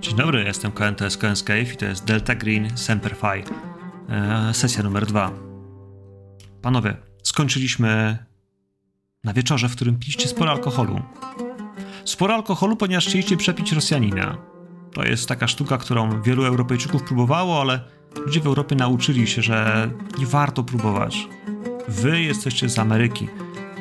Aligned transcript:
Dzień 0.00 0.16
dobry, 0.16 0.44
jestem 0.44 0.72
KNTS 0.72 1.18
Cave 1.42 1.72
i 1.72 1.76
to 1.76 1.84
jest 1.84 2.04
Delta 2.04 2.34
Green 2.34 2.76
Semper 2.78 3.16
Fi. 3.16 3.26
Eee, 4.08 4.54
sesja 4.54 4.82
numer 4.82 5.06
dwa. 5.06 5.30
Panowie, 6.62 6.96
skończyliśmy 7.22 8.18
na 9.24 9.32
wieczorze, 9.32 9.68
w 9.68 9.76
którym 9.76 9.98
piliście 9.98 10.28
sporo 10.28 10.50
alkoholu. 10.50 11.00
Sporo 12.04 12.34
alkoholu, 12.34 12.76
ponieważ 12.76 13.06
chcieliście 13.06 13.36
przepić 13.36 13.72
Rosjanina. 13.72 14.36
To 14.92 15.04
jest 15.04 15.28
taka 15.28 15.48
sztuka, 15.48 15.78
którą 15.78 16.22
wielu 16.22 16.44
Europejczyków 16.44 17.02
próbowało, 17.02 17.60
ale 17.60 17.80
ludzie 18.26 18.40
w 18.40 18.46
Europie 18.46 18.76
nauczyli 18.76 19.26
się, 19.26 19.42
że 19.42 19.90
nie 20.18 20.26
warto 20.26 20.64
próbować. 20.64 21.28
Wy 21.88 22.22
jesteście 22.22 22.68
z 22.68 22.78
Ameryki. 22.78 23.28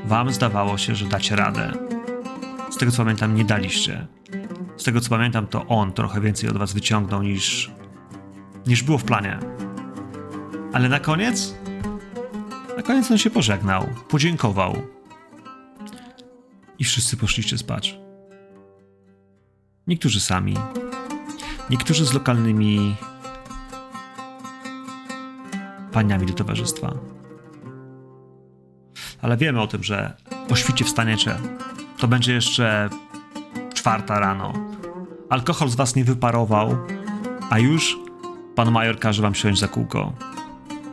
Wam 0.05 0.33
zdawało 0.33 0.77
się, 0.77 0.95
że 0.95 1.05
dacie 1.05 1.35
radę. 1.35 1.92
Z 2.73 2.77
tego 2.77 2.91
co 2.91 2.97
pamiętam, 2.97 3.35
nie 3.35 3.45
daliście. 3.45 4.07
Z 4.77 4.83
tego 4.83 5.01
co 5.01 5.09
pamiętam, 5.09 5.47
to 5.47 5.65
on 5.67 5.93
trochę 5.93 6.21
więcej 6.21 6.49
od 6.49 6.57
was 6.57 6.73
wyciągnął 6.73 7.23
niż. 7.23 7.71
niż 8.67 8.83
było 8.83 8.97
w 8.97 9.03
planie. 9.03 9.39
Ale 10.73 10.89
na 10.89 10.99
koniec. 10.99 11.55
Na 12.77 12.83
koniec 12.83 13.11
on 13.11 13.17
się 13.17 13.29
pożegnał, 13.29 13.87
podziękował. 14.09 14.75
I 16.79 16.83
wszyscy 16.83 17.17
poszliście 17.17 17.57
spać. 17.57 17.99
Niektórzy 19.87 20.19
sami, 20.19 20.57
niektórzy 21.69 22.05
z 22.05 22.13
lokalnymi 22.13 22.95
paniami 25.91 26.25
do 26.25 26.33
towarzystwa. 26.33 26.93
Ale 29.21 29.37
wiemy 29.37 29.61
o 29.61 29.67
tym, 29.67 29.83
że 29.83 30.17
o 30.49 30.55
świcie 30.55 30.85
wstaniecie. 30.85 31.35
To 32.03 32.07
będzie 32.07 32.33
jeszcze 32.33 32.89
czwarta 33.73 34.19
rano. 34.19 34.53
Alkohol 35.29 35.69
z 35.69 35.75
was 35.75 35.95
nie 35.95 36.03
wyparował, 36.03 36.77
a 37.49 37.59
już 37.59 37.99
pan 38.55 38.71
major 38.71 38.99
każe 38.99 39.21
wam 39.21 39.35
siąść 39.35 39.59
za 39.59 39.67
kółko. 39.67 40.13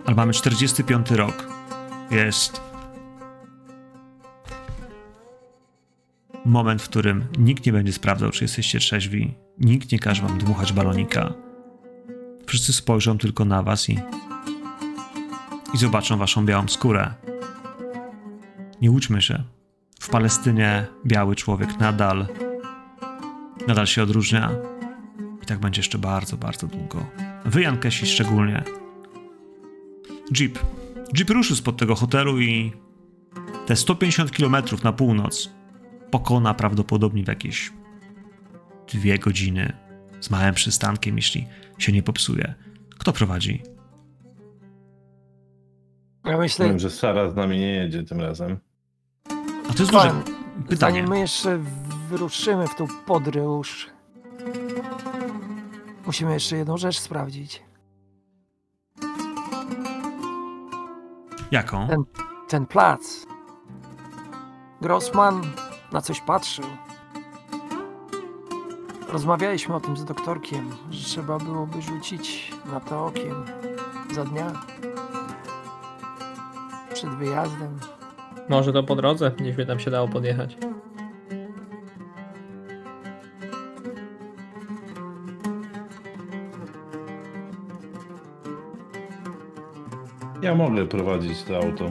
Ale 0.07 0.17
mamy 0.17 0.33
45 0.33 1.11
rok. 1.11 1.49
Jest 2.11 2.61
moment, 6.45 6.83
w 6.83 6.89
którym 6.89 7.25
nikt 7.39 7.67
nie 7.67 7.73
będzie 7.73 7.93
sprawdzał, 7.93 8.31
czy 8.31 8.45
jesteście 8.45 8.79
trzeźwi. 8.79 9.35
Nikt 9.59 9.93
nie 9.93 9.99
każe 9.99 10.23
wam 10.23 10.39
dmuchać 10.39 10.73
balonika. 10.73 11.33
Wszyscy 12.47 12.73
spojrzą 12.73 13.19
tylko 13.19 13.45
na 13.45 13.63
was 13.63 13.89
i 13.89 13.99
i 15.75 15.79
zobaczą 15.79 16.17
waszą 16.17 16.47
białą 16.47 16.69
skórę. 16.69 17.15
Nie 18.81 18.91
łudźmy 18.91 19.23
się. 19.23 19.45
W 20.01 20.09
Palestynie 20.09 20.87
biały 21.07 21.37
człowiek 21.37 21.79
nadal 21.79 22.27
nadal 23.69 23.87
się 23.87 24.03
odróżnia. 24.03 24.51
I 25.43 25.47
tak 25.47 25.59
będzie 25.59 25.81
jeszcze 25.81 25.99
bardzo, 25.99 26.37
bardzo 26.37 26.67
długo. 26.67 27.07
Wy, 27.45 27.63
Jankesi, 27.63 28.07
szczególnie. 28.07 28.63
Jeep. 30.37 30.59
Jeep 31.17 31.31
ruszył 31.31 31.57
spod 31.57 31.77
tego 31.77 31.95
hotelu 31.95 32.41
i 32.41 32.73
te 33.67 33.77
150 33.77 34.31
km 34.31 34.57
na 34.85 34.93
północ 34.93 35.51
pokona 36.11 36.55
prawdopodobnie 36.55 37.25
w 37.25 37.29
jakieś 37.29 37.73
dwie 38.93 39.19
godziny 39.19 39.73
z 40.21 40.31
małym 40.31 40.55
przystankiem, 40.55 41.17
jeśli 41.17 41.47
się 41.79 41.93
nie 41.93 42.03
popsuje. 42.03 42.55
Kto 42.99 43.13
prowadzi? 43.13 43.63
Ja 46.25 46.39
myślę, 46.39 46.67
Wiem, 46.69 46.79
że 46.79 46.91
Sara 46.91 47.31
z 47.31 47.37
nami 47.37 47.59
nie 47.59 47.75
jedzie 47.75 48.03
tym 48.03 48.21
razem. 48.21 48.59
A 49.69 49.73
to 49.73 49.79
jest 49.83 49.93
duże 49.93 50.09
Pan, 50.09 50.23
pytanie. 50.69 50.77
zanim 50.77 51.09
my 51.09 51.19
jeszcze 51.21 51.59
wyruszymy 52.09 52.69
w 52.69 52.75
tą 52.75 52.87
podróż, 53.07 53.91
musimy 56.07 56.33
jeszcze 56.33 56.57
jedną 56.57 56.77
rzecz 56.77 56.99
sprawdzić. 56.99 57.63
Jaką? 61.51 61.89
Ten- 61.89 62.05
Ten 62.49 62.67
plac. 62.67 63.27
Grossman 64.81 65.43
na 65.93 66.01
coś 66.01 66.21
patrzył. 66.21 66.65
Rozmawialiśmy 69.09 69.75
o 69.75 69.81
tym 69.81 69.97
z 69.97 70.05
doktorkiem, 70.05 70.71
że 70.91 71.05
trzeba 71.05 71.39
byłoby 71.39 71.83
rzucić 71.83 72.53
na 72.73 72.81
to 72.81 73.07
okiem 73.07 73.45
za 74.15 74.25
dnia. 74.25 74.53
Przed 76.95 77.11
wyjazdem. 77.11 77.79
Może 78.49 78.73
to 78.73 78.83
po 78.83 78.97
drodze, 78.97 79.31
gdzieś 79.39 79.57
by 79.57 79.67
tam 79.67 79.79
się 79.79 79.91
dało 79.91 80.09
podjechać. 80.09 80.57
Ja 90.43 90.55
mogę 90.55 90.87
prowadzić 90.87 91.43
to 91.43 91.57
auto. 91.57 91.91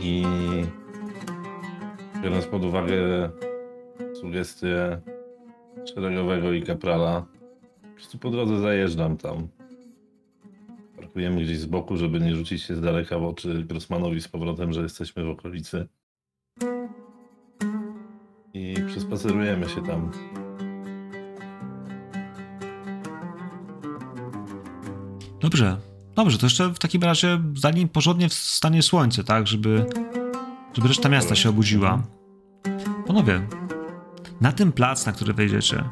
I 0.00 0.24
biorąc 2.22 2.46
pod 2.46 2.64
uwagę 2.64 3.30
sugestie 4.20 5.00
szeregowego 5.94 6.52
i 6.52 6.62
kaprala, 6.62 7.26
po 7.82 7.94
prostu 7.94 8.18
po 8.18 8.30
drodze 8.30 8.60
zajeżdżam 8.60 9.16
tam. 9.16 9.48
Parkujemy 11.16 11.44
gdzieś 11.44 11.58
z 11.58 11.66
boku, 11.66 11.96
żeby 11.96 12.20
nie 12.20 12.36
rzucić 12.36 12.62
się 12.62 12.76
z 12.76 12.80
daleka 12.80 13.18
w 13.18 13.24
oczy 13.24 13.64
Grossmanowi 13.64 14.20
z 14.20 14.28
powrotem, 14.28 14.72
że 14.72 14.82
jesteśmy 14.82 15.24
w 15.24 15.28
okolicy. 15.28 15.88
I 18.54 18.74
przespacerujemy 18.86 19.68
się 19.68 19.82
tam. 19.82 20.10
Dobrze. 25.40 25.76
Dobrze, 26.14 26.38
to 26.38 26.46
jeszcze 26.46 26.68
w 26.68 26.78
takim 26.78 27.02
razie 27.02 27.40
zanim 27.54 27.88
porządnie 27.88 28.28
wstanie 28.28 28.82
słońce, 28.82 29.24
tak, 29.24 29.46
żeby, 29.46 29.86
żeby 30.74 30.88
reszta 30.88 31.08
miasta 31.08 31.34
się 31.34 31.48
obudziła. 31.48 32.02
Panowie, 33.06 33.48
na 34.40 34.52
ten 34.52 34.72
plac, 34.72 35.06
na 35.06 35.12
który 35.12 35.34
wejdziecie, 35.34 35.84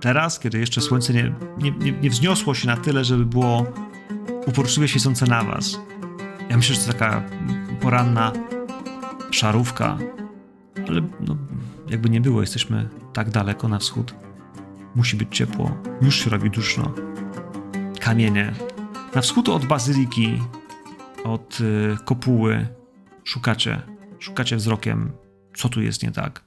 teraz, 0.00 0.38
kiedy 0.38 0.58
jeszcze 0.58 0.80
słońce 0.80 1.12
nie, 1.14 1.34
nie, 1.58 1.92
nie 1.92 2.10
wzniosło 2.10 2.54
się 2.54 2.66
na 2.66 2.76
tyle, 2.76 3.04
żeby 3.04 3.26
było 3.26 3.66
uporczywie 4.50 4.88
świecące 4.88 5.26
na 5.26 5.44
was. 5.44 5.78
Ja 6.48 6.56
myślę, 6.56 6.74
że 6.74 6.80
to 6.80 6.92
taka 6.92 7.22
poranna 7.80 8.32
szarówka, 9.30 9.98
ale 10.88 11.00
no, 11.20 11.36
jakby 11.88 12.10
nie 12.10 12.20
było, 12.20 12.40
jesteśmy 12.40 12.88
tak 13.12 13.30
daleko 13.30 13.68
na 13.68 13.78
wschód. 13.78 14.14
Musi 14.94 15.16
być 15.16 15.36
ciepło, 15.36 15.76
już 16.02 16.24
się 16.24 16.30
robi 16.30 16.50
duszno. 16.50 16.92
Kamienie. 18.00 18.52
Na 19.14 19.20
wschód 19.20 19.48
od 19.48 19.64
bazyliki, 19.66 20.42
od 21.24 21.60
y, 21.60 21.96
kopuły 22.04 22.68
szukacie, 23.24 23.82
szukacie 24.18 24.56
wzrokiem, 24.56 25.12
co 25.56 25.68
tu 25.68 25.82
jest 25.82 26.02
nie 26.02 26.10
tak. 26.10 26.44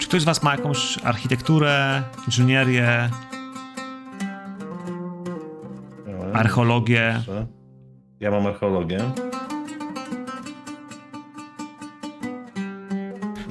Czy 0.00 0.08
ktoś 0.08 0.22
z 0.22 0.24
was 0.24 0.42
ma 0.42 0.56
jakąś 0.56 0.98
architekturę, 0.98 2.02
inżynierię, 2.26 3.10
archeologię? 6.34 7.22
Ja 8.20 8.30
mam 8.30 8.46
archeologię. 8.46 9.00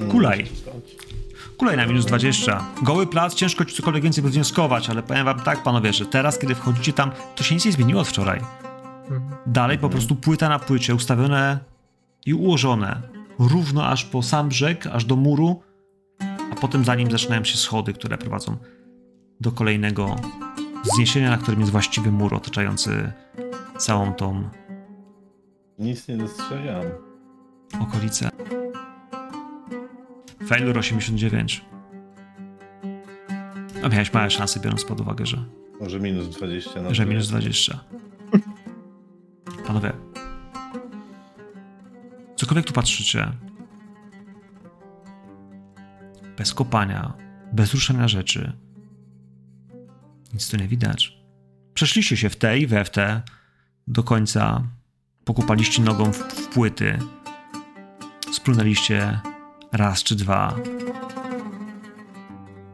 I 0.00 0.10
Kulaj. 0.10 0.46
Kulej 1.56 1.76
na 1.76 1.86
minus 1.86 2.06
20. 2.06 2.64
Goły 2.82 3.06
plac, 3.06 3.34
ciężko 3.34 3.64
ci 3.64 3.76
cokolwiek 3.76 4.02
więcej 4.02 4.24
wywnioskować, 4.24 4.90
ale 4.90 5.02
powiem 5.02 5.24
wam 5.24 5.40
tak, 5.40 5.62
panowie, 5.62 5.92
że 5.92 6.06
teraz, 6.06 6.38
kiedy 6.38 6.54
wchodzicie 6.54 6.92
tam, 6.92 7.10
to 7.34 7.44
się 7.44 7.54
nic 7.54 7.64
nie 7.64 7.72
zmieniło 7.72 8.00
od 8.00 8.08
wczoraj. 8.08 8.40
Mhm. 9.02 9.22
Dalej 9.46 9.78
po 9.78 9.88
prostu 9.88 10.14
płyta 10.14 10.48
na 10.48 10.58
płycie, 10.58 10.94
ustawione 10.94 11.58
i 12.26 12.34
ułożone 12.34 13.02
równo 13.38 13.86
aż 13.86 14.04
po 14.04 14.22
sam 14.22 14.48
brzeg, 14.48 14.86
aż 14.86 15.04
do 15.04 15.16
muru, 15.16 15.62
a 16.52 16.54
potem 16.60 16.84
za 16.84 16.94
nim 16.94 17.10
zaczynają 17.10 17.44
się 17.44 17.56
schody, 17.56 17.92
które 17.92 18.18
prowadzą 18.18 18.56
do 19.40 19.52
kolejnego 19.52 20.16
zniesienia, 20.84 21.30
na 21.30 21.36
którym 21.38 21.60
jest 21.60 21.72
właściwy 21.72 22.10
mur 22.10 22.34
otaczający 22.34 23.12
całą 23.78 24.12
tą 24.14 24.48
Nic 25.78 26.08
nie 26.08 26.16
dostrzegam. 26.16 26.82
okolicę. 27.80 28.28
Failure 30.46 30.78
89. 30.80 31.64
A 33.84 33.88
miałeś 33.88 34.12
małe 34.12 34.30
szanse, 34.30 34.60
biorąc 34.60 34.84
pod 34.84 35.00
uwagę, 35.00 35.26
że, 35.26 35.44
Może 35.80 36.00
minus 36.00 36.28
20 36.28 36.82
na 36.82 36.94
że 36.94 37.06
minus 37.06 37.28
20. 37.28 37.80
Panowie, 39.66 39.92
cokolwiek 42.36 42.66
tu 42.66 42.72
patrzycie, 42.72 43.32
bez 46.38 46.54
kopania, 46.54 47.12
bez 47.52 47.74
ruszania 47.74 48.08
rzeczy, 48.08 48.52
nic 50.34 50.48
tu 50.48 50.56
nie 50.56 50.68
widać. 50.68 51.18
Przeszliście 51.74 52.16
się 52.16 52.30
w 52.30 52.36
te 52.36 52.58
i 52.58 52.66
we 52.66 52.84
w 52.84 52.90
te 52.90 53.22
do 53.86 54.02
końca, 54.02 54.62
pokopaliście 55.24 55.82
nogą 55.82 56.12
w, 56.12 56.16
w 56.16 56.48
płyty, 56.48 56.98
splunęliście 58.32 59.20
Raz 59.72 60.02
czy 60.02 60.14
dwa. 60.16 60.54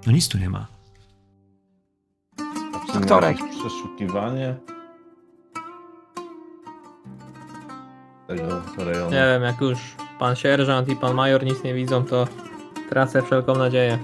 No 0.07 0.13
nic 0.13 0.29
tu 0.29 0.39
nie 0.39 0.51
ma. 0.51 0.67
Doktorek. 2.95 3.41
Jakieś 3.41 3.61
Przeszukiwanie 3.61 4.55
tego 8.27 8.63
rejonu. 8.79 9.11
Nie 9.11 9.27
wiem, 9.27 9.43
jak 9.43 9.61
już 9.61 9.79
pan 10.19 10.37
sierżant 10.37 10.89
i 10.89 10.97
pan 10.97 11.15
major 11.15 11.45
nic 11.45 11.65
nie 11.65 11.75
widzą, 11.75 12.05
to 12.05 12.29
tracę 12.91 13.23
wszelką 13.23 13.55
nadzieję. 13.55 13.99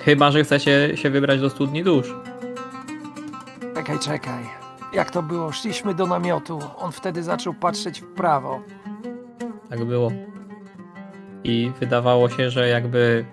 Chyba, 0.00 0.30
że 0.30 0.44
chcecie 0.44 0.96
się 0.96 1.10
wybrać 1.10 1.40
do 1.40 1.50
studni 1.50 1.84
dusz. 1.84 2.14
Czekaj, 3.92 4.18
czekaj. 4.18 4.44
Jak 4.92 5.10
to 5.10 5.22
było? 5.22 5.52
Szliśmy 5.52 5.94
do 5.94 6.06
namiotu. 6.06 6.58
On 6.78 6.92
wtedy 6.92 7.22
zaczął 7.22 7.54
patrzeć 7.54 8.00
w 8.00 8.06
prawo. 8.06 8.60
Tak 9.70 9.84
było. 9.84 10.10
I 11.44 11.70
wydawało 11.80 12.28
się, 12.28 12.50
że 12.50 12.68
jakby 12.68 13.24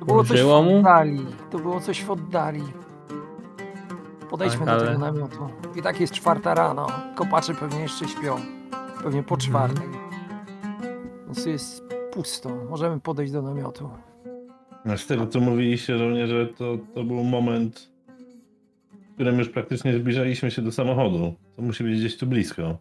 To 0.00 0.04
było 0.04 0.24
coś 0.24 0.32
w 0.32 0.36
Żyło 0.40 0.62
mu? 0.62 0.78
oddali. 0.78 1.26
To 1.50 1.58
było 1.58 1.80
coś 1.80 2.04
w 2.04 2.10
oddali. 2.10 2.62
Podejdźmy 4.30 4.58
Tak, 4.66 4.66
do 4.66 4.72
ale- 4.72 4.86
tego 4.86 4.98
namiotu. 4.98 5.48
I 5.76 5.82
tak 5.82 6.00
jest 6.00 6.12
czwarta 6.12 6.54
rano. 6.54 6.86
Kopacze 7.16 7.54
pewnie 7.54 7.80
jeszcze 7.80 8.08
śpią. 8.08 8.36
Pewnie 9.02 9.22
po 9.22 9.34
Mhm. 9.34 9.40
czwartej. 9.40 9.88
Więc 11.26 11.44
tu 11.44 11.50
jest 11.50 11.82
pusto. 12.12 12.50
Możemy 12.70 13.00
podejść 13.00 13.32
do 13.32 13.42
namiotu. 13.42 13.90
A 14.92 14.96
z 14.96 15.06
tego 15.06 15.26
co 15.26 15.40
mówiliście 15.40 15.98
żołnierze, 15.98 16.46
to, 16.46 16.64
to 16.94 17.04
był 17.04 17.24
moment, 17.24 17.88
którym 19.18 19.38
już 19.38 19.48
praktycznie 19.48 19.94
zbliżaliśmy 19.98 20.50
się 20.50 20.62
do 20.62 20.72
samochodu. 20.72 21.34
To 21.56 21.62
musi 21.62 21.84
być 21.84 21.98
gdzieś 21.98 22.16
tu 22.18 22.26
blisko. 22.26 22.78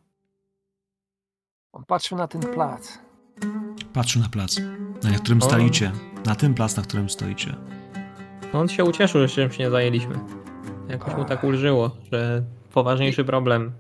On 1.74 1.84
patrzył 1.86 2.18
na 2.18 2.28
ten 2.28 2.42
plac. 2.42 3.00
Patrzył 3.94 4.22
na 4.22 4.30
plac, 4.30 4.62
na 5.04 5.20
którym 5.20 5.42
O. 5.42 5.46
stoicie. 5.46 5.92
Na 6.26 6.36
tym 6.36 6.54
plac, 6.54 6.78
na 6.78 6.84
którym 6.84 7.10
stoicie. 7.10 7.56
no 8.54 8.60
on 8.60 8.68
się 8.68 8.84
ucieszył, 8.84 9.22
że 9.22 9.28
czymś 9.28 9.60
nie 9.60 9.70
zajęliśmy. 9.70 10.16
Jakoś 10.90 11.16
mu 11.16 11.26
tak 11.26 11.44
ulżyło, 11.44 11.92
że 12.12 12.44
poważniejszy 12.74 13.26
problem 13.26 13.72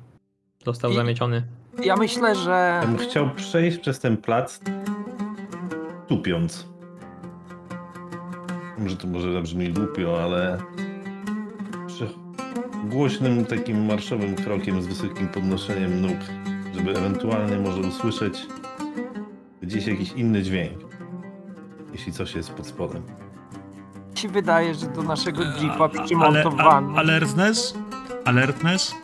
został 0.65 0.91
I- 0.91 0.95
zamieciony. 0.95 1.43
Ja 1.83 1.95
myślę, 1.95 2.35
że... 2.35 2.79
Ja 2.81 2.87
bym 2.87 2.97
chciał 2.97 3.29
przejść 3.35 3.77
przez 3.77 3.99
ten 3.99 4.17
plac 4.17 4.59
tupiąc. 6.07 6.67
Może 8.77 8.97
to 8.97 9.07
może 9.07 9.33
zabrzmi 9.33 9.69
głupio, 9.73 10.23
ale 10.23 10.57
głośnym 12.85 13.45
takim 13.45 13.85
marszowym 13.85 14.35
krokiem 14.35 14.81
z 14.81 14.87
wysokim 14.87 15.27
podnoszeniem 15.27 16.01
nóg, 16.01 16.17
żeby 16.75 16.97
ewentualnie 16.97 17.57
może 17.57 17.81
usłyszeć 17.81 18.47
gdzieś 19.61 19.87
jakiś 19.87 20.11
inny 20.11 20.43
dźwięk, 20.43 20.79
jeśli 21.91 22.13
coś 22.13 22.35
jest 22.35 22.51
pod 22.53 22.67
spodem. 22.67 23.03
Mi 24.11 24.17
się 24.17 24.27
wydaje, 24.29 24.75
że 24.75 24.87
do 24.87 25.03
naszego 25.03 25.43
jeepa 25.43 25.89
przymontowano. 25.89 26.97
alertness? 26.97 27.77
Alertness? 28.25 28.95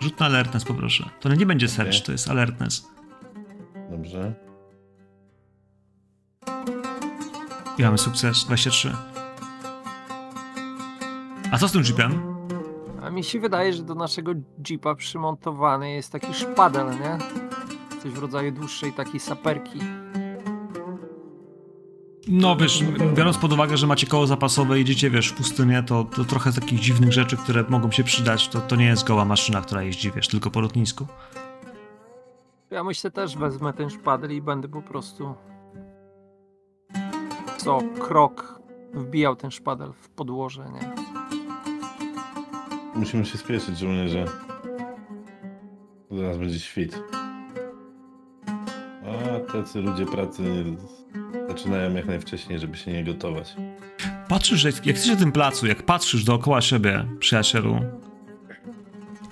Rzut 0.00 0.20
na 0.20 0.26
alertness 0.26 0.64
poproszę. 0.64 1.10
To 1.20 1.34
nie 1.34 1.46
będzie 1.46 1.68
search, 1.68 2.02
to 2.06 2.12
jest 2.12 2.30
alertness. 2.30 2.88
Dobrze? 3.90 4.34
I 7.78 7.82
mamy 7.82 7.98
sukces, 7.98 8.44
23. 8.44 8.92
A 11.52 11.58
co 11.58 11.68
z 11.68 11.72
tym 11.72 11.82
jeepem? 11.82 12.27
A 13.08 13.10
mi 13.10 13.24
się 13.24 13.40
wydaje, 13.40 13.72
że 13.72 13.82
do 13.82 13.94
naszego 13.94 14.32
jeepa 14.70 14.94
przymontowany 14.94 15.90
jest 15.90 16.12
taki 16.12 16.34
szpadel, 16.34 16.86
nie? 16.90 17.18
Coś 18.02 18.12
w 18.12 18.18
rodzaju 18.18 18.52
dłuższej 18.52 18.92
takiej 18.92 19.20
saperki. 19.20 19.78
No 22.28 22.56
wiesz, 22.56 22.84
biorąc 23.14 23.38
pod 23.38 23.52
uwagę, 23.52 23.76
że 23.76 23.86
macie 23.86 24.06
koło 24.06 24.26
zapasowe 24.26 24.78
i 24.78 24.82
idziecie, 24.82 25.10
wiesz, 25.10 25.28
w 25.28 25.34
pustynię, 25.34 25.82
to, 25.82 26.04
to 26.04 26.24
trochę 26.24 26.52
takich 26.52 26.80
dziwnych 26.80 27.12
rzeczy, 27.12 27.36
które 27.36 27.64
mogą 27.68 27.90
się 27.90 28.04
przydać, 28.04 28.48
to, 28.48 28.60
to 28.60 28.76
nie 28.76 28.86
jest 28.86 29.06
goła 29.06 29.24
maszyna, 29.24 29.60
która 29.60 29.82
jeździ, 29.82 30.10
wiesz, 30.10 30.28
tylko 30.28 30.50
po 30.50 30.60
lotnisku. 30.60 31.06
Ja 32.70 32.84
myślę 32.84 33.10
też 33.10 33.36
wezmę 33.36 33.72
ten 33.72 33.90
szpadel 33.90 34.32
i 34.32 34.42
będę 34.42 34.68
po 34.68 34.82
prostu 34.82 35.34
co 37.56 37.78
krok 38.00 38.60
wbijał 38.94 39.36
ten 39.36 39.50
szpadel 39.50 39.92
w 39.92 40.08
podłoże, 40.08 40.64
nie? 40.72 41.07
Musimy 42.98 43.24
się 43.24 43.38
spieszyć, 43.38 43.78
żołnierze. 43.78 44.24
Zaraz 46.10 46.38
będzie 46.38 46.60
świt. 46.60 46.98
A 49.04 49.52
tacy 49.52 49.80
ludzie 49.80 50.06
pracy 50.06 50.64
zaczynają 51.48 51.94
jak 51.94 52.06
najwcześniej, 52.06 52.58
żeby 52.58 52.76
się 52.76 52.92
nie 52.92 53.04
gotować. 53.04 53.56
Patrzysz, 54.28 54.64
jak, 54.64 54.74
jak 54.74 54.86
jesteś 54.86 55.10
na 55.10 55.16
tym 55.16 55.32
placu, 55.32 55.66
jak 55.66 55.82
patrzysz 55.82 56.24
dookoła 56.24 56.60
siebie, 56.60 57.04
przyjacielu, 57.18 57.80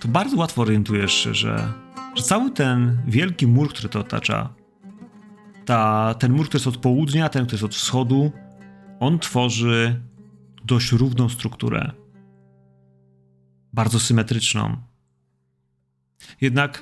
to 0.00 0.08
bardzo 0.08 0.36
łatwo 0.36 0.62
orientujesz 0.62 1.12
się, 1.12 1.34
że, 1.34 1.72
że 2.14 2.22
cały 2.22 2.50
ten 2.50 2.98
wielki 3.06 3.46
mur, 3.46 3.68
który 3.68 3.88
to 3.88 4.00
otacza, 4.00 4.54
ta, 5.64 6.14
ten 6.18 6.32
mur, 6.32 6.48
który 6.48 6.56
jest 6.56 6.66
od 6.66 6.76
południa, 6.76 7.28
ten, 7.28 7.46
który 7.46 7.54
jest 7.54 7.64
od 7.64 7.74
wschodu, 7.74 8.32
on 9.00 9.18
tworzy 9.18 10.00
dość 10.64 10.92
równą 10.92 11.28
strukturę. 11.28 11.92
Bardzo 13.76 14.00
symetryczną. 14.00 14.76
Jednak 16.40 16.80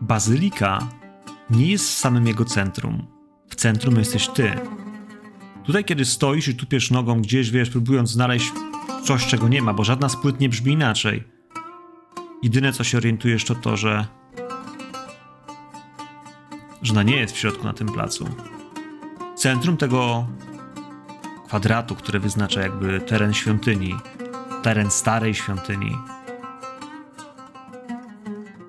bazylika 0.00 0.88
nie 1.50 1.66
jest 1.66 1.88
w 1.88 1.98
samym 1.98 2.26
jego 2.26 2.44
centrum. 2.44 3.06
W 3.48 3.54
centrum 3.54 3.96
jesteś 3.96 4.28
ty. 4.28 4.52
Tutaj, 5.64 5.84
kiedy 5.84 6.04
stoisz 6.04 6.48
i 6.48 6.54
tupiesz 6.54 6.90
nogą 6.90 7.22
gdzieś, 7.22 7.50
wiesz, 7.50 7.70
próbując 7.70 8.10
znaleźć 8.10 8.52
coś, 9.04 9.26
czego 9.26 9.48
nie 9.48 9.62
ma, 9.62 9.74
bo 9.74 9.84
żadna 9.84 10.08
z 10.08 10.16
płyt 10.16 10.40
nie 10.40 10.48
brzmi 10.48 10.72
inaczej. 10.72 11.24
Jedyne, 12.42 12.72
co 12.72 12.84
się 12.84 12.98
orientujesz, 12.98 13.44
to 13.44 13.54
to, 13.54 13.76
że 13.76 14.06
że 16.82 16.92
ona 16.92 17.02
nie 17.02 17.16
jest 17.16 17.34
w 17.34 17.38
środku 17.38 17.64
na 17.64 17.72
tym 17.72 17.88
placu. 17.88 18.28
Centrum 19.36 19.76
tego 19.76 20.26
kwadratu, 21.46 21.94
który 21.94 22.20
wyznacza 22.20 22.60
jakby 22.60 23.00
teren 23.00 23.34
świątyni, 23.34 23.94
teren 24.62 24.90
starej 24.90 25.34
świątyni, 25.34 25.96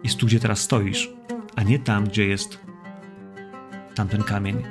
jest 0.04 0.18
tu, 0.18 0.26
gdzie 0.26 0.40
teraz 0.40 0.60
stoisz, 0.60 1.10
a 1.56 1.64
nie 1.64 1.80
tam, 1.80 2.04
gdzie 2.04 2.28
jest 2.28 2.60
tamten 3.96 4.24
kamień. 4.24 4.64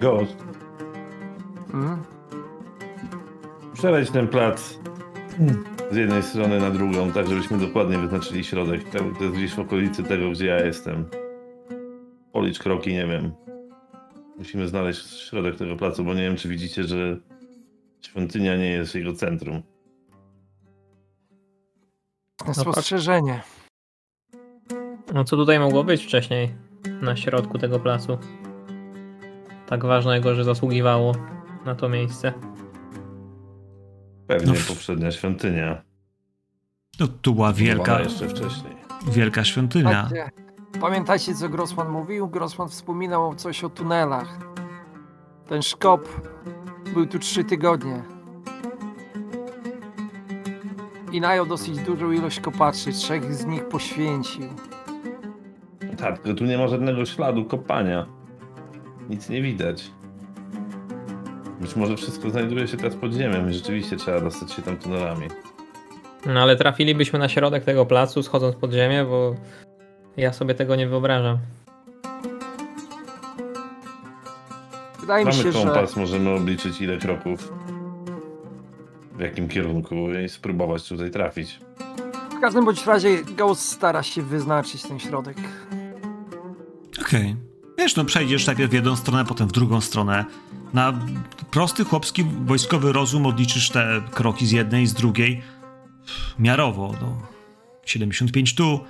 Ghost, 0.00 0.36
Mm? 1.74 2.02
przeleć 3.74 4.10
ten 4.10 4.28
plac 4.28 4.78
z 5.90 5.96
jednej 5.96 6.22
strony 6.22 6.60
na 6.60 6.70
drugą, 6.70 7.12
tak 7.12 7.26
żebyśmy 7.28 7.58
dokładnie 7.58 7.98
wyznaczyli 7.98 8.44
środek. 8.44 8.84
To 8.90 9.24
jest 9.24 9.36
gdzieś 9.36 9.54
w 9.54 9.58
okolicy 9.58 10.02
tego, 10.02 10.30
gdzie 10.30 10.46
ja 10.46 10.64
jestem. 10.64 11.04
Policz 12.32 12.58
kroki, 12.58 12.92
nie 12.92 13.06
wiem. 13.06 13.32
Musimy 14.38 14.68
znaleźć 14.68 15.20
środek 15.28 15.56
tego 15.56 15.76
placu, 15.76 16.04
bo 16.04 16.14
nie 16.14 16.22
wiem, 16.22 16.36
czy 16.36 16.48
widzicie, 16.48 16.84
że 16.84 17.18
świątynia 18.02 18.56
nie 18.56 18.70
jest 18.70 18.94
jego 18.94 19.12
centrum. 19.12 19.62
Spostrzeżenie. 22.52 23.42
No 25.14 25.24
co 25.24 25.36
tutaj 25.36 25.58
mogło 25.58 25.84
być 25.84 26.04
wcześniej 26.04 26.54
na 27.02 27.16
środku 27.16 27.58
tego 27.58 27.80
placu? 27.80 28.18
Tak 29.66 29.84
ważnego, 29.84 30.34
że 30.34 30.44
zasługiwało 30.44 31.14
na 31.64 31.74
to 31.74 31.88
miejsce. 31.88 32.32
Pewnie 34.26 34.52
No 34.52 34.58
poprzednia 34.68 35.10
świątynia. 35.12 35.82
No, 37.00 37.06
tu 37.08 37.34
była 37.34 37.52
wielka, 37.52 38.00
jeszcze 38.00 38.28
wcześniej. 38.28 38.76
wielka 39.08 39.44
świątynia. 39.44 40.02
Chodźcie. 40.02 40.30
Pamiętacie, 40.80 41.34
co 41.34 41.48
Grossman 41.48 41.88
mówił? 41.88 42.28
Grossman 42.28 42.68
wspominał 42.68 43.34
coś 43.34 43.64
o 43.64 43.68
tunelach. 43.68 44.38
Ten 45.48 45.62
szkop 45.62 46.08
był 46.90 47.06
tu 47.06 47.18
trzy 47.18 47.44
tygodnie. 47.44 48.02
I 51.12 51.20
najął 51.20 51.46
dosyć 51.46 51.78
dużą 51.78 52.12
ilość 52.12 52.40
kopaczy. 52.40 52.92
Trzech 52.92 53.34
z 53.34 53.46
nich 53.46 53.68
poświęcił. 53.68 54.44
Tak, 55.98 56.18
tylko 56.18 56.38
tu 56.38 56.44
nie 56.44 56.58
ma 56.58 56.68
żadnego 56.68 57.04
śladu 57.06 57.44
kopania. 57.44 58.06
Nic 59.10 59.28
nie 59.28 59.42
widać. 59.42 59.90
Być 61.60 61.76
może 61.76 61.96
wszystko 61.96 62.30
znajduje 62.30 62.68
się 62.68 62.76
teraz 62.76 62.94
pod 62.96 63.12
ziemią 63.12 63.48
i 63.48 63.52
rzeczywiście 63.52 63.96
trzeba 63.96 64.20
dostać 64.20 64.52
się 64.52 64.62
tam 64.62 64.76
tunelami. 64.76 65.28
No 66.26 66.40
ale 66.40 66.56
trafilibyśmy 66.56 67.18
na 67.18 67.28
środek 67.28 67.64
tego 67.64 67.86
placu, 67.86 68.22
schodząc 68.22 68.56
pod 68.56 68.72
ziemię, 68.72 69.04
bo 69.04 69.34
ja 70.16 70.32
sobie 70.32 70.54
tego 70.54 70.76
nie 70.76 70.88
wyobrażam. 70.88 71.38
Wydaje 75.00 75.24
mi 75.24 75.30
Mamy 75.30 75.42
się, 75.42 75.52
że 75.52 75.64
kompas, 75.64 75.96
możemy 75.96 76.30
obliczyć 76.30 76.80
ile 76.80 76.98
kroków, 76.98 77.52
w 79.16 79.20
jakim 79.20 79.48
kierunku 79.48 79.94
i 80.24 80.28
spróbować 80.28 80.88
tutaj 80.88 81.10
trafić. 81.10 81.60
w 82.36 82.40
każdym 82.40 82.64
bądź 82.64 82.86
razie 82.86 83.24
Ghost 83.24 83.68
stara 83.68 84.02
się 84.02 84.22
wyznaczyć 84.22 84.82
ten 84.82 84.98
środek. 84.98 85.36
Okej. 87.00 87.24
Wiesz, 87.24 87.36
wiesz, 87.78 87.96
no 87.96 88.04
przejdziesz 88.04 88.46
najpierw 88.46 88.70
w 88.70 88.74
jedną 88.74 88.96
stronę, 88.96 89.24
potem 89.24 89.48
w 89.48 89.52
drugą 89.52 89.80
stronę. 89.80 90.24
Na 90.72 90.92
prosty 91.50 91.84
chłopski 91.84 92.24
wojskowy 92.46 92.92
rozum 92.92 93.26
odliczysz 93.26 93.70
te 93.70 94.02
kroki 94.10 94.46
z 94.46 94.50
jednej, 94.50 94.86
z 94.86 94.94
drugiej. 94.94 95.42
Miarowo, 96.38 96.94
no. 97.00 97.22
75 97.86 98.54
tu, 98.54 98.80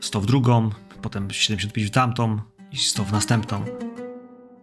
100 0.00 0.20
w 0.20 0.26
drugą, 0.26 0.70
potem 1.02 1.30
75 1.30 1.88
w 1.88 1.90
tamtą 1.90 2.38
i 2.72 2.76
100 2.76 3.04
w 3.04 3.12
następną. 3.12 3.64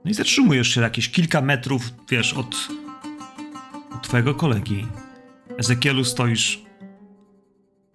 No 0.06 0.12
i 0.12 0.14
zatrzymujesz 0.14 0.68
się 0.68 0.82
jakieś 0.82 1.10
kilka 1.12 1.42
metrów, 1.42 1.82
wiesz, 2.10 2.34
od, 2.34 2.56
od 3.96 4.02
twojego 4.02 4.36
kolegi. 4.36 4.88
Ezekielu 5.58 6.04
stoisz 6.04 6.66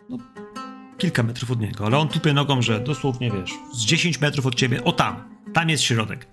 no, 0.08 0.16
kilka 0.98 1.22
metrów 1.22 1.50
od 1.50 1.60
niego, 1.60 1.86
ale 1.86 1.98
on 1.98 2.08
tupie 2.08 2.32
nogą, 2.32 2.62
że 2.62 2.80
dosłownie, 2.80 3.30
wiesz, 3.30 3.50
z 3.72 3.84
10 3.84 4.20
metrów 4.20 4.46
od 4.46 4.54
ciebie, 4.54 4.84
o 4.84 4.92
tam, 4.92 5.16
tam 5.52 5.70
jest 5.70 5.82
środek. 5.82 6.26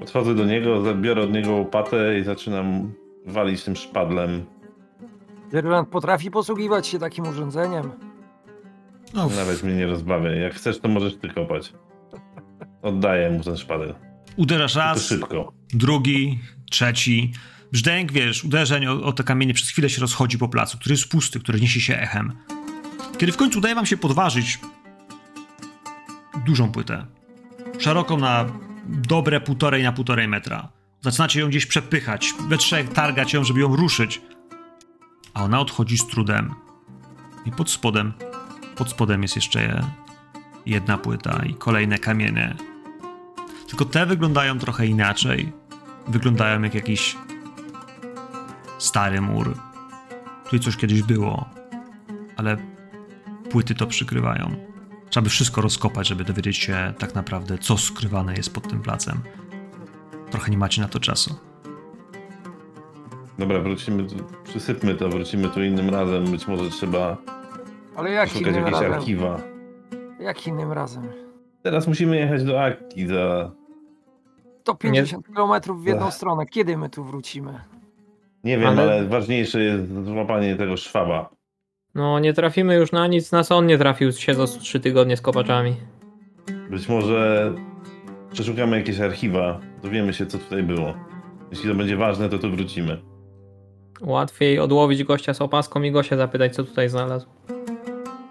Podchodzę 0.00 0.34
do 0.34 0.44
niego, 0.44 0.94
biorę 0.94 1.22
od 1.22 1.32
niego 1.32 1.52
łopatę 1.52 2.18
i 2.18 2.24
zaczynam 2.24 2.92
walić 3.26 3.64
tym 3.64 3.76
szpadlem. 3.76 4.46
Zerland 5.52 5.88
potrafi 5.88 6.30
posługiwać 6.30 6.86
się 6.86 6.98
takim 6.98 7.28
urządzeniem. 7.28 7.90
No, 9.14 9.28
Nawet 9.36 9.62
mnie 9.62 9.74
nie 9.74 9.86
rozbawia. 9.86 10.30
Jak 10.30 10.54
chcesz, 10.54 10.80
to 10.80 10.88
możesz 10.88 11.16
ty 11.16 11.28
kopać. 11.28 11.72
Oddaję 12.82 13.30
mu 13.30 13.44
ten 13.44 13.56
szpadel. 13.56 13.94
Uderzasz 14.38 14.74
raz, 14.74 15.14
drugi, 15.74 16.38
trzeci. 16.70 17.32
Brzdęk, 17.72 18.12
wiesz, 18.12 18.44
uderzeń 18.44 18.86
o, 18.86 19.02
o 19.02 19.12
te 19.12 19.24
kamienie 19.24 19.54
przez 19.54 19.68
chwilę 19.68 19.90
się 19.90 20.00
rozchodzi 20.00 20.38
po 20.38 20.48
placu, 20.48 20.78
który 20.78 20.92
jest 20.92 21.08
pusty, 21.08 21.40
który 21.40 21.60
niesie 21.60 21.80
się 21.80 21.96
echem. 21.98 22.32
Kiedy 23.18 23.32
w 23.32 23.36
końcu 23.36 23.58
udaje 23.58 23.74
wam 23.74 23.86
się 23.86 23.96
podważyć 23.96 24.58
dużą 26.46 26.72
płytę, 26.72 27.06
szeroką 27.78 28.18
na 28.18 28.46
dobre 28.86 29.40
półtorej 29.40 29.82
na 29.82 29.92
półtorej 29.92 30.28
metra, 30.28 30.68
zaczynacie 31.00 31.40
ją 31.40 31.48
gdzieś 31.48 31.66
przepychać, 31.66 32.34
we 32.48 32.58
trzech 32.58 32.88
targać 32.88 33.32
ją, 33.32 33.44
żeby 33.44 33.60
ją 33.60 33.76
ruszyć, 33.76 34.20
a 35.34 35.44
ona 35.44 35.60
odchodzi 35.60 35.98
z 35.98 36.06
trudem. 36.06 36.54
I 37.46 37.52
pod 37.52 37.70
spodem, 37.70 38.12
pod 38.76 38.90
spodem 38.90 39.22
jest 39.22 39.36
jeszcze 39.36 39.84
jedna 40.66 40.98
płyta 40.98 41.42
i 41.46 41.54
kolejne 41.54 41.98
kamienie. 41.98 42.56
Tylko 43.68 43.84
te 43.84 44.06
wyglądają 44.06 44.58
trochę 44.58 44.86
inaczej. 44.86 45.52
Wyglądają 46.08 46.62
jak 46.62 46.74
jakiś 46.74 47.16
stary 48.78 49.20
mur. 49.20 49.54
Tutaj 50.44 50.60
coś 50.60 50.76
kiedyś 50.76 51.02
było, 51.02 51.48
ale 52.36 52.56
płyty 53.50 53.74
to 53.74 53.86
przykrywają. 53.86 54.50
Trzeba 55.10 55.24
by 55.24 55.30
wszystko 55.30 55.60
rozkopać, 55.60 56.08
żeby 56.08 56.24
dowiedzieć 56.24 56.56
się 56.56 56.92
tak 56.98 57.14
naprawdę, 57.14 57.58
co 57.58 57.78
skrywane 57.78 58.34
jest 58.34 58.54
pod 58.54 58.68
tym 58.68 58.80
placem. 58.82 59.20
Trochę 60.30 60.50
nie 60.50 60.58
macie 60.58 60.82
na 60.82 60.88
to 60.88 61.00
czasu. 61.00 61.34
Dobra, 63.38 63.60
wrócimy, 63.60 64.04
tu, 64.04 64.14
przysypmy 64.44 64.94
to, 64.94 65.08
wrócimy 65.08 65.48
tu 65.48 65.62
innym 65.62 65.90
razem. 65.90 66.24
Być 66.24 66.48
może 66.48 66.70
trzeba 66.70 67.16
Ale 67.96 68.10
jak 68.10 68.28
szukać 68.28 68.42
innym 68.46 68.54
jakieś 68.64 68.72
razem? 68.72 68.92
archiwa. 68.92 69.40
Jak 70.20 70.46
innym 70.46 70.72
razem? 70.72 71.02
Teraz 71.62 71.86
musimy 71.88 72.16
jechać 72.16 72.44
do 72.44 72.64
Akki 72.64 73.06
za... 73.06 73.50
150 74.72 75.26
km 75.34 75.78
w 75.82 75.86
jedną 75.86 76.08
Ech. 76.08 76.14
stronę. 76.14 76.46
Kiedy 76.46 76.76
my 76.76 76.88
tu 76.90 77.04
wrócimy? 77.04 77.60
Nie 78.44 78.58
wiem, 78.58 78.68
Ale- 78.68 78.82
ale, 78.82 79.06
ważniejsze 79.06 79.60
jest 79.62 80.04
złapanie 80.04 80.56
tego 80.56 80.76
szwaba. 80.76 81.28
No, 81.94 82.18
nie 82.18 82.32
trafimy 82.32 82.74
już 82.74 82.92
na 82.92 83.06
nic, 83.06 83.32
na 83.32 83.44
co 83.44 83.56
on 83.56 83.66
nie 83.66 83.78
trafił 83.78 84.12
siedząc 84.12 84.58
trzy 84.58 84.80
tygodnie 84.80 85.16
z 85.16 85.20
kopaczami. 85.20 85.76
Być 86.70 86.88
może 86.88 87.52
przeszukamy 88.32 88.76
jakieś 88.76 89.00
archiwa, 89.00 89.60
dowiemy 89.82 90.12
się, 90.12 90.26
co 90.26 90.38
tutaj 90.38 90.62
było. 90.62 90.94
Jeśli 91.50 91.68
to 91.70 91.74
będzie 91.74 91.96
ważne, 91.96 92.28
to 92.28 92.38
tu 92.38 92.50
wrócimy. 92.50 93.02
Łatwiej 94.00 94.58
odłowić 94.58 95.04
gościa 95.04 95.34
z 95.34 95.40
opaską 95.42 95.82
i 95.82 95.90
go 95.92 96.02
się 96.02 96.16
zapytać, 96.16 96.54
co 96.54 96.64
tutaj 96.64 96.88
znalazł. 96.88 97.26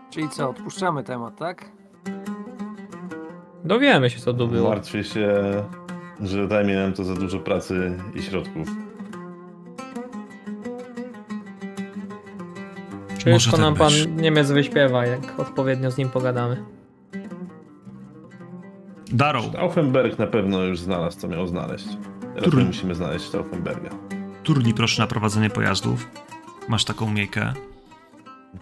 Czyli 0.10 0.29
co, 0.29 0.50
odpuszczamy 0.50 1.03
temat, 1.03 1.38
tak? 1.38 1.72
Dowiemy 3.63 4.10
się, 4.10 4.20
co 4.20 4.34
tu 4.34 4.48
było. 4.48 4.70
Martwię 4.70 5.03
się, 5.03 5.34
że 6.22 6.48
zajmie 6.48 6.76
nam 6.76 6.94
to 6.94 7.04
za 7.04 7.16
dużo 7.16 7.40
pracy 7.40 7.98
i 8.16 8.22
środków. 8.22 8.68
Czy 13.18 13.30
Może 13.32 13.52
to 13.52 13.58
tak 13.58 13.66
nam 13.66 13.76
pan 13.76 13.88
być. 13.94 14.08
Niemiec 14.16 14.52
wyśpiewa, 14.52 15.06
jak 15.06 15.40
odpowiednio 15.40 15.92
z 15.92 15.98
nim 15.98 16.10
pogadamy. 16.10 16.64
Darrow, 19.12 19.46
Stauffenberg 19.46 20.20
na 20.20 20.28
pewno 20.28 20.64
już 20.64 20.80
znalazł, 20.80 21.20
co 21.20 21.28
miał 21.28 21.48
znaleźć. 21.48 21.86
Teraz 22.36 22.54
my 22.54 22.64
musimy 22.64 22.96
znaleźć 22.96 23.26
Stauffenberga. 23.26 23.90
turli 24.44 24.74
proszę 24.74 25.02
na 25.02 25.08
prowadzenie 25.08 25.50
pojazdów. 25.50 26.08
Masz 26.70 26.86
taką 26.86 27.10
miejkę. 27.10 27.42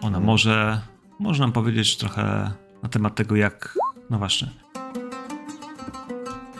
Ona 0.00 0.06
Mhm. 0.08 0.24
może, 0.24 0.80
może 1.18 1.42
nam 1.42 1.52
powiedzieć 1.52 1.96
trochę 1.96 2.50
na 2.82 2.88
temat 2.88 3.14
tego, 3.14 3.36
jak. 3.36 3.78
No 4.10 4.18
właśnie. 4.18 4.48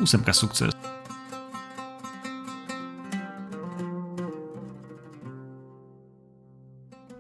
Ósemka 0.00 0.32
sukces. 0.32 0.72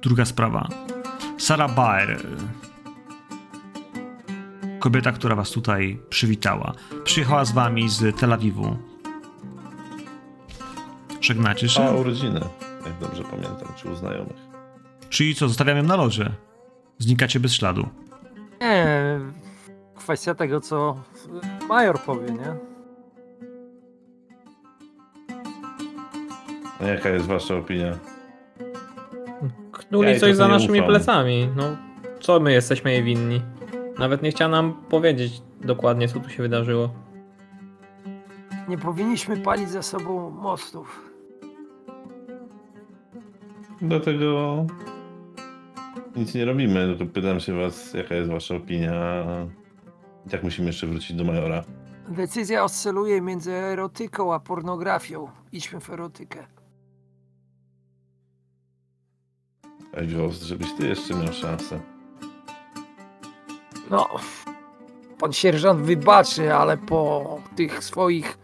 Druga 0.02 0.24
sprawa. 0.24 0.68
Sarah 1.38 1.74
Baer. 1.74 2.26
Kobieta, 4.80 5.12
która 5.12 5.34
was 5.34 5.50
tutaj 5.50 5.98
przywitała. 6.08 6.72
Przyjechała 7.04 7.44
z 7.44 7.52
wami 7.52 7.88
z 7.88 8.16
Tel 8.16 8.32
Awiwu. 8.32 8.76
Żegnacie 11.20 11.68
się? 11.68 11.84
A 11.84 11.90
urodziny, 11.90 12.40
jak 12.86 12.98
dobrze 13.00 13.24
pamiętam, 13.24 13.68
czy 13.76 13.88
u 13.90 13.94
znajomych. 13.94 14.36
Czyli 15.08 15.34
co, 15.34 15.48
zostawiam 15.48 15.76
ją 15.76 15.82
na 15.82 15.96
lodzie? 15.96 16.30
Znikacie 16.98 17.40
bez 17.40 17.52
śladu. 17.54 17.88
Nie, 18.60 19.20
kwestia 20.06 20.34
tego, 20.34 20.60
co 20.60 20.96
major 21.68 21.98
powie, 22.00 22.32
nie? 22.32 22.54
A 26.80 26.84
jaka 26.84 27.08
jest 27.08 27.26
wasza 27.26 27.54
opinia? 27.56 27.98
Knuli 29.72 30.08
Ja 30.12 30.18
coś 30.20 30.36
za 30.36 30.48
naszymi 30.48 30.78
ufam. 30.78 30.88
plecami. 30.90 31.48
No, 31.56 31.62
co 32.20 32.40
my 32.40 32.52
jesteśmy 32.52 32.92
jej 32.92 33.02
winni? 33.02 33.40
Nawet 33.98 34.22
nie 34.22 34.30
chciała 34.30 34.50
nam 34.50 34.74
powiedzieć 34.90 35.42
dokładnie, 35.60 36.08
co 36.08 36.20
tu 36.20 36.30
się 36.30 36.42
wydarzyło. 36.42 36.90
Nie 38.68 38.78
powinniśmy 38.78 39.36
palić 39.36 39.70
za 39.70 39.82
sobą 39.82 40.30
mostów. 40.30 41.10
Dlatego 43.82 44.56
nic 46.16 46.34
nie 46.34 46.44
robimy, 46.44 46.86
tylko 46.96 47.12
pytam 47.14 47.40
się 47.40 47.52
was, 47.60 47.94
jaka 47.94 48.14
jest 48.14 48.30
wasza 48.30 48.54
opinia. 48.56 49.24
I 50.26 50.30
tak 50.30 50.42
musimy 50.42 50.66
jeszcze 50.66 50.86
wrócić 50.86 51.16
do 51.16 51.24
Majora. 51.24 51.64
Decyzja 52.08 52.64
oscyluje 52.64 53.20
między 53.20 53.52
erotyką 53.52 54.34
a 54.34 54.40
pornografią. 54.40 55.30
Idźmy 55.52 55.80
w 55.80 55.90
erotykę. 55.90 56.46
Ej, 59.94 60.08
Ghost, 60.08 60.42
żebyś 60.42 60.72
ty 60.72 60.88
jeszcze 60.88 61.14
miał 61.14 61.32
szansę. 61.32 61.80
No, 63.90 64.08
pan 65.18 65.32
sierżant 65.32 65.80
wybaczy, 65.80 66.54
ale 66.54 66.76
po 66.76 67.40
tych 67.56 67.84
swoich 67.84 68.38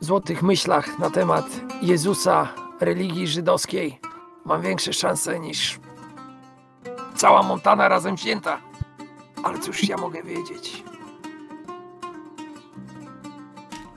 złotych 0.00 0.42
myślach 0.42 0.98
na 0.98 1.10
temat 1.10 1.60
Jezusa, 1.82 2.48
religii 2.80 3.26
żydowskiej, 3.26 4.00
mam 4.44 4.62
większe 4.62 4.92
szanse 4.92 5.40
niż 5.40 5.80
cała 7.14 7.42
Montana 7.42 7.88
razem 7.88 8.16
wzięta. 8.16 8.67
Ale 9.44 9.58
cóż 9.58 9.88
ja 9.88 9.96
mogę 9.96 10.22
wiedzieć? 10.22 10.82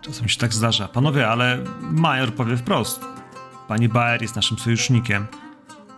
Czasem 0.01 0.29
się 0.29 0.39
tak 0.39 0.53
zdarza. 0.53 0.87
Panowie, 0.87 1.27
ale 1.27 1.63
major 1.81 2.33
powie 2.33 2.57
wprost. 2.57 3.05
Pani 3.67 3.89
Baer 3.89 4.21
jest 4.21 4.35
naszym 4.35 4.57
sojusznikiem. 4.57 5.27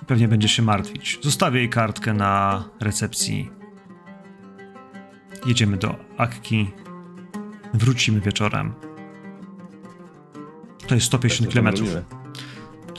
Pewnie 0.08 0.28
będzie 0.28 0.48
się 0.48 0.62
martwić. 0.62 1.20
Zostawię 1.22 1.60
jej 1.60 1.70
kartkę 1.70 2.14
na 2.14 2.64
recepcji. 2.80 3.50
Jedziemy 5.46 5.78
do 5.78 5.96
Akki. 6.18 6.72
Wrócimy 7.74 8.22
wieczorem. 8.22 8.74
To 10.88 10.96
jest 10.96 11.08
150 11.08 11.54
Tak, 11.54 11.64
km. 11.64 11.76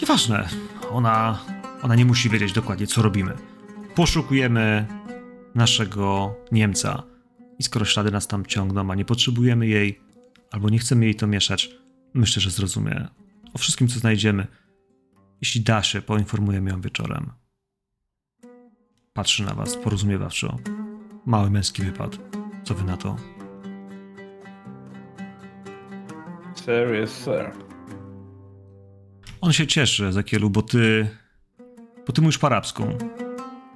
Nieważne. 0.00 0.48
Ona, 0.90 1.38
ona 1.82 1.94
nie 1.94 2.04
musi 2.04 2.30
wiedzieć 2.30 2.52
dokładnie, 2.52 2.86
co 2.86 3.02
robimy. 3.02 3.36
Poszukujemy 3.94 4.86
naszego 5.54 6.34
Niemca. 6.52 7.02
I 7.58 7.62
skoro 7.62 7.84
ślady 7.84 8.10
nas 8.10 8.26
tam 8.26 8.46
ciągną, 8.46 8.90
a 8.90 8.94
nie 8.94 9.04
potrzebujemy 9.04 9.66
jej, 9.66 10.00
albo 10.50 10.70
nie 10.70 10.78
chcemy 10.78 11.04
jej 11.04 11.14
to 11.14 11.26
mieszać, 11.26 11.70
myślę, 12.14 12.42
że 12.42 12.50
zrozumie. 12.50 13.08
O 13.54 13.58
wszystkim, 13.58 13.88
co 13.88 13.98
znajdziemy. 13.98 14.46
Jeśli 15.40 15.60
da 15.60 15.82
się, 15.82 16.02
poinformujemy 16.02 16.70
ją 16.70 16.80
wieczorem. 16.80 17.32
Patrzy 19.12 19.42
na 19.42 19.54
was 19.54 19.76
porozumiewawczo. 19.76 20.58
Mały 21.26 21.50
męski 21.50 21.82
wypad. 21.82 22.18
Co 22.64 22.74
wy 22.74 22.84
na 22.84 22.96
to? 22.96 23.16
yes, 27.02 27.24
sir. 27.24 27.52
On 29.40 29.52
się 29.52 29.66
cieszy, 29.66 30.06
Ezekielu, 30.06 30.50
bo 30.50 30.62
ty. 30.62 31.08
bo 32.06 32.12
ty 32.12 32.22
mówisz 32.22 32.38
po 32.38 32.46
arabsku. 32.46 32.84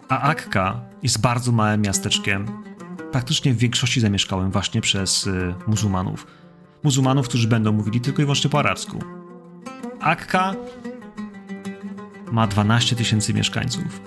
A 0.09 0.21
Akka 0.21 0.88
jest 1.03 1.21
bardzo 1.21 1.53
małym 1.53 1.83
miasteczkiem, 1.83 2.47
praktycznie 3.13 3.55
w 3.55 3.59
większości 3.59 4.01
zamieszkałym 4.01 4.51
właśnie 4.51 4.81
przez 4.81 5.27
y, 5.27 5.55
muzułmanów. 5.67 6.27
Muzułmanów, 6.83 7.29
którzy 7.29 7.49
będą 7.49 7.73
mówili 7.73 8.01
tylko 8.01 8.23
i 8.23 8.25
wyłącznie 8.25 8.51
po 8.51 8.59
arabsku. 8.59 8.99
Akka 10.01 10.55
ma 12.33 12.47
12 12.47 12.97
tysięcy 12.97 13.35
mieszkańców. 13.35 14.01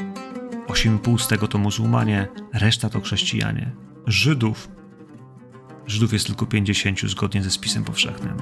8,5 0.67 1.19
z 1.19 1.27
tego 1.27 1.47
to 1.47 1.57
muzułmanie, 1.57 2.27
reszta 2.53 2.89
to 2.89 3.01
chrześcijanie. 3.01 3.71
Żydów. 4.07 4.69
Żydów 5.85 6.13
jest 6.13 6.27
tylko 6.27 6.45
50 6.45 6.99
zgodnie 7.01 7.43
ze 7.43 7.51
spisem 7.51 7.83
powszechnym. 7.83 8.37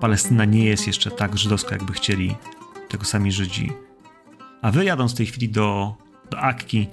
Palestyna 0.00 0.44
nie 0.44 0.64
jest 0.64 0.86
jeszcze 0.86 1.10
tak 1.10 1.38
żydowska, 1.38 1.74
jakby 1.74 1.92
chcieli 1.92 2.36
tego 2.88 3.04
sami 3.04 3.32
Żydzi. 3.32 3.72
A 4.62 4.70
wy 4.70 4.84
jadąc 4.84 5.12
w 5.12 5.16
tej 5.16 5.26
chwili 5.26 5.48
do, 5.48 5.94
do 6.30 6.38
Akki, 6.38 6.88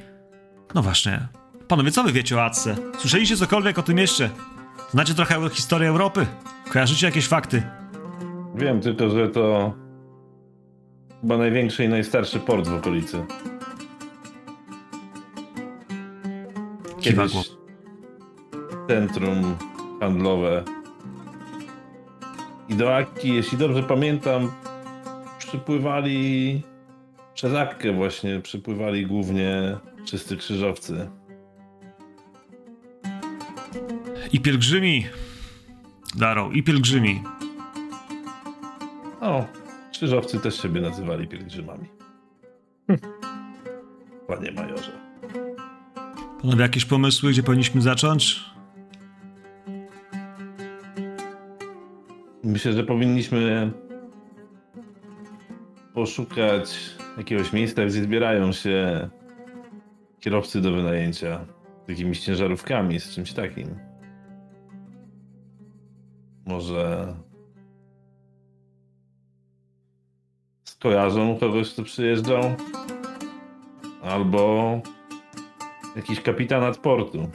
no 0.73 0.81
właśnie, 0.81 1.27
panowie, 1.67 1.91
co 1.91 2.03
wy 2.03 2.11
wiecie 2.11 2.37
o 2.37 2.43
Akce? 2.43 2.75
Słyszeliście 2.97 3.37
cokolwiek 3.37 3.79
o 3.79 3.83
tym 3.83 3.95
mieście? 3.95 4.29
Znacie 4.91 5.13
trochę 5.13 5.49
historię 5.49 5.89
Europy? 5.89 6.27
Kojarzycie 6.69 7.05
jakieś 7.05 7.27
fakty? 7.27 7.63
Wiem 8.55 8.81
tylko, 8.81 9.09
że 9.09 9.29
to 9.29 9.73
chyba 11.21 11.37
największy 11.37 11.83
i 11.83 11.89
najstarszy 11.89 12.39
port 12.39 12.67
w 12.67 12.73
okolicy. 12.73 13.25
Kiedyś 16.99 17.33
centrum 18.87 19.55
handlowe. 19.99 20.63
I 22.69 22.75
do 22.75 22.95
Akki, 22.95 23.33
jeśli 23.33 23.57
dobrze 23.57 23.83
pamiętam, 23.83 24.51
przypływali 25.39 26.61
przez 27.41 27.53
Akkę 27.55 27.93
właśnie, 27.93 28.39
przypływali 28.39 29.05
głównie 29.05 29.77
wszyscy 30.05 30.37
krzyżowcy. 30.37 31.09
I 34.31 34.39
pielgrzymi, 34.39 35.05
Daro, 36.15 36.51
i 36.51 36.63
pielgrzymi. 36.63 37.23
O, 39.21 39.45
krzyżowcy 39.91 40.39
też 40.39 40.61
siebie 40.61 40.81
nazywali 40.81 41.27
pielgrzymami. 41.27 41.89
Panie 44.27 44.51
majorze. 44.51 44.91
Panowie, 46.41 46.61
jakieś 46.61 46.85
pomysły, 46.85 47.31
gdzie 47.31 47.43
powinniśmy 47.43 47.81
zacząć? 47.81 48.39
Myślę, 52.43 52.73
że 52.73 52.83
powinniśmy 52.83 53.71
poszukać 55.93 57.00
jakiegoś 57.17 57.53
miejsca, 57.53 57.85
gdzie 57.85 58.03
zbierają 58.03 58.51
się 58.51 59.09
kierowcy 60.19 60.61
do 60.61 60.71
wynajęcia 60.71 61.45
z 61.85 61.89
jakimiś 61.89 62.19
ciężarówkami, 62.19 62.99
z 62.99 63.15
czymś 63.15 63.33
takim. 63.33 63.79
Może 66.45 67.15
skojarzą 70.63 71.37
kogoś, 71.39 71.73
kto 71.73 71.83
przyjeżdżał, 71.83 72.43
albo 74.03 74.81
jakiś 75.95 76.21
kapitanat 76.21 76.77
portu. 76.77 77.29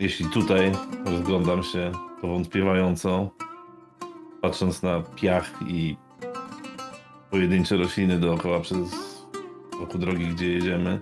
Jeśli 0.00 0.26
tutaj 0.26 0.72
rozglądam 1.04 1.62
się 1.62 1.92
powątpiewająco, 2.20 3.30
patrząc 4.42 4.82
na 4.82 5.02
piach 5.02 5.52
i 5.66 5.96
pojedyncze 7.30 7.76
rośliny 7.76 8.20
dookoła 8.20 8.60
przez 8.60 8.78
wokół 9.80 10.00
drogi, 10.00 10.26
gdzie 10.26 10.52
jedziemy, 10.52 11.00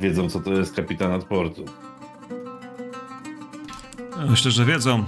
wiedzą, 0.00 0.30
co 0.30 0.40
to 0.40 0.52
jest 0.52 0.76
kapitanat 0.76 1.24
portu. 1.24 1.64
Myślę, 4.28 4.50
że 4.50 4.64
wiedzą. 4.64 5.04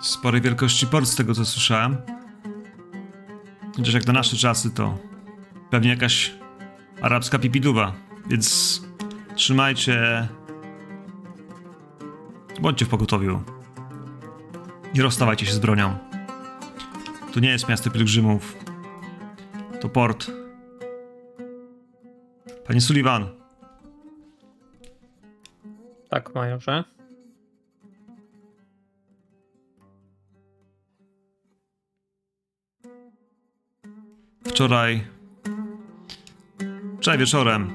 Sporej 0.00 0.40
wielkości 0.40 0.86
port, 0.86 1.06
z 1.06 1.16
tego 1.16 1.34
co 1.34 1.44
słyszałem. 1.44 1.96
Chociaż 3.76 3.94
jak 3.94 4.06
na 4.06 4.12
nasze 4.12 4.36
czasy, 4.36 4.70
to 4.70 4.98
pewnie 5.70 5.90
jakaś 5.90 6.34
arabska 7.02 7.38
pipiduwa. 7.38 7.92
Więc 8.26 8.82
trzymajcie. 9.34 10.28
Bądźcie 12.60 12.84
w 12.84 12.88
pogotowiu. 12.88 13.42
Nie 14.94 15.02
rozstawajcie 15.02 15.46
się 15.46 15.52
z 15.52 15.58
bronią. 15.58 16.11
To 17.32 17.40
nie 17.40 17.50
jest 17.50 17.68
miasto 17.68 17.90
pielgrzymów. 17.90 18.56
To 19.80 19.88
port. 19.88 20.30
Panie 22.66 22.80
Sullivan, 22.80 23.26
Tak, 26.08 26.34
majorze. 26.34 26.84
wczoraj. 34.62 35.04
Wczoraj 36.98 37.18
wieczorem. 37.18 37.70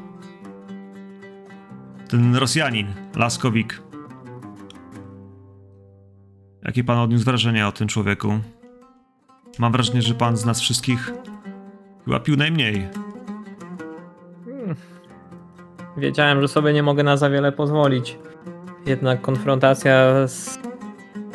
Ten 2.10 2.36
Rosjanin, 2.36 2.88
Laskowik. 3.15 3.82
Jakie 6.63 6.84
pan 6.84 6.98
odniósł 6.98 7.26
wrażenie 7.26 7.67
o 7.67 7.72
tym 7.72 7.88
człowieku? 7.88 8.39
Mam 9.60 9.72
wrażenie, 9.72 10.02
że 10.02 10.13
pan 10.13 10.38
z 10.38 10.46
nas 10.46 10.60
wszystkich 10.60 11.13
chyba 12.06 12.20
pił 12.20 12.36
najmniej. 12.36 12.88
Wiedziałem, 15.98 16.41
że 16.41 16.48
sobie 16.48 16.74
nie 16.74 16.84
mogę 16.84 17.04
na 17.04 17.17
za 17.17 17.30
wiele 17.30 17.52
pozwolić. 17.52 18.17
Jednak 18.86 19.22
konfrontacja 19.22 20.28
z 20.28 20.60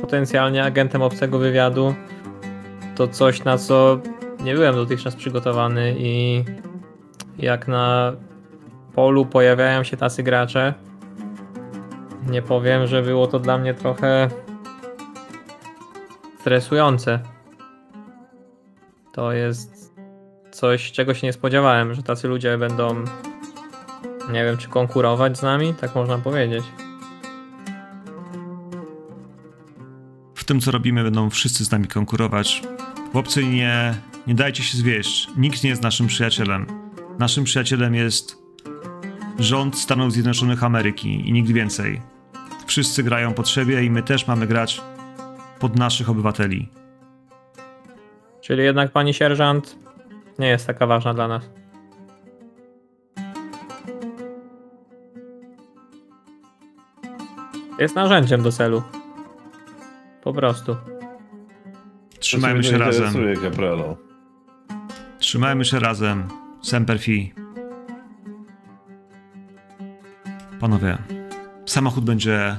potencjalnie 0.00 0.64
agentem 0.64 1.02
obcego 1.02 1.38
wywiadu 1.38 1.94
to 2.96 3.08
coś, 3.08 3.44
na 3.44 3.58
co 3.58 4.00
nie 4.44 4.54
byłem 4.54 4.74
dotychczas 4.74 5.16
przygotowany 5.16 5.94
i 5.98 6.44
jak 7.38 7.68
na 7.68 8.12
polu 8.94 9.26
pojawiają 9.26 9.84
się 9.84 9.96
tacy 9.96 10.22
gracze, 10.22 10.74
nie 12.26 12.42
powiem, 12.42 12.86
że 12.86 13.02
było 13.02 13.26
to 13.26 13.38
dla 13.38 13.58
mnie 13.58 13.74
trochę 13.74 14.28
stresujące. 16.40 17.31
To 19.12 19.32
jest 19.32 19.94
coś, 20.50 20.92
czego 20.92 21.14
się 21.14 21.26
nie 21.26 21.32
spodziewałem, 21.32 21.94
że 21.94 22.02
tacy 22.02 22.28
ludzie 22.28 22.58
będą 22.58 23.04
nie 24.32 24.44
wiem, 24.44 24.56
czy 24.56 24.68
konkurować 24.68 25.38
z 25.38 25.42
nami, 25.42 25.74
tak 25.74 25.94
można 25.94 26.18
powiedzieć. 26.18 26.64
W 30.34 30.44
tym, 30.44 30.60
co 30.60 30.70
robimy, 30.70 31.04
będą 31.04 31.30
wszyscy 31.30 31.64
z 31.64 31.70
nami 31.70 31.88
konkurować. 31.88 32.62
Chłopcy, 33.12 33.44
nie, 33.44 33.94
nie 34.26 34.34
dajcie 34.34 34.62
się 34.62 34.78
zwieść. 34.78 35.28
Nikt 35.36 35.64
nie 35.64 35.70
jest 35.70 35.82
naszym 35.82 36.06
przyjacielem. 36.06 36.66
Naszym 37.18 37.44
przyjacielem 37.44 37.94
jest 37.94 38.36
rząd 39.38 39.78
Stanów 39.78 40.12
Zjednoczonych 40.12 40.64
Ameryki 40.64 41.28
i 41.28 41.32
nikt 41.32 41.50
więcej. 41.50 42.00
Wszyscy 42.66 43.02
grają 43.02 43.34
pod 43.34 43.48
siebie 43.48 43.84
i 43.84 43.90
my 43.90 44.02
też 44.02 44.26
mamy 44.26 44.46
grać 44.46 44.80
pod 45.58 45.76
naszych 45.76 46.10
obywateli. 46.10 46.68
Czyli 48.42 48.62
jednak 48.62 48.92
pani 48.92 49.14
sierżant 49.14 49.78
nie 50.38 50.48
jest 50.48 50.66
taka 50.66 50.86
ważna 50.86 51.14
dla 51.14 51.28
nas. 51.28 51.50
Jest 57.78 57.94
narzędziem 57.94 58.42
do 58.42 58.52
celu. 58.52 58.82
Po 60.22 60.32
prostu. 60.32 60.76
Trzymajmy 62.18 62.64
się 62.64 62.78
razem. 62.78 63.14
kapralo. 63.42 63.96
Trzymajmy 65.18 65.64
się 65.64 65.78
razem. 65.78 66.28
Semper 66.62 66.98
Fi. 66.98 67.34
Panowie, 70.60 70.98
samochód 71.66 72.04
będzie 72.04 72.56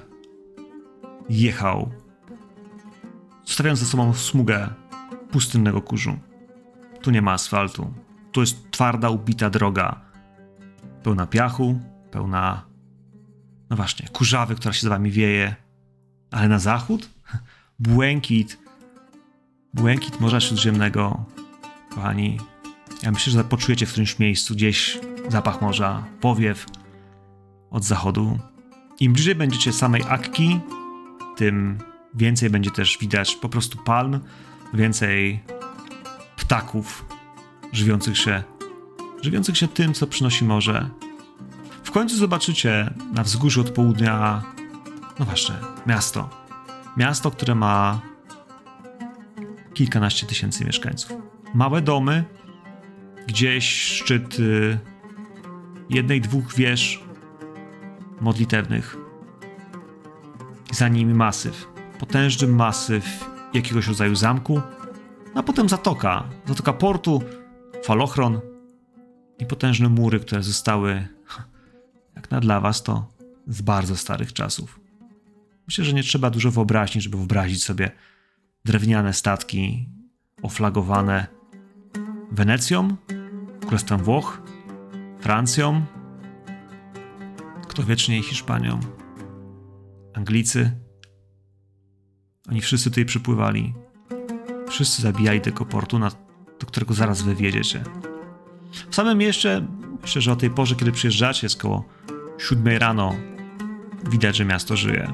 jechał, 1.30 1.90
zostawiając 3.46 3.80
za 3.80 3.86
sobą 3.86 4.14
smugę 4.14 4.83
pustynnego 5.34 5.82
kurzu. 5.82 6.20
Tu 7.02 7.12
nie 7.12 7.22
ma 7.22 7.32
asfaltu. 7.32 7.94
Tu 8.32 8.42
jest 8.42 8.72
twarda, 8.72 9.10
ubita 9.10 9.50
droga. 9.50 10.02
Pełna 11.04 11.28
piachu, 11.28 11.80
pełna. 12.12 12.66
No 13.70 13.76
właśnie, 13.76 14.08
kurzawy, 14.08 14.56
która 14.56 14.74
się 14.74 14.82
za 14.82 14.90
wami 14.90 15.12
wieje. 15.12 15.56
Ale 16.32 16.48
na 16.48 16.60
zachód? 16.60 17.10
Błękit. 17.80 18.58
Błękit 19.74 20.20
Morza 20.20 20.40
Śródziemnego. 20.40 21.26
Kochani, 21.90 22.38
ja 23.04 23.12
myślę, 23.12 23.34
że 23.34 23.44
poczujecie 23.44 23.86
w 23.86 23.90
którymś 23.90 24.20
miejscu 24.20 24.54
gdzieś 24.54 25.00
zapach 25.30 25.62
morza, 25.62 26.04
powiew 26.22 26.66
od 27.72 27.84
zachodu. 27.84 28.40
Im 29.00 29.14
bliżej 29.14 29.36
będziecie 29.36 29.74
samej 29.74 30.04
Akki, 30.10 30.60
tym 31.38 31.78
więcej 32.14 32.50
będzie 32.50 32.72
też 32.72 32.98
widać 33.02 33.36
po 33.36 33.50
prostu 33.50 33.78
palm, 33.78 34.20
więcej 34.74 35.44
ptaków 36.36 37.06
żywiących 37.72 38.18
się, 38.18 38.44
żywiących 39.22 39.58
się 39.58 39.68
tym, 39.68 39.94
co 39.94 40.08
przynosi 40.08 40.46
morze. 40.46 40.90
W 41.84 41.92
końcu 41.92 42.16
zobaczycie 42.18 42.94
na 43.14 43.24
wzgórzu 43.24 43.62
od 43.62 43.70
południa, 43.70 44.44
no 45.20 45.26
właśnie, 45.26 45.56
miasto. 45.88 46.30
Miasto, 46.98 47.32
które 47.32 47.56
ma 47.56 48.02
kilkanaście 49.74 50.28
tysięcy 50.28 50.66
mieszkańców. 50.66 51.12
Małe 51.54 51.82
domy, 51.82 52.24
gdzieś 53.28 53.82
szczyt 53.82 54.40
y, 54.40 54.80
jednej, 55.90 56.22
dwóch 56.22 56.56
wież 56.56 57.04
modlitewnych. 58.22 58.98
Za 60.72 60.88
nimi 60.88 61.14
masyw, 61.14 61.68
potężny 62.00 62.48
masyw 62.48 63.33
jakiegoś 63.54 63.88
rodzaju 63.88 64.16
zamku, 64.16 64.62
a 65.36 65.44
potem 65.44 65.70
zatoka, 65.70 66.30
zatoka 66.46 66.74
portu, 66.74 67.22
falochron 67.84 68.42
i 69.40 69.46
potężne 69.46 69.90
mury, 69.90 70.20
które 70.20 70.44
zostały, 70.44 71.08
jak 72.16 72.32
na 72.32 72.40
dla 72.40 72.60
was, 72.60 72.84
to 72.84 73.08
z 73.48 73.62
bardzo 73.62 73.98
starych 73.98 74.34
czasów. 74.34 74.80
Myślę, 75.68 75.86
że 75.86 75.94
nie 75.94 76.04
trzeba 76.04 76.30
dużo 76.30 76.52
wyobraźni, 76.52 77.02
żeby 77.02 77.18
wyobrazić 77.18 77.64
sobie 77.64 77.92
drewniane 78.66 79.14
statki 79.14 79.90
oflagowane 80.42 81.28
Wenecją, 82.32 82.96
Królestwem 83.62 84.04
Włoch, 84.04 84.42
Francją, 85.20 85.86
kto 87.68 87.84
wiecznie 87.84 88.24
Hiszpanią, 88.24 88.80
Anglicy. 90.14 90.83
Oni 92.50 92.62
wszyscy 92.62 92.90
tutaj 92.90 93.06
przypływali. 93.06 93.74
Wszyscy 94.70 95.02
zabijali 95.02 95.42
tego 95.42 95.66
portu, 95.66 96.00
na, 96.00 96.12
do 96.60 96.68
którego 96.68 96.94
zaraz 96.94 97.22
wy 97.22 97.36
wiedziecie. 97.36 97.84
W 98.90 98.96
samym 98.96 99.18
mieście, 99.18 99.68
myślę, 100.02 100.22
że 100.22 100.32
o 100.32 100.36
tej 100.36 100.50
porze, 100.50 100.76
kiedy 100.76 100.92
przyjeżdżacie, 100.92 101.46
jest 101.46 101.62
koło 101.62 101.86
siódmej 102.38 102.80
rano, 102.80 103.16
widać, 104.12 104.36
że 104.36 104.46
miasto 104.46 104.78
żyje. 104.78 105.14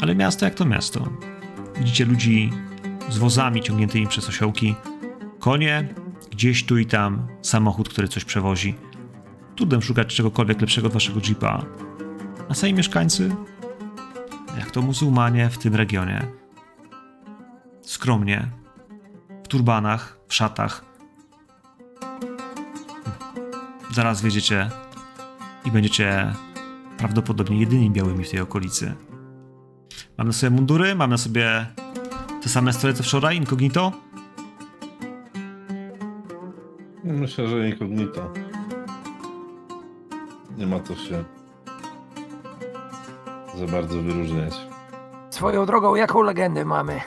Ale 0.00 0.14
miasto 0.14 0.44
jak 0.44 0.54
to 0.54 0.64
miasto. 0.64 1.08
Widzicie 1.78 2.04
ludzi 2.04 2.50
z 3.08 3.18
wozami 3.18 3.62
ciągniętymi 3.62 4.06
przez 4.06 4.28
osiołki, 4.28 4.74
konie, 5.38 5.94
gdzieś 6.30 6.64
tu 6.64 6.78
i 6.78 6.86
tam 6.86 7.26
samochód, 7.42 7.88
który 7.88 8.08
coś 8.08 8.24
przewozi. 8.24 8.74
Trudem 9.56 9.82
szukać 9.82 10.14
czegokolwiek 10.14 10.60
lepszego 10.60 10.86
od 10.86 10.92
waszego 10.92 11.20
jeepa. 11.28 11.64
A 12.48 12.54
sami 12.54 12.74
mieszkańcy, 12.74 13.36
jak 14.58 14.70
to 14.70 14.82
muzułmanie 14.82 15.50
w 15.50 15.58
tym 15.58 15.74
regionie, 15.74 16.22
skromnie, 17.82 18.48
w 19.44 19.48
turbanach, 19.48 20.18
w 20.28 20.34
szatach. 20.34 20.84
Zaraz 23.92 24.22
wiedziecie 24.22 24.70
i 25.64 25.70
będziecie 25.70 26.32
prawdopodobnie 26.98 27.60
jedynymi 27.60 27.90
białymi 27.90 28.24
w 28.24 28.30
tej 28.30 28.40
okolicy. 28.40 28.94
Mam 30.18 30.26
na 30.26 30.32
sobie 30.32 30.50
mundury, 30.50 30.94
mam 30.94 31.10
na 31.10 31.18
sobie 31.18 31.66
te 32.42 32.48
same 32.48 32.72
stroje 32.72 32.94
co 32.94 33.02
wczoraj, 33.02 33.36
incognito. 33.36 33.92
Myślę, 37.04 37.48
że 37.48 37.68
incognito. 37.68 38.32
Nie 40.58 40.66
ma 40.66 40.80
co 40.80 40.94
się 40.94 41.24
za 43.56 43.66
bardzo 43.66 44.02
wyróżniać. 44.02 44.54
Swoją 45.30 45.66
drogą, 45.66 45.94
jaką 45.94 46.22
legendę 46.22 46.64
mamy? 46.64 47.00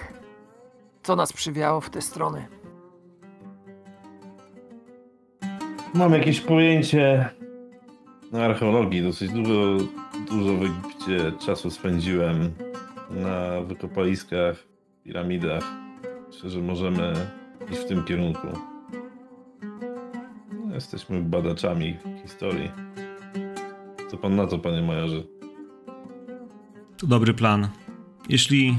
Co 1.03 1.15
nas 1.15 1.33
przywiało 1.33 1.81
w 1.81 1.89
te 1.89 2.01
strony? 2.01 2.47
Mam 5.93 6.13
jakieś 6.13 6.41
pojęcie 6.41 7.29
na 8.31 8.45
archeologii. 8.45 9.03
Dosyć 9.03 9.31
dużo, 9.31 9.77
dużo 10.29 10.53
w 10.53 10.63
Egipcie 10.63 11.31
czasu 11.45 11.71
spędziłem 11.71 12.53
na 13.09 13.61
wykopaliskach, 13.61 14.55
piramidach. 15.03 15.63
Myślę, 16.27 16.49
że 16.49 16.61
możemy 16.61 17.13
iść 17.71 17.79
w 17.79 17.87
tym 17.87 18.03
kierunku. 18.03 18.47
No, 20.65 20.75
jesteśmy 20.75 21.21
badaczami 21.21 21.97
historii. 22.23 22.71
Co 24.11 24.17
pan 24.17 24.35
na 24.35 24.47
to, 24.47 24.59
panie 24.59 24.81
majorze? 24.81 25.23
To 26.99 27.07
dobry 27.07 27.33
plan. 27.33 27.67
Jeśli. 28.29 28.77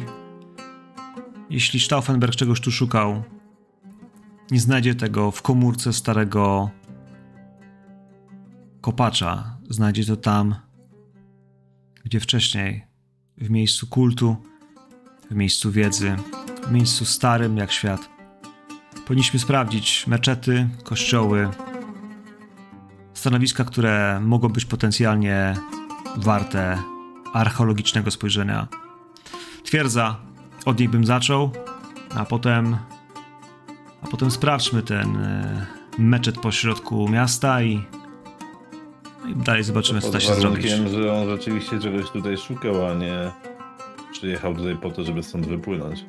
Jeśli 1.51 1.81
Stauffenberg 1.81 2.37
czegoś 2.37 2.61
tu 2.61 2.71
szukał, 2.73 3.23
nie 4.51 4.61
znajdzie 4.61 4.95
tego 4.95 5.31
w 5.31 5.43
komórce 5.43 5.93
starego 5.93 6.71
kopacza. 8.81 9.57
Znajdzie 9.71 10.05
to 10.05 10.17
tam, 10.17 10.55
gdzie 12.05 12.21
wcześniej, 12.21 12.85
w 13.39 13.51
miejscu 13.51 13.87
kultu, 13.87 14.37
w 15.31 15.35
miejscu 15.35 15.73
wiedzy, 15.73 16.17
w 16.69 16.73
miejscu 16.73 17.05
starym 17.05 17.57
jak 17.57 17.73
świat. 17.73 18.11
Powinniśmy 19.07 19.39
sprawdzić 19.39 20.07
meczety, 20.07 20.69
kościoły, 20.85 21.49
stanowiska, 23.15 23.65
które 23.65 24.21
mogą 24.21 24.49
być 24.49 24.65
potencjalnie 24.65 25.55
warte 26.17 26.79
archeologicznego 27.33 28.11
spojrzenia. 28.11 28.69
Twierdza, 29.65 30.17
od 30.65 30.79
niej 30.79 30.89
bym 30.89 31.07
zaczął, 31.07 31.51
a 32.15 32.25
potem. 32.25 32.77
A 34.03 34.07
potem 34.07 34.31
sprawdźmy 34.31 34.83
ten 34.83 35.17
e, 35.17 35.67
meczet 35.99 36.39
pośrodku 36.39 37.09
miasta 37.09 37.63
i. 37.63 37.85
no 39.25 39.31
i 39.31 39.35
dalej 39.35 39.65
zobaczymy, 39.65 40.01
co 40.01 40.11
da 40.11 40.21
się 40.21 40.35
zrobić. 40.35 40.71
że 40.71 41.13
on 41.13 41.29
rzeczywiście 41.29 41.79
czegoś 41.79 42.11
tutaj 42.11 42.39
szukał, 42.39 42.87
a 42.87 42.95
nie 42.95 43.31
przyjechał 44.13 44.55
tutaj 44.55 44.77
po 44.77 44.91
to, 44.91 45.05
żeby 45.05 45.23
stąd 45.23 45.47
wypłynąć. 45.47 46.05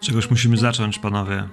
Czegoś 0.00 0.30
musimy 0.30 0.56
zacząć, 0.56 0.98
panowie. 0.98 1.48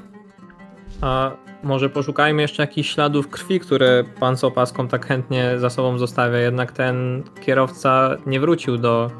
A 1.01 1.31
może 1.63 1.89
poszukajmy 1.89 2.41
jeszcze 2.41 2.63
jakichś 2.63 2.89
śladów 2.89 3.27
krwi, 3.27 3.59
które 3.59 4.03
pan 4.19 4.37
z 4.37 4.43
opaską 4.43 4.87
tak 4.87 5.05
chętnie 5.05 5.59
za 5.59 5.69
sobą 5.69 5.97
zostawia. 5.97 6.37
Jednak 6.37 6.71
ten 6.71 7.23
kierowca 7.41 8.17
nie 8.25 8.39
wrócił 8.39 8.77
do, 8.77 9.11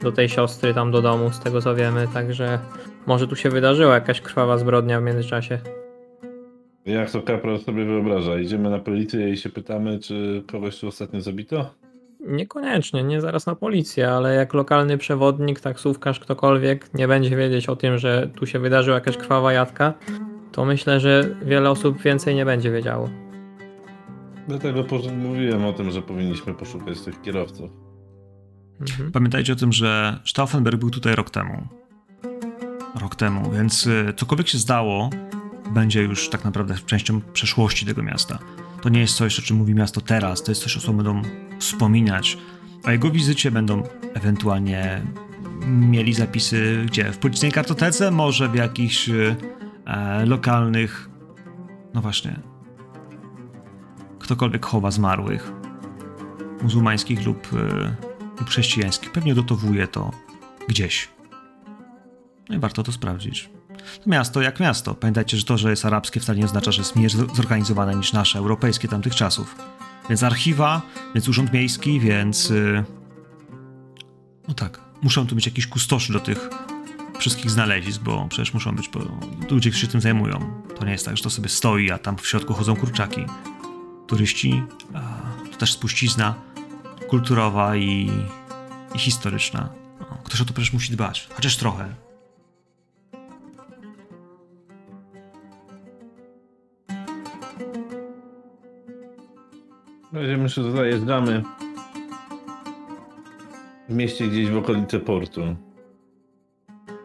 do 0.00 0.12
tej 0.12 0.28
siostry 0.28 0.74
tam 0.74 0.90
do 0.90 1.02
domu, 1.02 1.30
z 1.30 1.40
tego 1.40 1.62
co 1.62 1.74
wiemy, 1.74 2.08
także 2.14 2.58
może 3.06 3.28
tu 3.28 3.36
się 3.36 3.50
wydarzyła 3.50 3.94
jakaś 3.94 4.20
krwawa 4.20 4.58
zbrodnia 4.58 5.00
w 5.00 5.02
międzyczasie. 5.02 5.58
Jak 6.86 7.10
to 7.10 7.22
kapral 7.22 7.58
sobie 7.58 7.84
wyobraża? 7.84 8.38
Idziemy 8.38 8.70
na 8.70 8.78
policję 8.78 9.30
i 9.30 9.36
się 9.36 9.48
pytamy, 9.48 9.98
czy 9.98 10.42
kogoś 10.52 10.80
tu 10.80 10.88
ostatnio 10.88 11.20
zabito? 11.20 11.70
Niekoniecznie, 12.20 13.04
nie 13.04 13.20
zaraz 13.20 13.46
na 13.46 13.54
policję, 13.54 14.10
ale 14.10 14.34
jak 14.34 14.54
lokalny 14.54 14.98
przewodnik, 14.98 15.60
taksówkarz, 15.60 16.20
ktokolwiek 16.20 16.94
nie 16.94 17.08
będzie 17.08 17.36
wiedzieć 17.36 17.68
o 17.68 17.76
tym, 17.76 17.98
że 17.98 18.28
tu 18.36 18.46
się 18.46 18.58
wydarzyła 18.58 18.94
jakaś 18.94 19.16
krwawa 19.16 19.52
jadka, 19.52 19.94
to 20.56 20.64
myślę, 20.64 21.00
że 21.00 21.36
wiele 21.42 21.70
osób 21.70 22.02
więcej 22.02 22.34
nie 22.34 22.44
będzie 22.44 22.70
wiedziało. 22.70 23.10
Dlatego 24.48 24.84
mówiłem 25.18 25.64
o 25.64 25.72
tym, 25.72 25.90
że 25.90 26.02
powinniśmy 26.02 26.54
poszukać 26.54 27.00
tych 27.00 27.22
kierowców. 27.22 27.70
Mhm. 28.80 29.12
Pamiętajcie 29.12 29.52
o 29.52 29.56
tym, 29.56 29.72
że 29.72 30.20
Stauffenberg 30.26 30.76
był 30.76 30.90
tutaj 30.90 31.14
rok 31.14 31.30
temu. 31.30 31.68
Rok 33.00 33.14
temu, 33.14 33.50
więc 33.50 33.86
y, 33.86 34.12
cokolwiek 34.16 34.48
się 34.48 34.58
zdało, 34.58 35.10
będzie 35.74 36.02
już 36.02 36.28
tak 36.28 36.44
naprawdę 36.44 36.74
częścią 36.86 37.20
przeszłości 37.32 37.86
tego 37.86 38.02
miasta. 38.02 38.38
To 38.82 38.88
nie 38.88 39.00
jest 39.00 39.16
coś, 39.16 39.38
o 39.38 39.42
czym 39.42 39.56
mówi 39.56 39.74
miasto 39.74 40.00
teraz, 40.00 40.42
to 40.42 40.50
jest 40.50 40.62
coś, 40.62 40.76
o 40.76 40.80
czym 40.80 40.96
będą 40.96 41.22
wspominać. 41.58 42.38
O 42.84 42.90
jego 42.90 43.10
wizycie 43.10 43.50
będą 43.50 43.82
ewentualnie 44.14 45.02
mieli 45.66 46.14
zapisy 46.14 46.84
gdzie? 46.86 47.12
W 47.12 47.18
policyjnej 47.18 47.52
kartotece, 47.52 48.10
może 48.10 48.48
w 48.48 48.54
jakichś 48.54 49.08
y, 49.08 49.36
e, 49.86 50.26
lokalnych. 50.26 51.08
No 51.94 52.00
właśnie. 52.00 52.40
Ktokolwiek 54.18 54.66
chowa 54.66 54.90
zmarłych, 54.90 55.52
muzułmańskich 56.62 57.26
lub, 57.26 57.52
y, 57.52 57.56
lub 58.40 58.48
chrześcijańskich, 58.48 59.12
pewnie 59.12 59.34
dotowuje 59.34 59.88
to 59.88 60.10
gdzieś. 60.68 61.08
No 62.48 62.56
i 62.56 62.58
warto 62.58 62.82
to 62.82 62.92
sprawdzić. 62.92 63.50
To 64.04 64.10
miasto 64.10 64.42
jak 64.42 64.60
miasto. 64.60 64.94
Pamiętajcie, 64.94 65.36
że 65.36 65.44
to, 65.44 65.58
że 65.58 65.70
jest 65.70 65.84
arabskie, 65.84 66.20
wcale 66.20 66.38
nie 66.38 66.44
oznacza, 66.44 66.72
że 66.72 66.80
jest 66.80 66.96
mniej 66.96 67.08
zorganizowane 67.08 67.94
niż 67.94 68.12
nasze, 68.12 68.38
europejskie 68.38 68.88
tamtych 68.88 69.14
czasów. 69.14 69.56
Więc 70.08 70.22
archiwa, 70.22 70.82
więc 71.14 71.28
urząd 71.28 71.52
miejski, 71.52 72.00
więc. 72.00 72.50
y, 72.50 72.84
No 74.48 74.54
tak, 74.54 74.80
muszą 75.02 75.26
tu 75.26 75.34
być 75.34 75.46
jakieś 75.46 75.66
kustoszy 75.66 76.12
do 76.12 76.20
tych 76.20 76.50
wszystkich 77.18 77.50
znalezisk, 77.50 78.02
bo 78.02 78.26
przecież 78.28 78.54
muszą 78.54 78.76
być 78.76 78.88
bo 78.88 79.00
ludzie, 79.50 79.70
którzy 79.70 79.86
się 79.86 79.92
tym 79.92 80.00
zajmują. 80.00 80.62
To 80.78 80.84
nie 80.84 80.92
jest 80.92 81.04
tak, 81.04 81.16
że 81.16 81.22
to 81.22 81.30
sobie 81.30 81.48
stoi, 81.48 81.90
a 81.90 81.98
tam 81.98 82.16
w 82.16 82.26
środku 82.26 82.54
chodzą 82.54 82.76
kurczaki. 82.76 83.24
Turyści, 84.06 84.62
to 85.52 85.58
też 85.58 85.72
spuścizna 85.72 86.34
kulturowa 87.08 87.76
i, 87.76 88.10
i 88.94 88.98
historyczna. 88.98 89.68
No, 90.00 90.06
ktoś 90.24 90.40
o 90.40 90.44
to 90.44 90.52
przecież 90.52 90.72
musi 90.72 90.92
dbać, 90.92 91.28
chociaż 91.34 91.56
trochę. 91.56 91.94
Razie 100.12 100.36
myślę, 100.36 100.62
że 100.62 100.72
zajeżdżamy 100.72 101.42
w 103.88 103.94
mieście 103.94 104.28
gdzieś 104.28 104.50
w 104.50 104.56
okolice 104.56 105.00
portu. 105.00 105.56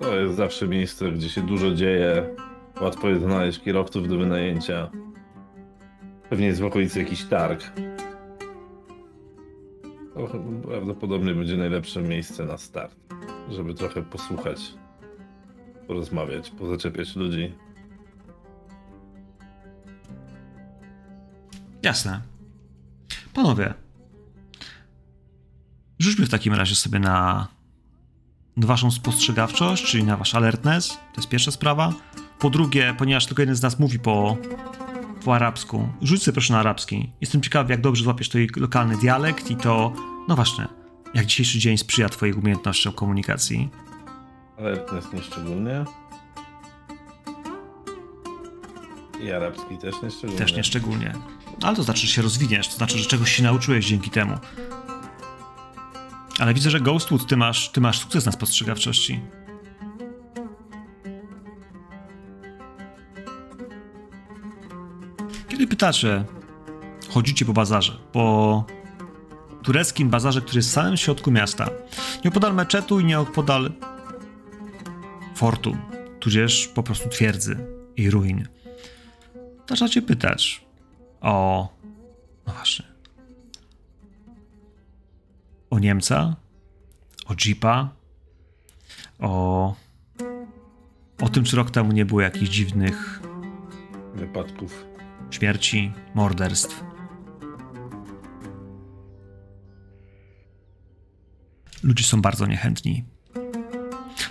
To 0.01 0.15
jest 0.15 0.35
zawsze 0.35 0.67
miejsce, 0.67 1.11
gdzie 1.11 1.29
się 1.29 1.41
dużo 1.41 1.71
dzieje. 1.71 2.35
Łatwo 2.81 3.09
jest 3.09 3.21
znaleźć 3.21 3.59
kierowców 3.59 4.07
do 4.07 4.17
wynajęcia. 4.17 4.91
Pewnie 6.29 6.47
jest 6.47 6.61
w 6.61 6.65
okolicy 6.65 6.99
jakiś 6.99 7.23
targ. 7.23 7.71
To 10.15 10.39
prawdopodobnie 10.67 11.33
będzie 11.33 11.57
najlepsze 11.57 12.01
miejsce 12.01 12.45
na 12.45 12.57
start, 12.57 12.95
żeby 13.49 13.73
trochę 13.73 14.03
posłuchać, 14.03 14.73
porozmawiać, 15.87 16.49
pozaczepiać 16.49 17.15
ludzi. 17.15 17.53
Jasne. 21.83 22.21
Panowie, 23.33 23.73
rzućmy 25.99 26.25
w 26.25 26.29
takim 26.29 26.53
razie 26.53 26.75
sobie 26.75 26.99
na 26.99 27.47
waszą 28.57 28.91
spostrzegawczość, 28.91 29.85
czyli 29.85 30.03
na 30.03 30.17
wasz 30.17 30.35
alertness. 30.35 30.87
To 30.89 31.21
jest 31.21 31.29
pierwsza 31.29 31.51
sprawa. 31.51 31.93
Po 32.39 32.49
drugie, 32.49 32.95
ponieważ 32.97 33.25
tylko 33.25 33.41
jeden 33.41 33.55
z 33.55 33.61
nas 33.61 33.79
mówi 33.79 33.99
po, 33.99 34.37
po 35.25 35.35
arabsku, 35.35 35.89
rzuć 36.01 36.23
sobie 36.23 36.33
proszę 36.33 36.53
na 36.53 36.59
arabski. 36.59 37.11
Jestem 37.21 37.41
ciekawy, 37.41 37.73
jak 37.73 37.81
dobrze 37.81 38.03
złapiesz 38.03 38.29
twój 38.29 38.49
lokalny 38.57 38.97
dialekt 38.97 39.51
i 39.51 39.55
to, 39.55 39.93
no 40.27 40.35
właśnie, 40.35 40.67
jak 41.13 41.25
dzisiejszy 41.25 41.59
dzień 41.59 41.77
sprzyja 41.77 42.09
twoich 42.09 42.37
umiejętnościom 42.37 42.93
komunikacji. 42.93 43.69
Ale 44.57 44.77
to 44.77 44.95
jest 44.95 45.13
nieszczególnie. 45.13 45.85
I 49.23 49.31
arabski 49.31 49.77
też 49.77 49.95
nieszczególnie. 50.03 50.37
Też 50.37 50.55
nieszczególnie. 50.55 51.13
Ale 51.61 51.75
to 51.75 51.83
znaczy, 51.83 52.07
że 52.07 52.13
się 52.13 52.21
rozwiniesz, 52.21 52.67
to 52.67 52.75
znaczy, 52.75 52.97
że 52.97 53.05
czegoś 53.05 53.31
się 53.31 53.43
nauczyłeś 53.43 53.85
dzięki 53.85 54.09
temu. 54.09 54.37
Ale 56.41 56.53
widzę, 56.53 56.69
że 56.69 56.79
Ghostwood, 56.79 57.27
ty 57.27 57.37
masz, 57.37 57.69
ty 57.69 57.81
masz 57.81 57.99
sukces 57.99 58.25
na 58.25 58.31
spostrzegawczości. 58.31 59.21
Kiedy 65.47 65.67
pytacie, 65.67 66.25
chodzicie 67.09 67.45
po 67.45 67.53
bazarze, 67.53 67.97
po 68.11 68.65
tureckim 69.63 70.09
bazarze, 70.09 70.41
który 70.41 70.57
jest 70.57 70.69
w 70.69 70.73
samym 70.73 70.97
środku 70.97 71.31
miasta, 71.31 71.69
nieopodal 72.23 72.53
meczetu 72.55 72.99
i 72.99 73.05
nieopodal 73.05 73.71
fortu, 75.35 75.77
tudzież 76.19 76.67
po 76.67 76.83
prostu 76.83 77.09
twierdzy 77.09 77.57
i 77.97 78.09
ruin, 78.09 78.47
zaczynacie 79.69 80.01
pytać 80.01 80.65
o. 81.21 81.67
No 82.47 82.53
właśnie. 82.53 82.90
O 85.71 85.79
Niemca, 85.79 86.35
o 87.25 87.33
Jeepa, 87.45 87.89
o. 89.19 89.75
O 91.21 91.29
tym, 91.29 91.43
czy 91.43 91.55
rok 91.55 91.71
temu 91.71 91.91
nie 91.91 92.05
było 92.05 92.21
jakichś 92.21 92.49
dziwnych 92.49 93.21
Wypadków. 94.15 94.85
śmierci, 95.31 95.91
morderstw. 96.15 96.83
Ludzie 101.83 102.03
są 102.03 102.21
bardzo 102.21 102.45
niechętni. 102.45 103.03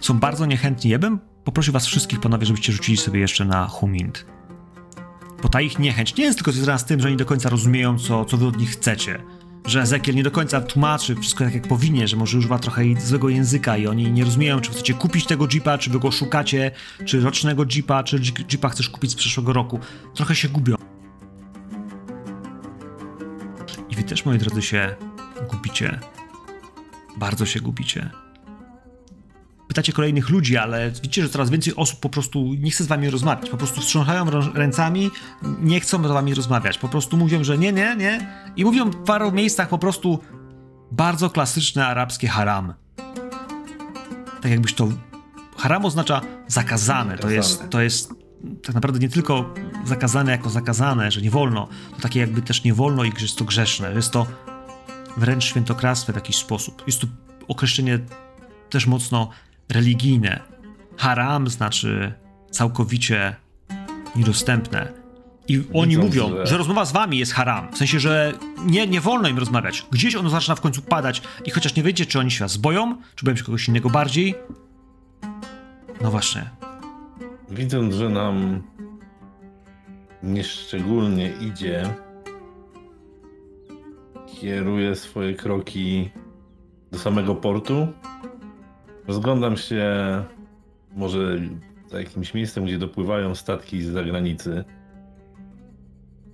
Są 0.00 0.18
bardzo 0.18 0.46
niechętni. 0.46 0.90
Ja 0.90 0.98
bym 0.98 1.18
poprosił 1.44 1.72
was 1.72 1.86
wszystkich, 1.86 2.20
panowie, 2.20 2.46
żebyście 2.46 2.72
rzucili 2.72 2.98
sobie 2.98 3.20
jeszcze 3.20 3.44
na 3.44 3.68
Humint. 3.68 4.26
Bo 5.42 5.48
ta 5.48 5.60
ich 5.60 5.78
niechęć 5.78 6.16
nie 6.16 6.24
jest 6.24 6.38
tylko 6.38 6.52
związana 6.52 6.78
z 6.78 6.84
tym, 6.84 7.00
że 7.00 7.10
nie 7.10 7.16
do 7.16 7.26
końca 7.26 7.48
rozumieją, 7.48 7.98
co, 7.98 8.24
co 8.24 8.36
wy 8.36 8.46
od 8.46 8.58
nich 8.58 8.70
chcecie. 8.70 9.22
Że 9.66 9.80
Ezekiel 9.82 10.14
nie 10.14 10.22
do 10.22 10.30
końca 10.30 10.60
tłumaczy 10.60 11.14
wszystko 11.16 11.44
tak, 11.44 11.54
jak 11.54 11.68
powinien, 11.68 12.06
że 12.08 12.16
może 12.16 12.38
używa 12.38 12.58
trochę 12.58 12.82
złego 13.00 13.28
języka 13.28 13.76
i 13.76 13.86
oni 13.86 14.12
nie 14.12 14.24
rozumieją, 14.24 14.60
czy 14.60 14.70
chcecie 14.70 14.94
kupić 14.94 15.26
tego 15.26 15.48
Jeepa, 15.52 15.78
czy 15.78 15.90
wy 15.90 15.98
go 15.98 16.10
szukacie, 16.12 16.70
czy 17.04 17.20
rocznego 17.20 17.64
Jeepa, 17.76 18.02
czy 18.02 18.18
Jeep- 18.18 18.52
Jeepa 18.52 18.68
chcesz 18.68 18.88
kupić 18.90 19.10
z 19.10 19.14
przyszłego 19.14 19.52
roku. 19.52 19.80
Trochę 20.14 20.34
się 20.34 20.48
gubią. 20.48 20.76
I 23.90 23.96
wy 23.96 24.02
też, 24.02 24.24
moi 24.24 24.38
drodzy, 24.38 24.62
się 24.62 24.94
gubicie. 25.50 26.00
Bardzo 27.16 27.46
się 27.46 27.60
gubicie. 27.60 28.10
Pytacie 29.70 29.92
kolejnych 29.92 30.30
ludzi, 30.30 30.56
ale 30.56 30.90
widzicie, 30.90 31.22
że 31.22 31.28
coraz 31.28 31.50
więcej 31.50 31.76
osób 31.76 32.00
po 32.00 32.08
prostu 32.08 32.54
nie 32.54 32.70
chce 32.70 32.84
z 32.84 32.86
wami 32.86 33.10
rozmawiać. 33.10 33.50
Po 33.50 33.56
prostu 33.56 33.80
wstrząsają 33.80 34.30
ręcami, 34.54 35.10
nie 35.60 35.80
chcą 35.80 36.08
z 36.08 36.12
wami 36.12 36.34
rozmawiać. 36.34 36.78
Po 36.78 36.88
prostu 36.88 37.16
mówią, 37.16 37.44
że 37.44 37.58
nie, 37.58 37.72
nie, 37.72 37.96
nie. 37.96 38.26
I 38.56 38.64
mówią 38.64 38.90
w 38.90 39.04
paru 39.04 39.32
miejscach 39.32 39.68
po 39.68 39.78
prostu 39.78 40.18
bardzo 40.92 41.30
klasyczne 41.30 41.86
arabskie 41.86 42.28
haram. 42.28 42.74
Tak 44.40 44.50
jakbyś 44.50 44.74
to... 44.74 44.88
Haram 45.56 45.84
oznacza 45.84 46.20
zakazane. 46.46 47.18
To 47.18 47.30
jest, 47.30 47.68
to 47.70 47.80
jest 47.80 48.14
tak 48.62 48.74
naprawdę 48.74 48.98
nie 48.98 49.08
tylko 49.08 49.54
zakazane 49.84 50.32
jako 50.32 50.50
zakazane, 50.50 51.10
że 51.10 51.20
nie 51.20 51.30
wolno, 51.30 51.68
to 51.96 52.00
takie 52.00 52.20
jakby 52.20 52.42
też 52.42 52.64
nie 52.64 52.74
wolno 52.74 53.04
i 53.04 53.12
jest 53.20 53.38
to 53.38 53.44
grzeszne. 53.44 53.94
Jest 53.94 54.10
to 54.10 54.26
wręcz 55.16 55.44
świętokradztwo 55.44 56.12
w 56.12 56.16
jakiś 56.16 56.36
sposób. 56.36 56.82
Jest 56.86 57.00
to 57.00 57.06
określenie 57.48 57.98
też 58.70 58.86
mocno 58.86 59.30
religijne. 59.70 60.40
Haram 60.96 61.48
znaczy 61.48 62.12
całkowicie 62.50 63.36
niedostępne. 64.16 64.92
I 65.48 65.62
oni 65.74 65.90
Widzą, 65.96 66.02
mówią, 66.02 66.28
że- 66.36 66.46
że 66.46 66.58
rozmowa 66.58 66.84
z 66.84 66.92
wami 66.92 67.18
jest 67.18 67.32
haram. 67.32 67.72
W 67.72 67.78
sensie, 67.78 68.00
że 68.00 68.32
nie, 68.66 68.86
nie 68.86 69.00
wolno 69.00 69.28
im 69.28 69.38
rozmawiać. 69.38 69.86
Gdzieś 69.90 70.14
ono 70.16 70.30
zaczyna 70.30 70.54
w 70.54 70.60
końcu 70.60 70.82
padać 70.82 71.22
i 71.44 71.50
chociaż 71.50 71.76
nie 71.76 71.82
wiecie, 71.82 72.06
czy 72.06 72.18
oni 72.18 72.30
się 72.30 72.44
was 72.44 72.56
boją, 72.56 72.96
czy 73.14 73.24
boją 73.24 73.36
się 73.36 73.44
kogoś 73.44 73.68
innego 73.68 73.90
bardziej. 73.90 74.34
No 76.00 76.10
właśnie. 76.10 76.50
Widząc, 77.50 77.94
że 77.94 78.08
nam 78.08 78.62
nieszczególnie 80.22 81.32
idzie, 81.40 81.94
kieruję 84.40 84.96
swoje 84.96 85.34
kroki 85.34 86.10
do 86.92 86.98
samego 86.98 87.34
portu. 87.34 87.88
Rozglądam 89.10 89.56
się 89.56 89.84
może 90.92 91.38
za 91.88 91.98
jakimś 91.98 92.34
miejscem, 92.34 92.64
gdzie 92.64 92.78
dopływają 92.78 93.34
statki 93.34 93.82
z 93.82 93.88
zagranicy. 93.88 94.64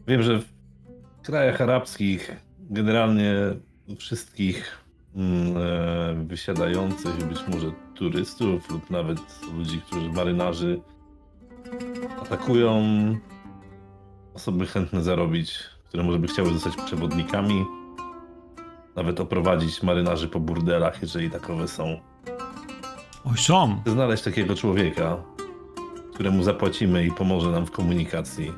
Wiem, 0.09 0.23
że 0.23 0.39
w 0.39 0.47
krajach 1.23 1.61
arabskich 1.61 2.37
generalnie 2.71 3.35
wszystkich 3.99 4.85
mm, 5.15 5.57
e, 5.57 6.25
wysiadających, 6.25 7.25
być 7.25 7.39
może 7.49 7.73
turystów 7.95 8.71
lub 8.71 8.91
nawet 8.91 9.19
ludzi, 9.57 9.81
którzy 9.87 10.13
marynarzy 10.13 10.81
atakują 12.23 12.83
osoby 14.35 14.67
chętne 14.67 15.03
zarobić, 15.03 15.59
które 15.89 16.03
może 16.03 16.19
by 16.19 16.27
chciały 16.27 16.53
zostać 16.53 16.77
przewodnikami, 16.77 17.65
nawet 18.97 19.21
oprowadzić 19.21 19.83
marynarzy 19.83 20.29
po 20.29 20.41
burdelach, 20.41 21.03
jeżeli 21.03 21.31
takowe 21.31 21.69
są. 21.69 22.01
Oj, 23.31 23.39
są. 23.39 23.83
Znaleźć 23.87 24.23
takiego 24.23 24.55
człowieka, 24.55 25.17
któremu 26.15 26.43
zapłacimy 26.43 27.07
i 27.07 27.13
pomoże 27.13 27.51
nam 27.51 27.67
w 27.67 27.71
komunikacji. 27.71 28.53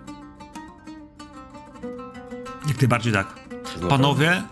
Jak 2.69 2.81
najbardziej 2.81 3.13
tak. 3.13 3.49
Panowie, 3.89 4.43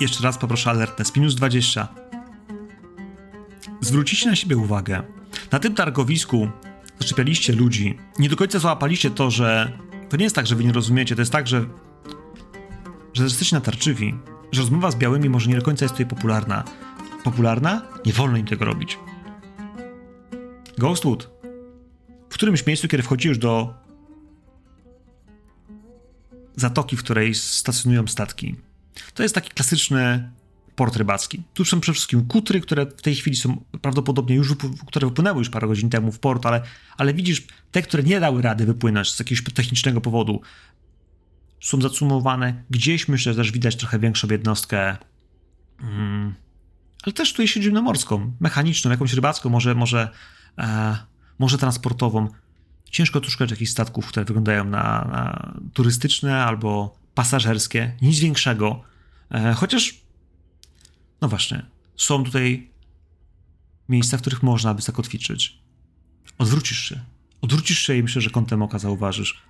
jeszcze 0.00 0.24
raz 0.24 0.38
poproszę 0.38 0.70
alertness. 0.70 1.16
Minus 1.16 1.34
20. 1.34 1.88
Zwrócicie 3.80 4.30
na 4.30 4.36
siebie 4.36 4.56
uwagę. 4.56 5.02
Na 5.52 5.58
tym 5.58 5.74
targowisku 5.74 6.48
zaczepialiście 6.98 7.52
ludzi. 7.52 7.98
Nie 8.18 8.28
do 8.28 8.36
końca 8.36 8.58
złapaliście 8.58 9.10
to, 9.10 9.30
że 9.30 9.72
to 10.08 10.16
nie 10.16 10.24
jest 10.24 10.36
tak, 10.36 10.46
że 10.46 10.56
wy 10.56 10.64
nie 10.64 10.72
rozumiecie. 10.72 11.14
To 11.14 11.22
jest 11.22 11.32
tak, 11.32 11.46
że, 11.46 11.64
że 13.12 13.24
jesteście 13.24 13.56
natarczywi. 13.56 14.14
Że 14.52 14.60
rozmowa 14.60 14.90
z 14.90 14.96
białymi 14.96 15.28
może 15.28 15.50
nie 15.50 15.56
do 15.56 15.62
końca 15.62 15.84
jest 15.84 15.94
tutaj 15.94 16.06
popularna. 16.06 16.64
Popularna? 17.24 17.82
Nie 18.06 18.12
wolno 18.12 18.36
im 18.36 18.46
tego 18.46 18.64
robić. 18.64 18.98
Ghostwood. 20.80 21.30
W 22.30 22.34
którymś 22.34 22.66
miejscu, 22.66 22.88
kiedy 22.88 23.02
wchodzi 23.02 23.28
już 23.28 23.38
do 23.38 23.74
zatoki, 26.56 26.96
w 26.96 27.04
której 27.04 27.34
stacjonują 27.34 28.06
statki. 28.06 28.56
To 29.14 29.22
jest 29.22 29.34
taki 29.34 29.50
klasyczny 29.50 30.30
port 30.76 30.96
rybacki. 30.96 31.42
Tu 31.54 31.64
są 31.64 31.80
przede 31.80 31.94
wszystkim 31.94 32.26
kutry, 32.26 32.60
które 32.60 32.86
w 32.86 33.02
tej 33.02 33.14
chwili 33.14 33.36
są 33.36 33.64
prawdopodobnie 33.82 34.36
już, 34.36 34.54
które 34.86 35.06
wypłynęły 35.08 35.38
już 35.38 35.50
parę 35.50 35.68
godzin 35.68 35.90
temu 35.90 36.12
w 36.12 36.18
port, 36.18 36.46
ale, 36.46 36.62
ale 36.96 37.14
widzisz, 37.14 37.46
te, 37.72 37.82
które 37.82 38.02
nie 38.02 38.20
dały 38.20 38.42
rady 38.42 38.66
wypłynąć 38.66 39.12
z 39.12 39.18
jakiegoś 39.18 39.44
technicznego 39.54 40.00
powodu, 40.00 40.40
są 41.60 41.80
zacumowane. 41.80 42.62
Gdzieś 42.70 43.08
myślę, 43.08 43.32
że 43.32 43.36
też 43.36 43.52
widać 43.52 43.76
trochę 43.76 43.98
większą 43.98 44.28
jednostkę 44.28 44.96
mm, 45.80 46.34
ale 47.02 47.12
też 47.12 47.30
tutaj 47.30 47.48
śródziemnomorską, 47.48 48.32
mechaniczną, 48.40 48.90
jakąś 48.90 49.12
rybacką, 49.12 49.50
może, 49.50 49.74
może, 49.74 50.08
e, 50.60 50.96
może 51.38 51.58
transportową. 51.58 52.28
Ciężko 52.90 53.20
tu 53.20 53.30
szukać 53.30 53.50
jakichś 53.50 53.70
statków, 53.70 54.06
które 54.06 54.24
wyglądają 54.24 54.64
na, 54.64 55.08
na 55.12 55.52
turystyczne 55.74 56.44
albo 56.44 56.96
pasażerskie. 57.14 57.96
Nic 58.02 58.18
większego. 58.18 58.82
E, 59.30 59.52
chociaż, 59.52 60.00
no 61.20 61.28
właśnie, 61.28 61.66
są 61.96 62.24
tutaj 62.24 62.70
miejsca, 63.88 64.16
w 64.16 64.20
których 64.20 64.42
można 64.42 64.74
by 64.74 64.82
zakotwiczyć. 64.82 65.58
Odwrócisz 66.38 66.78
się. 66.78 67.00
Odwrócisz 67.42 67.78
się 67.78 67.96
i 67.96 68.02
myślę, 68.02 68.22
że 68.22 68.30
kątem 68.30 68.62
oka 68.62 68.78
zauważysz, 68.78 69.42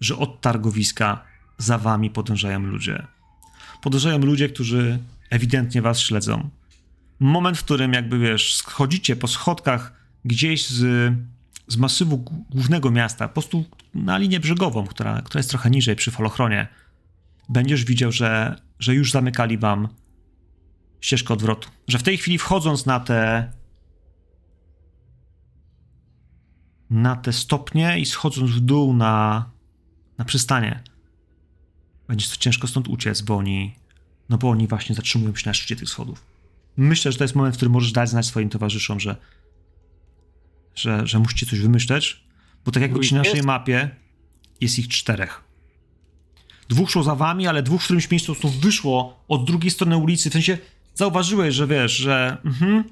że 0.00 0.16
od 0.16 0.40
targowiska 0.40 1.24
za 1.58 1.78
wami 1.78 2.10
podążają 2.10 2.60
ludzie. 2.60 3.06
Podążają 3.82 4.18
ludzie, 4.18 4.48
którzy 4.48 4.98
ewidentnie 5.30 5.82
was 5.82 6.00
śledzą. 6.00 6.50
Moment, 7.20 7.58
w 7.58 7.64
którym 7.64 7.92
jakby 7.92 8.18
wiesz, 8.18 8.56
schodzicie 8.56 9.16
po 9.16 9.28
schodkach 9.28 9.97
gdzieś 10.28 10.68
z, 10.68 11.12
z 11.68 11.76
masywu 11.76 12.18
głównego 12.50 12.90
miasta, 12.90 13.28
po 13.28 13.34
prostu 13.34 13.64
na 13.94 14.18
linię 14.18 14.40
brzegową, 14.40 14.86
która, 14.86 15.22
która 15.22 15.38
jest 15.38 15.50
trochę 15.50 15.70
niżej 15.70 15.96
przy 15.96 16.10
falochronie, 16.10 16.68
będziesz 17.48 17.84
widział, 17.84 18.12
że, 18.12 18.60
że 18.78 18.94
już 18.94 19.12
zamykali 19.12 19.58
wam 19.58 19.88
ścieżkę 21.00 21.34
odwrotu. 21.34 21.68
Że 21.88 21.98
w 21.98 22.02
tej 22.02 22.18
chwili 22.18 22.38
wchodząc 22.38 22.86
na 22.86 23.00
te 23.00 23.52
na 26.90 27.16
te 27.16 27.32
stopnie 27.32 28.00
i 28.00 28.06
schodząc 28.06 28.50
w 28.50 28.60
dół 28.60 28.94
na, 28.94 29.44
na 30.18 30.24
przystanie, 30.24 30.82
będzie 32.08 32.28
to 32.28 32.36
ciężko 32.36 32.66
stąd 32.66 32.88
uciec, 32.88 33.20
bo 33.22 33.36
oni, 33.36 33.74
no 34.28 34.38
bo 34.38 34.50
oni 34.50 34.66
właśnie 34.66 34.94
zatrzymują 34.94 35.36
się 35.36 35.50
na 35.50 35.54
szczycie 35.54 35.76
tych 35.76 35.88
schodów. 35.88 36.24
Myślę, 36.76 37.12
że 37.12 37.18
to 37.18 37.24
jest 37.24 37.34
moment, 37.34 37.54
w 37.54 37.58
którym 37.58 37.72
możesz 37.72 37.92
dać 37.92 38.08
znać 38.08 38.26
swoim 38.26 38.48
towarzyszom, 38.48 39.00
że, 39.00 39.16
że, 40.74 41.06
że 41.06 41.18
musicie 41.18 41.46
coś 41.46 41.60
wymyśleć, 41.60 42.24
bo 42.64 42.72
tak 42.72 42.82
jak 42.82 43.04
ich 43.04 43.12
naszej 43.12 43.42
mapie, 43.42 43.90
jest 44.60 44.78
ich 44.78 44.88
czterech. 44.88 45.44
Dwóch 46.68 46.90
szło 46.90 47.02
za 47.02 47.14
wami, 47.14 47.46
ale 47.46 47.62
dwóch 47.62 47.80
w 47.82 47.84
którymś 47.84 48.10
miejscu 48.10 48.34
po 48.34 48.48
wyszło 48.48 49.24
od 49.28 49.44
drugiej 49.44 49.70
strony 49.70 49.96
ulicy, 49.96 50.30
w 50.30 50.32
sensie 50.32 50.58
zauważyłeś, 50.94 51.54
że 51.54 51.66
wiesz, 51.66 51.92
że 51.92 52.36
mhm, 52.44 52.84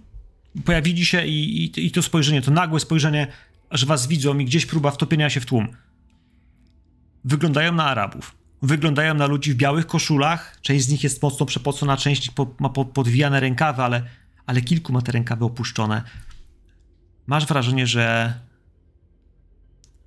pojawili 0.64 1.06
się 1.06 1.26
i, 1.26 1.64
i, 1.64 1.86
i 1.86 1.90
to 1.90 2.02
spojrzenie, 2.02 2.42
to 2.42 2.50
nagłe 2.50 2.80
spojrzenie, 2.80 3.26
że 3.70 3.86
was 3.86 4.06
widzą 4.06 4.38
i 4.38 4.44
gdzieś 4.44 4.66
próba 4.66 4.90
wtopienia 4.90 5.30
się 5.30 5.40
w 5.40 5.46
tłum. 5.46 5.68
Wyglądają 7.24 7.72
na 7.72 7.84
Arabów. 7.84 8.34
Wyglądają 8.62 9.14
na 9.14 9.26
ludzi 9.26 9.52
w 9.52 9.56
białych 9.56 9.86
koszulach. 9.86 10.58
Część 10.62 10.84
z 10.84 10.88
nich 10.88 11.04
jest 11.04 11.22
mocno 11.22 11.46
przepocona, 11.46 11.96
część 11.96 12.30
ma 12.58 12.68
po, 12.68 12.84
podwijane 12.84 13.40
rękawy, 13.40 13.82
ale, 13.82 14.02
ale 14.46 14.60
kilku 14.60 14.92
ma 14.92 15.02
te 15.02 15.12
rękawy 15.12 15.44
opuszczone. 15.44 16.02
Masz 17.26 17.46
wrażenie, 17.46 17.86
że, 17.86 18.34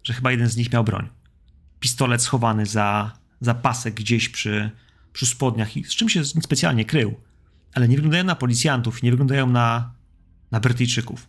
że 0.04 0.14
chyba 0.14 0.32
jeden 0.32 0.50
z 0.50 0.58
nich 0.58 0.74
miał 0.74 0.84
broń. 0.84 1.10
Pistolet 1.80 2.22
schowany 2.22 2.66
za, 2.66 3.18
za 3.42 3.54
pasek 3.54 3.94
gdzieś 3.94 4.30
przy, 4.30 4.72
przy 5.14 5.26
spodniach 5.26 5.78
i 5.78 5.84
z 5.84 5.96
czym 5.96 6.10
się 6.10 6.26
specjalnie 6.26 6.86
krył. 6.86 7.16
Ale 7.74 7.88
nie 7.88 7.96
wyglądają 7.96 8.24
na 8.24 8.36
policjantów, 8.36 9.04
nie 9.04 9.12
wyglądają 9.12 9.48
na, 9.48 9.94
na 10.52 10.60
Brytyjczyków. 10.60 11.28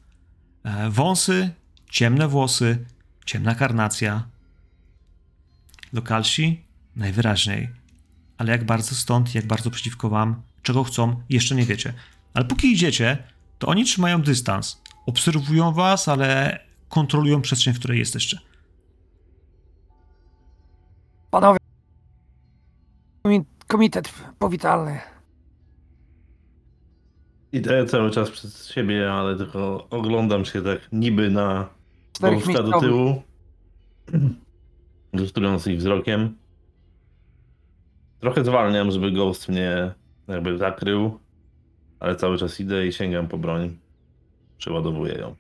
E, 0.65 0.91
wąsy, 0.91 1.51
ciemne 1.91 2.29
włosy, 2.29 2.87
ciemna 3.27 3.55
karnacja. 3.55 4.25
Lokalsi? 5.93 6.65
Najwyraźniej. 6.97 7.69
Ale 8.39 8.53
jak 8.53 8.65
bardzo 8.65 8.95
stąd, 8.95 9.35
jak 9.35 9.47
bardzo 9.47 9.71
przeciwko 9.71 10.09
wam, 10.09 10.43
czego 10.63 10.85
chcą, 10.85 11.23
jeszcze 11.29 11.55
nie 11.55 11.65
wiecie. 11.65 11.95
Ale 12.35 12.45
póki 12.45 12.73
idziecie, 12.73 13.19
to 13.59 13.67
oni 13.67 13.85
trzymają 13.85 14.23
dystans. 14.23 14.83
Obserwują 15.07 15.73
was, 15.73 16.09
ale 16.09 16.59
kontrolują 16.89 17.43
przestrzeń, 17.43 17.75
w 17.75 17.79
której 17.79 17.99
jesteście. 17.99 18.39
Panowie, 21.31 21.59
komi- 23.27 23.45
komitet 23.69 24.13
powitalny. 24.39 25.01
Idę 27.53 27.87
cały 27.87 28.11
czas 28.11 28.31
przed 28.31 28.67
siebie, 28.67 29.13
ale 29.13 29.37
tylko 29.37 29.87
oglądam 29.91 30.45
się 30.45 30.63
tak 30.63 30.79
niby 30.93 31.31
na 31.31 31.69
Gąska 32.21 32.63
do 32.63 32.81
tyłu. 32.81 33.23
Ilustrując 35.13 35.67
ich 35.67 35.79
wzrokiem. 35.79 36.37
Trochę 38.21 38.45
zwalniam, 38.45 38.91
żeby 38.91 39.13
Ghost 39.13 39.49
mnie 39.49 39.95
jakby 40.29 40.59
zakrył, 40.59 41.19
ale 42.01 42.17
cały 42.17 42.39
czas 42.39 42.61
idę 42.61 42.87
i 42.87 42.93
sięgam 42.93 43.29
po 43.29 43.39
broń. 43.39 43.79
Przeładowuję 44.61 45.15
ją. 45.15 45.35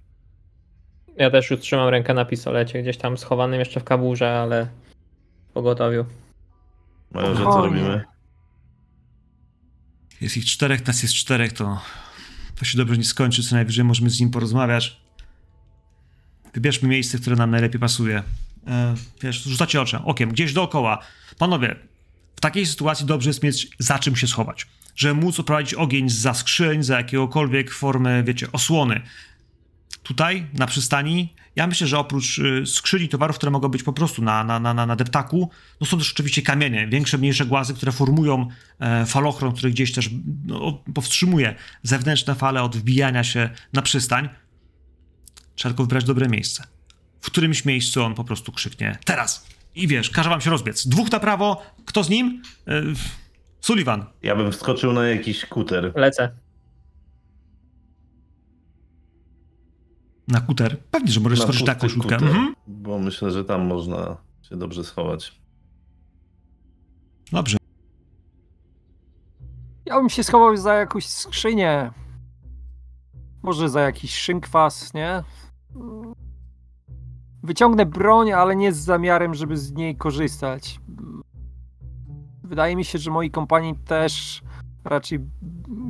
Ja 1.16 1.30
też 1.30 1.50
już 1.50 1.60
trzymam 1.60 1.88
rękę 1.88 2.14
na 2.14 2.24
pistolecie, 2.24 2.82
gdzieś 2.82 2.96
tam 2.96 3.18
schowanym 3.18 3.60
jeszcze 3.60 3.80
w 3.80 3.84
kaburze, 3.84 4.40
ale 4.40 4.68
w 5.48 5.52
pogotowiu. 5.52 6.04
Majorze, 7.10 7.44
co 7.44 7.62
robimy? 7.62 8.04
Jest 10.20 10.36
ich 10.36 10.44
czterech, 10.44 10.86
nas 10.86 11.02
jest 11.02 11.14
czterech, 11.14 11.52
to, 11.52 11.80
to 12.58 12.64
się 12.64 12.78
dobrze 12.78 12.96
nie 12.96 13.04
skończy. 13.04 13.42
Co 13.42 13.54
najwyżej 13.54 13.84
możemy 13.84 14.10
z 14.10 14.20
nim 14.20 14.30
porozmawiać. 14.30 15.00
Wybierzmy 16.54 16.88
miejsce, 16.88 17.18
które 17.18 17.36
nam 17.36 17.50
najlepiej 17.50 17.80
pasuje. 17.80 18.22
E, 18.66 18.94
wiesz, 19.22 19.42
rzucacie 19.42 19.80
oczem, 19.80 20.02
okiem, 20.04 20.30
gdzieś 20.30 20.52
dookoła. 20.52 20.98
Panowie, 21.38 21.76
w 22.40 22.42
takiej 22.42 22.66
sytuacji 22.66 23.06
dobrze 23.06 23.30
jest 23.30 23.42
mieć 23.42 23.68
za 23.78 23.98
czym 23.98 24.16
się 24.16 24.26
schować. 24.26 24.66
Żeby 24.96 25.14
móc 25.14 25.40
oprowadzić 25.40 25.74
ogień 25.74 26.08
za 26.10 26.34
skrzyń, 26.34 26.82
za 26.82 26.96
jakiegokolwiek 26.96 27.70
formy, 27.70 28.24
wiecie, 28.26 28.52
osłony. 28.52 29.00
Tutaj, 30.02 30.46
na 30.52 30.66
przystani, 30.66 31.34
ja 31.56 31.66
myślę, 31.66 31.86
że 31.86 31.98
oprócz 31.98 32.38
y, 32.38 32.66
skrzyni 32.66 33.08
towarów, 33.08 33.36
które 33.36 33.50
mogą 33.50 33.68
być 33.68 33.82
po 33.82 33.92
prostu 33.92 34.22
na, 34.22 34.44
na, 34.44 34.60
na, 34.60 34.74
na- 34.74 34.86
na 34.86 34.96
deptaku, 34.96 35.50
no 35.80 35.86
są 35.86 35.98
też 35.98 36.12
oczywiście 36.12 36.42
kamienie, 36.42 36.88
większe, 36.88 37.18
mniejsze 37.18 37.46
głazy, 37.46 37.74
które 37.74 37.92
formują 37.92 38.48
e, 38.78 39.06
falochron, 39.06 39.52
który 39.52 39.70
gdzieś 39.72 39.92
też 39.92 40.10
no, 40.46 40.82
powstrzymuje 40.94 41.54
zewnętrzne 41.82 42.34
fale 42.34 42.62
od 42.62 42.76
wbijania 42.76 43.24
się 43.24 43.50
na 43.72 43.82
przystań. 43.82 44.28
Trzeba 45.54 45.70
tylko 45.72 45.82
wybrać 45.82 46.04
dobre 46.04 46.28
miejsce. 46.28 46.64
W 47.20 47.26
którymś 47.26 47.64
miejscu 47.64 48.02
on 48.02 48.14
po 48.14 48.24
prostu 48.24 48.52
krzyknie 48.52 48.98
teraz. 49.04 49.46
I 49.74 49.88
wiesz, 49.88 50.10
każe 50.10 50.30
wam 50.30 50.40
się 50.40 50.50
rozbiec. 50.50 50.86
Dwóch 50.86 51.12
na 51.12 51.20
prawo, 51.20 51.62
kto 51.86 52.04
z 52.04 52.08
nim? 52.10 52.42
E, 52.68 52.82
Sullivan. 53.60 54.04
Ja 54.22 54.36
bym 54.36 54.52
wskoczył 54.52 54.92
na 54.92 55.06
jakiś 55.08 55.46
kuter. 55.46 55.92
Lecę. 55.96 56.30
Na 60.28 60.40
kuter. 60.40 60.78
Pewnie, 60.90 61.12
że 61.12 61.20
możesz 61.20 61.38
Na 61.38 61.42
stworzyć 61.42 61.66
taką 61.66 61.80
pusty 61.80 61.94
szutkę. 61.94 62.14
kuter, 62.16 62.28
Mhm. 62.28 62.54
Bo 62.66 62.98
myślę, 62.98 63.30
że 63.30 63.44
tam 63.44 63.66
można 63.66 64.16
się 64.42 64.56
dobrze 64.56 64.84
schować. 64.84 65.40
Dobrze. 67.32 67.56
Ja 69.86 69.94
bym 69.96 70.10
się 70.10 70.24
schował 70.24 70.56
za 70.56 70.74
jakąś 70.74 71.06
skrzynię. 71.06 71.90
Może 73.42 73.68
za 73.68 73.80
jakiś 73.80 74.14
szynkwas, 74.18 74.94
nie? 74.94 75.22
Wyciągnę 77.42 77.86
broń, 77.86 78.32
ale 78.32 78.56
nie 78.56 78.72
z 78.72 78.76
zamiarem, 78.76 79.34
żeby 79.34 79.56
z 79.56 79.72
niej 79.72 79.96
korzystać. 79.96 80.80
Wydaje 82.44 82.76
mi 82.76 82.84
się, 82.84 82.98
że 82.98 83.10
moi 83.10 83.30
kompani 83.30 83.74
też 83.76 84.42
raczej 84.84 85.18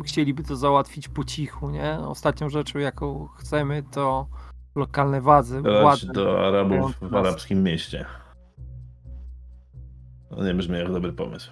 chcieliby 0.04 0.42
to 0.42 0.56
załatwić 0.56 1.08
po 1.08 1.24
cichu, 1.24 1.70
nie? 1.70 1.98
Ostatnią 1.98 2.48
rzeczą, 2.48 2.78
jaką 2.78 3.26
chcemy, 3.26 3.82
to 3.90 4.26
lokalne 4.74 5.20
władze. 5.20 5.62
Władze. 5.62 6.06
do 6.06 6.48
Arabów 6.48 6.96
w 7.00 7.14
arabskim 7.14 7.62
mieście. 7.62 8.04
No 10.30 10.44
nie 10.44 10.54
brzmi 10.54 10.78
jak 10.78 10.92
dobry 10.92 11.12
pomysł. 11.12 11.50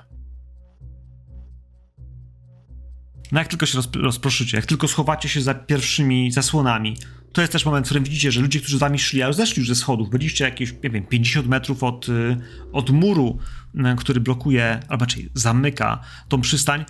No 3.32 3.38
jak 3.38 3.48
tylko 3.48 3.66
się 3.66 3.78
rozp- 3.78 4.02
rozproszycie, 4.02 4.56
jak 4.56 4.66
tylko 4.66 4.88
schowacie 4.88 5.28
się 5.28 5.40
za 5.40 5.54
pierwszymi 5.54 6.32
zasłonami, 6.32 6.96
to 7.32 7.40
jest 7.40 7.52
też 7.52 7.66
moment, 7.66 7.86
w 7.86 7.88
którym 7.88 8.04
widzicie, 8.04 8.32
że 8.32 8.40
ludzie, 8.40 8.60
którzy 8.60 8.76
z 8.76 8.80
wami 8.80 8.98
szli, 8.98 9.22
a 9.22 9.26
już 9.26 9.36
zeszli 9.36 9.60
już 9.60 9.68
ze 9.68 9.74
schodów, 9.74 10.10
byliście 10.10 10.44
jakieś, 10.44 10.72
nie 10.84 10.90
wiem, 10.90 11.06
50 11.06 11.46
metrów 11.48 11.82
od, 11.82 12.08
y, 12.08 12.36
od 12.72 12.90
muru, 12.90 13.38
y, 13.74 13.96
który 13.96 14.20
blokuje, 14.20 14.80
albo 14.88 15.04
raczej 15.04 15.30
zamyka 15.34 16.00
tą 16.28 16.40
przystań, 16.40 16.84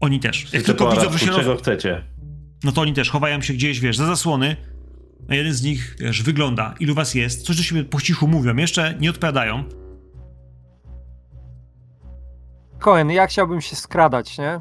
oni 0.00 0.20
też. 0.20 0.52
Jak 0.52 0.62
tylko 0.62 0.86
po 0.86 0.92
widzą, 0.92 1.12
że 1.12 1.18
się 1.18 1.26
czego 1.26 1.56
chcecie? 1.56 2.04
no 2.64 2.72
to 2.72 2.80
oni 2.80 2.92
też 2.92 3.10
chowają 3.10 3.42
się 3.42 3.54
gdzieś, 3.54 3.80
wiesz, 3.80 3.96
za 3.96 4.06
zasłony, 4.06 4.56
a 5.28 5.34
jeden 5.34 5.52
z 5.52 5.62
nich, 5.62 5.96
wiesz, 5.98 6.22
wygląda, 6.22 6.74
ilu 6.80 6.94
was 6.94 7.14
jest, 7.14 7.46
coś 7.46 7.56
do 7.56 7.62
siebie 7.62 7.84
po 7.84 8.00
cichu 8.00 8.28
mówią, 8.28 8.56
jeszcze 8.56 8.94
nie 9.00 9.10
odpowiadają, 9.10 9.64
Cohen, 12.78 13.10
ja 13.10 13.26
chciałbym 13.26 13.60
się 13.60 13.76
skradać, 13.76 14.38
nie? 14.38 14.60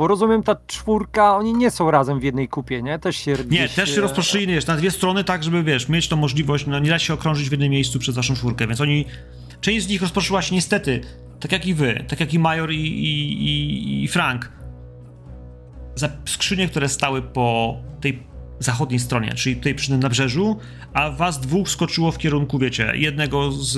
Bo 0.00 0.06
rozumiem, 0.06 0.42
ta 0.42 0.56
czwórka, 0.66 1.36
oni 1.36 1.54
nie 1.54 1.70
są 1.70 1.90
razem 1.90 2.20
w 2.20 2.22
jednej 2.22 2.48
kupie, 2.48 2.82
nie? 2.82 2.98
Też 2.98 3.16
się 3.16 3.30
Nie, 3.30 3.44
gdzieś, 3.44 3.74
też 3.74 3.90
się 3.90 3.98
e, 3.98 4.00
rozproszyli 4.00 4.46
wiesz, 4.46 4.66
na 4.66 4.76
dwie 4.76 4.90
strony, 4.90 5.24
tak, 5.24 5.44
żeby 5.44 5.62
wiesz, 5.62 5.88
mieć 5.88 6.08
tą 6.08 6.16
możliwość, 6.16 6.66
no 6.66 6.78
nie 6.78 6.90
da 6.90 6.98
się 6.98 7.14
okrążyć 7.14 7.48
w 7.48 7.52
jednym 7.52 7.70
miejscu 7.70 7.98
przez 7.98 8.14
waszą 8.14 8.34
czwórkę, 8.34 8.66
więc 8.66 8.80
oni, 8.80 9.04
część 9.60 9.86
z 9.86 9.88
nich 9.88 10.02
rozproszyła 10.02 10.42
się 10.42 10.54
niestety, 10.54 11.00
tak 11.40 11.52
jak 11.52 11.66
i 11.66 11.74
wy, 11.74 12.04
tak 12.08 12.20
jak 12.20 12.34
i 12.34 12.38
Major 12.38 12.72
i, 12.72 12.76
i, 12.76 13.32
i, 13.44 14.04
i 14.04 14.08
Frank, 14.08 14.52
za 15.94 16.08
skrzynie, 16.24 16.68
które 16.68 16.88
stały 16.88 17.22
po 17.22 17.76
tej 18.00 18.22
zachodniej 18.60 19.00
stronie, 19.00 19.34
czyli 19.34 19.56
tutaj 19.56 19.74
przy 19.74 19.88
tym 19.88 20.00
nabrzeżu, 20.00 20.58
a 20.92 21.10
was 21.10 21.40
dwóch 21.40 21.68
skoczyło 21.68 22.12
w 22.12 22.18
kierunku, 22.18 22.58
wiecie, 22.58 22.92
jednego 22.94 23.52
z, 23.52 23.68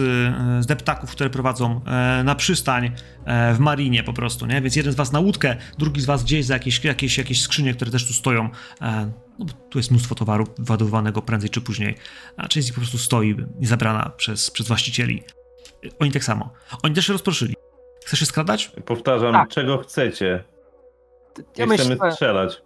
z 0.64 0.66
deptaków, 0.66 1.10
które 1.10 1.30
prowadzą 1.30 1.80
e, 1.86 2.22
na 2.24 2.34
przystań 2.34 2.92
e, 3.24 3.54
w 3.54 3.58
marinie 3.58 4.04
po 4.04 4.12
prostu, 4.12 4.46
nie? 4.46 4.60
Więc 4.60 4.76
jeden 4.76 4.92
z 4.92 4.96
was 4.96 5.12
na 5.12 5.20
łódkę, 5.20 5.56
drugi 5.78 6.00
z 6.00 6.04
was 6.04 6.24
gdzieś 6.24 6.44
za 6.46 6.54
jakieś, 6.54 6.84
jakieś, 6.84 7.18
jakieś 7.18 7.42
skrzynie, 7.42 7.74
które 7.74 7.90
też 7.90 8.06
tu 8.06 8.12
stoją. 8.12 8.50
E, 8.80 9.12
no, 9.38 9.44
bo 9.44 9.52
tu 9.52 9.78
jest 9.78 9.90
mnóstwo 9.90 10.14
towaru 10.14 10.46
ładowanego 10.68 11.22
prędzej 11.22 11.50
czy 11.50 11.60
później, 11.60 11.96
a 12.36 12.48
część 12.48 12.66
z 12.66 12.70
nich 12.70 12.74
po 12.74 12.80
prostu 12.80 12.98
stoi 12.98 13.36
niezabrana 13.60 14.10
przez, 14.16 14.50
przez 14.50 14.68
właścicieli. 14.68 15.22
Oni 15.98 16.12
tak 16.12 16.24
samo. 16.24 16.52
Oni 16.82 16.94
też 16.94 17.06
się 17.06 17.12
rozproszyli. 17.12 17.54
Chcesz 18.06 18.20
się 18.20 18.26
skradać? 18.26 18.72
Powtarzam, 18.86 19.32
Tak. 19.32 19.48
czego 19.48 19.78
chcecie? 19.78 20.44
Ja 21.56 21.66
chcemy 21.66 21.76
myślę, 21.88 22.12
strzelać. 22.12 22.62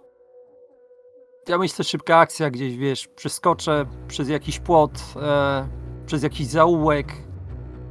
Ja 1.48 1.58
myślę, 1.58 1.84
szybka 1.84 2.18
akcja 2.18 2.50
gdzieś, 2.50 2.76
wiesz, 2.76 3.08
przeskoczę 3.16 3.86
przez 4.08 4.28
jakiś 4.28 4.58
płot, 4.58 5.14
e, 5.22 5.68
przez 6.06 6.22
jakiś 6.22 6.46
zaułek, 6.46 7.12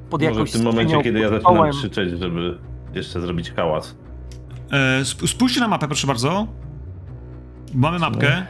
pod 0.10 0.22
Może 0.22 0.34
jakąś 0.34 0.50
w 0.50 0.54
tym 0.54 0.64
momencie, 0.64 1.02
kiedy 1.02 1.20
ja 1.20 1.30
zaczynam 1.30 1.54
stołem. 1.54 1.72
krzyczeć, 1.72 2.20
żeby 2.20 2.58
jeszcze 2.94 3.22
zrobić 3.22 3.52
hałas. 3.52 3.96
E, 4.72 5.00
sp- 5.12 5.28
spójrzcie 5.28 5.60
na 5.60 5.68
mapę, 5.68 5.88
proszę 5.88 6.08
bardzo. 6.08 6.48
Mamy 7.74 8.00
mapkę. 8.00 8.46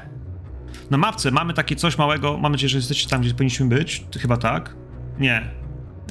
Na 0.92 0.98
mapce 0.98 1.32
mamy 1.32 1.54
takie 1.54 1.76
coś 1.76 1.98
małego. 1.98 2.38
Mam 2.38 2.52
nadzieję, 2.52 2.70
że 2.70 2.78
jesteście 2.78 3.10
tam, 3.10 3.22
gdzie 3.22 3.34
powinniśmy 3.34 3.66
być. 3.66 4.06
Chyba 4.22 4.38
tak. 4.38 4.76
Nie. 5.20 5.52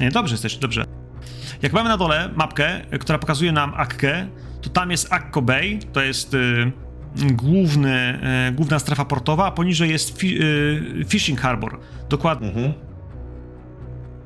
Nie, 0.01 0.11
dobrze 0.11 0.35
jesteście, 0.35 0.61
dobrze. 0.61 0.85
Jak 1.63 1.73
mamy 1.73 1.89
na 1.89 1.97
dole 1.97 2.31
mapkę, 2.37 2.81
która 3.01 3.19
pokazuje 3.19 3.53
nam 3.53 3.73
Akkę, 3.77 4.27
to 4.63 4.71
tam 4.71 4.91
jest 4.91 5.13
Akko 5.13 5.43
Bay, 5.43 5.79
to 5.93 6.03
jest 6.03 6.35
y, 6.35 6.73
główny, 7.17 8.19
y, 8.49 8.53
główna 8.53 8.79
strefa 8.79 9.05
portowa, 9.05 9.47
a 9.47 9.51
poniżej 9.51 9.91
jest 9.91 10.19
fi, 10.19 10.43
y, 10.43 11.05
Fishing 11.09 11.41
Harbor. 11.41 11.81
Dokładnie. 12.09 12.49
Mhm. 12.49 12.73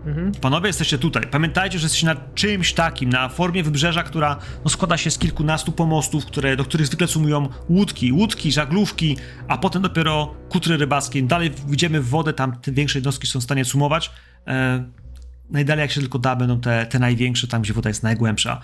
Mhm. 0.07 0.33
Panowie, 0.33 0.67
jesteście 0.67 0.99
tutaj. 0.99 1.23
Pamiętajcie, 1.31 1.79
że 1.79 1.85
jesteście 1.85 2.07
na 2.07 2.17
czymś 2.35 2.73
takim, 2.73 3.11
na 3.11 3.29
formie 3.29 3.63
wybrzeża, 3.63 4.03
która 4.03 4.39
no, 4.65 4.71
składa 4.71 4.97
się 4.97 5.11
z 5.11 5.19
kilkunastu 5.19 5.73
pomostów, 5.73 6.27
które, 6.27 6.57
do 6.57 6.65
których 6.65 6.87
zwykle 6.87 7.07
sumują 7.07 7.49
łódki, 7.69 8.13
łódki, 8.13 8.53
żaglówki, 8.53 9.17
a 9.49 9.59
potem 9.59 9.83
dopiero 9.83 10.35
kutry 10.49 10.77
rybackie. 10.77 11.19
Im 11.19 11.27
dalej 11.27 11.51
wjdziemy 11.69 12.01
w 12.01 12.09
wodę, 12.09 12.33
tam 12.33 12.57
te 12.57 12.73
większe 12.73 12.99
jednostki 12.99 13.27
są 13.27 13.41
w 13.41 13.45
stanie 13.45 13.65
sumować. 13.65 14.11
E, 14.47 14.85
najdalej 15.51 15.83
jak 15.83 15.91
się 15.91 16.01
tylko 16.01 16.19
da, 16.19 16.37
będą 16.37 16.61
te, 16.61 16.87
te 16.87 16.99
największe, 16.99 17.49
tam 17.49 17.63
gdzie 17.63 17.73
woda 17.73 17.91
jest 17.91 18.03
najgłębsza. 18.03 18.61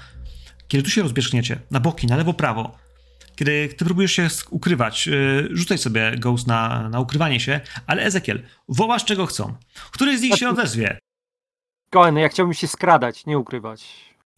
Kiedy 0.69 0.85
tu 0.85 0.91
się 0.91 1.03
rozbierzchniecie, 1.03 1.59
na 1.71 1.81
boki, 1.81 2.07
na 2.07 2.17
lewo, 2.17 2.33
prawo, 2.33 2.77
kiedy 3.37 3.69
ty 3.77 3.85
próbujesz 3.85 4.13
się 4.13 4.29
ukrywać, 4.51 5.07
yy, 5.07 5.49
rzucaj 5.53 5.79
sobie 5.79 6.17
Ghost 6.19 6.47
na, 6.47 6.89
na 6.89 7.01
ukrywanie 7.01 7.41
się, 7.41 7.61
ale 7.87 8.03
Ezekiel, 8.03 8.43
wołasz 8.69 9.05
czego 9.05 9.27
chcą. 9.27 9.55
Który 9.91 10.19
z 10.19 10.23
nich 10.23 10.35
się 10.35 10.49
odezwie? 10.49 10.99
Koen, 11.91 12.17
ja 12.17 12.29
chciałbym 12.29 12.55
się 12.55 12.67
skradać, 12.67 13.27
nie 13.27 13.39
ukrywać. 13.39 13.87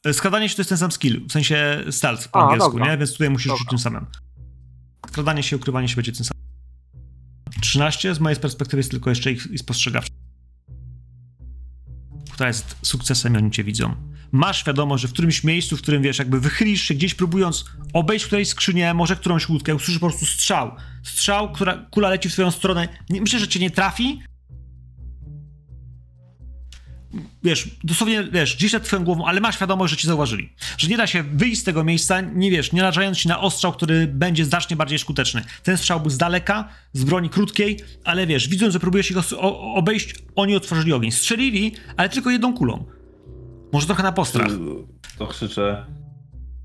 E, 0.06 0.14
Skradanie 0.14 0.48
się 0.48 0.56
to 0.56 0.60
jest 0.60 0.68
ten 0.68 0.78
sam 0.78 0.92
skill, 0.92 1.26
w 1.28 1.32
sensie 1.32 1.84
stealth 1.90 2.28
po 2.28 2.40
A, 2.40 2.44
angielsku, 2.44 2.70
dobra. 2.70 2.86
nie? 2.86 2.98
Więc 2.98 3.12
tutaj 3.12 3.30
musisz 3.30 3.46
Dobra. 3.46 3.56
rzucić 3.58 3.70
tym 3.70 3.78
samym. 3.78 4.06
Skradanie 5.08 5.42
się, 5.42 5.56
ukrywanie 5.56 5.88
się 5.88 5.96
będzie 5.96 6.12
tym 6.12 6.24
samym. 6.24 6.42
13 7.60 8.14
z 8.14 8.20
mojej 8.20 8.40
perspektywy 8.40 8.80
jest 8.80 8.90
tylko 8.90 9.10
jeszcze 9.10 9.32
ich, 9.32 9.46
ich 9.46 9.60
spostrzegawcza. 9.60 10.12
Która 12.32 12.48
jest 12.48 12.76
sukcesem 12.82 13.34
i 13.34 13.36
oni 13.36 13.50
cię 13.50 13.64
widzą. 13.64 13.94
Masz 14.32 14.60
świadomość, 14.60 15.02
że 15.02 15.08
w 15.08 15.12
którymś 15.12 15.44
miejscu, 15.44 15.76
w 15.76 15.82
którym 15.82 16.02
wiesz, 16.02 16.18
jakby 16.18 16.40
wychylisz 16.40 16.82
się 16.82 16.94
gdzieś 16.94 17.14
próbując 17.14 17.64
obejść 17.92 18.26
którejś 18.26 18.48
skrzynię, 18.48 18.94
może 18.94 19.16
którąś 19.16 19.48
łódkę, 19.48 19.74
usłyszysz 19.74 19.98
po 19.98 20.08
prostu 20.08 20.26
strzał. 20.26 20.76
Strzał, 21.02 21.52
która, 21.52 21.86
kula 21.90 22.10
leci 22.10 22.28
w 22.28 22.32
twoją 22.32 22.50
stronę. 22.50 22.88
Myślę, 23.10 23.38
że 23.38 23.48
cię 23.48 23.60
nie 23.60 23.70
trafi, 23.70 24.22
wiesz, 27.42 27.68
dosłownie, 27.84 28.24
wiesz, 28.32 28.56
gdzieś 28.56 28.72
nad 28.72 28.84
twoją 28.84 29.04
głową, 29.04 29.26
ale 29.26 29.40
masz 29.40 29.54
świadomość, 29.54 29.90
że 29.90 29.96
ci 29.96 30.06
zauważyli. 30.06 30.52
Że 30.78 30.88
nie 30.88 30.96
da 30.96 31.06
się 31.06 31.22
wyjść 31.22 31.60
z 31.60 31.64
tego 31.64 31.84
miejsca, 31.84 32.20
nie 32.20 32.50
wiesz, 32.50 32.72
nie 32.72 32.80
narażając 32.80 33.18
się 33.18 33.28
na 33.28 33.40
ostrzał, 33.40 33.72
który 33.72 34.06
będzie 34.06 34.44
znacznie 34.44 34.76
bardziej 34.76 34.98
skuteczny. 34.98 35.44
Ten 35.62 35.76
strzał 35.76 36.00
był 36.00 36.10
z 36.10 36.18
daleka, 36.18 36.68
z 36.92 37.04
broni 37.04 37.30
krótkiej, 37.30 37.80
ale 38.04 38.26
wiesz, 38.26 38.48
widząc, 38.48 38.72
że 38.72 38.80
próbujesz 38.80 39.10
ich 39.10 39.16
obejść, 39.74 40.14
oni 40.34 40.56
otworzyli 40.56 40.92
ogień. 40.92 41.10
Strzelili, 41.10 41.72
ale 41.96 42.08
tylko 42.08 42.30
jedną 42.30 42.54
kulą. 42.54 42.84
Może 43.76 43.86
trochę 43.86 44.02
na 44.02 44.12
postrach. 44.12 44.48
To 45.18 45.26
krzyczę. 45.26 45.86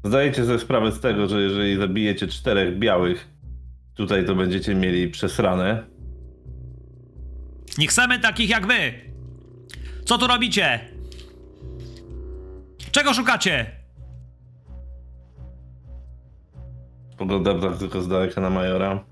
Zdajecie 0.03 0.45
sobie 0.45 0.59
sprawę 0.59 0.91
z 0.91 0.99
tego, 0.99 1.28
że 1.28 1.41
jeżeli 1.41 1.78
zabijecie 1.78 2.28
czterech 2.28 2.80
białych, 2.80 3.30
tutaj 3.95 4.26
to 4.26 4.36
będziecie 4.36 4.76
mieli 4.76 5.09
przesrane. 5.09 5.84
Nie 7.78 7.88
chcemy 7.88 8.20
takich 8.20 8.49
jak 8.49 8.68
wy! 8.68 8.93
Co 10.05 10.18
tu 10.18 10.28
robicie? 10.28 10.80
Czego 12.91 13.14
szukacie? 13.14 13.72
Spoglądam 17.12 17.62
tak 17.62 17.78
tylko 17.78 18.01
z 18.01 18.07
daleka 18.07 18.41
na 18.41 18.49
Majora. 18.49 19.03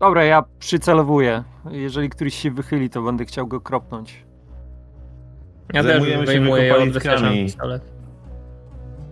Dobra, 0.00 0.24
ja 0.24 0.44
przycelowuję. 0.58 1.44
Jeżeli 1.70 2.08
któryś 2.08 2.34
się 2.34 2.50
wychyli, 2.50 2.90
to 2.90 3.02
będę 3.02 3.24
chciał 3.24 3.46
go 3.46 3.60
kropnąć. 3.60 4.25
Ja 5.72 5.82
Zajmujemy 5.82 6.26
też 6.26 6.34
się 6.34 6.40
wykopaliskami. 6.40 7.46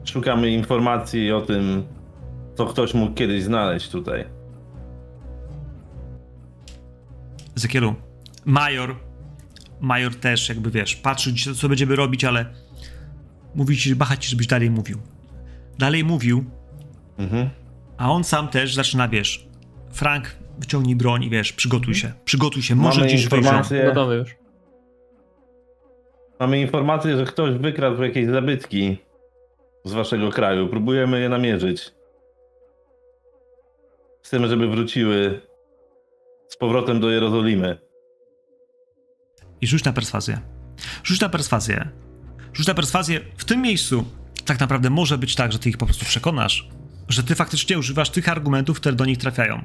Szukamy 0.05 0.51
informacji 0.51 1.33
o 1.33 1.41
tym, 1.41 1.85
co 2.55 2.67
ktoś 2.67 2.95
mógł 2.95 3.15
kiedyś 3.15 3.43
znaleźć 3.43 3.89
tutaj. 3.89 4.25
Zekielu, 7.55 7.95
major, 8.45 8.97
major 9.81 10.15
też 10.15 10.49
jakby 10.49 10.71
wiesz, 10.71 10.97
patrzy 10.97 11.35
ci, 11.35 11.55
co 11.55 11.69
będziemy 11.69 11.97
robić, 11.97 12.25
ale 12.25 12.47
mówi 13.55 13.77
ci, 13.77 13.97
bacha 13.97 14.17
ci, 14.17 14.31
żebyś 14.31 14.47
dalej 14.47 14.71
mówił. 14.71 14.99
Dalej 15.79 16.05
mówił, 16.05 16.45
Mhm. 17.19 17.51
a 17.97 18.11
on 18.13 18.25
sam 18.25 18.49
też 18.49 18.75
zaczyna, 18.75 19.09
wiesz, 19.09 19.49
Frank, 19.93 20.37
wyciągnij 20.59 20.97
broń 20.97 21.25
i 21.25 21.31
wiesz, 21.31 21.53
przygotuj 21.53 21.95
się, 21.95 22.13
przygotuj 22.25 22.63
się, 22.63 22.75
może 22.75 23.01
Mamy 23.01 23.13
gdzieś 23.13 23.29
wejrzą. 23.29 23.37
informacje, 23.47 23.85
Gotowy 23.85 24.15
już. 24.17 24.37
Mamy 26.41 26.61
informację, 26.61 27.17
że 27.17 27.25
ktoś 27.25 27.55
wykradł 27.55 28.03
jakieś 28.03 28.27
zabytki 28.27 28.99
z 29.85 29.93
waszego 29.93 30.31
kraju. 30.31 30.69
Próbujemy 30.69 31.21
je 31.21 31.29
namierzyć. 31.29 31.95
Chcemy, 34.23 34.49
żeby 34.49 34.69
wróciły 34.69 35.41
z 36.49 36.57
powrotem 36.57 37.01
do 37.01 37.11
Jerozolimy. 37.11 37.79
I 39.61 39.67
rzuć 39.67 39.85
na 39.85 39.93
perswazję. 39.93 40.41
Rzuć 41.05 41.21
na 41.21 41.29
perswazję. 41.29 41.89
Rzuć 42.53 42.67
na 42.67 42.75
perswazję 42.75 43.21
w 43.37 43.45
tym 43.45 43.63
miejscu. 43.63 44.05
Tak 44.45 44.61
naprawdę 44.61 44.91
może 44.91 45.19
być 45.19 45.35
tak, 45.35 45.53
że 45.53 45.59
ty 45.59 45.69
ich 45.69 45.77
po 45.77 45.87
prostu 45.87 46.05
przekonasz, 46.05 46.69
że 47.09 47.23
ty 47.23 47.35
faktycznie 47.35 47.79
używasz 47.79 48.11
tych 48.11 48.29
argumentów, 48.29 48.81
które 48.81 48.95
do 48.95 49.05
nich 49.05 49.19
trafiają. 49.19 49.65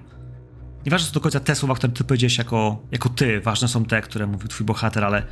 Nieważne 0.85 1.07
są 1.07 1.13
do 1.13 1.21
końca 1.21 1.39
te 1.39 1.55
słowa, 1.55 1.75
które 1.75 1.93
ty 1.93 2.03
powiedziałeś 2.03 2.37
jako, 2.37 2.81
jako 2.91 3.09
ty, 3.09 3.41
ważne 3.41 3.67
są 3.67 3.85
te, 3.85 4.01
które 4.01 4.27
mówił 4.27 4.47
twój 4.47 4.65
bohater, 4.65 5.05
ale 5.05 5.23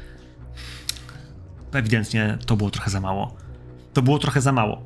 ewidentnie 1.72 2.38
to 2.46 2.58
było 2.58 2.72
trochę 2.72 2.90
za 2.90 3.02
mało. 3.02 3.38
To 3.94 4.02
było 4.02 4.20
trochę 4.20 4.42
za 4.42 4.52
mało. 4.52 4.84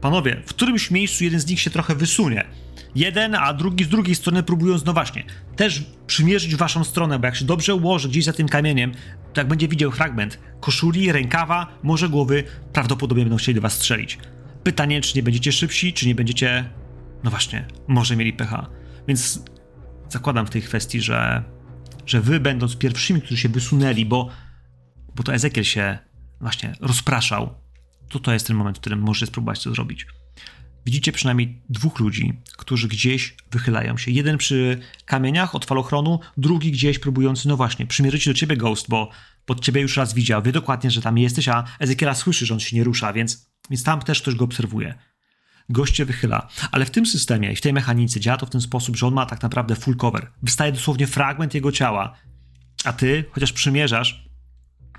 Panowie, 0.00 0.42
w 0.46 0.48
którymś 0.48 0.90
miejscu 0.90 1.24
jeden 1.24 1.40
z 1.40 1.46
nich 1.46 1.60
się 1.60 1.70
trochę 1.70 1.94
wysunie. 1.94 2.44
Jeden, 2.94 3.34
a 3.34 3.54
drugi 3.54 3.84
z 3.84 3.88
drugiej 3.88 4.14
strony 4.14 4.42
próbując, 4.42 4.84
no 4.84 4.92
właśnie, 4.92 5.24
też 5.56 5.84
przymierzyć 6.06 6.56
waszą 6.56 6.84
stronę, 6.84 7.18
bo 7.18 7.26
jak 7.26 7.36
się 7.36 7.44
dobrze 7.44 7.74
ułoży 7.74 8.08
gdzieś 8.08 8.24
za 8.24 8.32
tym 8.32 8.48
kamieniem, 8.48 8.92
to 9.32 9.40
jak 9.40 9.48
będzie 9.48 9.68
widział 9.68 9.90
fragment 9.90 10.38
koszuli, 10.60 11.12
rękawa, 11.12 11.66
może 11.82 12.08
głowy, 12.08 12.44
prawdopodobnie 12.72 13.24
będą 13.24 13.36
chcieli 13.36 13.54
do 13.54 13.60
was 13.60 13.72
strzelić. 13.72 14.18
Pytanie, 14.64 15.00
czy 15.00 15.16
nie 15.16 15.22
będziecie 15.22 15.52
szybsi, 15.52 15.92
czy 15.92 16.06
nie 16.06 16.14
będziecie, 16.14 16.70
no 17.24 17.30
właśnie, 17.30 17.66
może 17.88 18.16
mieli 18.16 18.32
pecha. 18.32 18.66
Więc 19.08 19.44
zakładam 20.08 20.46
w 20.46 20.50
tej 20.50 20.62
kwestii, 20.62 21.00
że, 21.00 21.42
że 22.06 22.20
wy 22.20 22.40
będąc 22.40 22.76
pierwszymi, 22.76 23.20
którzy 23.20 23.36
się 23.36 23.48
wysunęli, 23.48 24.06
bo, 24.06 24.28
bo 25.14 25.22
to 25.22 25.34
Ezekiel 25.34 25.64
się 25.64 25.98
właśnie 26.42 26.74
rozpraszał, 26.80 27.54
to 28.08 28.18
to 28.20 28.32
jest 28.32 28.46
ten 28.46 28.56
moment, 28.56 28.78
w 28.78 28.80
którym 28.80 29.00
możecie 29.00 29.26
spróbować 29.26 29.62
to 29.62 29.70
zrobić. 29.70 30.06
Widzicie 30.86 31.12
przynajmniej 31.12 31.62
dwóch 31.68 32.00
ludzi, 32.00 32.32
którzy 32.56 32.88
gdzieś 32.88 33.36
wychylają 33.50 33.96
się. 33.96 34.10
Jeden 34.10 34.38
przy 34.38 34.80
kamieniach 35.04 35.54
od 35.54 35.64
falochronu, 35.64 36.20
drugi 36.36 36.72
gdzieś 36.72 36.98
próbujący, 36.98 37.48
no 37.48 37.56
właśnie, 37.56 37.86
przymierzyć 37.86 38.26
do 38.26 38.34
ciebie 38.34 38.56
Ghost, 38.56 38.88
bo 38.88 39.10
pod 39.46 39.60
ciebie 39.60 39.80
już 39.80 39.96
raz 39.96 40.14
widział, 40.14 40.42
wie 40.42 40.52
dokładnie, 40.52 40.90
że 40.90 41.02
tam 41.02 41.18
jesteś, 41.18 41.48
a 41.48 41.64
Ezekiela 41.78 42.14
słyszy, 42.14 42.46
że 42.46 42.54
on 42.54 42.60
się 42.60 42.76
nie 42.76 42.84
rusza, 42.84 43.12
więc, 43.12 43.50
więc 43.70 43.82
tam 43.82 44.00
też 44.00 44.22
ktoś 44.22 44.34
go 44.34 44.44
obserwuje. 44.44 44.94
Gość 45.68 45.96
się 45.96 46.04
wychyla, 46.04 46.48
ale 46.72 46.84
w 46.84 46.90
tym 46.90 47.06
systemie 47.06 47.52
i 47.52 47.56
w 47.56 47.60
tej 47.60 47.72
mechanice 47.72 48.20
działa 48.20 48.36
to 48.36 48.46
w 48.46 48.50
ten 48.50 48.60
sposób, 48.60 48.96
że 48.96 49.06
on 49.06 49.14
ma 49.14 49.26
tak 49.26 49.42
naprawdę 49.42 49.76
full 49.76 49.96
cover. 49.96 50.32
Wystaje 50.42 50.72
dosłownie 50.72 51.06
fragment 51.06 51.54
jego 51.54 51.72
ciała, 51.72 52.14
a 52.84 52.92
ty, 52.92 53.24
chociaż 53.32 53.52
przymierzasz 53.52 54.31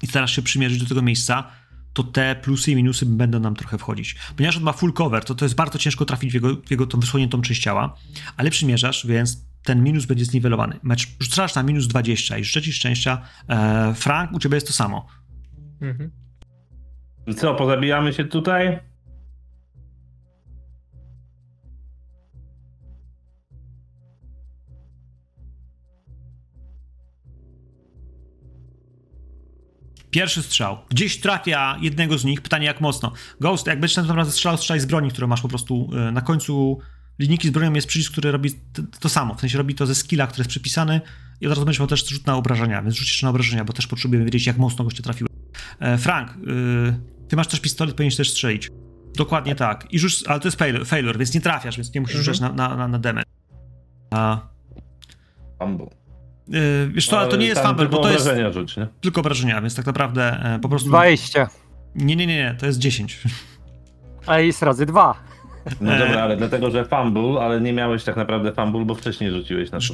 i 0.04 0.08
starasz 0.08 0.36
się 0.36 0.41
przymierzyć 0.41 0.80
do 0.80 0.86
tego 0.86 1.01
miejsca, 1.01 1.51
to 1.93 2.04
te 2.04 2.36
plusy 2.36 2.72
i 2.72 2.76
minusy 2.76 3.06
będą 3.06 3.39
nam 3.39 3.56
trochę 3.56 3.78
wchodzić. 3.78 4.16
Ponieważ 4.36 4.58
on 4.58 4.64
ma 4.64 4.74
full 4.74 4.93
cover, 4.93 5.26
to 5.26 5.36
to 5.36 5.45
jest 5.45 5.56
bardzo 5.56 5.80
ciężko 5.80 6.06
trafić 6.06 6.32
w 6.32 6.34
jego, 6.34 6.56
w 6.56 6.72
jego 6.72 6.88
tą 6.88 6.99
wysłoniętą 6.99 7.41
część 7.41 7.62
ciała, 7.62 7.97
ale 8.38 8.49
przymierzasz, 8.49 9.08
więc 9.08 9.45
ten 9.64 9.84
minus 9.84 10.06
będzie 10.06 10.26
zniwelowany. 10.26 10.80
Mecz 10.84 11.08
rzucasz 11.20 11.56
na 11.56 11.64
minus 11.64 11.88
20 11.88 12.38
i 12.38 12.43
życzę 12.43 12.62
ci 12.62 12.74
szczęścia. 12.74 13.22
E, 13.49 13.93
Frank, 13.95 14.32
u 14.32 14.39
ciebie 14.39 14.56
jest 14.56 14.68
to 14.68 14.74
samo. 14.74 15.08
Mhm. 15.82 16.12
I 17.28 17.36
co, 17.36 17.56
pozabijamy 17.56 18.14
się 18.14 18.26
tutaj? 18.26 18.80
Pierwszy 30.14 30.43
strzał. 30.43 30.78
Gdzieś 30.89 31.20
trafia 31.20 31.78
jednego 31.82 32.18
z 32.18 32.26
nich. 32.26 32.41
Pytanie 32.41 32.66
jak 32.66 32.82
mocno. 32.82 33.11
Ghost, 33.41 33.68
jak 33.68 33.80
będziesz 33.80 33.97
naprawdę 33.97 34.32
strzelał, 34.32 34.57
strzelaj 34.57 34.80
z 34.80 34.86
broni, 34.86 35.11
którą 35.11 35.28
masz 35.28 35.41
po 35.41 35.47
prostu 35.47 35.89
e, 36.07 36.11
na 36.11 36.22
końcu 36.22 36.80
linijki 37.20 37.47
z 37.47 37.51
bronią 37.51 37.74
jest 37.74 37.88
przycisk, 37.88 38.11
który 38.11 38.32
robi 38.32 38.49
to, 38.99 39.09
samo. 39.09 39.36
W 39.36 39.39
sensie 39.39 39.57
robi 39.57 39.76
to 39.76 39.86
ze 39.86 39.95
skilla, 39.95 40.28
który 40.28 40.41
jest 40.41 40.49
przypisany 40.49 41.01
i 41.41 41.47
od 41.47 41.49
razu 41.49 41.66
będziesz 41.66 41.80
miał 41.80 41.88
też 41.88 42.09
rzut 42.09 42.28
na 42.28 42.36
obrażenia, 42.36 42.82
więc 42.82 42.99
jeszcze 42.99 43.26
na 43.26 43.30
obrażenia, 43.30 43.66
bo 43.66 43.74
też 43.74 43.88
potrzebujemy 43.88 44.26
wiedzieć, 44.26 44.47
jak 44.47 44.57
mocno 44.57 44.84
goście 44.84 45.03
trafiły. 45.03 45.30
E, 45.80 45.97
Frank, 45.97 46.30
y, 46.30 47.28
ty 47.28 47.36
masz 47.36 47.47
też 47.47 47.59
pistolet, 47.59 47.95
powinieneś 47.95 48.16
też 48.16 48.32
strzelić. 48.32 48.70
Dokładnie 49.16 49.55
tak. 49.55 49.88
I 49.93 49.99
rzuć, 49.99 50.24
ale 50.28 50.39
to 50.39 50.47
jest 50.47 50.57
failure, 50.59 50.86
failure 50.86 51.18
więc 51.20 51.34
nie 51.34 51.41
trafiasz, 51.41 51.78
więc 51.78 51.93
nie 51.93 52.01
musisz 52.01 52.16
Mhm. 52.16 52.36
rzucać 52.36 52.49
na, 52.49 52.70
na, 52.70 52.76
na, 52.78 52.88
na 52.88 52.99
damage. 52.99 53.26
A, 54.11 54.47
Fumble. 55.59 55.88
Y, 56.54 56.89
wiesz 56.93 57.08
co, 57.08 57.20
ale 57.20 57.30
to 57.30 57.36
nie 57.38 57.45
jest 57.45 57.62
fumble, 57.62 57.86
bo 57.89 57.97
to 57.97 58.12
jest 58.12 58.22
obrażenia 58.28 58.51
rzuć, 58.51 58.78
nie? 58.78 58.88
tylko 59.01 59.22
obrażenia, 59.22 59.62
więc 59.62 59.76
tak 59.76 59.86
naprawdę 59.86 60.24
e, 60.56 60.60
po 60.60 60.70
prostu... 60.70 60.89
20. 60.89 61.49
Nie, 61.95 62.16
nie, 62.16 62.28
nie, 62.28 62.36
nie, 62.36 62.56
to 62.60 62.66
jest 62.66 62.80
10. 62.80 63.22
A 64.26 64.39
jest 64.39 64.64
razy 64.64 64.86
dwa. 64.86 65.16
No 65.82 65.93
E. 65.95 65.99
dobra, 65.99 66.24
ale 66.24 66.38
dlatego, 66.38 66.72
że 66.72 66.86
fumble, 66.86 67.41
ale 67.41 67.62
nie 67.62 67.74
miałeś 67.74 68.04
tak 68.04 68.16
naprawdę 68.16 68.51
fumble, 68.54 68.86
bo 68.86 68.95
wcześniej 68.95 69.32
rzuciłeś 69.32 69.72
na 69.72 69.80
to. 69.80 69.86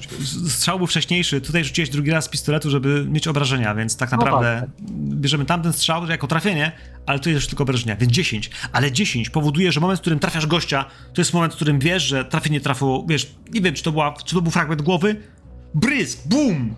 Strzał 0.50 0.78
był 0.78 0.88
wcześniejszy, 0.88 1.42
tutaj 1.42 1.64
rzuciłeś 1.64 1.90
drugi 1.90 2.12
raz 2.12 2.26
z 2.26 2.30
pistoletu, 2.30 2.70
żeby 2.70 3.06
mieć 3.10 3.28
obrażenia, 3.28 3.76
więc 3.76 3.98
tak 3.98 4.12
No 4.12 4.18
naprawdę 4.18 4.62
tak. 4.62 4.70
bierzemy 4.96 5.46
tamten 5.46 5.74
strzał 5.74 6.08
jako 6.08 6.28
trafienie, 6.28 6.72
ale 7.06 7.20
to 7.20 7.30
jest 7.30 7.42
już 7.42 7.48
tylko 7.48 7.64
obrażenia, 7.64 7.96
więc 7.96 8.12
10. 8.14 8.50
Ale 8.72 8.92
10 8.92 9.30
powoduje, 9.30 9.72
że 9.72 9.80
moment, 9.80 10.00
w 10.00 10.02
którym 10.02 10.20
trafiasz 10.20 10.46
gościa, 10.48 10.86
to 11.14 11.22
jest 11.22 11.34
moment, 11.34 11.54
w 11.54 11.56
którym 11.56 11.80
wiesz, 11.80 12.04
że 12.04 12.26
trafienie 12.26 12.62
trafiło, 12.62 13.06
wiesz, 13.10 13.32
nie 13.54 13.62
wiem, 13.62 13.74
czy 13.74 13.84
to, 13.84 13.92
była, 13.92 14.14
czy 14.26 14.36
to 14.36 14.42
był 14.42 14.52
fragment 14.52 14.82
głowy, 14.82 15.16
brysk, 15.74 16.28
bum! 16.28 16.76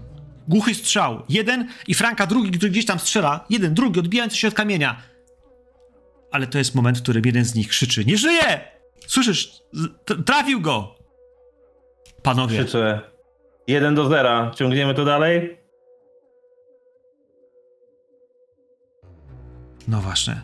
Głuchy 0.48 0.76
strzał, 0.76 1.24
jeden 1.30 1.68
i 1.88 1.94
Franka 1.94 2.28
drugi, 2.28 2.52
który 2.52 2.72
gdzieś 2.72 2.86
tam 2.86 3.00
strzela, 3.00 3.46
jeden, 3.50 3.74
drugi, 3.74 4.00
odbijający 4.00 4.38
się 4.38 4.48
od 4.48 4.54
kamienia. 4.54 5.02
Ale 6.32 6.48
to 6.48 6.58
jest 6.58 6.76
moment, 6.76 6.98
w 6.98 7.02
którym 7.02 7.26
jeden 7.26 7.46
z 7.46 7.56
nich 7.56 7.68
krzyczy, 7.68 8.06
nie 8.06 8.18
żyje! 8.18 8.62
Słyszysz? 9.08 9.62
Trafił 10.26 10.62
go! 10.62 10.96
Panowie. 12.24 12.58
Krzyczę 12.58 13.02
1 13.68 13.96
do 13.96 14.10
0. 14.10 14.52
Ciągniemy 14.56 14.94
to 14.94 15.06
dalej? 15.06 15.58
No 19.88 20.02
właśnie. 20.02 20.42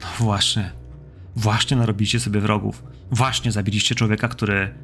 No 0.00 0.06
właśnie. 0.18 0.72
Właśnie 1.36 1.76
narobicie 1.76 2.20
sobie 2.20 2.40
wrogów. 2.40 2.82
Właśnie 3.10 3.52
zabiliście 3.52 3.94
człowieka, 3.94 4.28
który. 4.28 4.74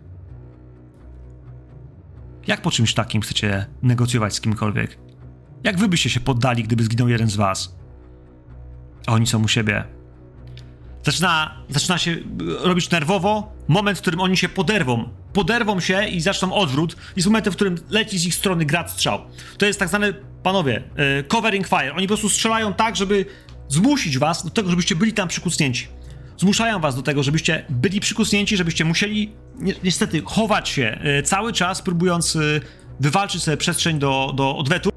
Jak 2.47 2.63
po 2.63 2.71
czymś 2.71 2.95
takim 2.95 3.23
chcecie 3.23 3.67
negocjować 3.83 4.35
z 4.35 4.41
kimkolwiek? 4.41 4.99
Jak 5.65 5.79
wy 5.79 5.89
byście 5.89 6.11
się 6.11 6.21
poddali, 6.21 6.63
gdyby 6.63 6.85
zginął 6.85 7.09
jeden 7.09 7.31
z 7.31 7.37
was? 7.37 7.77
A 9.07 9.13
oni 9.13 9.27
są 9.27 9.45
u 9.45 9.49
siebie. 9.49 9.85
Zaczyna, 11.03 11.55
zaczyna 11.69 11.99
się 11.99 12.11
y, 12.11 12.23
robić 12.61 12.91
nerwowo. 12.91 13.53
Moment, 13.69 13.99
w 13.99 14.01
którym 14.01 14.21
oni 14.21 14.37
się 14.37 14.49
poderwą. 14.49 15.09
Poderwą 15.33 15.81
się 15.81 16.07
i 16.07 16.21
zaczną 16.21 16.53
odwrót. 16.53 16.97
Jest 17.17 17.29
moment, 17.29 17.49
w 17.49 17.55
którym 17.55 17.79
leci 17.91 18.19
z 18.19 18.25
ich 18.25 18.35
strony 18.35 18.65
grad 18.65 18.91
strzał. 18.91 19.21
To 19.59 19.67
jest 19.67 19.79
tak 19.79 19.89
zwany, 19.89 20.15
panowie, 20.43 20.83
y, 21.21 21.25
covering 21.25 21.67
fire. 21.69 21.95
Oni 21.95 22.07
po 22.07 22.09
prostu 22.09 22.29
strzelają 22.29 22.75
tak, 22.75 22.97
żeby 22.97 23.27
zmusić 23.69 24.19
was 24.19 24.45
do 24.45 24.51
tego, 24.51 24.71
żebyście 24.71 24.97
byli 24.97 25.13
tam 25.13 25.29
przykucnięci. 25.29 25.89
Zmuszają 26.43 26.81
was 26.81 26.97
do 26.97 27.03
tego, 27.03 27.23
żebyście 27.23 27.65
byli 27.69 28.01
przykucnięci, 28.01 28.57
żebyście 28.57 28.85
musieli 28.85 29.35
ni 29.59 29.75
niestety 29.85 30.23
chować 30.25 30.69
się 30.69 30.99
y, 31.19 31.23
cały 31.23 31.53
czas, 31.53 31.83
próbując 31.83 32.37
y, 32.37 32.61
wywalczyć 33.01 33.43
sobie 33.43 33.57
przestrzeń 33.57 33.99
do, 33.99 34.33
do 34.37 34.57
odwetu. 34.57 34.91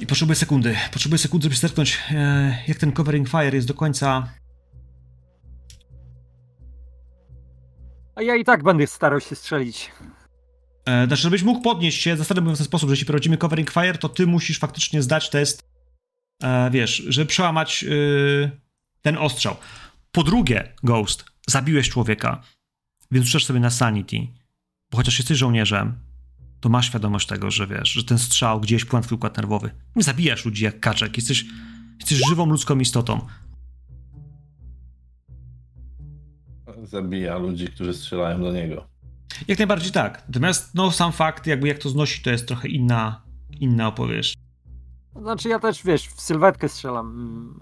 I 0.00 0.06
potrzebuję 0.06 0.36
sekundy. 0.36 0.76
Potrzebuję 0.92 1.18
sekundy, 1.18 1.44
żeby 1.44 1.56
zerknąć, 1.56 1.98
e, 2.10 2.58
jak 2.68 2.78
ten 2.78 2.92
covering 2.92 3.28
fire 3.28 3.56
jest 3.56 3.68
do 3.68 3.74
końca. 3.74 4.28
A 8.14 8.22
ja 8.22 8.36
i 8.36 8.44
tak 8.44 8.62
będę 8.62 8.86
starał 8.86 9.20
się 9.20 9.36
strzelić. 9.36 9.90
E, 10.86 11.06
znaczy, 11.06 11.22
żebyś 11.22 11.42
mógł 11.42 11.60
podnieść 11.60 12.02
się, 12.02 12.16
mówiąc 12.16 12.58
w 12.58 12.58
ten 12.58 12.66
sposób, 12.66 12.88
że 12.88 12.92
jeśli 12.92 13.06
prowadzimy 13.06 13.36
covering 13.36 13.70
fire, 13.70 13.98
to 13.98 14.08
ty 14.08 14.26
musisz 14.26 14.58
faktycznie 14.58 15.02
zdać 15.02 15.30
test, 15.30 15.62
e, 16.42 16.70
wiesz, 16.70 17.02
żeby 17.08 17.26
przełamać 17.26 17.84
ten 19.02 19.18
ostrzał. 19.18 19.56
Po 20.12 20.22
drugie, 20.22 20.74
Ghost, 20.82 21.24
zabiłeś 21.48 21.88
człowieka, 21.88 22.42
więc 23.10 23.26
rzucasz 23.26 23.44
sobie 23.44 23.60
na 23.60 23.70
sanity, 23.70 24.16
bo 24.90 24.96
chociaż 24.96 25.18
jesteś 25.18 25.38
żołnierzem, 25.38 25.98
to 26.60 26.68
masz 26.68 26.86
świadomość 26.86 27.26
tego, 27.26 27.50
że 27.50 27.66
wiesz, 27.66 27.88
że 27.88 28.04
ten 28.04 28.18
strzał 28.18 28.60
gdzieś 28.60 28.92
na 28.92 29.00
twój 29.00 29.16
układ 29.16 29.36
nerwowy. 29.36 29.70
Nie 29.96 30.02
zabijasz 30.02 30.44
ludzi 30.44 30.64
jak 30.64 30.80
kaczek, 30.80 31.16
jesteś, 31.16 31.44
jesteś 32.00 32.20
żywą 32.28 32.46
ludzką 32.46 32.78
istotą. 32.78 33.26
Zabija 36.82 37.38
ludzi, 37.38 37.66
którzy 37.66 37.94
strzelają 37.94 38.40
do 38.40 38.52
niego. 38.52 38.88
Jak 39.48 39.58
najbardziej 39.58 39.92
tak. 39.92 40.24
Natomiast 40.28 40.74
no, 40.74 40.92
sam 40.92 41.12
fakt, 41.12 41.46
jakby 41.46 41.68
jak 41.68 41.78
to 41.78 41.88
znosi, 41.88 42.22
to 42.22 42.30
jest 42.30 42.48
trochę 42.48 42.68
inna, 42.68 43.22
inna 43.60 43.88
opowieść. 43.88 44.36
Znaczy 45.16 45.48
ja 45.48 45.58
też, 45.58 45.84
wiesz, 45.84 46.08
w 46.08 46.20
sylwetkę 46.20 46.68
strzelam. 46.68 47.58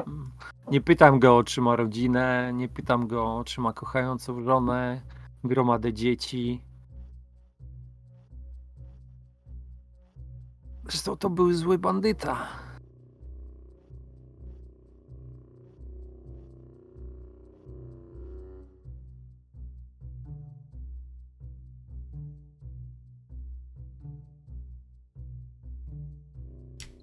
Nie 0.70 0.80
pytam 0.80 1.18
go, 1.18 1.44
czy 1.44 1.60
ma 1.60 1.76
rodzinę, 1.76 2.52
nie 2.54 2.68
pytam 2.68 3.06
go, 3.06 3.42
czy 3.46 3.60
ma 3.60 3.72
kochającą 3.72 4.42
żonę, 4.42 5.02
gromadę 5.44 5.92
dzieci. 5.92 6.64
Zresztą 10.84 11.16
to 11.16 11.30
był 11.30 11.52
zły 11.52 11.78
bandyta. 11.78 12.46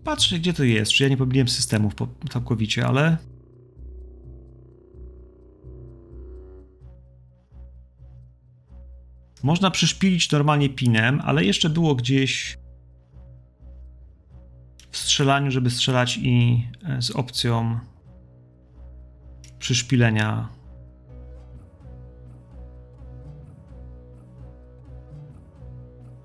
Patrzę, 0.05 0.39
gdzie 0.39 0.53
to 0.53 0.63
jest. 0.63 0.91
Czy 0.91 1.03
ja 1.03 1.09
nie 1.09 1.17
pomyliłem 1.17 1.47
systemów 1.47 1.93
całkowicie, 2.29 2.87
ale. 2.87 3.17
Można 9.43 9.71
przyszpilić 9.71 10.31
normalnie 10.31 10.69
pinem, 10.69 11.21
ale 11.23 11.43
jeszcze 11.43 11.69
było 11.69 11.95
gdzieś 11.95 12.57
w 14.91 14.97
strzelaniu, 14.97 15.51
żeby 15.51 15.69
strzelać 15.69 16.17
i 16.17 16.67
e, 16.83 17.01
z 17.01 17.11
opcją 17.11 17.79
przyszpilenia. 19.59 20.49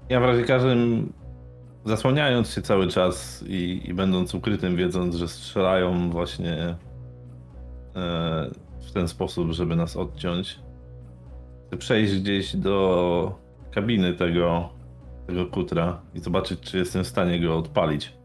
Ja 0.09 0.21
w 0.21 0.23
razie 0.23 0.45
każdym, 0.45 1.13
zasłaniając 1.85 2.51
się 2.51 2.63
cały 2.63 2.89
czas 2.89 3.45
i, 3.47 3.81
i 3.85 3.95
będąc 3.95 4.35
ukrytym, 4.35 4.77
wiedząc, 4.77 5.15
że 5.15 5.29
strzelają 5.29 6.11
właśnie 6.11 6.77
e, 7.97 8.51
w 8.89 8.93
ten 8.93 9.09
sposób, 9.09 9.53
żeby 9.53 9.77
nas 9.77 9.97
odciąć, 9.97 10.61
chcę 11.67 11.77
przejść 11.77 12.21
gdzieś 12.21 12.57
do 12.57 13.39
kabiny 13.71 14.15
tego, 14.15 14.69
tego 15.27 15.47
kutra 15.47 16.03
i 16.15 16.21
zobaczyć, 16.21 16.61
czy 16.61 16.79
jestem 16.79 17.05
w 17.05 17.07
stanie 17.07 17.41
go 17.41 17.59
odpalić. 17.59 18.21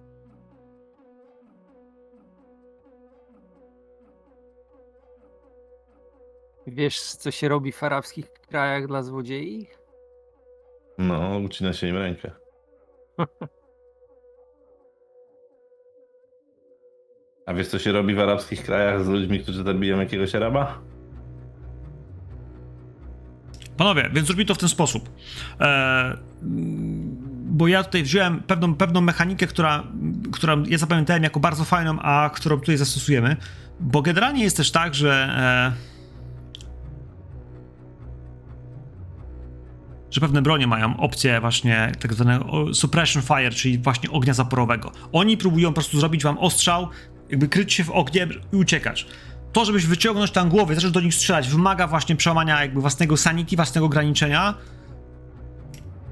Wiesz, 6.68 7.01
co 7.01 7.32
się 7.32 7.49
robi 7.49 7.72
w 7.72 7.84
arabskich 7.84 8.32
krajach 8.32 8.88
dla 8.88 9.03
złodziei? 9.03 9.68
No, 10.97 11.39
ucina 11.45 11.74
się 11.74 11.88
im 11.88 11.97
rękę. 11.97 12.44
A 17.45 17.53
wiesz, 17.53 17.68
co 17.68 17.80
się 17.80 17.91
robi 17.91 18.16
w 18.16 18.20
arabskich 18.20 18.63
krajach 18.63 19.03
z 19.03 19.07
ludźmi, 19.07 19.39
którzy 19.39 19.63
zabiją 19.63 19.99
jakiegoś 19.99 20.36
Araba? 20.36 20.82
Panowie, 23.78 24.09
więc 24.13 24.28
zrobimy 24.28 24.45
to 24.45 24.55
w 24.55 24.57
ten 24.57 24.70
sposób. 24.70 25.09
E, 25.59 26.18
mm, 26.43 27.16
bo 27.45 27.68
ja 27.68 27.84
tutaj 27.84 28.03
wziąłem 28.03 28.39
pewną, 28.39 28.76
pewną 28.76 29.01
mechanikę, 29.01 29.47
która, 29.47 29.84
która 30.32 30.57
ja 30.68 30.78
zapamiętałem 30.78 31.24
jako 31.24 31.39
bardzo 31.39 31.66
fajną, 31.66 31.99
a 31.99 32.30
którą 32.34 32.59
tutaj 32.59 32.78
zastosujemy, 32.78 33.36
bo 33.80 34.01
generalnie 34.01 34.43
jest 34.43 34.57
też 34.57 34.72
tak, 34.72 34.95
że 34.95 35.11
e, 35.13 35.94
że 40.12 40.22
pewne 40.22 40.41
bronie 40.41 40.68
mają 40.68 40.97
opcję 40.97 41.41
właśnie 41.41 41.91
tak 41.99 42.14
zwanego 42.14 42.74
suppression 42.74 43.22
fire, 43.22 43.51
czyli 43.51 43.78
właśnie 43.78 44.12
ognia 44.12 44.34
zaporowego. 44.34 44.91
Oni 45.12 45.38
próbują 45.38 45.70
po 45.70 45.74
prostu 45.74 45.99
zrobić 45.99 46.24
wam 46.24 46.38
ostrzał, 46.38 46.88
jakby 47.30 47.47
kryć 47.47 47.74
się 47.74 47.84
w 47.84 47.91
ognie 47.91 48.28
i 48.53 48.56
uciekać. 48.56 49.08
To, 49.53 49.66
żebyś 49.66 49.86
wyciągnąć 49.86 50.32
tam 50.32 50.49
głowę 50.49 50.74
i 50.74 50.76
zacząć 50.76 50.93
do 50.93 51.01
nich 51.01 51.16
strzelać, 51.16 51.49
wymaga 51.49 51.88
właśnie 51.88 52.16
przełamania 52.16 52.62
jakby 52.62 52.82
własnego 52.82 53.18
sanity, 53.18 53.56
własnego 53.56 53.86
ograniczenia. 53.86 54.53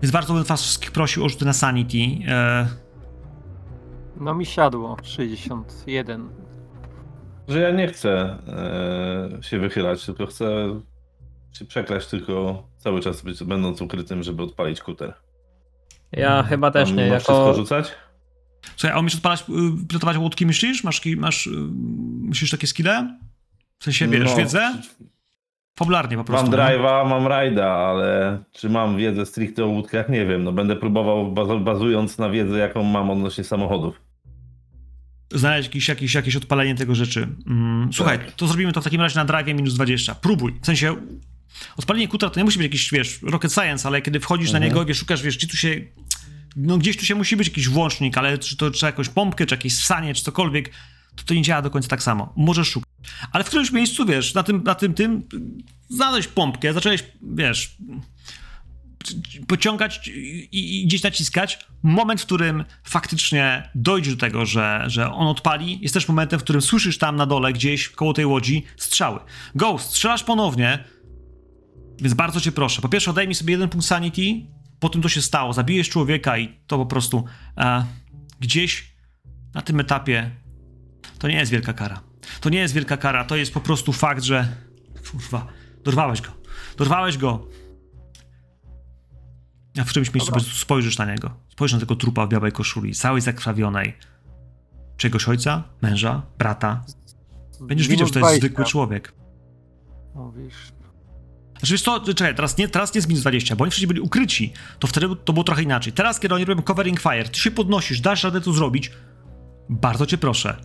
Więc 0.02 0.12
bardzo 0.12 0.34
bym 0.34 0.44
was 0.44 0.62
wszystkich 0.62 0.91
prosił 0.91 1.26
o 1.26 1.30
rzuty 1.30 1.46
na 1.46 1.54
sanity. 1.54 1.98
E, 2.28 2.68
No 4.20 4.36
mi 4.36 4.46
siadło 4.46 4.98
61. 5.04 6.30
Że 7.48 7.60
ja 7.60 7.72
nie 7.72 7.88
chcę 7.88 8.38
e, 9.39 9.44
się 9.44 9.60
wychylać, 9.60 10.06
tylko 10.06 10.26
chcę 10.26 10.46
się 11.54 11.66
przekraść 11.66 12.08
tylko 12.08 12.64
cały 12.78 13.01
czas 13.01 13.22
być, 13.22 13.43
będąc 13.43 13.82
ukrytym, 13.82 14.24
żeby 14.24 14.43
odpalić 14.43 14.82
kuter. 14.82 15.14
Ja 16.12 16.43
chyba 16.43 16.72
też 16.72 16.89
Mam 16.89 16.97
nie. 16.97 17.04
mimo 17.06 17.16
wszystko 17.16 17.54
rzucać? 17.54 17.91
Słuchaj, 18.76 18.97
a 18.97 18.99
umiesz 18.99 19.16
odpalać, 19.16 19.41
y, 19.49 19.88
pilotować 19.88 20.18
łódki, 20.18 20.45
myślisz? 20.45 20.84
Masz, 20.84 21.01
masz 21.18 21.47
y, 21.47 21.51
myślisz 22.22 22.49
takie 22.51 22.68
skille? 22.68 23.18
W 23.80 23.84
sensie, 23.84 24.08
wiesz, 24.08 24.30
No, 24.32 24.36
wiedzę? 24.38 24.74
Fabularnie 25.80 26.18
po 26.18 26.24
prostu. 26.24 26.51
Mam 26.51 26.60
drive'a, 26.60 27.10
mam 27.10 27.28
rajda, 27.28 27.66
ale 27.72 28.39
czy 28.51 28.70
mam 28.70 28.97
wiedzę 28.97 29.26
stricte 29.26 29.64
o 29.64 29.68
łódkach? 29.68 30.10
Nie 30.10 30.26
wiem. 30.26 30.43
No 30.43 30.51
będę 30.51 30.76
próbował 30.76 31.34
bazu- 31.34 31.64
bazując 31.64 32.18
na 32.18 32.30
wiedzy, 32.30 32.58
jaką 32.58 32.84
mam 32.84 33.10
odnośnie 33.10 33.43
samochodów. 33.43 34.01
znaleźć 35.32 35.68
jakieś, 35.70 35.88
jakieś, 35.89 36.14
jakieś 36.16 36.36
odpalenie 36.36 36.76
tego 36.76 36.95
rzeczy. 36.95 37.28
Mm, 37.47 37.93
słuchaj, 37.93 38.20
Tak. 38.20 38.32
to 38.32 38.47
zrobimy 38.47 38.72
to 38.74 38.82
w 38.82 38.84
takim 38.84 39.01
razie 39.01 39.16
na 39.20 39.26
drive 39.26 39.47
minus 39.47 39.74
20. 39.74 40.16
Próbuj. 40.16 40.54
W 40.62 40.66
sensie 40.66 40.95
odpalenie 41.78 42.08
kutera 42.08 42.30
to 42.30 42.39
nie 42.39 42.43
musi 42.43 42.58
być 42.58 42.66
jakiś, 42.66 42.91
wiesz, 42.91 43.20
rocket 43.22 43.54
science, 43.54 43.88
ale 43.88 44.01
kiedy 44.01 44.20
wchodzisz 44.20 44.51
na 44.51 44.58
Mhm. 44.58 44.72
niego, 44.74 44.86
wiesz, 44.86 44.97
szukasz, 44.97 45.22
wiesz, 45.22 45.38
gdzie 45.38 45.47
tu 45.47 45.58
się... 45.58 45.82
No 46.56 46.78
gdzieś 46.78 46.97
tu 46.97 47.06
się 47.06 47.16
musi 47.16 47.36
być 47.38 47.47
jakiś 47.47 47.70
włącznik, 47.70 48.18
ale 48.18 48.38
czy 48.38 48.58
to 48.58 48.72
czy 48.72 48.86
jakąś 48.86 49.10
pompkę, 49.10 49.45
czy 49.45 49.56
jakieś 49.56 49.74
ssanie, 49.74 50.14
czy 50.14 50.24
cokolwiek, 50.24 50.72
to 51.16 51.24
to 51.24 51.34
nie 51.34 51.41
działa 51.41 51.62
do 51.62 51.70
końca 51.70 51.88
tak 51.88 52.04
samo. 52.04 52.34
Możesz 52.38 52.68
szukać. 52.70 52.89
Ale 53.32 53.43
w 53.43 53.47
którymś 53.47 53.72
miejscu, 53.72 54.06
wiesz, 54.06 54.34
na 54.34 54.43
tym, 54.43 54.64
na 54.64 54.76
tym, 54.76 54.93
tym, 54.93 55.24
znaleźć 55.89 56.28
pompkę, 56.28 56.74
zacząłeś, 56.74 57.04
wiesz, 57.22 57.78
pociągać 59.47 60.08
i, 60.08 60.82
i 60.82 60.86
gdzieś 60.86 61.04
naciskać. 61.04 61.60
Moment, 61.84 62.22
w 62.22 62.26
którym 62.26 62.64
faktycznie 62.84 63.70
dojdzie 63.76 64.12
do 64.12 64.18
tego, 64.18 64.45
że, 64.45 64.84
że 64.88 65.12
on 65.12 65.28
odpali, 65.28 65.80
jest 65.82 65.93
też 65.93 66.08
momentem, 66.08 66.39
w 66.39 66.43
którym 66.43 66.62
słyszysz 66.62 66.97
tam 66.97 67.16
na 67.16 67.26
dole, 67.26 67.54
gdzieś 67.54 67.89
koło 67.89 68.14
tej 68.14 68.26
łodzi, 68.26 68.64
strzały. 68.78 69.20
Ghost, 69.56 69.89
strzelasz 69.89 70.24
ponownie, 70.24 70.84
więc 72.02 72.14
bardzo 72.14 72.41
cię 72.41 72.52
proszę. 72.52 72.82
Po 72.82 72.89
pierwsze, 72.89 73.12
odejmij 73.12 73.36
sobie 73.36 73.52
jeden 73.52 73.70
punkt 73.70 73.88
sanity, 73.88 74.22
po 74.80 74.89
tym 74.89 75.02
to 75.02 75.10
się 75.10 75.22
stało. 75.22 75.54
Zabijesz 75.54 75.89
człowieka 75.89 76.38
i 76.38 76.60
to 76.68 76.78
po 76.78 76.86
prostu 76.86 77.26
e, 77.58 77.86
gdzieś 78.39 78.94
na 79.54 79.62
tym 79.62 79.80
etapie 79.80 80.32
to 81.20 81.28
nie 81.28 81.36
jest 81.36 81.52
wielka 81.52 81.74
kara. 81.74 82.02
To 82.41 82.50
nie 82.50 82.60
jest 82.60 82.74
wielka 82.74 82.98
kara, 82.98 83.24
to 83.26 83.36
jest 83.36 83.54
po 83.54 83.60
prostu 83.60 83.94
fakt, 83.94 84.24
że 84.24 84.48
kurwa, 85.12 85.48
dorwałeś 85.84 86.22
go. 86.22 86.30
Dorwałeś 86.78 87.18
go. 87.18 87.48
A 89.80 89.84
w 89.84 89.89
którymś 89.89 90.14
miejscu 90.14 90.32
po 90.32 90.39
prostu 90.39 90.56
spojrzysz 90.56 90.98
na 90.98 91.06
niego. 91.06 91.34
Spojrzysz 91.50 91.74
na 91.74 91.80
tego 91.80 91.96
trupa 91.96 92.26
w 92.26 92.30
białej 92.30 92.52
koszuli, 92.52 92.94
całej 92.94 93.22
zakrwawionej. 93.22 93.98
Czegoś 94.98 95.28
ojca, 95.28 95.64
męża, 95.82 96.22
brata. 96.38 96.86
Będziesz 97.62 97.88
widział, 97.88 98.08
że 98.08 98.14
to 98.14 98.20
jest 98.20 98.36
zwykły 98.39 98.66
człowiek. 98.66 99.14
Mówisz. 100.16 100.74
Znaczy, 101.64 101.74
wiesz 101.74 101.82
co, 101.82 101.99
czekaj, 101.99 102.36
teraz 102.36 102.57
nie, 102.57 102.68
teraz 102.68 102.93
nie 102.93 102.97
jest 102.97 103.07
minus 103.07 103.22
20, 103.22 103.55
bo 103.55 103.64
oni 103.64 103.72
wcześniej 103.72 103.88
byli 103.88 103.99
ukryci, 103.99 104.53
to 104.80 104.88
wtedy 104.88 105.07
to 105.26 105.34
było 105.34 105.43
trochę 105.43 105.64
inaczej. 105.64 105.93
Teraz, 105.93 106.20
kiedy 106.20 106.36
oni 106.36 106.45
robią 106.45 106.61
covering 106.61 106.99
fire, 106.99 107.30
ty 107.30 107.39
się 107.39 107.51
podnosisz, 107.51 108.01
dasz 108.01 108.24
radę 108.24 108.41
to 108.41 108.53
zrobić, 108.53 108.91
bardzo 109.70 110.05
cię 110.05 110.18
proszę, 110.18 110.57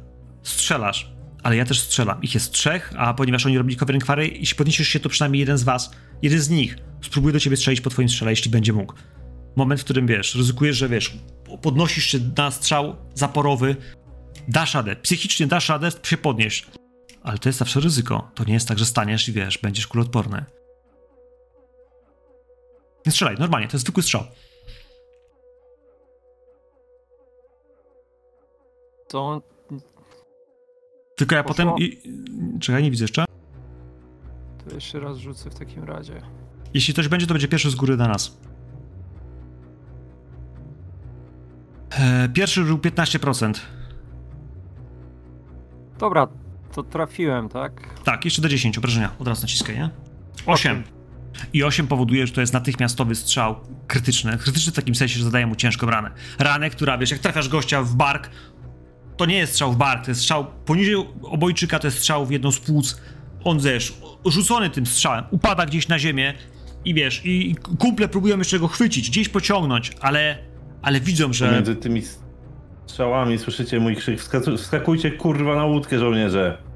strzelasz, 0.42 1.12
ale 1.42 1.56
ja 1.56 1.64
też 1.64 1.80
strzelam. 1.80 2.22
Ich 2.22 2.34
jest 2.34 2.52
trzech, 2.52 2.92
a 2.96 3.14
ponieważ 3.14 3.46
oni 3.46 3.58
robili 3.58 3.76
covering 3.76 4.06
fire, 4.06 4.26
jeśli 4.26 4.56
podniesiesz 4.56 4.88
się, 4.88 5.00
to 5.00 5.08
przynajmniej 5.08 5.40
jeden 5.40 5.58
z 5.58 5.62
was, 5.62 5.90
jeden 6.22 6.40
z 6.40 6.50
nich 6.50 6.76
spróbuje 7.02 7.32
do 7.32 7.40
ciebie 7.40 7.56
strzelić 7.56 7.80
po 7.80 7.90
twoim 7.90 8.08
strzele, 8.08 8.32
jeśli 8.32 8.50
będzie 8.50 8.72
mógł. 8.72 8.94
Moment, 9.56 9.80
w 9.80 9.84
którym, 9.84 10.06
wiesz, 10.06 10.34
ryzykujesz, 10.34 10.76
że, 10.76 10.88
wiesz, 10.88 11.18
podnosisz 11.62 12.04
się 12.04 12.18
na 12.36 12.50
strzał 12.50 12.96
zaporowy, 13.14 13.76
dasz 14.48 14.74
radę, 14.74 14.96
psychicznie 14.96 15.46
dasz 15.46 15.68
radę 15.68 15.90
się 16.02 16.16
podnieść. 16.16 16.66
Ale 17.22 17.38
to 17.38 17.48
jest 17.48 17.58
zawsze 17.58 17.80
ryzyko. 17.80 18.30
To 18.34 18.44
nie 18.44 18.54
jest 18.54 18.68
tak, 18.68 18.78
że 18.78 18.86
staniesz 18.86 19.28
i 19.28 19.32
wiesz, 19.32 19.58
będziesz 19.58 19.86
kuloodporny. 19.86 20.57
Nie 23.06 23.12
strzelaj, 23.12 23.36
normalnie, 23.38 23.68
to 23.68 23.74
jest 23.76 23.84
zwykły 23.84 24.02
strzał. 24.02 24.22
To 29.08 29.42
Tylko 31.16 31.34
ja 31.34 31.42
Poszło. 31.44 31.64
potem. 31.66 31.84
I, 31.84 32.02
czekaj, 32.60 32.82
nie 32.82 32.90
widzę 32.90 33.04
jeszcze. 33.04 33.24
To 34.68 34.74
jeszcze 34.74 35.00
raz 35.00 35.16
rzucę 35.16 35.50
w 35.50 35.54
takim 35.54 35.84
razie. 35.84 36.22
Jeśli 36.74 36.94
coś 36.94 37.08
będzie, 37.08 37.26
to 37.26 37.34
będzie 37.34 37.48
pierwszy 37.48 37.70
z 37.70 37.74
góry 37.74 37.96
na 37.96 38.08
nas. 38.08 38.38
E, 41.90 42.28
pierwszy 42.28 42.64
był 42.64 42.78
15%. 42.78 43.54
Dobra, 45.98 46.28
to 46.74 46.82
trafiłem, 46.82 47.48
tak? 47.48 48.00
Tak, 48.04 48.24
jeszcze 48.24 48.42
do 48.42 48.48
10 48.48 48.78
obrażenia. 48.78 49.10
Od 49.18 49.28
razu 49.28 49.42
naciskaj, 49.42 49.76
nie? 49.76 49.90
8. 50.46 50.82
I 51.52 51.64
8 51.64 51.86
powoduje, 51.86 52.26
że 52.26 52.32
to 52.32 52.40
jest 52.40 52.52
natychmiastowy 52.52 53.14
strzał 53.14 53.56
krytyczny. 53.86 54.38
Krytyczny 54.38 54.72
w 54.72 54.76
takim 54.76 54.94
sensie, 54.94 55.18
że 55.18 55.24
zadaje 55.24 55.46
mu 55.46 55.56
ciężką 55.56 55.86
ranę. 55.86 56.10
Ranę, 56.38 56.70
która, 56.70 56.98
wiesz, 56.98 57.10
jak 57.10 57.20
trafiasz 57.20 57.48
gościa 57.48 57.82
w 57.82 57.94
bark, 57.94 58.30
to 59.16 59.26
nie 59.26 59.36
jest 59.36 59.52
strzał 59.52 59.72
w 59.72 59.76
bark, 59.76 60.04
to 60.04 60.10
jest 60.10 60.20
strzał 60.20 60.46
poniżej 60.64 60.94
obojczyka, 61.22 61.78
to 61.78 61.86
jest 61.86 61.98
strzał 61.98 62.26
w 62.26 62.30
jedną 62.30 62.52
z 62.52 62.58
płuc. 62.58 63.00
On, 63.44 63.58
wiesz, 63.58 63.94
rzucony 64.26 64.70
tym 64.70 64.86
strzałem, 64.86 65.24
upada 65.30 65.66
gdzieś 65.66 65.88
na 65.88 65.98
ziemię 65.98 66.34
i 66.84 66.94
wiesz, 66.94 67.20
i 67.24 67.56
kumple 67.78 68.08
próbują 68.08 68.38
jeszcze 68.38 68.58
go 68.58 68.68
chwycić, 68.68 69.10
gdzieś 69.10 69.28
pociągnąć, 69.28 69.92
ale, 70.00 70.38
ale 70.82 71.00
widzą, 71.00 71.32
że... 71.32 71.48
Pomiędzy 71.48 71.76
tymi 71.76 72.02
strzałami 72.86 73.38
słyszycie 73.38 73.80
mój 73.80 73.96
krzyk. 73.96 74.20
Wskakujcie 74.56 75.10
kurwa 75.10 75.56
na 75.56 75.64
łódkę, 75.64 75.98
żołnierze. 75.98 76.67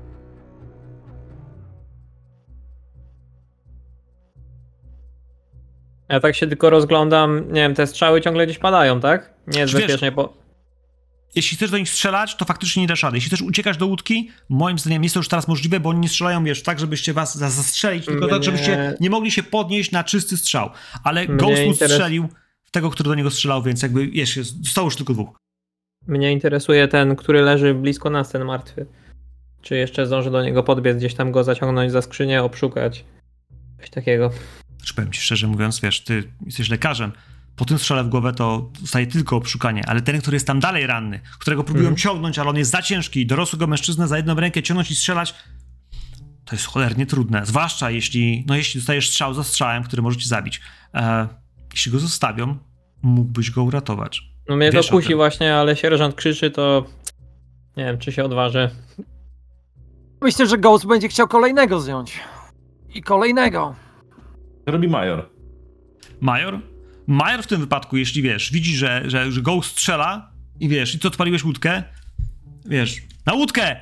Ja 6.13 6.21
tak 6.21 6.35
się 6.37 6.47
tylko 6.47 6.71
rozglądam, 6.71 7.39
nie 7.49 7.61
wiem, 7.61 7.75
te 7.75 7.87
strzały 7.87 8.21
ciągle 8.21 8.47
gdzieś 8.47 8.59
padają, 8.59 9.01
tak? 9.01 9.35
Nie 9.47 9.61
jest 9.61 9.73
Wiesz- 9.75 9.83
bezpiecznie, 9.83 10.13
bo... 10.13 10.43
Jeśli 11.35 11.57
chcesz 11.57 11.71
do 11.71 11.79
nich 11.79 11.89
strzelać, 11.91 12.37
to 12.37 12.45
faktycznie 12.45 12.83
nie 12.83 12.87
dasz 12.89 13.03
rady. 13.03 13.17
Jeśli 13.17 13.29
chcesz 13.31 13.43
uciekać 13.43 13.77
do 13.77 13.87
łódki, 13.87 14.31
moim 14.49 14.79
zdaniem 14.79 15.03
jest 15.03 15.15
to 15.15 15.19
już 15.21 15.29
teraz 15.29 15.49
możliwe, 15.49 15.81
bo 15.81 15.91
oni 15.91 16.01
nie 16.01 16.09
strzelają, 16.09 16.45
wiesz, 16.45 16.63
tak, 16.63 16.81
żebyście 16.81 17.13
was 17.13 17.39
za- 17.39 17.51
zastrzelić, 17.51 18.07
tylko 18.07 18.27
tak, 18.29 18.37
Mnie- 18.37 18.45
żebyście 18.45 18.95
nie 19.01 19.11
mogli 19.11 19.31
się 19.31 19.43
podnieść 19.43 19.91
na 19.93 20.05
czysty 20.05 20.37
strzał. 20.37 20.71
Ale 21.05 21.29
Mnie 21.29 21.67
interes- 21.67 21.89
strzelił 21.93 22.29
w 22.63 22.71
tego, 22.71 22.91
który 22.91 23.09
do 23.09 23.15
niego 23.15 23.31
strzelał, 23.31 23.63
więc 23.63 23.83
jakby, 23.83 24.07
wiesz, 24.07 24.37
zostało 24.37 24.85
już 24.87 24.97
tylko 24.97 25.13
dwóch. 25.13 25.37
Mnie 26.07 26.33
interesuje 26.33 26.89
ten, 26.89 27.17
który 27.17 27.43
leży 27.43 27.75
blisko 27.75 28.11
nas, 28.11 28.31
ten 28.31 28.45
martwy. 28.45 28.87
Czy 29.63 29.77
jeszcze 29.77 30.07
zdąży 30.07 30.31
do 30.31 30.43
niego 30.43 30.63
podbiec, 30.63 30.97
gdzieś 30.97 31.15
tam 31.15 31.33
go 31.33 31.45
zaciągnąć 31.45 31.93
za 31.93 32.03
skrzynię, 32.03 32.43
obszukać. 32.43 33.05
Coś 33.81 33.91
takiego. 33.91 34.31
Znaczy, 34.83 34.95
powiem 34.95 35.13
ci 35.13 35.21
szczerze 35.21 35.47
mówiąc, 35.47 35.81
wiesz, 35.81 36.01
ty 36.01 36.33
jesteś 36.47 36.69
lekarzem, 36.69 37.13
po 37.57 37.65
tym 37.65 37.79
strzale 37.79 38.05
w 38.05 38.09
głowę 38.09 38.33
to 38.33 38.71
zostaje 38.81 39.07
tylko 39.07 39.37
obszukanie, 39.37 39.89
ale 39.89 40.01
ten, 40.01 40.21
który 40.21 40.35
jest 40.35 40.47
tam 40.47 40.61
dalej 40.61 40.87
ranny, 40.87 41.21
którego 41.39 41.65
próbują 41.65 41.89
Mhm. 41.89 41.97
ciągnąć, 41.97 42.39
ale 42.39 42.51
on 42.51 42.57
jest 42.57 42.71
za 42.71 42.83
ciężki, 42.83 43.27
dorosłego 43.27 43.67
mężczyznę 43.67 44.09
za 44.09 44.17
jedną 44.17 44.35
rękę 44.35 44.63
ciągnąć 44.63 44.91
i 44.91 44.97
strzelać, 44.97 45.35
to 46.45 46.55
jest 46.57 46.67
cholernie 46.67 47.07
trudne. 47.07 47.47
Zwłaszcza 47.47 47.91
jeśli, 47.91 48.45
no 48.47 48.57
jeśli 48.57 48.81
dostajesz 48.81 49.11
strzał 49.11 49.35
za 49.35 49.45
strzałem, 49.45 49.83
który 49.83 50.03
może 50.03 50.19
ci 50.19 50.29
zabić. 50.29 50.61
E, 50.95 51.29
jeśli 51.73 51.93
go 51.93 51.99
zostawią, 51.99 52.57
mógłbyś 53.03 53.51
go 53.51 53.63
uratować. 53.63 54.23
No 54.49 54.57
mnie 54.57 54.71
Wiesz 54.71 54.87
to 54.87 54.93
kusi 54.93 55.15
właśnie, 55.15 55.57
ale 55.57 55.77
sierżant 55.77 56.15
krzyczy, 56.15 56.51
to... 56.51 56.87
Nie 57.77 57.85
wiem, 57.85 57.99
czy 57.99 58.13
się 58.13 58.25
odważy. 58.25 58.71
Myślę, 60.21 60.47
że 60.47 60.59
Ghost 60.59 60.87
będzie 60.87 61.09
chciał 61.09 61.29
kolejnego 61.29 61.81
zdjąć. 61.81 62.21
I 62.95 63.03
kolejnego. 63.03 63.75
Co 64.65 64.73
robi 64.73 64.89
major? 64.89 65.29
Major? 66.21 66.61
Major 67.07 67.43
w 67.43 67.47
tym 67.47 67.61
wypadku, 67.61 67.97
jeśli 67.97 68.23
wiesz, 68.23 68.53
widzi, 68.53 68.77
że, 68.77 69.03
że, 69.07 69.33
że 69.33 69.41
Ghost 69.43 69.71
strzela 69.71 70.33
i 70.61 70.69
wiesz, 70.69 70.95
i 70.95 70.99
co 70.99 71.09
odpaliłeś 71.09 71.45
łódkę, 71.45 71.83
wiesz, 72.67 73.03
na 73.27 73.35
łódkę! 73.35 73.77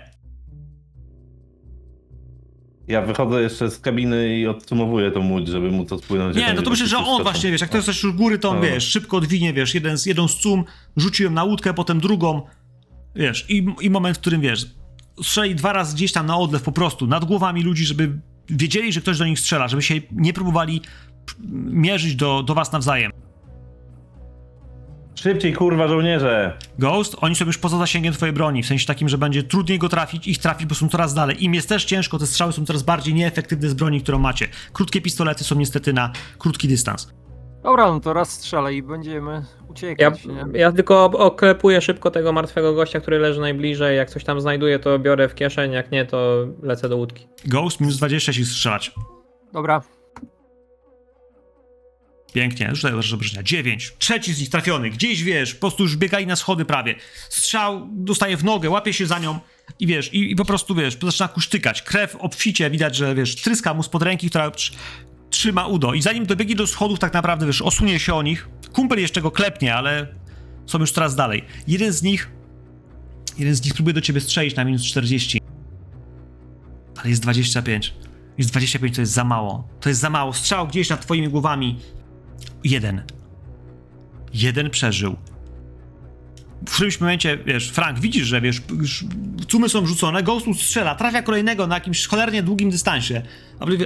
Ja 2.89 3.03
wychodzę 3.03 3.43
jeszcze 3.43 3.70
z 3.70 3.78
kabiny 3.78 4.39
i 4.39 4.47
odsumowuję 4.47 5.11
tą 5.11 5.31
łódź, 5.31 5.49
żeby 5.49 5.70
móc 5.70 5.93
odpłynąć. 5.93 6.37
Nie, 6.37 6.43
jak 6.43 6.57
no 6.57 6.62
to 6.62 6.70
myślę, 6.70 6.87
że 6.87 6.99
on 6.99 7.05
skoczą. 7.05 7.22
właśnie, 7.22 7.51
wiesz, 7.51 7.61
jak 7.61 7.70
to 7.70 7.76
jest 7.76 7.87
coś 7.87 8.05
u 8.05 8.14
góry, 8.14 8.39
to 8.39 8.49
on, 8.49 8.57
Dobra. 8.57 8.70
wiesz, 8.70 8.85
szybko 8.85 9.16
odwinie, 9.16 9.53
wiesz, 9.53 9.74
jeden 9.74 9.99
z, 9.99 10.07
jedną 10.07 10.28
z 10.28 10.37
cum, 10.37 10.64
rzuciłem 10.97 11.35
na 11.35 11.45
łódkę, 11.45 11.74
potem 11.74 12.01
drugą, 12.01 12.43
wiesz, 13.14 13.47
i, 13.51 13.66
i 13.81 13.91
moment, 13.91 14.16
w 14.16 14.20
którym, 14.20 14.41
wiesz, 14.41 14.66
strzeli 15.22 15.55
dwa 15.55 15.72
razy 15.72 15.97
gdzieś 15.97 16.12
tam 16.12 16.26
na 16.26 16.39
odlew 16.39 16.62
po 16.62 16.72
prostu, 16.72 17.07
nad 17.07 17.24
głowami 17.24 17.62
ludzi, 17.62 17.85
żeby 17.85 18.20
wiedzieli, 18.51 18.92
że 18.92 19.01
ktoś 19.01 19.18
do 19.18 19.26
nich 19.26 19.40
strzela, 19.40 19.68
żeby 19.68 19.82
się 19.82 19.94
nie 20.12 20.32
próbowali 20.32 20.82
mierzyć 21.64 22.16
do, 22.16 22.42
do 22.42 22.55
was 22.55 22.72
nawzajem. 22.72 23.12
Szybciej, 25.14 25.53
kurwa, 25.53 25.88
żołnierze! 25.88 26.59
Ghost, 26.78 27.16
oni 27.20 27.34
są 27.34 27.44
już 27.44 27.59
poza 27.59 27.78
zasięgiem 27.78 28.14
twojej 28.14 28.32
broni, 28.32 28.62
w 28.62 28.66
sensie 28.66 28.86
takim, 28.86 29.09
że 29.09 29.18
będzie 29.18 29.42
trudniej 29.42 29.78
go 29.78 29.88
trafić, 29.88 30.28
ich 30.28 30.38
trafić, 30.38 30.66
bo 30.66 30.74
są 30.74 30.88
coraz 30.88 31.14
dalej. 31.14 31.44
Im 31.44 31.55
jest 31.55 31.68
też 31.68 31.84
ciężko, 31.84 32.18
te 32.18 32.26
strzały 32.26 32.53
są 32.53 32.66
coraz 32.66 32.82
bardziej 32.82 33.14
nieefektywne 33.14 33.68
z 33.68 33.74
broni, 33.74 34.01
którą 34.01 34.18
macie. 34.18 34.48
Krótkie 34.72 35.01
pistolety 35.01 35.44
są 35.44 35.57
niestety 35.57 35.92
na 35.92 36.12
krótki 36.38 36.68
dystans. 36.68 37.20
Dobra, 37.62 37.92
no 37.92 38.00
to 38.00 38.12
raz 38.12 38.30
strzelaj 38.32 38.76
i 38.76 38.82
będziemy 38.82 39.32
Ja, 39.32 39.42
uciekać, 39.68 40.24
nie? 40.24 40.58
ja 40.61 40.72
tylko 40.72 41.04
oklepuję 41.04 41.80
szybko 41.80 42.11
tego 42.11 42.32
martwego 42.32 42.74
gościa, 42.74 43.00
który 43.00 43.18
leży 43.18 43.40
najbliżej. 43.40 43.96
Jak 43.96 44.11
coś 44.11 44.24
tam 44.24 44.40
znajduję, 44.40 44.78
to 44.78 44.98
biorę 44.98 45.28
w 45.28 45.34
kieszeń, 45.34 45.72
jak 45.72 45.90
nie, 45.90 46.06
to 46.06 46.46
lecę 46.62 46.88
do 46.88 46.96
łódki. 46.96 47.26
Ghost 47.44 47.80
minus 47.80 47.96
20 47.96 48.30
jeśli 48.30 48.44
strzelać. 48.46 48.92
Dobra, 49.52 49.82
Pięknie, 52.32 52.70
rzucaj 52.72 52.92
do 52.92 53.14
obrażenia. 53.14 53.42
9. 53.42 53.92
Trzeci 53.98 54.34
z 54.34 54.40
nich 54.40 54.50
trafiony. 54.50 54.90
Gdzieś 54.90 55.22
wiesz, 55.22 55.54
po 55.54 55.61
prostu 55.61 55.82
już 55.82 55.96
biegali 55.96 56.26
na 56.26 56.36
schody 56.36 56.64
prawie. 56.64 56.94
Strzał 57.28 57.88
dostaje 57.92 58.36
w 58.36 58.44
nogę, 58.44 58.70
łapie 58.70 58.92
się 58.92 59.06
za 59.06 59.18
nią 59.18 59.38
i 59.80 59.86
wiesz, 59.86 60.14
i, 60.14 60.32
i 60.32 60.36
po 60.36 60.44
prostu 60.44 60.74
wiesz, 60.74 60.98
zaczyna 61.02 61.28
kusztykać. 61.28 61.82
Krew 61.82 62.16
obficie, 62.16 62.70
widać, 62.70 62.96
że 62.96 63.14
wiesz, 63.14 63.36
tryska 63.36 63.74
mu 63.74 63.82
spod 63.82 64.02
ręki, 64.02 64.30
która 64.30 64.50
trzyma 65.31 65.66
udo. 65.66 65.95
I 65.95 66.03
zanim 66.03 66.26
dobiegnie 66.26 66.55
do 66.55 66.66
schodów, 66.66 66.99
tak 66.99 67.12
naprawdę 67.12 67.47
wiesz, 67.47 67.62
osunie 67.62 68.01
się 68.01 68.14
o 68.14 68.22
nich. 68.22 68.49
Kumpel 68.72 69.01
jeszcze 69.01 69.22
go 69.22 69.31
klepnie, 69.31 69.74
ale 69.74 70.07
są 70.66 70.78
już 70.78 70.93
coraz 70.93 71.16
dalej. 71.16 71.45
Jeden 71.66 71.93
z 71.93 72.03
nich, 72.03 72.31
jeden 73.39 73.55
z 73.55 73.64
nich 73.64 73.74
próbuje 73.74 73.95
do 73.95 74.01
ciebie 74.01 74.20
strzelić 74.20 74.57
na 74.57 74.64
minus 74.64 74.83
40. 74.83 75.41
Ale 76.97 77.11
jest 77.11 77.22
25. 77.22 77.95
Jest 78.39 78.51
25 78.51 78.95
to 78.95 79.01
jest 79.01 79.12
za 79.12 79.24
mało. 79.24 79.68
To 79.81 79.89
jest 79.89 80.01
za 80.01 80.11
mało. 80.11 80.33
Strzał 80.33 80.68
gdzieś 80.68 80.89
nad 80.89 81.01
twoimi 81.01 81.28
głowami. 81.28 81.78
Jeden. 82.64 83.03
Jeden 84.35 84.70
przeżył. 84.70 85.16
W 86.66 86.74
którymś 86.74 87.01
momencie, 87.01 87.39
wiesz, 87.47 87.70
Frank, 87.70 87.99
widzisz, 87.99 88.26
że 88.26 88.41
wiesz, 88.41 88.62
cumy 89.49 89.68
są 89.68 89.87
rzucone, 89.87 90.22
Ghostu 90.22 90.55
strzela, 90.55 90.95
trafia 90.95 91.22
kolejnego 91.22 91.66
na 91.66 91.74
jakimś 91.74 92.07
cholernie 92.07 92.43
długim 92.43 92.70
dystansie, 92.70 93.22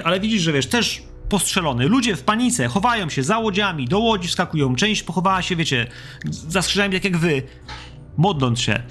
ale 0.03 0.19
widzisz, 0.19 0.41
że 0.41 0.53
wiesz, 0.53 0.67
też 0.67 1.03
postrzelony. 1.29 1.87
Ludzie 1.87 2.15
w 2.15 2.23
panice 2.23 2.67
chowają 2.67 3.09
się 3.09 3.23
za 3.23 3.39
łodziami, 3.39 3.87
do 3.87 3.99
łodzi 3.99 4.27
wskakują, 4.27 4.75
część 4.75 5.03
pochowała 5.03 5.41
się, 5.41 5.55
wiecie, 5.55 5.87
za 6.25 6.61
skrzyżami 6.61 6.93
tak 6.93 7.03
jak 7.03 7.17
wy, 7.17 7.43
modląc 8.17 8.59
się, 8.59 8.83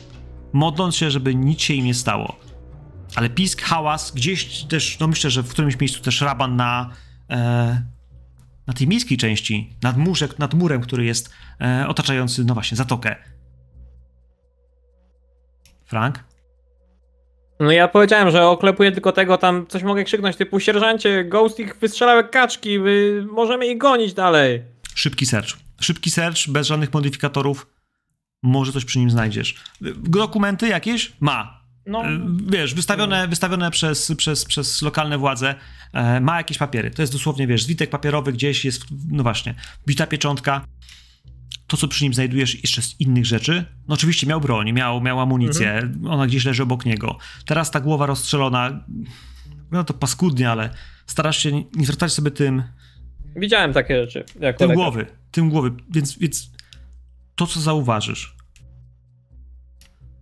modląc 0.53 0.97
się, 0.97 1.11
żeby 1.11 1.35
nic 1.35 1.61
się 1.61 1.75
im 1.75 1.85
nie 1.85 1.95
stało. 1.95 2.37
Ale 3.17 3.31
pisk, 3.31 3.63
hałas, 3.63 4.13
gdzieś 4.13 4.65
też, 4.65 4.99
no 5.01 5.09
myślę, 5.09 5.31
że 5.31 5.43
w 5.43 5.49
którymś 5.49 5.81
miejscu 5.81 6.03
też 6.03 6.21
raban 6.21 6.57
na, 6.57 6.91
e, 7.31 7.83
na 8.67 8.75
tej 8.75 8.89
miejskiej 8.89 9.19
części, 9.19 9.77
nad, 9.83 9.97
murzek, 9.97 10.39
nad 10.39 10.55
murem, 10.55 10.81
który 10.81 11.05
jest 11.05 11.31
e, 11.61 11.89
otaczający, 11.89 12.45
no 12.45 12.55
właśnie, 12.55 12.77
zatokę. 12.77 13.17
Frank? 15.85 16.25
No 17.61 17.73
ja 17.73 17.89
powiedziałem, 17.89 18.31
że 18.31 18.47
oklepuję 18.47 18.93
tylko 18.93 19.13
tego, 19.13 19.39
tam 19.39 19.67
coś 19.67 19.83
mogę 19.83 20.05
krzyknąć 20.05 20.37
typu 20.37 20.61
sierżancie, 20.61 21.25
Ghost 21.25 21.61
ich 21.61 21.77
wystrzelał 21.77 22.17
jak 22.17 22.31
kaczki, 22.31 22.79
my 22.79 23.25
możemy 23.31 23.67
ich 23.67 23.79
gonić 23.79 24.15
dalej. 24.15 24.63
Szybki 24.95 25.27
search. 25.27 25.57
Szybki 25.81 26.11
search, 26.11 26.49
bez 26.49 26.67
żadnych 26.67 26.93
modyfikatorów. 26.95 27.67
Może 28.43 28.73
coś 28.73 28.85
przy 28.85 28.99
nim 28.99 29.11
znajdziesz. 29.11 29.55
Dokumenty 29.97 30.69
jakieś? 30.69 31.13
Ma. 31.21 31.65
No, 31.87 32.05
E, 32.05 32.21
Wiesz, 32.47 32.75
wystawione, 32.75 33.29
wystawione 33.29 33.71
przez, 33.71 34.13
przez, 34.17 34.45
przez 34.45 34.83
lokalne 34.83 35.19
władze, 35.19 35.55
e, 35.93 36.21
ma 36.21 36.37
jakieś 36.37 36.59
papiery. 36.59 36.91
To 36.91 37.03
jest 37.03 37.13
dosłownie, 37.13 37.47
wiesz, 37.47 37.63
zwitek 37.65 37.91
papierowy 37.91 38.33
gdzieś 38.33 38.65
jest, 38.65 38.85
no 39.11 39.23
właśnie, 39.23 39.55
bita 39.87 40.07
pieczątka. 40.07 40.65
To, 41.67 41.77
co 41.77 41.89
przy 41.89 42.05
nim 42.05 42.15
znajdujesz 42.15 42.63
jeszcze 42.63 42.83
z 42.83 43.01
innych 43.01 43.27
rzeczy, 43.27 43.65
no 43.89 43.95
oczywiście 43.95 44.27
miał 44.27 44.41
broń, 44.41 44.73
miał, 44.73 45.01
miał 45.01 45.21
amunicję, 45.21 45.93
ona 46.09 46.27
gdzieś 46.27 46.45
leży 46.45 46.63
obok 46.63 46.85
niego. 46.85 47.19
Teraz 47.47 47.71
ta 47.71 47.81
głowa 47.81 48.07
rozstrzelona, 48.07 48.85
no 49.71 49.85
to 49.85 49.95
paskudnie, 49.95 50.51
ale 50.51 50.71
starasz 51.07 51.39
się 51.39 51.53
nie 51.53 51.85
zwracać 51.87 52.13
sobie 52.13 52.31
tym, 52.31 52.63
widziałem 53.37 53.73
takie 53.73 54.01
rzeczy. 54.05 54.25
Jako 54.41 54.59
tym 54.59 54.69
lekarz. 54.69 54.83
głowy, 54.85 55.07
tym 55.31 55.51
głowy, 55.51 55.71
więc, 55.91 56.19
więc 56.19 56.51
to, 57.35 57.47
co 57.47 57.61
zauważysz, 57.61 58.37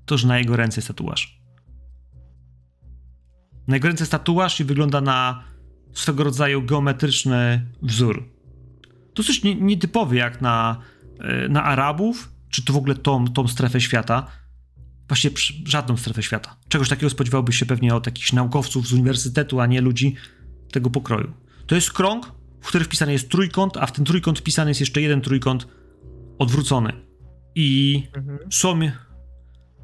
to, 0.06 0.18
że 0.18 0.28
na 0.28 0.38
jego 0.38 0.56
ręce 0.56 0.78
jest 0.78 0.88
tatuaż. 0.88 1.42
Na 3.68 3.76
jego 3.76 3.88
ręce 3.88 4.02
jest 4.02 4.12
tatuaż 4.12 4.60
i 4.60 4.64
wygląda 4.64 5.00
na 5.00 5.44
swego 5.92 6.24
rodzaju 6.24 6.62
geometryczny 6.62 7.66
wzór. 7.82 8.28
Dosyć 9.14 9.42
nie- 9.42 9.54
nietypowy 9.54 10.16
jak 10.16 10.40
na, 10.40 10.80
na 11.48 11.64
Arabów, 11.64 12.32
czy 12.48 12.64
to 12.64 12.72
w 12.72 12.76
ogóle 12.76 12.94
tą, 12.94 13.28
tą 13.28 13.48
strefę 13.48 13.80
świata. 13.80 14.26
Przy- 15.08 15.54
żadną 15.64 15.96
strefę 15.96 16.22
świata. 16.22 16.56
Czegoś 16.68 16.88
takiego 16.88 17.10
spodziewałby 17.10 17.52
się 17.52 17.66
pewnie 17.66 17.94
od 17.94 18.06
jakichś 18.06 18.32
naukowców 18.32 18.86
z 18.88 18.92
uniwersytetu, 18.92 19.60
a 19.60 19.66
nie 19.66 19.80
ludzi 19.80 20.14
tego 20.72 20.90
pokroju. 20.90 21.32
To 21.66 21.74
jest 21.74 21.92
krąg, 21.92 22.32
w 22.60 22.66
który 22.66 22.84
wpisany 22.84 23.12
jest 23.12 23.28
trójkąt, 23.30 23.76
a 23.76 23.86
w 23.86 23.92
ten 23.92 24.04
trójkąt 24.04 24.38
wpisany 24.38 24.70
jest 24.70 24.80
jeszcze 24.80 25.00
jeden 25.00 25.20
trójkąt 25.20 25.68
odwrócony. 26.38 26.92
I 27.54 28.02
Mhm. 28.16 28.38
są. 28.52 28.78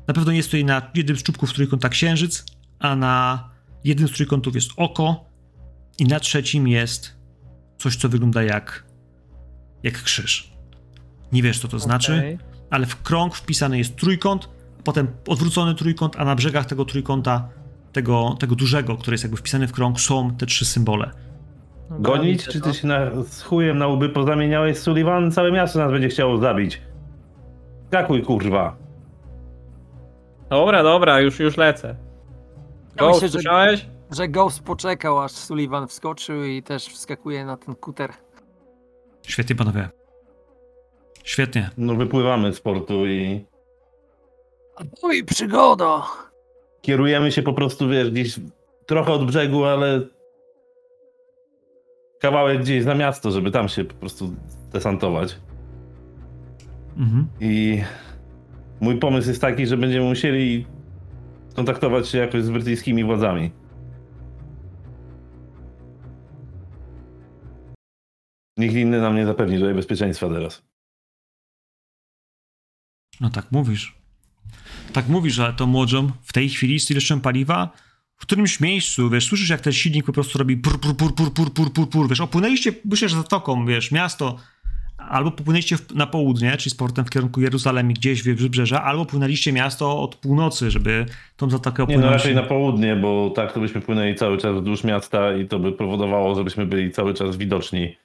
Na 0.09 0.15
pewno 0.15 0.33
jest 0.33 0.49
tutaj 0.49 0.65
na 0.65 0.91
jednym 0.95 1.17
z 1.17 1.23
czubków 1.23 1.53
trójkąta 1.53 1.89
księżyc, 1.89 2.45
a 2.79 2.97
na 2.97 3.49
jednym 3.85 4.09
z 4.09 4.13
trójkątów 4.13 4.55
jest 4.55 4.71
oko, 4.77 5.25
i 5.99 6.05
na 6.05 6.21
trzecim 6.21 6.69
jest 6.69 7.17
coś, 7.79 7.97
co 7.97 8.09
wygląda 8.09 8.43
jak, 8.43 8.87
jak 9.83 10.03
krzyż. 10.03 10.53
Nie 11.33 11.43
wiesz, 11.43 11.61
co 11.61 11.69
to 11.69 11.79
znaczy, 11.79 12.17
Okej. 12.19 12.39
ale 12.71 12.87
w 12.87 13.03
krąg 13.03 13.35
wpisany 13.35 13.79
jest 13.79 13.97
trójkąt, 13.97 14.49
potem 14.85 15.09
odwrócony 15.29 15.75
trójkąt, 15.75 16.17
a 16.19 16.25
na 16.25 16.35
brzegach 16.35 16.67
tego 16.67 16.85
trójkąta, 16.85 17.49
tego, 17.93 18.37
tego 18.41 18.55
dużego, 18.55 18.97
który 18.97 19.15
jest 19.15 19.25
jakby 19.25 19.37
wpisany 19.37 19.69
w 19.69 19.73
krąg, 19.73 20.01
są 20.01 20.31
te 20.37 20.47
trzy 20.47 20.65
symbole. 20.65 21.11
Gonić, 21.91 22.45
czy 22.45 22.61
to. 22.61 22.67
ty 22.71 22.75
się 22.75 22.87
na, 22.89 23.23
z 23.23 23.43
chujem 23.43 23.79
na 23.79 23.87
łby 23.87 24.09
pozamieniałeś 24.09 24.79
Sullivan? 24.79 25.31
Całe 25.33 25.53
miasto 25.53 25.79
nas 25.79 25.93
będzie 25.93 26.09
chciało 26.09 26.39
zabić. 26.39 26.83
Skakuj, 27.89 28.23
kurwa. 28.23 28.77
Dobra, 30.51 30.83
dobra, 30.83 31.21
już, 31.21 31.41
już 31.41 31.57
lecę. 31.57 31.89
Ja 31.89 33.07
Ghost, 33.07 33.23
myślę, 33.23 33.41
że- 33.43 33.77
że 34.11 34.29
Ghost 34.29 34.61
poczekał, 34.63 35.19
aż 35.23 35.33
Sullivan 35.33 35.89
wskoczył 35.89 36.45
i 36.45 36.63
też 36.63 36.87
wskakuje 36.87 37.45
na 37.45 37.57
ten 37.57 37.75
kuter. 37.75 38.11
Świetnie, 39.27 39.57
panowie. 39.57 39.89
Świetnie. 41.25 41.71
No 41.79 41.95
wypływamy 41.95 42.53
z 42.55 42.61
portu 42.61 43.07
i 43.07 43.45
No 45.03 45.13
i 45.13 45.25
przygoda. 45.25 46.03
kierujemy 46.83 47.33
się 47.33 47.43
po 47.43 47.53
prostu, 47.53 47.89
wiesz, 47.89 48.11
gdzieś 48.11 48.41
trochę 48.87 49.13
od 49.13 49.27
brzegu, 49.27 49.65
ale 49.65 50.01
kawałek 52.21 52.61
gdzieś 52.61 52.83
za 52.85 52.95
miasto, 52.95 53.31
żeby 53.31 53.51
tam 53.51 53.69
się 53.69 53.85
po 53.85 53.95
prostu 53.95 54.31
desantować. 54.73 55.37
Mhm. 56.97 57.27
I 57.41 57.83
mój 58.81 58.99
pomysł 58.99 59.29
jest 59.29 59.41
taki, 59.41 59.67
że 59.67 59.77
będziemy 59.77 60.07
musieli 60.09 60.67
kontaktować 61.57 62.09
się 62.09 62.19
jakoś 62.19 62.43
z 62.43 62.51
brytyjskimi 62.51 63.05
władzami. 63.05 63.51
Nikt 68.57 68.75
inny 68.75 69.01
nam 69.01 69.17
nie 69.17 69.27
zapewni 69.27 69.59
tutaj 69.59 69.75
bezpieczeństwa 69.75 70.29
teraz. 70.29 70.68
No 73.21 73.31
tak 73.31 73.53
mówisz. 73.53 73.95
Tak 74.93 75.09
mówisz, 75.09 75.39
ale 75.39 75.53
to 75.53 75.67
młodziom 75.67 76.13
w 76.23 76.33
tej 76.33 76.49
chwili 76.49 76.81
z 76.81 76.91
ilością 76.91 77.21
paliwa 77.21 77.73
w 78.19 78.21
którymś 78.21 78.61
miejscu, 78.61 79.11
wiesz, 79.11 79.27
słyszysz 79.27 79.49
jak 79.49 79.61
ten 79.61 79.73
silnik 79.73 80.07
po 80.07 80.13
prostu 80.13 80.39
robi 80.39 80.57
pur, 80.57 80.81
pur, 80.81 80.97
pur, 80.97 81.15
pur, 81.15 81.33
pur, 81.33 81.53
pur, 81.53 81.73
pur, 81.73 81.89
pur 81.89 82.09
wiesz, 82.09 82.21
opłynęliście, 82.21 82.73
myślę, 82.85 83.09
że 83.09 83.17
zatoką, 83.17 83.67
wiesz, 83.67 83.91
miasto, 83.91 84.39
albo 84.97 85.31
popłynęliście 85.31 85.77
w, 85.77 85.95
na 85.95 86.07
południe, 86.07 86.57
czyli 86.57 86.71
z 86.71 86.75
portem 86.75 87.05
w 87.05 87.11
kierunku 87.11 87.41
Jeruzalem 87.41 87.91
i 87.91 87.95
gdzieś 87.95 88.23
w 88.23 88.37
wybrzeża, 88.37 88.85
albo 88.85 89.07
płynęliście 89.07 89.53
miasto 89.53 90.03
od 90.03 90.15
północy, 90.15 90.71
żeby 90.71 91.07
tą 91.37 91.51
zatokę 91.51 91.83
opłynąć. 91.83 92.05
Nie, 92.05 92.11
no 92.11 92.17
raczej 92.17 92.35
na 92.35 92.43
południe, 92.43 92.97
bo 92.97 93.31
tak 93.31 93.53
to 93.53 93.61
byśmy 93.61 93.81
płynęli 93.81 94.15
cały 94.15 94.39
czas 94.39 94.57
wzdłuż 94.57 94.85
miasta 94.85 95.37
i 95.37 95.47
to 95.47 95.59
by 95.59 95.73
powodowało, 95.73 96.35
żebyśmy 96.35 96.67
byli 96.67 96.93
cały 96.93 97.15
czas 97.15 97.37
widoczni. 97.37 97.97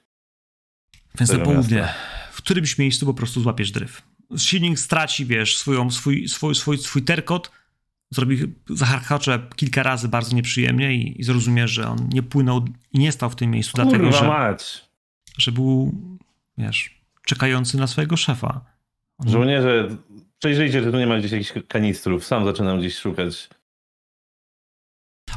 Więc 1.18 1.32
na 1.32 1.38
południe. 1.38 1.76
Miasta. 1.76 1.94
W 2.32 2.36
którymś 2.36 2.78
miejscu 2.78 3.06
po 3.06 3.14
prostu 3.14 3.40
złapiesz 3.40 3.70
dryf. 3.70 4.02
Silnik 4.36 4.78
straci, 4.78 5.26
wiesz, 5.26 5.56
swoją, 5.56 5.90
swój, 5.90 6.28
swój, 6.28 6.54
swój, 6.54 6.78
swój 6.78 7.02
terkot, 7.02 7.50
zrobi, 8.10 8.38
zaharkacze 8.70 9.48
kilka 9.56 9.82
razy 9.82 10.08
bardzo 10.08 10.36
nieprzyjemnie 10.36 10.94
i, 10.94 11.20
i 11.20 11.24
zrozumie, 11.24 11.68
że 11.68 11.88
on 11.88 12.08
nie 12.12 12.22
płynął 12.22 12.64
i 12.92 12.98
nie 12.98 13.12
stał 13.12 13.30
w 13.30 13.36
tym 13.36 13.50
miejscu, 13.50 13.72
dlatego 13.74 14.04
Kurwa 14.04 14.18
że, 14.18 14.28
mać. 14.28 14.84
że 15.38 15.52
był, 15.52 15.94
wiesz, 16.58 17.00
czekający 17.26 17.76
na 17.76 17.86
swojego 17.86 18.16
szefa. 18.16 18.64
On- 19.18 19.28
Żołnierze, 19.28 19.96
przejrzyjcie, 20.38 20.82
czy 20.82 20.90
tu 20.92 20.98
nie 20.98 21.06
ma 21.06 21.18
gdzieś 21.18 21.32
jakichś 21.32 21.52
kanistrów. 21.68 22.24
Sam 22.26 22.44
zaczynam 22.44 22.78
gdzieś 22.78 22.98
szukać. 22.98 23.48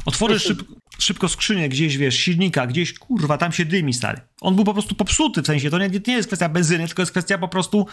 Otworzy 0.04 0.40
szyb, 0.40 0.62
szybko 0.98 1.28
skrzynię 1.28 1.68
gdzieś, 1.68 1.96
wiesz, 1.96 2.16
silnika, 2.16 2.66
gdzieś, 2.66 2.98
kurwa, 2.98 3.38
tam 3.38 3.52
się 3.52 3.64
dymi, 3.64 3.92
stary. 3.94 4.20
On 4.40 4.56
był 4.56 4.64
po 4.64 4.72
prostu 4.72 4.94
popsuty, 4.94 5.42
w 5.42 5.46
sensie, 5.46 5.70
to 5.70 5.78
nie, 5.78 5.88
nie 6.06 6.14
jest 6.14 6.28
kwestia 6.28 6.48
benzyny, 6.48 6.86
tylko 6.86 7.02
jest 7.02 7.12
kwestia 7.12 7.38
po 7.38 7.48
prostu, 7.48 7.86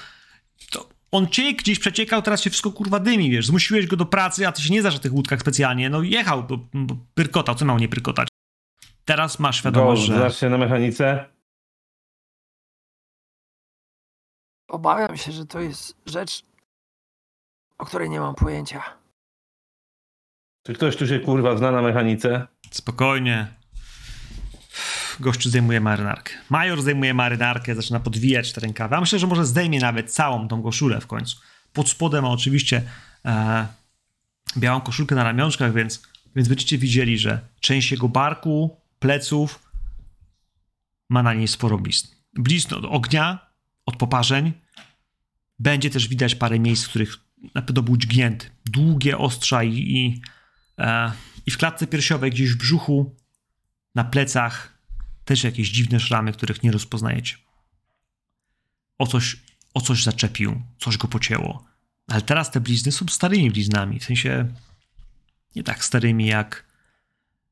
on 1.12 1.28
ciek 1.28 1.58
gdzieś 1.58 1.80
przeciekał, 1.80 2.22
teraz 2.22 2.42
się 2.42 2.50
wszystko, 2.50 2.72
kurwa, 2.72 3.00
dymi, 3.00 3.32
wiesz, 3.32 3.48
zmusiłeś 3.48 3.88
go 3.88 3.96
do 3.96 4.06
pracy, 4.06 4.48
a 4.48 4.52
ty 4.52 4.62
się 4.62 4.74
nie 4.74 4.82
znasz 4.82 4.94
na 4.94 5.00
tych 5.00 5.14
łódkach 5.14 5.42
specjalnie, 5.42 5.90
no 5.90 6.04
jechał, 6.04 6.44
bo, 6.44 6.58
bo 6.74 6.96
pyrkotał, 7.14 7.56
co 7.56 7.66
miał 7.66 7.78
nie 7.78 7.90
pyrkotać. 7.90 8.28
Teraz 9.06 9.40
masz 9.40 9.58
świadomość, 9.58 10.02
że... 10.02 10.16
znasz 10.16 10.40
się 10.40 10.50
na 10.50 10.58
mechanice? 10.58 11.26
Obawiam 14.68 15.18
się, 15.18 15.32
że 15.32 15.46
to 15.46 15.60
jest 15.60 15.98
rzecz, 16.06 16.44
o 17.78 17.86
której 17.86 18.10
nie 18.10 18.20
mam 18.20 18.36
pojęcia. 18.36 18.84
Czy 20.66 20.74
ktoś 20.74 20.96
tu 20.96 21.08
się 21.08 21.20
kurwa 21.20 21.58
zna 21.58 21.72
na 21.72 21.82
mechanice? 21.82 22.48
Spokojnie. 22.72 23.54
Gościu 25.20 25.50
zdejmuje 25.50 25.82
marynarkę. 25.82 26.34
Major 26.50 26.82
zdejmuje 26.82 27.14
marynarkę, 27.14 27.76
zaczyna 27.76 28.00
podwijać 28.00 28.54
te 28.54 28.62
rękawy. 28.62 28.96
A 28.96 29.02
myślę, 29.02 29.20
że 29.20 29.28
może 29.28 29.46
zdejmie 29.46 29.80
nawet 29.80 30.14
całą 30.14 30.48
tą 30.48 30.64
koszulę 30.64 31.02
w 31.02 31.08
końcu. 31.08 31.38
Pod 31.74 31.90
spodem 31.90 32.24
ma 32.24 32.30
oczywiście 32.30 32.82
e, 33.26 33.68
białą 34.58 34.82
koszulkę 34.82 35.16
na 35.16 35.24
ramionczkach, 35.24 35.74
więc, 35.74 36.02
więc 36.36 36.48
będziecie 36.48 36.78
widzieli, 36.78 37.18
że 37.18 37.40
część 37.60 37.92
jego 37.92 38.10
barku, 38.10 38.78
pleców 39.00 39.72
ma 41.10 41.24
na 41.24 41.34
niej 41.34 41.48
sporo 41.48 41.78
blizn. 41.78 42.08
Blizn 42.34 42.74
od 42.74 42.86
ognia, 42.86 43.52
od 43.86 43.96
poparzeń. 43.96 44.54
Będzie 45.60 45.90
też 45.90 46.08
widać 46.08 46.36
parę 46.36 46.60
miejsc, 46.60 46.86
w 46.86 46.90
których 46.90 47.18
pewno 47.54 47.82
był 47.82 47.98
dźgnięty. 47.98 48.50
Długie 48.66 49.18
ostrza 49.18 49.64
i, 49.64 49.74
i 49.74 50.22
E, 50.78 51.12
I 51.46 51.52
w 51.52 51.58
klatce 51.58 51.88
piersiowej, 51.88 52.32
gdzieś 52.32 52.54
w 52.54 52.58
brzuchu, 52.58 53.16
na 53.96 54.04
plecach, 54.04 54.75
też 55.26 55.44
jakieś 55.44 55.70
dziwne 55.70 56.00
szramy, 56.00 56.34
których 56.34 56.64
nie 56.64 56.72
rozpoznajecie. 56.72 57.38
O 58.98 59.08
coś, 59.08 59.38
o 59.74 59.82
coś 59.82 60.04
zaczepił, 60.04 60.62
coś 60.80 60.98
go 60.98 61.08
pocięło. 61.08 61.66
Ale 62.08 62.22
teraz 62.22 62.52
te 62.52 62.60
blizny 62.60 62.92
są 62.92 63.06
starymi 63.08 63.52
bliznami, 63.52 64.00
w 64.00 64.06
sensie 64.06 64.54
nie 65.56 65.64
tak 65.64 65.86
starymi, 65.86 66.26
jak, 66.26 66.66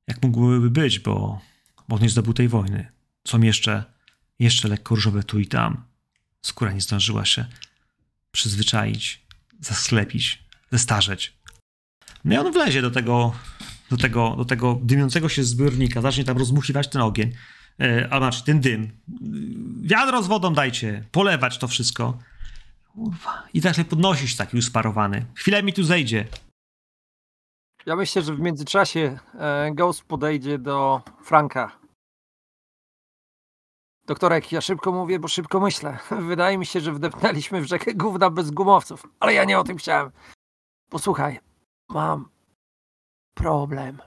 jak 0.07 0.23
mogłyby 0.23 0.69
być, 0.69 0.99
bo, 0.99 1.41
bo 1.87 1.95
on 1.95 2.01
nie 2.01 2.09
zdobył 2.09 2.33
tej 2.33 2.47
wojny. 2.47 2.91
Są 3.27 3.41
jeszcze, 3.41 3.83
jeszcze 4.39 4.67
lekko 4.67 4.95
różowe 4.95 5.23
tu 5.23 5.39
i 5.39 5.47
tam. 5.47 5.83
Skóra 6.41 6.71
nie 6.71 6.81
zdążyła 6.81 7.25
się 7.25 7.45
przyzwyczaić, 8.31 9.25
zasklepić, 9.59 10.43
zestarzeć. 10.71 11.37
No 12.25 12.35
i 12.35 12.37
on 12.37 12.53
wlezie 12.53 12.81
do 12.81 12.91
tego, 12.91 13.35
do 13.89 13.97
tego, 13.97 14.35
do 14.35 14.45
tego 14.45 14.79
dymiącego 14.83 15.29
się 15.29 15.43
zbiornika, 15.43 16.01
zacznie 16.01 16.23
tam 16.23 16.37
rozmuchiwać 16.37 16.87
ten 16.87 17.01
ogień, 17.01 17.33
a 18.09 18.17
znaczy 18.17 18.43
ten 18.43 18.61
dym. 18.61 18.91
Wiadro 19.81 20.23
z 20.23 20.27
wodą 20.27 20.53
dajcie, 20.53 21.03
polewać 21.11 21.57
to 21.57 21.67
wszystko. 21.67 22.17
Kurwa. 22.93 23.43
I 23.53 23.61
tak 23.61 23.75
się 23.75 23.85
podnosisz 23.85 24.35
taki 24.35 24.57
usparowany. 24.57 25.25
Chwilę 25.35 25.63
mi 25.63 25.73
tu 25.73 25.83
zejdzie. 25.83 26.27
Ja 27.85 27.95
myślę, 27.95 28.21
że 28.21 28.35
w 28.35 28.39
międzyczasie 28.39 29.19
e, 29.39 29.71
Ghost 29.75 30.03
podejdzie 30.03 30.57
do 30.57 31.01
Franka. 31.23 31.79
Doktorek, 34.05 34.51
ja 34.51 34.61
szybko 34.61 34.91
mówię, 34.91 35.19
bo 35.19 35.27
szybko 35.27 35.59
myślę. 35.59 35.97
Wydaje 36.29 36.57
mi 36.57 36.65
się, 36.65 36.79
że 36.81 36.91
wdepnęliśmy 36.91 37.61
w 37.61 37.65
rzekę 37.65 37.93
gówna 37.93 38.29
bez 38.29 38.51
gumowców, 38.51 39.07
ale 39.19 39.33
ja 39.33 39.43
nie 39.43 39.59
o 39.59 39.63
tym 39.63 39.77
chciałem. 39.77 40.11
Posłuchaj, 40.89 41.39
mam 41.89 42.29
problem. 43.33 44.01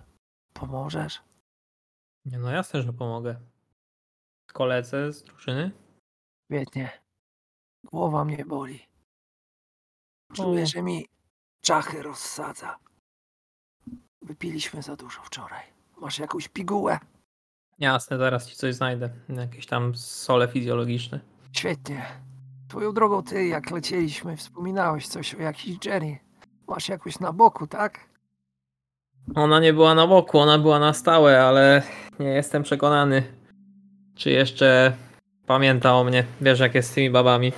Pomożesz? 0.53 1.23
Nie, 2.25 2.39
no 2.39 2.51
jasne, 2.51 2.83
że 2.83 2.93
pomogę. 2.93 3.41
Koledze 4.57 5.13
z 5.13 5.23
drużyny? 5.23 5.71
Świetnie. 6.45 6.91
Głowa 7.85 8.25
mnie 8.25 8.45
boli. 8.45 8.81
Czuję, 10.33 10.67
że 10.67 10.83
mi 10.83 11.07
czachy 11.61 12.03
rozsadza. 12.03 12.79
Wypiliśmy 14.23 14.83
za 14.83 14.97
dużo 14.97 15.23
wczoraj. 15.23 15.65
Masz 16.01 16.19
jakąś 16.19 16.49
pigułę? 16.49 16.99
Jasne, 17.79 18.19
zaraz 18.19 18.47
ci 18.47 18.57
coś 18.57 18.75
znajdę. 18.75 19.11
Jakieś 19.29 19.67
tam 19.67 19.97
sole 19.97 20.49
fizjologiczne. 20.49 21.21
Świetnie. 21.53 22.07
Twoją 22.69 22.93
drogą 22.93 23.23
ty, 23.23 23.47
jak 23.47 23.71
lecieliśmy, 23.71 24.37
wspominałeś 24.37 25.09
coś 25.09 25.35
o 25.35 25.43
jakiejś 25.43 25.87
Jenny. 25.87 26.19
Masz 26.69 26.89
jakoś 26.89 27.21
na 27.21 27.33
boku, 27.33 27.67
tak? 27.67 28.09
Ona 29.35 29.61
nie 29.61 29.73
była 29.73 29.95
na 29.95 30.07
boku, 30.07 30.39
ona 30.39 30.59
była 30.59 30.79
na 30.79 30.93
stałe, 30.93 31.43
ale 31.43 31.83
nie 32.19 32.29
jestem 32.29 32.63
przekonany, 32.63 33.36
czy 34.17 34.31
jeszcze 34.31 34.93
pamięta 35.47 35.95
o 35.95 36.05
mnie. 36.05 36.25
Wiesz, 36.41 36.61
jak 36.61 36.75
jest 36.75 36.91
z 36.91 36.95
tymi 36.95 37.11
babami. 37.11 37.53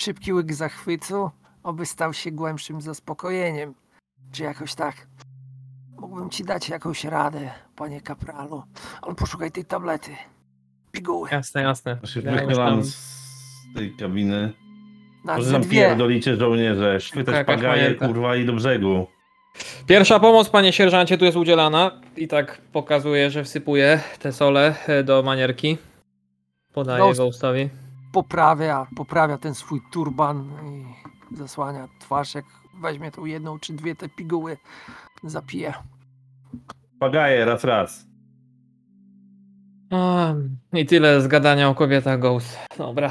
Szybki 0.00 0.32
łyk 0.32 0.54
zachwytu, 0.54 1.30
oby 1.62 1.86
stał 1.86 2.12
się 2.12 2.30
głębszym 2.30 2.80
zaspokojeniem. 2.80 3.74
Czy 4.32 4.42
jakoś 4.42 4.74
tak. 4.74 5.06
Mógłbym 6.00 6.30
ci 6.30 6.44
dać 6.44 6.68
jakąś 6.68 7.04
radę, 7.04 7.50
panie 7.76 8.00
kapralu. 8.00 8.62
Ale 9.02 9.14
poszukaj 9.14 9.52
tej 9.52 9.64
tablety. 9.64 10.10
Piguły. 10.92 11.28
Jasne, 11.32 11.62
jasne. 11.62 11.98
Ja 12.24 12.32
wychylam 12.32 12.84
z 12.84 13.74
tej 13.74 13.96
kabiny. 13.96 14.52
Na 15.24 15.36
Może 15.36 15.52
nam 15.52 15.64
pierdolicie 15.64 16.36
żołnierze, 16.36 16.98
chwytać 16.98 17.34
Jakaś 17.34 17.56
pagaje, 17.56 17.94
kurwa 17.94 18.36
i 18.36 18.46
do 18.46 18.52
brzegu. 18.52 19.06
Pierwsza 19.86 20.20
pomoc, 20.20 20.48
panie 20.48 20.72
sierżancie, 20.72 21.18
tu 21.18 21.24
jest 21.24 21.36
udzielana. 21.36 21.90
I 22.16 22.28
tak 22.28 22.60
pokazuje, 22.72 23.30
że 23.30 23.44
wsypuje 23.44 24.00
te 24.18 24.32
sole 24.32 24.74
e, 24.86 25.02
do 25.04 25.22
manierki. 25.22 25.78
Podaje 26.72 26.98
No, 27.04 27.12
Ghostowi. 27.12 27.68
poprawia, 28.12 28.86
poprawia 28.96 29.38
ten 29.38 29.54
swój 29.54 29.80
turban 29.92 30.48
i 31.32 31.36
zasłania 31.36 31.88
twarz, 32.00 32.34
jak 32.34 32.44
weźmie 32.82 33.10
tą 33.10 33.24
jedną 33.24 33.58
czy 33.58 33.72
dwie 33.72 33.94
te 33.96 34.08
piguły, 34.08 34.56
zapije. 35.24 35.74
Pagaje, 37.00 37.44
raz, 37.44 37.64
raz. 37.64 38.06
A, 39.90 40.32
I 40.72 40.86
tyle 40.86 41.20
z 41.20 41.28
gadania 41.28 41.68
o 41.68 41.74
kobietach 41.74 42.18
Ghost. 42.20 42.58
Dobra. 42.78 43.10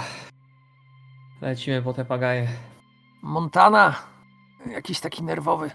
Lecimy 1.41 1.81
po 1.81 1.93
te 1.93 2.05
pagaje. 2.05 2.47
Montana, 3.23 3.95
jakiś 4.71 4.99
taki 4.99 5.23
nerwowy. 5.23 5.71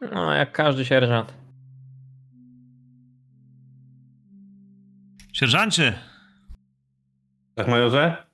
No, 0.00 0.32
jak 0.34 0.52
każdy 0.52 0.84
sierżant. 0.84 1.34
Sierżancie, 5.32 5.98
Tak, 7.54 7.68
majorze? 7.68 8.26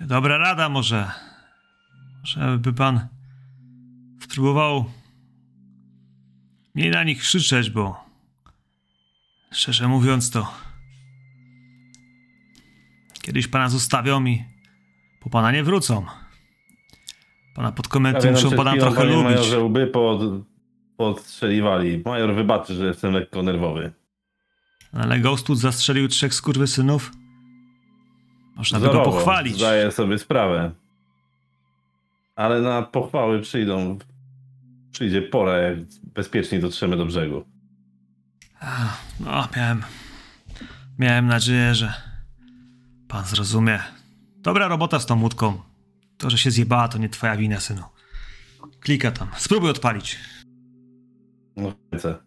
dobra 0.00 0.38
rada 0.38 0.68
może. 0.68 1.10
Może 2.20 2.58
by 2.58 2.72
pan 2.72 3.08
spróbował 4.22 4.84
mniej 6.74 6.90
na 6.90 7.04
nich 7.04 7.18
krzyczeć, 7.20 7.70
bo 7.70 8.04
szczerze 9.52 9.88
mówiąc 9.88 10.30
to 10.30 10.54
kiedyś 13.22 13.48
pana 13.48 13.68
zostawią 13.68 14.24
i 14.24 14.44
po 15.20 15.30
pana 15.30 15.52
nie 15.52 15.64
wrócą. 15.64 16.06
Pana 17.54 17.72
podkomendy 17.72 18.30
muszą 18.30 18.50
pana 18.50 18.76
trochę 18.76 19.04
lubić. 19.04 19.24
Majorze, 19.24 19.60
łby 19.60 19.86
pod, 19.86 20.20
podstrzeliwali. 20.96 22.02
Major 22.04 22.34
wybaczy, 22.34 22.74
że 22.74 22.86
jestem 22.86 23.12
lekko 23.12 23.42
nerwowy. 23.42 23.92
Ale 24.92 25.20
Ghostwood 25.20 25.58
zastrzelił 25.58 26.08
trzech 26.08 26.34
skurwysynów. 26.34 27.12
Można 28.56 28.80
by 28.80 28.86
go 28.86 29.02
pochwalić. 29.02 29.56
Zdaję 29.56 29.90
sobie 29.90 30.18
sprawę. 30.18 30.70
Ale 32.36 32.60
na 32.60 32.82
pochwały 32.82 33.40
przyjdą. 33.40 33.98
Przyjdzie 34.92 35.22
pora, 35.22 35.56
jak 35.56 35.78
bezpiecznie 36.14 36.58
dotrzemy 36.58 36.96
do 36.96 37.06
brzegu. 37.06 37.44
No, 39.20 39.48
miałem. 39.56 39.82
Miałem 40.98 41.26
nadzieję, 41.26 41.74
że 41.74 41.94
pan 43.08 43.24
zrozumie. 43.24 43.78
Dobra 44.40 44.68
robota 44.68 45.00
z 45.00 45.06
tą 45.06 45.20
łódką. 45.22 45.62
To, 46.18 46.30
że 46.30 46.38
się 46.38 46.50
zjebała, 46.50 46.88
to 46.88 46.98
nie 46.98 47.08
twoja 47.08 47.36
wina, 47.36 47.60
synu. 47.60 47.82
Klika 48.80 49.10
tam. 49.10 49.28
Spróbuj 49.36 49.70
odpalić. 49.70 50.18
No, 51.56 51.72
chcę. 51.98 52.18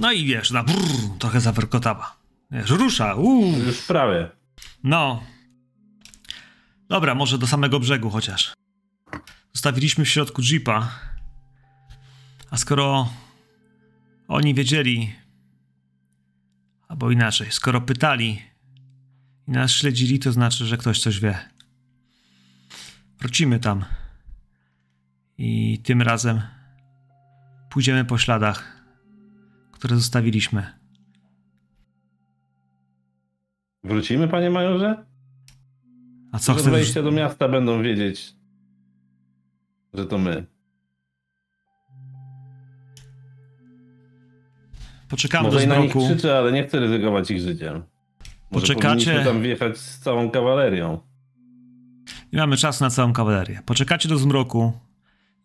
No 0.00 0.12
i 0.12 0.24
wiesz, 0.24 0.50
na 0.50 0.64
brrr, 0.64 1.18
trochę 1.18 1.40
zawerkotała. 1.40 2.16
Wiesz, 2.50 2.70
rusza, 2.70 3.14
uuu. 3.14 3.58
Już 3.58 3.82
prawie. 3.82 4.30
No. 4.84 5.22
Dobra, 6.88 7.14
może 7.14 7.38
do 7.38 7.46
samego 7.46 7.80
brzegu 7.80 8.10
chociaż. 8.10 8.54
Zostawiliśmy 9.52 10.04
w 10.04 10.08
środku 10.08 10.42
jeepa. 10.42 10.88
A 12.50 12.56
skoro 12.56 13.08
oni 14.28 14.54
wiedzieli, 14.54 15.14
albo 16.88 17.10
inaczej, 17.10 17.52
skoro 17.52 17.80
pytali 17.80 18.42
i 19.48 19.50
nas 19.50 19.70
śledzili, 19.70 20.18
to 20.18 20.32
znaczy, 20.32 20.66
że 20.66 20.76
ktoś 20.76 21.00
coś 21.00 21.20
wie. 21.20 21.38
Wrócimy 23.20 23.58
tam. 23.60 23.84
I 25.38 25.78
tym 25.84 26.02
razem 26.02 26.40
pójdziemy 27.70 28.04
po 28.04 28.18
śladach, 28.18 28.82
które 29.72 29.96
zostawiliśmy. 29.96 30.66
Wrócimy, 33.84 34.28
panie 34.28 34.50
majorze? 34.50 35.04
A 36.32 36.38
co 36.38 36.54
chcesz? 36.54 36.72
wejścia 36.72 37.02
do 37.02 37.10
miasta 37.10 37.48
będą 37.48 37.82
wiedzieć, 37.82 38.34
że 39.94 40.06
to 40.06 40.18
my. 40.18 40.46
Poczekamy 45.08 45.44
Może 45.44 45.58
do 45.58 45.64
i 45.64 45.68
na 45.68 45.76
nich 45.78 45.92
zmroku. 45.92 46.08
krzyczę, 46.08 46.38
ale 46.38 46.52
nie 46.52 46.64
chcę 46.64 46.80
ryzykować 46.80 47.30
ich 47.30 47.40
życiem. 47.40 47.82
Może 48.50 48.66
Poczekacie- 48.66 49.24
tam 49.24 49.42
wjechać 49.42 49.78
z 49.78 49.98
całą 49.98 50.30
kawalerią. 50.30 51.00
I 52.32 52.36
mamy 52.36 52.56
czas 52.56 52.80
na 52.80 52.90
całą 52.90 53.12
kawalerię. 53.12 53.62
Poczekacie 53.66 54.08
do 54.08 54.18
zmroku 54.18 54.72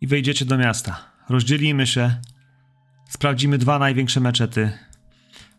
i 0.02 0.08
wejdziecie 0.08 0.46
do 0.46 0.58
miasta. 0.58 1.00
Rozdzielimy 1.30 1.88
się. 1.88 2.16
Sprawdzimy 3.10 3.58
dwa 3.58 3.80
największe 3.80 4.20
meczety. 4.20 4.72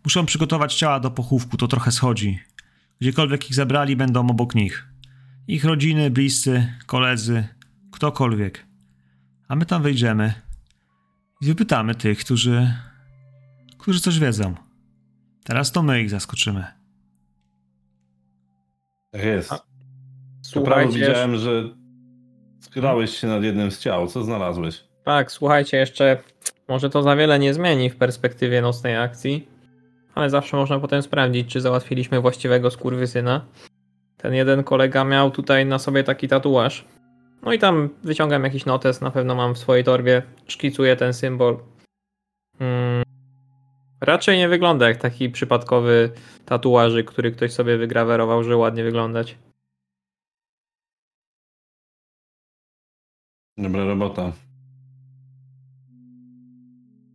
Muszą 0.05 0.27
przygotować 0.27 0.75
ciała 0.75 1.01
do 1.01 1.11
pochówku, 1.11 1.57
to 1.57 1.69
trochę 1.69 1.93
schodzi. 1.93 2.39
Gdziekolwiek 3.01 3.51
ich 3.51 3.55
zabrali, 3.55 3.97
będą 3.97 4.27
obok 4.31 4.55
nich. 4.55 4.89
Ich 5.49 5.65
rodziny, 5.65 6.11
bliscy, 6.11 6.73
koledzy, 6.87 7.49
ktokolwiek. 7.93 8.67
A 9.49 9.57
my 9.57 9.67
tam 9.67 9.83
wejdziemy 9.83 10.35
i 11.41 11.47
wypytamy 11.47 11.95
tych, 11.95 12.19
którzy, 12.19 12.75
którzy 13.79 14.01
coś 14.01 14.19
wiedzą. 14.19 14.55
Teraz 15.45 15.73
to 15.73 15.83
my 15.83 16.03
ich 16.03 16.11
zaskoczymy. 16.11 16.74
Tak 19.15 19.25
jest. 19.25 19.53
A- 19.53 19.61
Słuchajcie, 20.43 20.99
widziałem, 20.99 21.37
że 21.37 21.63
skierałeś 22.61 23.11
się 23.17 23.27
nad 23.27 23.43
jednym 23.43 23.71
z 23.71 23.79
ciał. 23.79 24.07
Co 24.07 24.23
znalazłeś? 24.25 24.85
tak, 25.05 25.33
słuchajcie, 25.33 25.77
jeszcze 25.77 26.19
może 26.69 26.91
to 26.91 27.03
za 27.03 27.17
wiele 27.17 27.39
nie 27.39 27.55
zmieni 27.55 27.91
w 27.91 27.97
perspektywie 27.97 28.63
nocnej 28.63 28.97
akcji, 28.97 29.49
ale 30.15 30.31
zawsze 30.31 30.57
można 30.57 30.81
potem 30.81 31.03
sprawdzić, 31.03 31.49
czy 31.53 31.61
załatwiliśmy 31.61 32.21
właściwego 32.21 32.71
skurwysyna. 32.71 33.45
Ten 34.17 34.35
jeden 34.35 34.65
kolega 34.65 35.05
miał 35.05 35.31
tutaj 35.31 35.67
na 35.67 35.79
sobie 35.79 36.05
taki 36.05 36.29
tatuaż. 36.29 36.85
No 37.43 37.53
i 37.53 37.59
tam 37.59 37.89
wyciągam 38.05 38.45
jakiś 38.45 38.67
notes, 38.67 39.01
na 39.01 39.11
pewno 39.11 39.35
mam 39.35 39.55
w 39.55 39.59
swojej 39.59 39.85
torbie, 39.85 40.23
szkicuję 40.47 40.97
ten 40.97 41.13
symbol. 41.15 41.59
Raczej 44.01 44.39
nie 44.39 44.49
wygląda 44.49 44.89
jak 44.89 44.97
taki 44.97 45.31
przypadkowy 45.31 46.13
tatuażyk, 46.45 47.11
który 47.11 47.33
ktoś 47.33 47.53
sobie 47.53 47.79
wygrawerował, 47.79 48.45
że 48.45 48.57
ładnie 48.57 48.85
wyglądać. 48.85 49.39
Dobra 53.59 53.85
robota. 53.85 54.33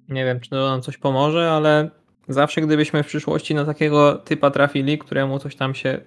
Nie 0.09 0.25
wiem, 0.25 0.39
czy 0.39 0.49
to 0.49 0.69
nam 0.69 0.81
coś 0.81 0.97
pomoże, 0.97 1.51
ale 1.51 1.89
zawsze 2.27 2.61
gdybyśmy 2.61 3.03
w 3.03 3.07
przyszłości 3.07 3.55
na 3.55 3.65
takiego 3.65 4.15
typa 4.15 4.51
trafili, 4.51 4.97
któremu 4.97 5.39
coś 5.39 5.55
tam 5.55 5.75
się 5.75 6.01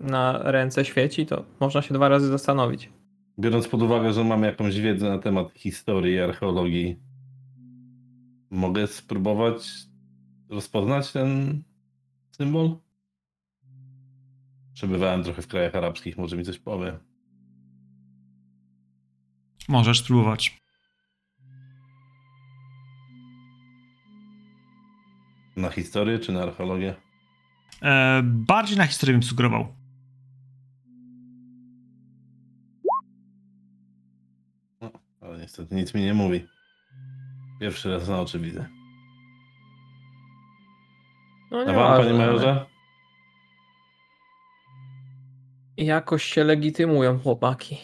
na 0.00 0.38
ręce 0.42 0.84
świeci, 0.84 1.26
to 1.26 1.44
można 1.60 1.82
się 1.82 1.94
dwa 1.94 2.08
razy 2.08 2.28
zastanowić. 2.28 2.90
Biorąc 3.38 3.68
pod 3.68 3.82
uwagę, 3.82 4.12
że 4.12 4.24
mam 4.24 4.42
jakąś 4.42 4.80
wiedzę 4.80 5.08
na 5.08 5.18
temat 5.18 5.52
historii 5.54 6.14
i 6.14 6.20
archeologii, 6.20 6.96
mogę 8.50 8.86
spróbować 8.86 9.68
rozpoznać 10.50 11.12
ten 11.12 11.62
symbol? 12.32 12.76
Przebywałem 14.72 15.24
trochę 15.24 15.42
w 15.42 15.46
krajach 15.46 15.74
arabskich, 15.74 16.18
może 16.18 16.36
mi 16.36 16.44
coś 16.44 16.58
powie. 16.58 16.98
Możesz 19.68 20.00
spróbować. 20.00 20.60
Na 25.56 25.70
historię 25.70 26.18
czy 26.18 26.32
na 26.32 26.42
archeologię? 26.42 26.94
E, 27.82 28.22
bardziej 28.24 28.76
na 28.76 28.86
historię 28.86 29.14
bym 29.14 29.22
sugerował. 29.22 29.74
Ale 35.20 35.38
niestety 35.38 35.74
nic 35.74 35.94
mi 35.94 36.02
nie 36.02 36.14
mówi. 36.14 36.46
Pierwszy 37.60 37.90
raz 37.90 38.08
na 38.08 38.20
oczy 38.20 38.38
widzę. 38.38 38.79
No 41.50 41.58
A 41.58 41.64
nie 41.64 41.74
wam, 41.74 42.02
panie 42.02 42.12
majorze? 42.12 42.66
Jakoś 45.76 46.24
się 46.24 46.44
legitymują 46.44 47.18
chłopaki. 47.18 47.78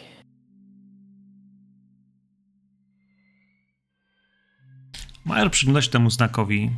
Major 5.25 5.51
przygląda 5.51 5.83
się 5.83 5.91
temu 5.91 6.11
znakowi. 6.11 6.71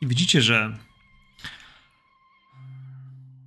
I 0.00 0.06
widzicie, 0.06 0.42
że, 0.42 0.78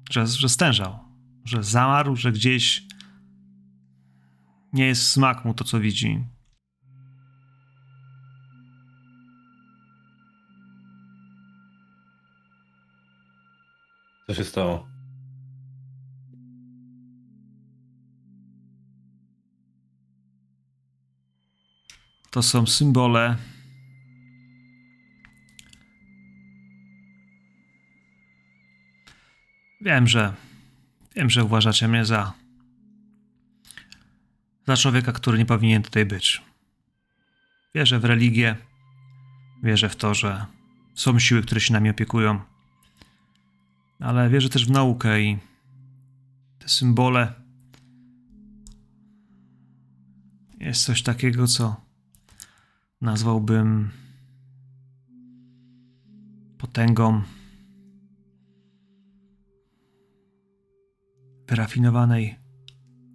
że, 0.09 0.27
że 0.27 0.49
stężał, 0.49 0.99
że 1.45 1.63
zamarł, 1.63 2.15
że 2.15 2.31
gdzieś 2.31 2.83
nie 4.73 4.85
jest 4.85 5.11
smak 5.11 5.45
mu 5.45 5.53
to, 5.53 5.63
co 5.63 5.79
widzi. 5.79 6.23
Co 14.27 14.33
się 14.33 14.43
stało? 14.43 14.87
To 22.31 22.43
są 22.43 22.67
symbole. 22.67 23.37
Wiem, 29.81 30.07
że. 30.07 30.33
Wiem, 31.15 31.29
że 31.29 31.43
uważacie 31.43 31.87
mnie 31.87 32.05
za. 32.05 32.33
za 34.67 34.77
człowieka, 34.77 35.11
który 35.11 35.37
nie 35.37 35.45
powinien 35.45 35.83
tutaj 35.83 36.05
być. 36.05 36.41
Wierzę 37.75 37.99
w 37.99 38.05
religię. 38.05 38.55
Wierzę 39.63 39.89
w 39.89 39.95
to, 39.95 40.13
że 40.13 40.45
są 40.95 41.19
siły, 41.19 41.41
które 41.41 41.61
się 41.61 41.73
nami 41.73 41.89
opiekują. 41.89 42.56
Ale 43.99 44.29
wierzę 44.29 44.49
też 44.49 44.65
w 44.65 44.71
naukę 44.71 45.21
i 45.21 45.37
te 46.59 46.69
symbole. 46.69 47.33
Jest 50.59 50.83
coś 50.83 51.03
takiego, 51.03 51.47
co 51.47 51.75
nazwałbym 53.01 53.91
potęgą 56.57 57.21
wyrafinowanej 61.47 62.35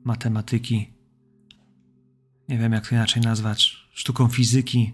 matematyki. 0.05 0.93
Nie 2.49 2.59
wiem, 2.59 2.72
jak 2.72 2.89
to 2.89 2.95
inaczej 2.95 3.22
nazwać. 3.22 3.89
Sztuką 3.93 4.28
fizyki. 4.28 4.93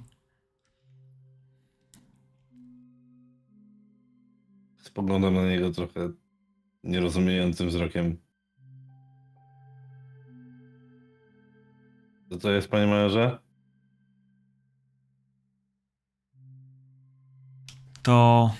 Spoglądam 4.98 5.34
na 5.34 5.46
niego 5.46 5.70
trochę 5.70 6.10
nierozumiejącym 6.84 7.68
wzrokiem. 7.68 8.16
Co 12.30 12.38
to 12.38 12.50
jest, 12.50 12.68
panie 12.68 12.86
majorze? 12.86 13.38
To 18.02 18.50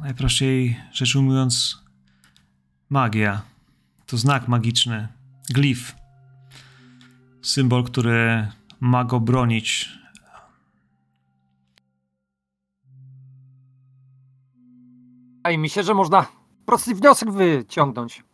najprościej 0.00 0.76
rzecz 0.92 1.16
ujmując 1.16 1.82
magia. 2.88 3.42
To 4.06 4.16
znak 4.16 4.48
magiczny. 4.48 5.08
Glif. 5.54 5.96
Symbol, 7.42 7.84
który 7.84 8.48
ma 8.80 9.04
go 9.04 9.20
bronić. 9.20 9.98
Wydaje 15.46 15.58
mi 15.58 15.68
się, 15.68 15.82
że 15.82 15.94
można 15.94 16.26
prosty 16.64 16.94
wniosek 16.94 17.30
wyciągnąć. 17.30 18.24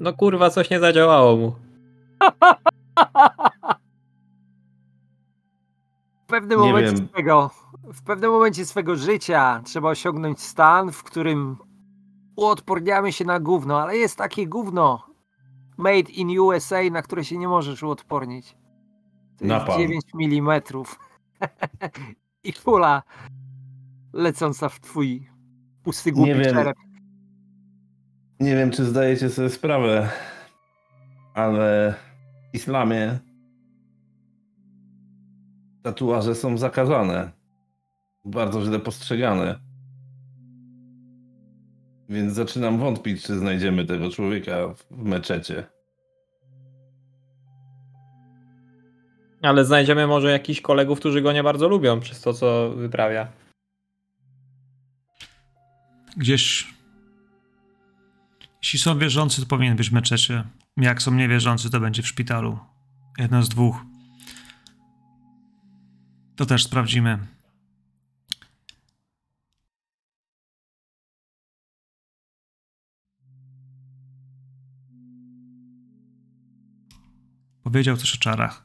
No 0.00 0.12
kurwa, 0.12 0.50
coś 0.50 0.70
nie 0.70 0.80
zadziałało 0.80 1.36
mu. 1.36 1.54
W 6.22 6.26
pewnym 6.26 6.60
Nie 6.60 6.66
momencie 6.66 6.96
wiem. 6.96 7.08
z 7.08 7.12
tego 7.12 7.50
w 7.84 8.02
pewnym 8.02 8.30
momencie 8.30 8.66
swego 8.66 8.96
życia 8.96 9.62
trzeba 9.64 9.88
osiągnąć 9.90 10.40
stan, 10.40 10.92
w 10.92 11.02
którym 11.02 11.56
uodporniamy 12.36 13.12
się 13.12 13.24
na 13.24 13.40
gówno, 13.40 13.80
ale 13.80 13.96
jest 13.96 14.18
takie 14.18 14.46
gówno 14.46 15.06
made 15.76 16.10
in 16.12 16.38
USA, 16.38 16.82
na 16.90 17.02
które 17.02 17.24
się 17.24 17.38
nie 17.38 17.48
możesz 17.48 17.82
uodpornić. 17.82 18.50
To 19.38 19.44
jest 19.44 19.48
Napalm. 19.48 19.80
9 19.80 20.04
mm 20.14 20.62
i 22.44 22.52
kula 22.52 23.02
lecąca 24.12 24.68
w 24.68 24.80
twój 24.80 25.28
pusty 25.82 26.12
głupi 26.12 26.28
Nie 26.28 26.34
wiem. 26.34 26.54
czerep. 26.54 26.76
Nie 28.40 28.56
wiem, 28.56 28.70
czy 28.70 28.84
zdajecie 28.84 29.30
sobie 29.30 29.50
sprawę, 29.50 30.08
ale 31.34 31.94
w 32.52 32.54
islamie 32.54 33.18
tatuaże 35.82 36.34
są 36.34 36.58
zakazane. 36.58 37.30
Bardzo 38.24 38.64
źle 38.64 38.78
postrzegane. 38.78 39.58
Więc 42.08 42.32
zaczynam 42.32 42.78
wątpić, 42.78 43.22
czy 43.22 43.38
znajdziemy 43.38 43.84
tego 43.84 44.10
człowieka 44.10 44.74
w 44.90 45.04
meczecie. 45.04 45.64
Ale 49.42 49.64
znajdziemy 49.64 50.06
może 50.06 50.30
jakichś 50.32 50.60
kolegów, 50.60 50.98
którzy 50.98 51.22
go 51.22 51.32
nie 51.32 51.42
bardzo 51.42 51.68
lubią 51.68 52.00
przez 52.00 52.20
to, 52.20 52.32
co 52.32 52.70
wyprawia. 52.70 53.28
Gdzieś. 56.16 56.74
Jeśli 58.62 58.78
są 58.78 58.98
wierzący, 58.98 59.40
to 59.40 59.46
powinien 59.46 59.76
być 59.76 59.90
w 59.90 59.92
meczecie. 59.92 60.44
Jak 60.76 61.02
są 61.02 61.14
niewierzący, 61.14 61.70
to 61.70 61.80
będzie 61.80 62.02
w 62.02 62.08
szpitalu. 62.08 62.58
Jedno 63.18 63.42
z 63.42 63.48
dwóch. 63.48 63.84
To 66.36 66.46
też 66.46 66.64
sprawdzimy. 66.64 67.18
Powiedział 77.62 77.96
coś 77.96 78.14
o 78.14 78.18
czarach. 78.18 78.64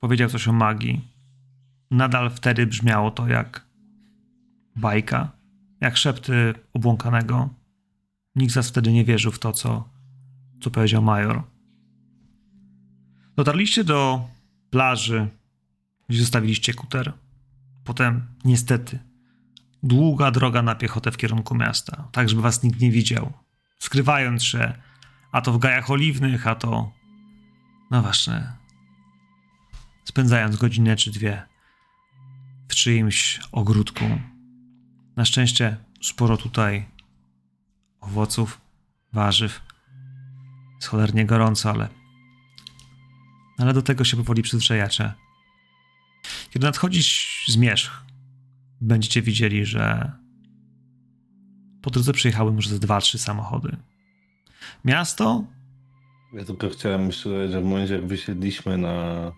Powiedział 0.00 0.28
coś 0.28 0.48
o 0.48 0.52
magii. 0.52 1.08
Nadal 1.90 2.30
wtedy 2.30 2.66
brzmiało 2.66 3.10
to 3.10 3.28
jak 3.28 3.66
bajka, 4.76 5.32
jak 5.80 5.96
szepty 5.96 6.54
obłąkanego. 6.72 7.48
Nikt 8.36 8.52
z 8.52 8.56
nas 8.56 8.68
wtedy 8.68 8.92
nie 8.92 9.04
wierzył 9.04 9.32
w 9.32 9.38
to, 9.38 9.52
co, 9.52 9.88
co 10.60 10.70
powiedział 10.70 11.02
major. 11.02 11.42
Dotarliście 13.36 13.84
do 13.84 14.28
plaży, 14.70 15.28
gdzie 16.08 16.20
zostawiliście 16.20 16.74
kuter. 16.74 17.12
Potem, 17.84 18.26
niestety, 18.44 18.98
długa 19.82 20.30
droga 20.30 20.62
na 20.62 20.74
piechotę 20.74 21.10
w 21.10 21.16
kierunku 21.16 21.54
miasta, 21.54 22.08
tak 22.12 22.28
żeby 22.28 22.42
was 22.42 22.62
nikt 22.62 22.80
nie 22.80 22.90
widział. 22.90 23.32
Skrywając 23.78 24.44
się, 24.44 24.72
a 25.32 25.40
to 25.40 25.52
w 25.52 25.58
gajach 25.58 25.90
oliwnych, 25.90 26.46
a 26.46 26.54
to. 26.54 26.92
No 27.90 28.02
właśnie. 28.02 28.52
Spędzając 30.04 30.56
godzinę 30.56 30.96
czy 30.96 31.10
dwie 31.10 31.42
w 32.68 32.74
czyimś 32.74 33.40
ogródku. 33.52 34.04
Na 35.16 35.24
szczęście 35.24 35.76
sporo 36.02 36.36
tutaj 36.36 36.86
owoców, 38.00 38.60
warzyw. 39.12 39.60
Jest 40.74 40.88
cholernie 40.88 41.26
gorąco, 41.26 41.70
ale. 41.70 41.88
Ale 43.58 43.72
do 43.72 43.82
tego 43.82 44.04
się 44.04 44.16
powoli 44.16 44.42
przyzwyczajacie. 44.42 45.12
Kiedy 46.50 46.66
nadchodzi 46.66 47.02
zmierzch, 47.48 48.04
będziecie 48.80 49.22
widzieli, 49.22 49.66
że 49.66 50.12
po 51.82 51.90
drodze 51.90 52.12
przyjechały 52.12 52.52
może 52.52 52.70
ze 52.70 52.78
dwa, 52.78 53.00
trzy 53.00 53.18
samochody. 53.18 53.76
Miasto 54.84 55.44
Ja 56.32 56.44
tylko 56.44 56.68
chciałem 56.68 57.06
jeszcze 57.06 57.28
dodać, 57.28 57.50
że 57.50 57.60
w 57.60 57.64
momencie 57.64 57.94
jak 57.94 58.06
wysiedliśmy 58.06 58.78
na, 58.78 59.32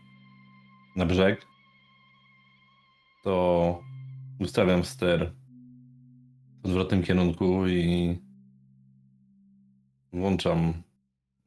na 0.97 1.07
brzeg, 1.07 1.47
to 3.25 3.81
ustawiam 4.39 4.85
ster 4.85 5.33
odwrotnym 6.67 7.03
kierunku 7.03 7.69
i 7.69 8.19
włączam 10.13 10.73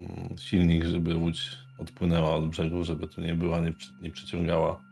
mm, 0.02 0.38
silnik, 0.38 0.86
żeby 0.86 1.16
łódź 1.16 1.50
odpłynęła 1.78 2.36
od 2.36 2.50
brzegu, 2.50 2.84
żeby 2.84 3.08
tu 3.08 3.22
nie 3.22 3.36
była, 3.36 3.60
nie, 3.60 3.74
nie 4.02 4.12
przyciągała 4.12 4.84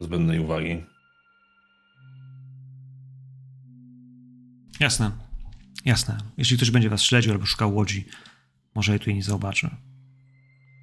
zbędnej 0.00 0.40
uwagi. 0.40 0.82
Jasne. 4.80 5.10
Jasne. 5.84 6.18
Jeśli 6.36 6.56
ktoś 6.56 6.70
będzie 6.70 6.90
was 6.90 7.02
śledził 7.02 7.32
albo 7.32 7.46
szukał 7.46 7.74
łodzi, 7.74 8.04
może 8.74 8.92
jej 8.92 9.00
tu 9.00 9.10
nie 9.10 9.22
zobaczy. 9.22 9.70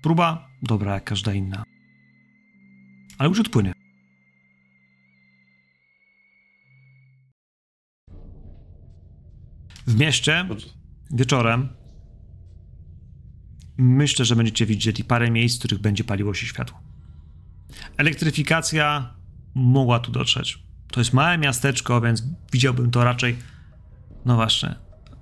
Próba 0.04 0.48
dobra 0.64 0.94
jak 0.94 1.04
każda 1.04 1.34
inna. 1.34 1.64
Ale 3.18 3.30
już 3.30 3.40
odpłynie. 3.40 3.74
W 9.88 10.00
mieście 10.00 10.48
wieczorem 11.12 11.70
myślę, 13.78 14.26
że 14.26 14.36
będziecie 14.36 14.66
widzieli 14.66 15.04
parę 15.04 15.32
miejsc, 15.32 15.56
w 15.56 15.60
których 15.60 15.80
będzie 15.80 16.04
paliło 16.04 16.34
się 16.34 16.46
światło. 16.46 16.80
Elektryfikacja 17.98 19.14
mogła 19.54 20.00
tu 20.00 20.12
dotrzeć. 20.12 20.64
To 20.92 21.00
jest 21.02 21.14
małe 21.14 21.38
miasteczko, 21.38 22.02
więc 22.02 22.24
widziałbym 22.52 22.92
to 22.92 23.04
raczej, 23.04 23.38
no 24.26 24.36
właśnie, 24.36 24.76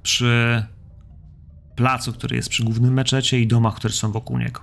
przy 0.03 0.63
placu, 1.75 2.13
który 2.13 2.35
jest 2.35 2.49
przy 2.49 2.63
głównym 2.63 2.93
meczecie 2.93 3.39
i 3.39 3.47
domach, 3.47 3.75
które 3.75 3.93
są 3.93 4.11
wokół 4.11 4.37
niego. 4.37 4.61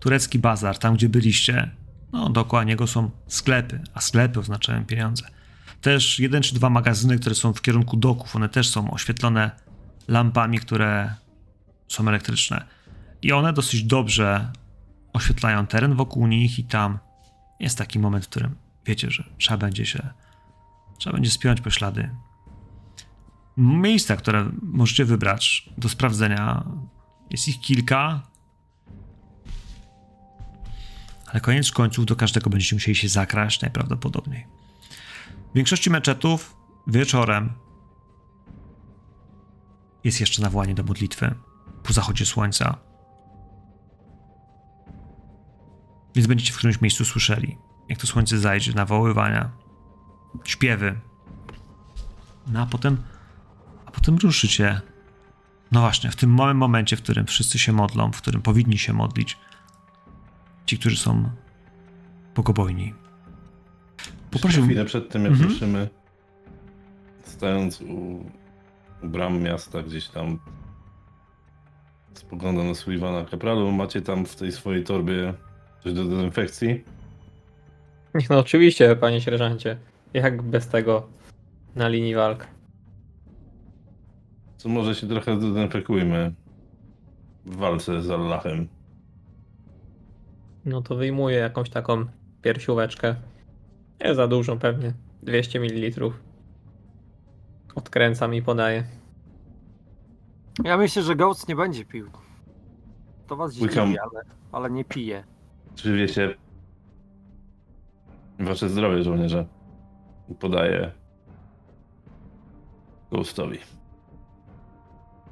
Turecki 0.00 0.38
bazar, 0.38 0.78
tam 0.78 0.94
gdzie 0.94 1.08
byliście, 1.08 1.70
no 2.12 2.30
dookoła 2.30 2.64
niego 2.64 2.86
są 2.86 3.10
sklepy, 3.26 3.80
a 3.94 4.00
sklepy 4.00 4.40
oznaczają 4.40 4.84
pieniądze. 4.84 5.24
Też 5.82 6.18
jeden 6.18 6.42
czy 6.42 6.54
dwa 6.54 6.70
magazyny, 6.70 7.18
które 7.18 7.34
są 7.34 7.52
w 7.52 7.62
kierunku 7.62 7.96
doków, 7.96 8.36
one 8.36 8.48
też 8.48 8.68
są 8.68 8.90
oświetlone 8.90 9.50
lampami, 10.08 10.58
które 10.58 11.14
są 11.88 12.08
elektryczne. 12.08 12.64
I 13.22 13.32
one 13.32 13.52
dosyć 13.52 13.84
dobrze 13.84 14.52
oświetlają 15.12 15.66
teren 15.66 15.94
wokół 15.94 16.26
nich 16.26 16.58
i 16.58 16.64
tam 16.64 16.98
jest 17.60 17.78
taki 17.78 17.98
moment, 17.98 18.24
w 18.24 18.28
którym 18.28 18.54
wiecie, 18.86 19.10
że 19.10 19.24
trzeba 19.38 19.56
będzie 19.56 19.86
się, 19.86 20.08
trzeba 20.98 21.12
będzie 21.14 21.30
spiąć 21.30 21.60
po 21.60 21.70
ślady. 21.70 22.10
Miejsca, 23.56 24.16
które 24.16 24.50
możecie 24.62 25.04
wybrać 25.04 25.68
do 25.78 25.88
sprawdzenia, 25.88 26.64
jest 27.30 27.48
ich 27.48 27.60
kilka, 27.60 28.22
ale 31.26 31.40
koniec 31.40 31.70
końców 31.70 32.06
do 32.06 32.16
każdego 32.16 32.50
będziecie 32.50 32.76
musieli 32.76 32.94
się 32.94 33.08
zakraść 33.08 33.60
najprawdopodobniej. 33.60 34.61
W 35.52 35.54
większości 35.54 35.90
meczetów 35.90 36.56
wieczorem 36.86 37.52
jest 40.04 40.20
jeszcze 40.20 40.42
nawołanie 40.42 40.74
do 40.74 40.82
modlitwy 40.82 41.34
po 41.82 41.92
zachodzie 41.92 42.26
słońca. 42.26 42.78
Więc 46.14 46.26
będziecie 46.26 46.52
w 46.52 46.56
którymś 46.56 46.80
miejscu 46.80 47.04
słyszeli, 47.04 47.58
jak 47.88 47.98
to 47.98 48.06
słońce 48.06 48.38
zajdzie, 48.38 48.72
nawoływania, 48.72 49.50
śpiewy. 50.44 51.00
No 52.46 52.60
a 52.62 52.66
potem, 52.66 53.02
a 53.86 53.90
potem 53.90 54.16
ruszycie. 54.16 54.80
No 55.72 55.80
właśnie, 55.80 56.10
w 56.10 56.16
tym 56.16 56.34
małym 56.34 56.56
momencie, 56.56 56.96
w 56.96 57.02
którym 57.02 57.26
wszyscy 57.26 57.58
się 57.58 57.72
modlą, 57.72 58.12
w 58.12 58.22
którym 58.22 58.42
powinni 58.42 58.78
się 58.78 58.92
modlić, 58.92 59.38
ci, 60.66 60.78
którzy 60.78 60.96
są 60.96 61.30
bogobojni. 62.34 63.01
Poprosił, 64.32 64.64
Chwilę 64.64 64.84
przed 64.84 65.08
tym, 65.08 65.22
jak 65.24 65.32
Mhm. 65.32 65.50
ruszymy, 65.50 65.88
stając 67.24 67.80
u, 67.80 68.24
u 69.02 69.08
bram 69.08 69.42
miasta, 69.42 69.82
gdzieś 69.82 70.08
tam 70.08 70.38
spoglądam 72.14 72.68
na 72.68 72.74
Sullivana 72.74 73.24
Kapralu, 73.24 73.72
macie 73.72 74.02
tam 74.02 74.26
w 74.26 74.36
tej 74.36 74.52
swojej 74.52 74.84
torbie 74.84 75.34
coś 75.84 75.92
do 75.92 76.04
dezynfekcji? 76.04 76.84
No 78.30 78.38
oczywiście, 78.38 78.96
panie 78.96 79.20
sierżancie. 79.20 79.76
Jak 80.14 80.42
bez 80.42 80.68
tego 80.68 81.08
na 81.76 81.88
linii 81.88 82.14
walk? 82.14 82.46
Co 84.56 84.68
może 84.68 84.94
się 84.94 85.08
trochę 85.08 85.36
zdezynfekujmy 85.40 86.32
w 87.46 87.56
walce 87.56 88.02
z 88.02 88.10
Allahem. 88.10 88.68
No 90.64 90.82
to 90.82 90.96
wyjmuję 90.96 91.36
jakąś 91.36 91.70
taką 91.70 92.04
piersióweczkę. 92.42 93.14
Nie 94.04 94.14
za 94.14 94.28
dużą 94.28 94.58
pewnie. 94.58 94.92
200 95.22 95.60
ml. 95.60 96.10
Odkręcam 97.74 98.34
i 98.34 98.42
podaję. 98.42 98.84
Ja 100.64 100.76
myślę, 100.76 101.02
że 101.02 101.16
Ghost 101.16 101.48
nie 101.48 101.56
będzie 101.56 101.84
pił. 101.84 102.10
To 103.26 103.36
was 103.36 103.60
Łykam. 103.60 103.86
dziwi, 103.86 103.98
ale, 103.98 104.24
ale 104.52 104.70
nie 104.70 104.84
pije. 104.84 105.24
Czy 105.74 105.96
wiecie, 105.96 106.34
wasze 108.38 108.68
zdrowie, 108.68 109.02
żołnierze? 109.02 109.46
I 110.28 110.34
podaję 110.34 110.92
Ghostowi. 113.12 113.58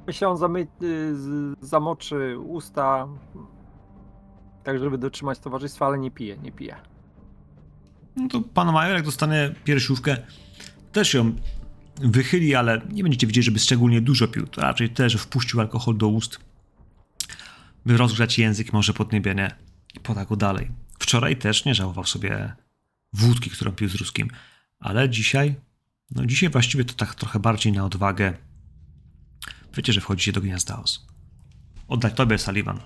Myślę, 0.07 0.29
on 0.29 0.37
zamy, 0.37 0.67
y, 0.81 1.15
z- 1.15 1.55
zamoczy 1.61 2.39
usta, 2.39 3.07
tak 4.63 4.79
żeby 4.79 4.97
dotrzymać 4.97 5.39
towarzystwa, 5.39 5.85
ale 5.85 5.97
nie 5.99 6.11
pije, 6.11 6.37
nie 6.37 6.51
pije. 6.51 6.75
No 8.15 8.27
to 8.27 8.41
pan 8.41 8.73
major, 8.73 8.95
jak 8.95 9.05
dostanie 9.05 9.55
piersiówkę, 9.63 10.17
też 10.91 11.13
ją 11.13 11.35
wychyli, 12.01 12.55
ale 12.55 12.81
nie 12.91 13.03
będziecie 13.03 13.27
widzieć, 13.27 13.45
żeby 13.45 13.59
szczególnie 13.59 14.01
dużo 14.01 14.27
pił. 14.27 14.47
To 14.47 14.61
raczej 14.61 14.89
też 14.89 15.15
wpuścił 15.15 15.59
alkohol 15.59 15.97
do 15.97 16.07
ust, 16.07 16.39
by 17.85 17.97
rozgrzać 17.97 18.39
język 18.39 18.73
może 18.73 18.93
podniebienie 18.93 19.55
i 19.93 19.99
poda 19.99 20.25
go 20.25 20.35
dalej. 20.35 20.71
Wczoraj 20.99 21.37
też 21.37 21.65
nie 21.65 21.75
żałował 21.75 22.05
sobie 22.05 22.53
wódki, 23.13 23.49
którą 23.49 23.71
pił 23.71 23.89
z 23.89 23.95
ruskim, 23.95 24.29
ale 24.79 25.09
dzisiaj, 25.09 25.55
no 26.11 26.25
dzisiaj 26.25 26.49
właściwie 26.49 26.85
to 26.85 26.93
tak 26.93 27.15
trochę 27.15 27.39
bardziej 27.39 27.73
na 27.73 27.85
odwagę. 27.85 28.33
Wiecie, 29.77 29.93
że 29.93 30.01
wchodzicie 30.01 30.31
do 30.31 30.41
gniazda 30.41 30.81
os. 30.81 31.10
Oddać 31.91 32.13
tobie, 32.13 32.37
Sullivan. 32.37 32.79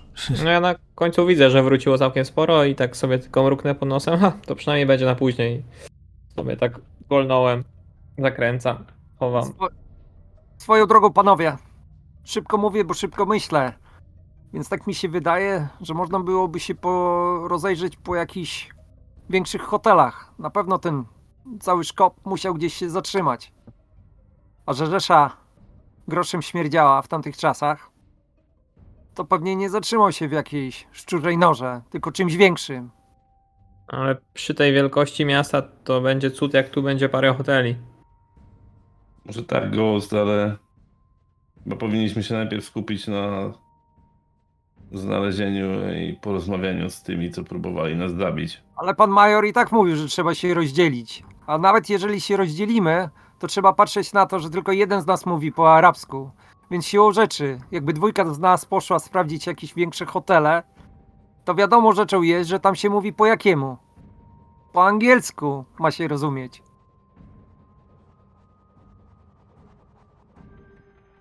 No 0.44 0.50
ja 0.50 0.60
na 0.60 0.74
końcu 0.94 1.26
widzę, 1.26 1.50
że 1.50 1.62
wróciło 1.62 1.98
całkiem 1.98 2.24
sporo 2.24 2.64
i 2.64 2.74
tak 2.74 2.96
sobie 2.96 3.18
tylko 3.18 3.42
mruknę 3.42 3.74
pod 3.74 3.88
nosem. 3.88 4.18
Ha, 4.18 4.32
to 4.46 4.54
przynajmniej 4.54 4.86
będzie 4.86 5.06
na 5.06 5.14
później. 5.14 5.62
Sobie 6.36 6.56
tak 6.56 6.80
golnąłem, 7.08 7.64
zakręcam, 8.18 8.84
chowam. 9.18 9.44
Swo- 9.44 9.68
swoją 10.58 10.86
drogą, 10.86 11.12
panowie, 11.12 11.56
szybko 12.24 12.58
mówię, 12.58 12.84
bo 12.84 12.94
szybko 12.94 13.26
myślę. 13.26 13.72
Więc 14.52 14.68
tak 14.68 14.86
mi 14.86 14.94
się 14.94 15.08
wydaje, 15.08 15.68
że 15.80 15.94
można 15.94 16.20
byłoby 16.20 16.60
się 16.60 16.74
po, 16.74 17.48
rozejrzeć 17.48 17.96
po 17.96 18.16
jakichś 18.16 18.70
większych 19.30 19.62
hotelach. 19.62 20.32
Na 20.38 20.50
pewno 20.50 20.78
ten 20.78 21.04
cały 21.60 21.84
szkop 21.84 22.14
musiał 22.24 22.54
gdzieś 22.54 22.74
się 22.74 22.90
zatrzymać. 22.90 23.52
A 24.66 24.72
że 24.72 24.86
Rzesza 24.86 25.36
groszem 26.08 26.42
śmierdziała 26.42 27.02
w 27.02 27.08
tamtych 27.08 27.36
czasach, 27.36 27.90
to 29.16 29.24
pewnie 29.24 29.56
nie 29.56 29.70
zatrzymał 29.70 30.12
się 30.12 30.28
w 30.28 30.32
jakiejś 30.32 30.86
szczurzej 30.92 31.38
norze, 31.38 31.82
tylko 31.90 32.12
czymś 32.12 32.36
większym. 32.36 32.90
Ale 33.88 34.16
przy 34.34 34.54
tej 34.54 34.72
wielkości 34.72 35.24
miasta 35.24 35.62
to 35.84 36.00
będzie 36.00 36.30
cud, 36.30 36.54
jak 36.54 36.68
tu 36.68 36.82
będzie 36.82 37.08
parę 37.08 37.34
hoteli. 37.34 37.76
Może 39.24 39.42
tak, 39.42 39.76
Ghost, 39.76 40.12
ale 40.12 40.56
chyba 41.64 41.76
powinniśmy 41.76 42.22
się 42.22 42.34
najpierw 42.34 42.64
skupić 42.64 43.06
na 43.06 43.52
znalezieniu 44.92 45.66
i 45.94 46.18
porozmawianiu 46.22 46.90
z 46.90 47.02
tymi, 47.02 47.30
co 47.30 47.44
próbowali 47.44 47.96
nas 47.96 48.12
zabić. 48.12 48.62
Ale 48.76 48.94
pan 48.94 49.10
major 49.10 49.46
i 49.46 49.52
tak 49.52 49.72
mówił, 49.72 49.96
że 49.96 50.08
trzeba 50.08 50.34
się 50.34 50.54
rozdzielić. 50.54 51.24
A 51.46 51.58
nawet 51.58 51.90
jeżeli 51.90 52.20
się 52.20 52.36
rozdzielimy, 52.36 53.08
to 53.38 53.46
trzeba 53.46 53.72
patrzeć 53.72 54.12
na 54.12 54.26
to, 54.26 54.40
że 54.40 54.50
tylko 54.50 54.72
jeden 54.72 55.02
z 55.02 55.06
nas 55.06 55.26
mówi 55.26 55.52
po 55.52 55.74
arabsku. 55.74 56.30
Więc 56.70 56.86
siłą 56.86 57.12
rzeczy, 57.12 57.58
jakby 57.70 57.92
dwójka 57.92 58.34
z 58.34 58.38
nas 58.38 58.64
poszła 58.64 58.98
sprawdzić 58.98 59.46
jakieś 59.46 59.74
większe 59.74 60.06
hotele, 60.06 60.62
to 61.44 61.54
wiadomo 61.54 61.92
rzeczą 61.92 62.22
jest, 62.22 62.50
że 62.50 62.60
tam 62.60 62.74
się 62.76 62.90
mówi 62.90 63.12
po 63.12 63.26
jakiemu. 63.26 63.76
Po 64.72 64.86
angielsku 64.86 65.64
ma 65.78 65.90
się 65.90 66.08
rozumieć. 66.08 66.62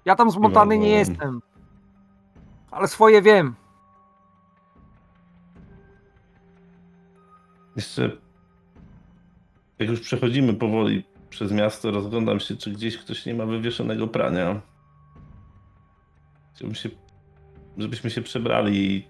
Ja 0.05 0.15
tam 0.15 0.31
z 0.31 0.37
Montany 0.37 0.77
nie 0.77 0.87
No, 0.87 0.91
no. 0.93 0.97
jestem. 0.97 1.41
Ale 2.71 2.87
swoje 2.87 3.21
wiem. 3.21 3.55
Jeszcze 7.75 8.17
jak 9.79 9.89
już 9.89 9.99
przechodzimy 9.99 10.53
powoli 10.53 11.03
przez 11.29 11.51
miasto, 11.51 11.91
rozglądam 11.91 12.39
się, 12.39 12.55
czy 12.55 12.71
gdzieś 12.71 12.97
ktoś 12.97 13.25
nie 13.25 13.33
ma 13.33 13.45
wywieszonego 13.45 14.07
prania. 14.07 14.61
Chciałbym 16.55 16.75
się, 16.75 16.89
żebyśmy 17.77 18.09
się 18.09 18.21
przebrali, 18.21 19.07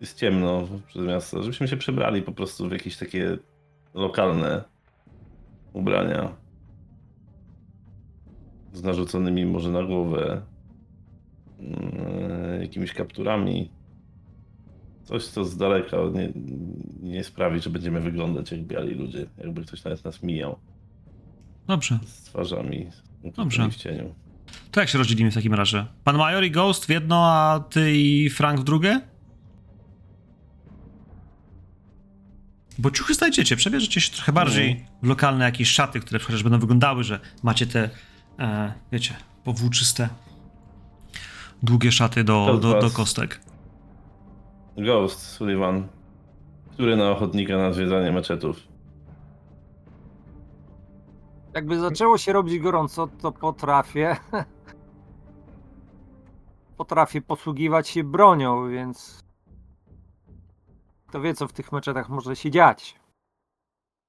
jest 0.00 0.18
ciemno 0.18 0.68
przez 0.86 1.06
miasto, 1.06 1.42
żebyśmy 1.42 1.68
się 1.68 1.76
przebrali 1.76 2.22
po 2.22 2.32
prostu 2.32 2.68
w 2.68 2.72
jakieś 2.72 2.96
takie 2.96 3.38
lokalne 3.94 4.64
ubrania. 5.72 6.36
Z 8.72 8.82
narzuconymi 8.82 9.46
może 9.46 9.70
na 9.70 9.82
głowę 9.82 10.42
mm, 11.58 12.60
jakimiś 12.62 12.92
kapturami. 12.92 13.70
Coś, 15.02 15.26
co 15.26 15.44
z 15.44 15.56
daleka 15.56 15.96
nie, 16.14 16.32
nie 17.02 17.24
sprawi, 17.24 17.60
że 17.60 17.70
będziemy 17.70 18.00
wyglądać 18.00 18.52
jak 18.52 18.62
biali 18.62 18.94
ludzie, 18.94 19.26
jakby 19.38 19.64
ktoś 19.64 19.84
nawet 19.84 20.04
nas 20.04 20.22
mijał 20.22 20.58
Dobrze. 21.66 21.98
z 22.06 22.22
twarzami 22.22 22.86
Dobrze. 23.36 23.70
w 23.70 23.76
cieniu. 23.76 24.14
To 24.70 24.80
jak 24.80 24.88
się 24.88 24.98
rozdzielimy 24.98 25.30
w 25.30 25.34
takim 25.34 25.54
razie? 25.54 25.86
Pan 26.04 26.16
Major 26.16 26.44
i 26.44 26.50
Ghost 26.50 26.86
w 26.86 26.88
jedno, 26.88 27.26
a 27.26 27.60
ty 27.70 27.96
i 27.96 28.30
Frank 28.30 28.60
w 28.60 28.64
drugie? 28.64 29.00
Bo 32.78 32.90
ciuchy 32.90 33.14
znajdziecie, 33.14 33.56
przebierzecie 33.56 34.00
się 34.00 34.10
trochę 34.10 34.32
bardziej 34.32 34.86
w 35.02 35.06
lokalne 35.06 35.44
jakieś 35.44 35.70
szaty, 35.70 36.00
które 36.00 36.20
chociaż 36.20 36.42
będą 36.42 36.58
wyglądały, 36.58 37.04
że 37.04 37.20
macie 37.42 37.66
te, 37.66 37.90
e, 38.38 38.72
wiecie, 38.92 39.14
powłóczyste, 39.44 40.08
długie 41.62 41.92
szaty 41.92 42.24
do, 42.24 42.58
do, 42.62 42.80
do 42.80 42.90
kostek. 42.90 43.40
Ghost, 44.76 45.20
Sullivan, 45.20 45.88
który 46.72 46.96
na 46.96 47.10
ochotnika 47.10 47.56
na 47.56 47.72
zwiedzanie 47.72 48.12
meczetów. 48.12 48.65
Jakby 51.56 51.80
zaczęło 51.80 52.18
się 52.18 52.32
robić 52.32 52.58
gorąco, 52.58 53.06
to 53.06 53.32
potrafię. 53.32 54.16
potrafię 56.78 57.22
posługiwać 57.22 57.88
się 57.88 58.04
bronią, 58.04 58.70
więc. 58.70 59.20
Kto 61.06 61.20
wie, 61.20 61.34
co 61.34 61.48
w 61.48 61.52
tych 61.52 61.72
meczetach 61.72 62.08
może 62.08 62.36
się 62.36 62.50
dziać. 62.50 62.94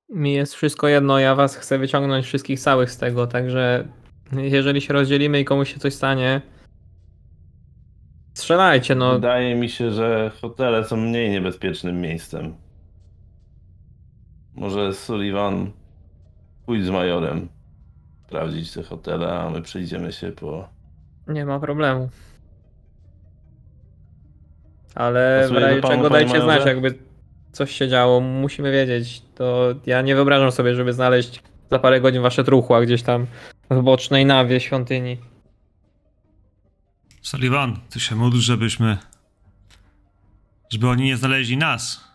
Mi 0.09 0.33
jest 0.33 0.55
wszystko 0.55 0.87
jedno, 0.87 1.19
ja 1.19 1.35
was 1.35 1.55
chcę 1.55 1.77
wyciągnąć 1.77 2.25
wszystkich 2.25 2.59
całych 2.59 2.91
z 2.91 2.97
tego, 2.97 3.27
także 3.27 3.87
jeżeli 4.31 4.81
się 4.81 4.93
rozdzielimy 4.93 5.39
i 5.39 5.45
komuś 5.45 5.73
się 5.73 5.79
coś 5.79 5.93
stanie, 5.93 6.41
strzelajcie, 8.33 8.95
no. 8.95 9.13
Wydaje 9.13 9.55
mi 9.55 9.69
się, 9.69 9.91
że 9.91 10.31
hotele 10.41 10.83
są 10.83 10.97
mniej 10.97 11.29
niebezpiecznym 11.29 12.01
miejscem. 12.01 12.55
Może 14.55 14.93
Sullivan 14.93 15.71
pójdź 16.67 16.85
z 16.85 16.89
majorem 16.89 17.49
sprawdzić 18.25 18.71
te 18.71 18.83
hotele, 18.83 19.39
a 19.39 19.49
my 19.49 19.61
przejdziemy 19.61 20.13
się 20.13 20.31
po... 20.31 20.69
Nie 21.27 21.45
ma 21.45 21.59
problemu. 21.59 22.09
Ale 24.95 25.47
w 25.51 25.51
razie 25.51 25.81
panu, 25.81 25.95
czego 25.95 26.09
dajcie 26.09 26.41
znać, 26.41 26.65
jakby 26.65 26.99
coś 27.51 27.71
się 27.71 27.87
działo, 27.87 28.21
musimy 28.21 28.71
wiedzieć. 28.71 29.21
To 29.35 29.75
ja 29.85 30.01
nie 30.01 30.15
wyobrażam 30.15 30.51
sobie, 30.51 30.75
żeby 30.75 30.93
znaleźć 30.93 31.43
za 31.71 31.79
parę 31.79 32.01
godzin 32.01 32.21
wasze 32.21 32.43
truchła 32.43 32.81
gdzieś 32.81 33.03
tam 33.03 33.27
w 33.69 33.81
bocznej 33.81 34.25
nawie 34.25 34.59
świątyni. 34.59 35.17
Sullivan, 37.21 37.79
ty 37.89 37.99
się 37.99 38.15
módl, 38.15 38.37
żebyśmy, 38.37 38.97
żeby 40.69 40.89
oni 40.89 41.03
nie 41.03 41.17
znaleźli 41.17 41.57
nas. 41.57 42.07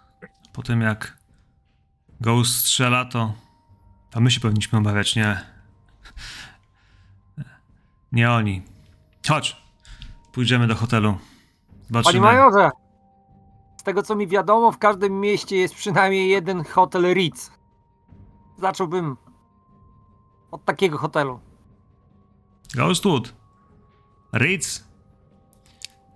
Po 0.52 0.62
tym 0.62 0.80
jak 0.80 1.18
Ghost 2.20 2.56
strzela, 2.56 3.04
to, 3.04 3.34
to 4.12 4.20
my 4.20 4.30
się 4.30 4.40
powinniśmy 4.40 4.78
obawiać, 4.78 5.16
nie, 5.16 5.40
nie 8.12 8.30
oni. 8.30 8.62
Chodź, 9.28 9.56
pójdziemy 10.32 10.66
do 10.66 10.74
hotelu. 10.74 11.12
Panie 11.12 11.84
Zobaczymy. 11.88 12.20
majorze! 12.20 12.70
Z 13.76 13.82
tego 13.82 14.02
co 14.02 14.14
mi 14.14 14.26
wiadomo, 14.26 14.72
w 14.72 14.78
każdym 14.78 15.20
mieście 15.20 15.56
jest 15.56 15.74
przynajmniej 15.74 16.28
jeden 16.28 16.64
hotel 16.64 17.14
Ritz. 17.14 17.50
Zacząłbym 18.58 19.16
od 20.50 20.64
takiego 20.64 20.98
hotelu. 20.98 21.40
Ghostwood. 22.74 23.34
Ritz. 24.34 24.84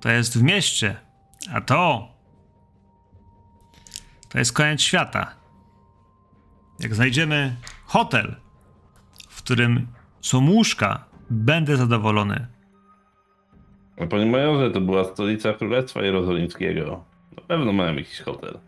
To 0.01 0.09
jest 0.09 0.39
w 0.39 0.43
mieście. 0.43 1.01
A 1.55 1.61
to. 1.61 2.09
To 4.29 4.39
jest 4.39 4.53
koniec 4.53 4.81
świata. 4.81 5.35
Jak 6.81 6.95
znajdziemy 6.95 7.57
hotel, 7.87 8.37
w 9.29 9.43
którym 9.43 9.87
są 10.21 10.51
łóżka, 10.51 11.05
będę 11.31 11.77
zadowolony. 11.77 12.47
No, 14.01 14.07
Panie 14.07 14.27
majorze, 14.27 14.71
to 14.71 14.81
była 14.81 15.05
stolica 15.05 15.53
Królestwa 15.53 16.03
Jerozolimskiego. 16.03 17.05
Na 17.37 17.43
pewno 17.43 17.73
mają 17.73 17.95
jakiś 17.95 18.21
hotel. 18.21 18.59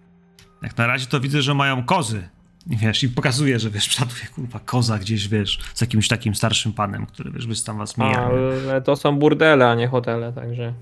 Jak 0.63 0.77
na 0.77 0.87
razie 0.87 1.07
to 1.07 1.21
widzę, 1.21 1.43
że 1.43 1.55
mają 1.55 1.85
kozy. 1.85 2.29
I 2.71 2.77
wiesz, 2.77 3.03
i 3.03 3.09
pokazuje, 3.09 3.59
że 3.59 3.71
wiesz, 3.71 3.89
przoduje 3.89 4.27
kurwa 4.35 4.61
koza 4.65 4.99
gdzieś, 4.99 5.29
wiesz, 5.29 5.59
z 5.75 5.81
jakimś 5.81 6.09
takim 6.09 6.35
starszym 6.35 6.73
panem, 6.73 7.07
który 7.07 7.31
wiesz, 7.31 7.47
by 7.47 7.55
tam 7.67 7.79
was 7.79 7.99
mija. 7.99 8.31
Ale 8.71 8.83
to 8.83 8.97
są 8.97 9.19
burdele, 9.19 9.71
a 9.71 9.75
nie 9.75 9.89
hotele, 9.89 10.33
także. 10.33 10.75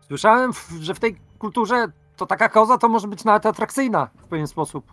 Słyszałem, 0.00 0.52
że 0.80 0.94
w 0.94 1.00
tej 1.00 1.16
kulturze 1.38 1.86
to 2.16 2.26
taka 2.26 2.48
koza 2.48 2.78
to 2.78 2.88
może 2.88 3.08
być 3.08 3.24
nawet 3.24 3.46
atrakcyjna 3.46 4.08
w 4.16 4.28
pewien 4.28 4.46
sposób. 4.46 4.92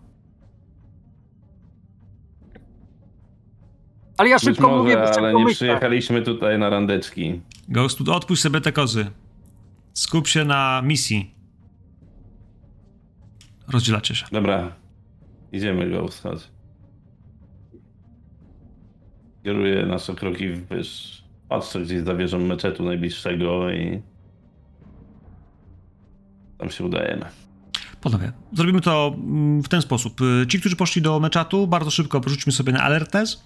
Ale 4.18 4.30
ja 4.30 4.40
szybko 4.40 4.70
może, 4.70 4.84
mówię, 4.84 4.96
bo 4.96 5.18
ale 5.20 5.34
nie 5.34 5.44
myślę. 5.44 5.56
przyjechaliśmy 5.56 6.22
tutaj 6.22 6.60
na 6.60 6.70
randeczki. 6.70 7.42
Ghost, 7.70 8.10
odpuść 8.10 8.42
sobie 8.42 8.62
te 8.62 8.72
kozy. 8.72 9.06
Skup 9.94 10.28
się 10.28 10.46
na 10.46 10.82
misji. 10.86 11.36
Rozdzielacie 13.68 14.16
się. 14.16 14.26
Dobra, 14.32 14.76
idziemy 15.52 15.90
go 15.90 16.08
chodź. 16.24 16.40
Kieruję 19.44 19.86
nasze 19.86 20.16
kroki 20.16 20.50
w 20.50 20.68
wyż. 20.68 21.22
Patrzę 21.50 21.82
gdzieś 21.82 22.02
za 22.02 22.16
wieżą 22.16 22.40
meczetu 22.40 22.84
najbliższego 22.84 23.72
i 23.72 24.02
tam 26.58 26.70
się 26.70 26.84
udajemy. 26.84 27.26
Panowie, 28.02 28.32
zrobimy 28.54 28.82
to 28.82 29.16
mm, 29.18 29.64
w 29.64 29.68
ten 29.68 29.82
sposób. 29.82 30.22
Y, 30.22 30.48
Ci, 30.48 30.60
którzy 30.60 30.76
poszli 30.76 31.02
do 31.02 31.20
meczatu, 31.20 31.68
bardzo 31.68 31.92
szybko 31.92 32.22
porzućmy 32.22 32.52
sobie 32.54 32.74
na 32.74 32.82
alertes. 32.84 33.44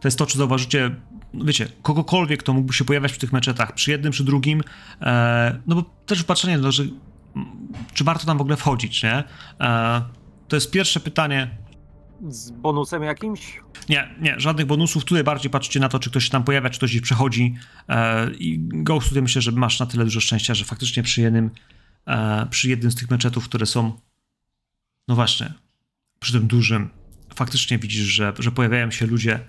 To 0.00 0.08
jest 0.08 0.18
to, 0.18 0.26
czy 0.26 0.38
zauważycie, 0.38 0.96
no 1.34 1.44
wiecie, 1.44 1.68
kogokolwiek, 1.82 2.40
kto 2.40 2.52
mógłby 2.52 2.72
się 2.72 2.84
pojawiać 2.84 3.12
przy 3.12 3.20
tych 3.20 3.32
meczetach, 3.32 3.74
przy 3.74 3.90
jednym, 3.90 4.12
czy 4.12 4.24
drugim, 4.24 4.62
e, 5.00 5.60
no 5.66 5.74
bo 5.74 5.82
też 6.06 6.24
patrzenie, 6.24 6.58
no, 6.58 6.72
że, 6.72 6.82
mm, 6.82 7.48
czy 7.94 8.04
warto 8.04 8.26
tam 8.26 8.38
w 8.38 8.40
ogóle 8.40 8.56
wchodzić, 8.56 9.02
nie? 9.02 9.24
E, 9.60 10.02
to 10.48 10.56
jest 10.56 10.70
pierwsze 10.70 11.00
pytanie. 11.00 11.50
Z 12.28 12.50
bonusem 12.50 13.02
jakimś? 13.02 13.60
Nie, 13.88 14.14
nie, 14.20 14.40
żadnych 14.40 14.66
bonusów. 14.66 15.04
Tutaj 15.04 15.24
bardziej 15.24 15.50
patrzcie 15.50 15.80
na 15.80 15.88
to, 15.88 15.98
czy 15.98 16.10
ktoś 16.10 16.24
się 16.24 16.30
tam 16.30 16.44
pojawia, 16.44 16.70
czy 16.70 16.78
ktoś 16.78 16.90
gdzieś 16.90 17.02
przechodzi. 17.02 17.54
E, 17.88 18.30
I 18.30 18.58
Ghost 18.60 19.08
tutaj 19.08 19.22
myślę, 19.22 19.42
że 19.42 19.52
masz 19.52 19.80
na 19.80 19.86
tyle 19.86 20.04
dużo 20.04 20.20
szczęścia, 20.20 20.54
że 20.54 20.64
faktycznie 20.64 21.02
przy 21.02 21.20
jednym, 21.20 21.50
e, 22.06 22.46
przy 22.50 22.68
jednym 22.68 22.90
z 22.90 22.94
tych 22.94 23.10
meczetów, 23.10 23.44
które 23.44 23.66
są, 23.66 23.92
no 25.08 25.14
właśnie, 25.14 25.52
przy 26.18 26.32
tym 26.32 26.46
dużym, 26.46 26.90
faktycznie 27.34 27.78
widzisz, 27.78 28.04
że, 28.04 28.32
że 28.38 28.52
pojawiają 28.52 28.90
się 28.90 29.06
ludzie, 29.06 29.40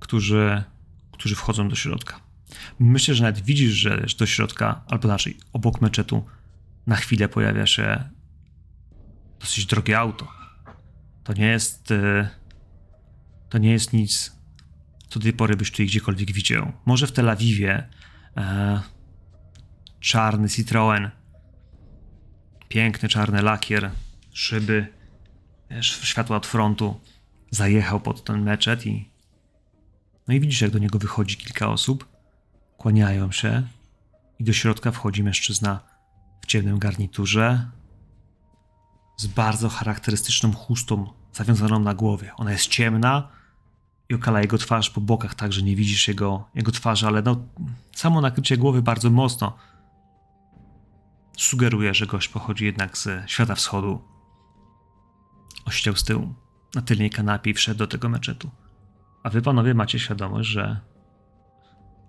którzy, 0.00 0.62
którzy 1.12 1.34
wchodzą 1.34 1.68
do 1.68 1.76
środka. 1.76 2.20
Myślę, 2.78 3.14
że 3.14 3.22
nawet 3.22 3.40
widzisz, 3.40 3.72
że 3.72 4.06
do 4.18 4.26
środka, 4.26 4.84
albo 4.86 5.08
inaczej, 5.08 5.36
obok 5.52 5.80
meczetu 5.80 6.24
na 6.86 6.96
chwilę 6.96 7.28
pojawia 7.28 7.66
się 7.66 8.04
dosyć 9.40 9.66
drogie 9.66 9.98
auto. 9.98 10.28
To 11.24 11.32
nie 11.32 11.46
jest... 11.46 11.90
E, 11.90 12.28
to 13.48 13.58
nie 13.58 13.70
jest 13.70 13.92
nic, 13.92 14.32
co 15.08 15.18
do 15.18 15.22
tej 15.22 15.32
pory 15.32 15.56
byś 15.56 15.70
tutaj 15.70 15.86
gdziekolwiek 15.86 16.32
widział. 16.32 16.72
Może 16.86 17.06
w 17.06 17.12
Tel 17.12 17.28
Awiwie 17.28 17.88
e, 18.36 18.80
czarny 20.00 20.48
Citroen, 20.48 21.10
piękny 22.68 23.08
czarny 23.08 23.42
lakier, 23.42 23.90
szyby, 24.32 24.86
wiesz, 25.70 26.00
światła 26.02 26.36
od 26.36 26.46
frontu, 26.46 27.00
zajechał 27.50 28.00
pod 28.00 28.24
ten 28.24 28.42
meczet 28.42 28.86
i 28.86 29.09
no 30.30 30.34
i 30.34 30.40
widzisz, 30.40 30.60
jak 30.60 30.70
do 30.70 30.78
niego 30.78 30.98
wychodzi 30.98 31.36
kilka 31.36 31.68
osób, 31.68 32.08
kłaniają 32.76 33.32
się 33.32 33.62
i 34.38 34.44
do 34.44 34.52
środka 34.52 34.90
wchodzi 34.90 35.22
mężczyzna 35.22 35.80
w 36.42 36.46
ciemnym 36.46 36.78
garniturze 36.78 37.70
z 39.16 39.26
bardzo 39.26 39.68
charakterystyczną 39.68 40.52
chustą 40.52 41.12
zawiązaną 41.32 41.78
na 41.78 41.94
głowie. 41.94 42.32
Ona 42.36 42.52
jest 42.52 42.66
ciemna 42.66 43.28
i 44.08 44.14
okala 44.14 44.40
jego 44.40 44.58
twarz 44.58 44.90
po 44.90 45.00
bokach, 45.00 45.34
tak 45.34 45.52
że 45.52 45.62
nie 45.62 45.76
widzisz 45.76 46.08
jego, 46.08 46.48
jego 46.54 46.72
twarzy, 46.72 47.06
ale 47.06 47.22
no, 47.22 47.36
samo 47.92 48.20
nakrycie 48.20 48.56
głowy 48.56 48.82
bardzo 48.82 49.10
mocno 49.10 49.56
sugeruje, 51.38 51.94
że 51.94 52.06
gość 52.06 52.28
pochodzi 52.28 52.64
jednak 52.64 52.98
ze 52.98 53.24
świata 53.26 53.54
wschodu. 53.54 54.04
Ościał 55.64 55.96
z 55.96 56.04
tyłu, 56.04 56.34
na 56.74 56.82
tylnej 56.82 57.10
kanapie 57.10 57.50
i 57.50 57.54
wszedł 57.54 57.78
do 57.78 57.86
tego 57.86 58.08
meczetu. 58.08 58.50
A 59.22 59.30
wy 59.30 59.42
panowie 59.42 59.74
macie 59.74 59.98
świadomość, 59.98 60.48
że 60.48 60.80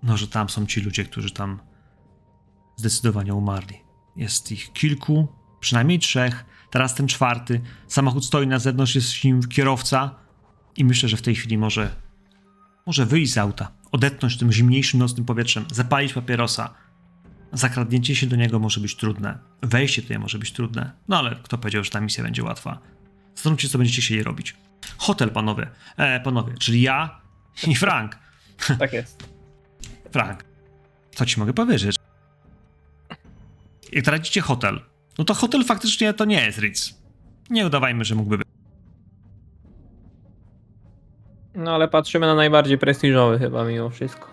no, 0.02 0.16
że 0.16 0.28
tam 0.28 0.48
są 0.48 0.66
ci 0.66 0.80
ludzie, 0.80 1.04
którzy 1.04 1.30
tam 1.30 1.60
zdecydowanie 2.76 3.34
umarli. 3.34 3.76
Jest 4.16 4.52
ich 4.52 4.72
kilku, 4.72 5.28
przynajmniej 5.60 5.98
trzech, 5.98 6.44
teraz 6.70 6.94
ten 6.94 7.08
czwarty. 7.08 7.60
Samochód 7.88 8.24
stoi 8.24 8.46
na 8.46 8.58
zewnątrz, 8.58 8.94
jest 8.94 9.12
w 9.12 9.24
nim 9.24 9.42
kierowca 9.42 10.14
i 10.76 10.84
myślę, 10.84 11.08
że 11.08 11.16
w 11.16 11.22
tej 11.22 11.34
chwili 11.34 11.58
może, 11.58 11.96
może 12.86 13.06
wyjść 13.06 13.32
z 13.32 13.38
auta, 13.38 13.72
odetchnąć 13.92 14.38
tym 14.38 14.52
zimniejszym 14.52 15.00
nocnym 15.00 15.26
powietrzem, 15.26 15.64
zapalić 15.72 16.12
papierosa. 16.12 16.74
Zakradnięcie 17.52 18.16
się 18.16 18.26
do 18.26 18.36
niego 18.36 18.58
może 18.58 18.80
być 18.80 18.96
trudne, 18.96 19.38
wejście 19.62 20.02
tutaj 20.02 20.18
może 20.18 20.38
być 20.38 20.52
trudne, 20.52 20.92
no 21.08 21.18
ale 21.18 21.36
kto 21.36 21.58
powiedział, 21.58 21.84
że 21.84 21.90
ta 21.90 22.00
misja 22.00 22.24
będzie 22.24 22.44
łatwa? 22.44 22.78
Zastanówcie 23.34 23.68
się, 23.68 23.72
co 23.72 23.78
będziecie 23.78 24.02
chcieli 24.02 24.22
robić. 24.22 24.56
Hotel, 24.98 25.30
panowie, 25.30 25.70
e, 25.96 26.20
panowie, 26.20 26.54
czyli 26.58 26.82
ja 26.82 27.20
i 27.66 27.74
Frank. 27.74 28.18
Tak 28.78 28.92
jest. 28.92 29.28
Frank, 30.12 30.44
co 31.14 31.26
ci 31.26 31.40
mogę 31.40 31.52
powiedzieć? 31.52 31.96
Jak 33.92 34.04
tracicie 34.04 34.40
hotel, 34.40 34.80
no 35.18 35.24
to 35.24 35.34
hotel 35.34 35.64
faktycznie 35.64 36.14
to 36.14 36.24
nie 36.24 36.44
jest 36.44 36.58
Ritz. 36.58 37.02
Nie 37.50 37.66
udawajmy, 37.66 38.04
że 38.04 38.14
mógłby 38.14 38.38
być. 38.38 38.46
No 41.54 41.74
ale 41.74 41.88
patrzymy 41.88 42.26
na 42.26 42.34
najbardziej 42.34 42.78
prestiżowy 42.78 43.38
chyba 43.38 43.64
mimo 43.64 43.90
wszystko. 43.90 44.28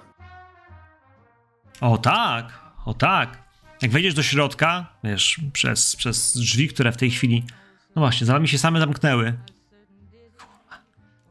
O 1.81 1.97
tak, 1.97 2.59
o 2.85 2.93
tak. 2.93 3.43
Jak 3.81 3.91
wejdziesz 3.91 4.13
do 4.13 4.23
środka, 4.23 4.87
wiesz, 5.03 5.41
przez, 5.53 5.95
przez 5.95 6.37
drzwi, 6.37 6.67
które 6.67 6.91
w 6.91 6.97
tej 6.97 7.11
chwili, 7.11 7.43
no 7.95 8.01
właśnie, 8.01 8.27
za 8.27 8.33
wami 8.33 8.47
się 8.47 8.57
same 8.57 8.79
zamknęły. 8.79 9.33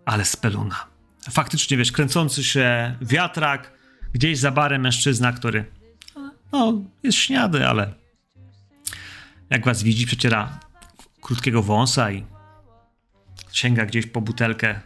Ale 0.09 0.25
speluna. 0.25 0.87
Faktycznie, 1.31 1.77
wiesz, 1.77 1.93
kręcący 1.93 2.45
się 2.45 2.97
wiatrak, 3.01 3.73
gdzieś 4.13 4.39
za 4.39 4.51
barem 4.51 4.83
mężczyzna, 4.83 5.33
który, 5.33 5.65
no, 6.53 6.83
jest 7.03 7.19
śniady, 7.19 7.67
ale 7.67 7.95
jak 9.51 9.65
was 9.65 9.83
widzi, 9.83 10.07
przeciera 10.07 10.61
krótkiego 11.21 11.63
wąsa 11.63 12.11
i 12.11 12.25
sięga 13.53 13.87
gdzieś 13.87 14.07
po 14.07 14.21
butelkę, 14.21 14.81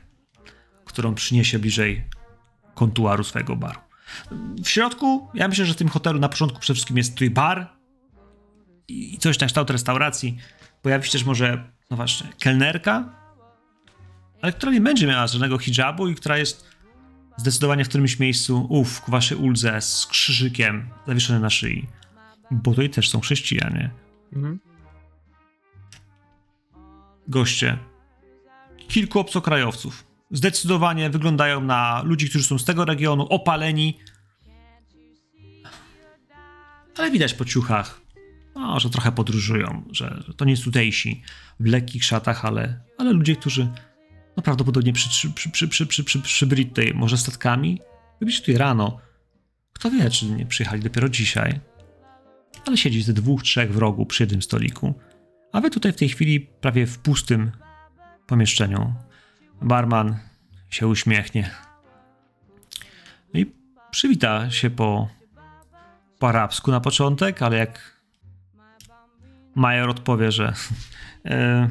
którą 0.84 1.14
przyniesie 1.14 1.58
bliżej 1.58 2.04
kontuaru 2.74 3.24
swojego 3.24 3.56
baru. 3.56 3.80
W 4.64 4.68
środku, 4.68 5.28
ja 5.34 5.48
myślę, 5.48 5.66
że 5.66 5.74
w 5.74 5.76
tym 5.76 5.88
hotelu 5.88 6.18
na 6.18 6.28
początku 6.28 6.60
przede 6.60 6.74
wszystkim 6.74 6.96
jest 6.96 7.12
tutaj 7.14 7.30
bar 7.30 7.72
i 8.88 9.18
coś 9.18 9.38
na 9.38 9.46
kształt 9.46 9.70
restauracji. 9.70 10.36
Pojawi 10.82 11.06
się 11.06 11.12
też 11.12 11.24
może, 11.24 11.70
no 11.90 11.96
właśnie, 11.96 12.28
kelnerka, 12.40 13.21
ale 14.42 14.52
która 14.52 14.72
nie 14.72 14.80
będzie 14.80 15.06
miała 15.06 15.26
żadnego 15.26 15.58
hijabu 15.58 16.08
i 16.08 16.14
która 16.14 16.38
jest 16.38 16.66
zdecydowanie 17.36 17.84
w 17.84 17.88
którymś 17.88 18.18
miejscu, 18.18 18.66
uff, 18.68 19.00
ku 19.00 19.10
waszej 19.10 19.38
uldze, 19.38 19.80
z 19.80 20.06
krzyżykiem 20.06 20.88
zawieszony 21.06 21.40
na 21.40 21.50
szyi. 21.50 21.86
Bo 22.50 22.70
tutaj 22.70 22.90
też 22.90 23.10
są 23.10 23.20
chrześcijanie. 23.20 23.90
Mhm. 24.32 24.60
Goście. 27.28 27.78
Kilku 28.88 29.18
obcokrajowców. 29.18 30.04
Zdecydowanie 30.30 31.10
wyglądają 31.10 31.60
na 31.60 32.02
ludzi, 32.02 32.28
którzy 32.28 32.44
są 32.44 32.58
z 32.58 32.64
tego 32.64 32.84
regionu, 32.84 33.26
opaleni. 33.26 33.98
Ale 36.98 37.10
widać 37.10 37.34
po 37.34 37.44
ciuchach, 37.44 38.00
no, 38.54 38.80
że 38.80 38.90
trochę 38.90 39.12
podróżują, 39.12 39.82
że, 39.90 40.22
że 40.26 40.34
to 40.34 40.44
nie 40.44 40.56
tutejsi 40.56 41.22
w 41.60 41.66
lekkich 41.66 42.04
szatach, 42.04 42.44
ale, 42.44 42.80
ale 42.98 43.12
ludzie, 43.12 43.36
którzy 43.36 43.68
no 44.36 44.42
prawdopodobnie 44.42 44.92
przy, 44.92 45.08
przy, 45.08 45.30
przy, 45.30 45.50
przy, 45.50 45.68
przy, 45.68 45.86
przy, 45.86 46.04
przy, 46.04 46.20
przybyli 46.22 46.66
tutaj 46.66 46.92
może 46.94 47.18
statkami, 47.18 47.80
byli 48.20 48.32
tutaj 48.32 48.56
rano. 48.56 49.00
Kto 49.72 49.90
wie, 49.90 50.10
czy 50.10 50.26
nie 50.26 50.46
przyjechali 50.46 50.82
dopiero 50.82 51.08
dzisiaj. 51.08 51.60
Ale 52.66 52.76
siedzi 52.76 53.02
ze 53.02 53.12
dwóch, 53.12 53.42
trzech 53.42 53.72
w 53.72 53.78
rogu 53.78 54.06
przy 54.06 54.22
jednym 54.22 54.42
stoliku. 54.42 54.94
A 55.52 55.60
wy 55.60 55.70
tutaj 55.70 55.92
w 55.92 55.96
tej 55.96 56.08
chwili 56.08 56.40
prawie 56.40 56.86
w 56.86 56.98
pustym 56.98 57.52
pomieszczeniu. 58.26 58.94
Barman 59.62 60.18
się 60.70 60.86
uśmiechnie. 60.86 61.50
No 63.34 63.40
i 63.40 63.52
przywita 63.90 64.50
się 64.50 64.70
po, 64.70 65.08
po 66.18 66.28
arabsku 66.28 66.70
na 66.70 66.80
początek, 66.80 67.42
ale 67.42 67.56
jak 67.56 68.02
major 69.54 69.90
odpowie, 69.90 70.32
że 70.32 70.52
e, 71.24 71.68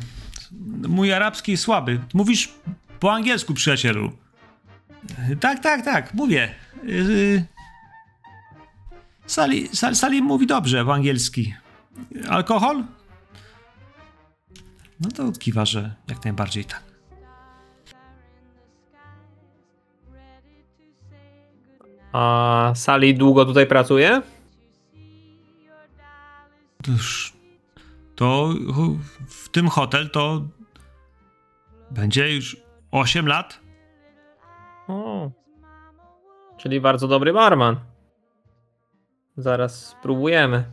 mój 0.87 1.13
arabski 1.13 1.51
jest 1.51 1.63
słaby. 1.63 1.99
Mówisz 2.13 2.53
po 2.99 3.13
angielsku, 3.13 3.53
przyjacielu. 3.53 4.11
Tak, 5.39 5.59
tak, 5.59 5.85
tak, 5.85 6.13
mówię. 6.13 6.55
E, 6.83 7.45
Sali, 9.25 9.67
Sal, 9.67 9.95
Salim 9.95 10.25
mówi 10.25 10.47
dobrze 10.47 10.85
po 10.85 10.93
angielski. 10.93 11.53
Alkohol? 12.29 12.83
No 14.99 15.09
to 15.11 15.31
kiwa, 15.31 15.65
że 15.65 15.95
jak 16.07 16.23
najbardziej 16.23 16.65
tak. 16.65 16.83
A 22.13 22.73
Sali 22.75 23.15
długo 23.15 23.45
tutaj 23.45 23.67
pracuje? 23.67 24.21
Już. 26.87 27.40
To 28.15 28.49
w 29.27 29.49
tym 29.49 29.67
hotel 29.67 30.09
to 30.09 30.41
będzie 31.91 32.35
już 32.35 32.57
8 32.91 33.27
lat. 33.27 33.59
O. 34.87 35.31
Czyli 36.57 36.81
bardzo 36.81 37.07
dobry 37.07 37.33
barman. 37.33 37.79
Zaraz 39.37 39.85
spróbujemy. 39.85 40.65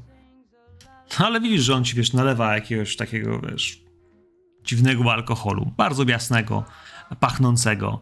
No, 1.21 1.27
ale 1.27 1.41
widzisz, 1.41 1.63
że 1.63 1.75
on 1.75 1.85
ci, 1.85 1.97
wiesz, 1.97 2.13
nalewa 2.13 2.55
jakiegoś 2.55 2.97
takiego, 2.97 3.41
wiesz, 3.41 3.81
dziwnego 4.65 5.13
alkoholu. 5.13 5.73
Bardzo 5.77 6.05
jasnego, 6.09 6.65
pachnącego. 7.21 8.01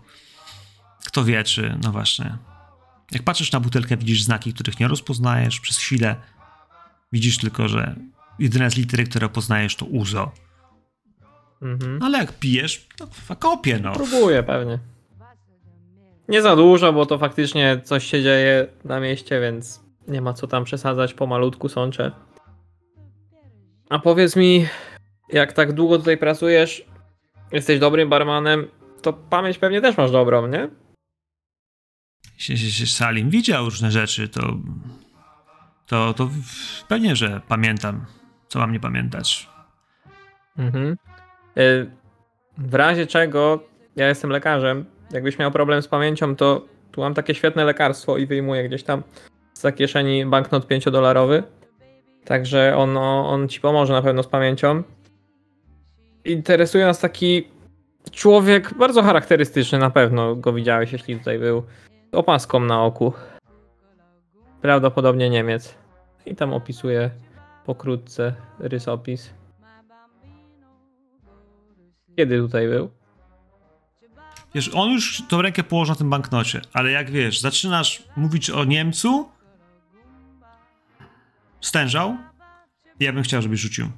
Kto 1.06 1.24
wie, 1.24 1.44
czy, 1.44 1.78
no 1.82 1.92
właśnie. 1.92 2.38
Jak 3.12 3.22
patrzysz 3.22 3.52
na 3.52 3.60
butelkę, 3.60 3.96
widzisz 3.96 4.22
znaki, 4.22 4.54
których 4.54 4.80
nie 4.80 4.88
rozpoznajesz 4.88 5.60
przez 5.60 5.78
chwilę. 5.78 6.16
Widzisz 7.12 7.38
tylko, 7.38 7.68
że 7.68 7.96
jedyne 8.38 8.70
z 8.70 8.76
litery, 8.76 9.04
które 9.04 9.28
poznajesz, 9.28 9.76
to 9.76 9.86
uzo. 9.86 10.32
Mhm. 11.62 12.02
Ale 12.02 12.18
jak 12.18 12.32
pijesz, 12.32 12.88
to 12.96 13.36
kopie, 13.36 13.78
no. 13.82 13.92
Próbuję 13.92 14.42
pewnie. 14.42 14.78
Nie 16.28 16.42
za 16.42 16.56
dużo, 16.56 16.92
bo 16.92 17.06
to 17.06 17.18
faktycznie 17.18 17.80
coś 17.84 18.06
się 18.06 18.22
dzieje 18.22 18.66
na 18.84 19.00
mieście, 19.00 19.40
więc 19.40 19.80
nie 20.08 20.20
ma 20.20 20.32
co 20.32 20.46
tam 20.46 20.64
przesadzać, 20.64 21.14
pomalutku 21.14 21.68
sączę. 21.68 22.12
A 23.90 23.98
powiedz 23.98 24.36
mi, 24.36 24.66
jak 25.28 25.52
tak 25.52 25.72
długo 25.72 25.98
tutaj 25.98 26.18
pracujesz, 26.18 26.84
jesteś 27.52 27.78
dobrym 27.78 28.08
barmanem, 28.08 28.68
to 29.02 29.12
pamięć 29.12 29.58
pewnie 29.58 29.80
też 29.80 29.96
masz 29.96 30.10
dobrą, 30.10 30.46
nie? 30.46 30.68
się 32.38 32.86
Salim 32.86 33.30
widział 33.30 33.64
różne 33.64 33.90
rzeczy, 33.90 34.28
to, 34.28 34.56
to, 35.86 36.14
to 36.14 36.30
pewnie, 36.88 37.16
że 37.16 37.40
pamiętam, 37.48 38.06
co 38.56 38.60
mam 38.60 38.72
nie 38.72 38.80
pamiętać. 38.80 39.48
Mhm. 40.58 40.96
Y, 41.58 41.90
W 42.58 42.74
razie 42.74 43.06
czego, 43.06 43.60
ja 43.96 44.08
jestem 44.08 44.30
lekarzem, 44.30 44.84
jakbyś 45.10 45.38
miał 45.38 45.50
problem 45.50 45.82
z 45.82 45.88
pamięcią, 45.88 46.36
to 46.36 46.64
tu 46.92 47.00
mam 47.00 47.14
takie 47.14 47.34
świetne 47.34 47.64
lekarstwo 47.64 48.16
i 48.16 48.26
wyjmuję 48.26 48.68
gdzieś 48.68 48.82
tam 48.82 49.02
z 49.54 49.76
kieszeni 49.76 50.26
banknot 50.26 50.66
5-dolarowy. 50.66 51.42
Także 52.24 52.76
on, 52.76 52.96
on 52.96 53.48
ci 53.48 53.60
pomoże 53.60 53.92
na 53.92 54.02
pewno 54.02 54.22
z 54.22 54.26
pamięcią. 54.26 54.82
Interesuje 56.24 56.86
nas 56.86 57.00
taki 57.00 57.48
człowiek 58.10 58.74
bardzo 58.74 59.02
charakterystyczny, 59.02 59.78
na 59.78 59.90
pewno 59.90 60.36
go 60.36 60.52
widziałeś, 60.52 60.92
jeśli 60.92 61.18
tutaj 61.18 61.38
był. 61.38 61.62
Z 62.12 62.14
opaską 62.14 62.60
na 62.60 62.84
oku. 62.84 63.12
Prawdopodobnie 64.60 65.30
Niemiec. 65.30 65.74
I 66.26 66.36
tam 66.36 66.52
opisuje 66.52 67.10
pokrótce 67.66 68.34
rysopis. 68.58 69.30
Kiedy 72.16 72.38
tutaj 72.38 72.68
był? 72.68 72.90
Wiesz, 74.54 74.70
on 74.74 74.90
już 74.90 75.22
tą 75.28 75.42
rękę 75.42 75.62
położył 75.62 75.94
na 75.94 75.98
tym 75.98 76.10
banknocie, 76.10 76.60
ale 76.72 76.90
jak 76.90 77.10
wiesz, 77.10 77.40
zaczynasz 77.40 78.02
mówić 78.16 78.50
o 78.50 78.64
Niemcu, 78.64 79.28
stężał, 81.60 82.16
ja 83.00 83.12
bym 83.12 83.22
chciał, 83.22 83.42
żebyś 83.42 83.60
rzucił. 83.60 83.90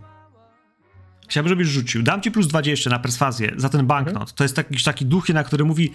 Chciałbym, 1.29 1.49
żebyś 1.49 1.69
rzucił. 1.69 2.03
Dam 2.03 2.23
ci 2.23 2.31
plus 2.31 2.47
20 2.47 2.91
na 2.91 2.99
perswazję 2.99 3.53
za 3.57 3.69
ten 3.69 3.87
banknot. 3.87 4.33
To 4.35 4.45
jest 4.45 4.57
taki, 4.57 4.85
taki 4.85 5.07
duch, 5.07 5.29
na 5.29 5.45
który 5.45 5.65
mówi 5.65 5.95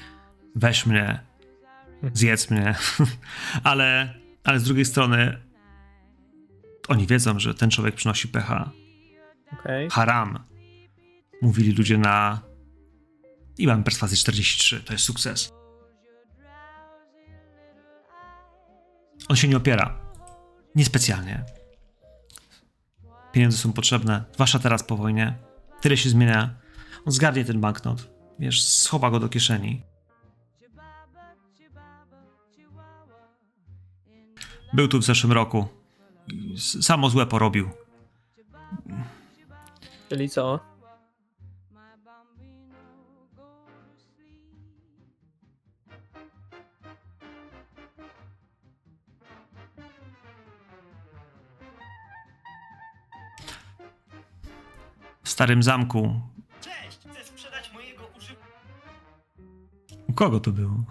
weź 0.56 0.86
mnie, 0.86 1.20
zjedz 2.14 2.50
mnie. 2.50 2.76
ale, 3.64 4.14
ale 4.44 4.60
z 4.60 4.64
drugiej 4.64 4.86
strony 4.86 5.38
oni 6.88 7.08
wiedzą, 7.08 7.40
że 7.40 7.54
ten 7.54 7.70
człowiek 7.70 7.96
przynosi 7.96 8.28
pecha. 8.28 8.72
Okej. 9.54 9.90
Haram. 9.90 10.44
Mówili 11.42 11.72
ludzie 11.72 11.98
na. 11.98 12.42
I 13.58 13.68
mamy 13.68 13.84
perswazję 13.84 14.18
43. 14.18 14.84
To 14.84 14.94
jest 14.94 15.06
sukces. 15.06 15.52
On 19.30 19.36
się 19.36 19.48
nie 19.48 19.58
opiera. 19.58 20.00
Niespecjalnie. 20.76 21.46
Pieniądze 23.32 23.58
są 23.58 23.74
potrzebne, 23.74 24.24
zwłaszcza 24.34 24.60
teraz 24.60 24.84
po 24.84 24.98
wojnie. 24.98 25.38
Tyle 25.82 25.98
się 25.98 26.10
zmienia. 26.10 26.56
On 27.06 27.14
zgarnie 27.14 27.46
ten 27.46 27.62
banknot. 27.62 28.10
Wiesz, 28.40 28.64
schowa 28.68 29.12
go 29.12 29.20
do 29.20 29.30
kieszeni. 29.30 29.84
Był 34.74 34.88
tu 34.88 35.00
w 35.00 35.04
zeszłym 35.04 35.32
roku. 35.32 35.83
Samo 36.82 37.10
złe 37.10 37.26
porobił. 37.26 37.70
Czyli 40.10 40.30
co? 40.30 40.74
w 55.24 55.30
starym 55.30 55.64
zamku. 55.64 56.22
Cześć, 56.62 57.00
chcę 57.12 57.26
sprzedać 57.26 57.74
mojego 57.74 58.08
uży... 58.18 58.36
U 60.08 60.14
kogo 60.14 60.40
to 60.40 60.52
było? 60.52 60.84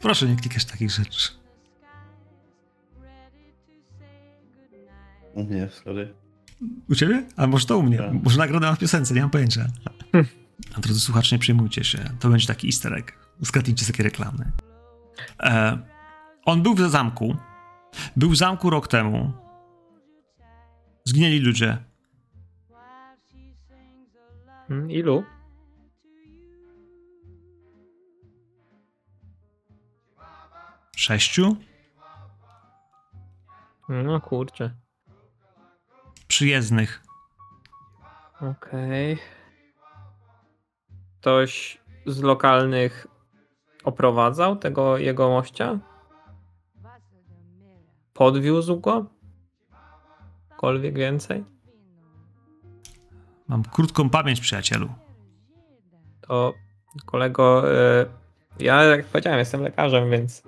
Proszę 0.00 0.26
nie 0.26 0.36
klikać 0.36 0.64
takich 0.64 0.90
rzeczy. 0.90 1.43
U 5.34 5.44
mnie, 5.44 5.68
sorry. 5.68 6.14
U 6.88 6.94
ciebie? 6.94 7.26
A 7.36 7.46
może 7.46 7.66
to 7.66 7.78
u 7.78 7.82
mnie? 7.82 7.98
Tak. 7.98 8.12
Może 8.24 8.38
nagroda 8.38 8.70
na 8.70 8.76
piosence, 8.76 9.14
nie 9.14 9.20
mam 9.20 9.30
pojęcia. 9.30 9.66
A 10.76 10.80
drodzy 10.80 11.00
słuchacze, 11.00 11.36
nie 11.36 11.40
przejmujcie 11.40 11.84
się. 11.84 11.98
To 12.20 12.28
będzie 12.28 12.46
taki 12.46 12.66
easter 12.66 12.94
egg. 12.94 13.12
Zgadnijcie 13.40 13.86
takie 13.86 14.02
reklamy. 14.02 14.52
E, 15.42 15.78
on 16.44 16.62
był 16.62 16.74
w 16.74 16.90
zamku. 16.90 17.36
Był 18.16 18.30
w 18.30 18.36
zamku 18.36 18.70
rok 18.70 18.88
temu. 18.88 19.32
Zginęli 21.04 21.38
ludzie. 21.38 21.78
Hmm, 24.68 24.90
ilu? 24.90 25.24
Sześciu. 30.96 31.56
No 33.88 34.20
kurczę. 34.20 34.83
Przyjezdnych. 36.28 37.02
Okej. 38.40 39.18
Ktoś 41.20 41.78
z 42.06 42.22
lokalnych 42.22 43.06
oprowadzał 43.84 44.56
tego 44.56 44.98
jego 44.98 45.28
mościa? 45.28 45.78
Podwiózł 48.12 48.80
go? 48.80 49.06
Cokolwiek 50.48 50.94
więcej? 50.94 51.44
Mam 53.48 53.62
krótką 53.62 54.10
pamięć, 54.10 54.40
przyjacielu. 54.40 54.88
To 56.20 56.54
kolego, 57.06 57.74
e, 57.74 58.06
ja 58.58 58.82
jak 58.82 59.06
powiedziałem, 59.06 59.38
jestem 59.38 59.62
lekarzem, 59.62 60.10
więc. 60.10 60.42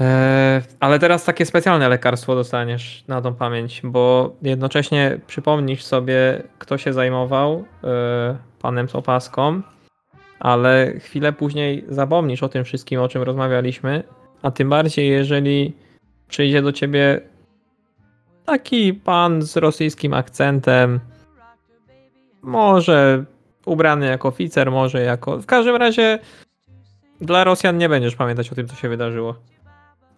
E, 0.00 0.62
ale 0.80 0.98
teraz 0.98 1.24
takie 1.24 1.46
specjalne 1.46 1.88
lekarstwo 1.88 2.34
dostaniesz 2.34 3.04
na 3.08 3.22
tą 3.22 3.34
pamięć, 3.34 3.80
bo 3.84 4.36
jednocześnie 4.42 5.20
przypomnisz 5.26 5.84
sobie, 5.84 6.42
kto 6.58 6.78
się 6.78 6.92
zajmował 6.92 7.64
e, 7.84 8.36
panem 8.58 8.88
z 8.88 8.94
opaską, 8.94 9.62
ale 10.40 10.92
chwilę 10.98 11.32
później 11.32 11.84
zapomnisz 11.88 12.42
o 12.42 12.48
tym 12.48 12.64
wszystkim, 12.64 13.00
o 13.00 13.08
czym 13.08 13.22
rozmawialiśmy, 13.22 14.02
a 14.42 14.50
tym 14.50 14.68
bardziej, 14.68 15.10
jeżeli 15.10 15.74
przyjdzie 16.28 16.62
do 16.62 16.72
ciebie 16.72 17.20
taki 18.44 18.94
pan 18.94 19.42
z 19.42 19.56
rosyjskim 19.56 20.14
akcentem, 20.14 21.00
może 22.42 23.24
ubrany 23.66 24.06
jako 24.06 24.28
oficer, 24.28 24.70
może 24.70 25.02
jako. 25.02 25.38
W 25.38 25.46
każdym 25.46 25.76
razie 25.76 26.18
dla 27.20 27.44
Rosjan 27.44 27.78
nie 27.78 27.88
będziesz 27.88 28.16
pamiętać 28.16 28.52
o 28.52 28.54
tym, 28.54 28.68
co 28.68 28.76
się 28.76 28.88
wydarzyło. 28.88 29.34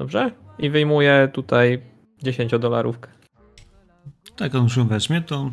Dobrze? 0.01 0.31
I 0.59 0.71
wyjmuję 0.71 1.29
tutaj 1.33 1.83
10-dolarówkę. 2.25 3.09
Tak, 4.37 4.55
on 4.55 4.63
już 4.63 4.77
ją 4.77 4.87
weźmie, 4.87 5.21
to 5.21 5.51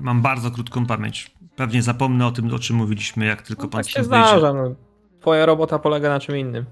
mam 0.00 0.22
bardzo 0.22 0.50
krótką 0.50 0.86
pamięć. 0.86 1.34
Pewnie 1.56 1.82
zapomnę 1.82 2.26
o 2.26 2.32
tym, 2.32 2.54
o 2.54 2.58
czym 2.58 2.76
mówiliśmy, 2.76 3.26
jak 3.26 3.42
tylko 3.42 3.62
No, 3.62 3.68
pan 3.68 3.82
tak 3.82 3.90
się 3.90 4.04
zdarza. 4.04 4.52
No. 4.52 4.74
Twoja 5.20 5.46
robota 5.46 5.78
polega 5.78 6.08
na 6.08 6.20
czym 6.20 6.36
innym. 6.36 6.64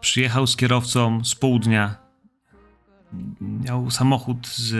Przyjechał 0.00 0.46
z 0.46 0.56
kierowcą 0.56 1.24
z 1.24 1.34
południa. 1.34 1.94
Miał 3.40 3.90
samochód 3.90 4.48
z 4.48 4.74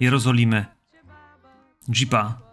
Jerozolimy. 0.00 0.66
Jeepa. 1.88 2.47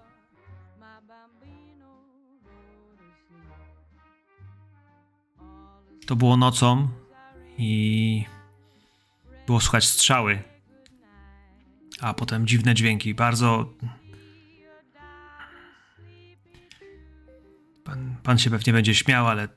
To 6.05 6.15
było 6.15 6.37
nocą 6.37 6.87
i 7.57 8.25
było 9.47 9.59
słychać 9.59 9.85
strzały. 9.85 10.43
A 12.01 12.13
potem 12.13 12.47
dziwne 12.47 12.73
dźwięki. 12.73 13.13
Bardzo. 13.13 13.73
Pan 17.83 18.15
Pan 18.23 18.37
się 18.37 18.49
pewnie 18.49 18.73
będzie 18.73 18.95
śmiał, 18.95 19.27
ale. 19.27 19.47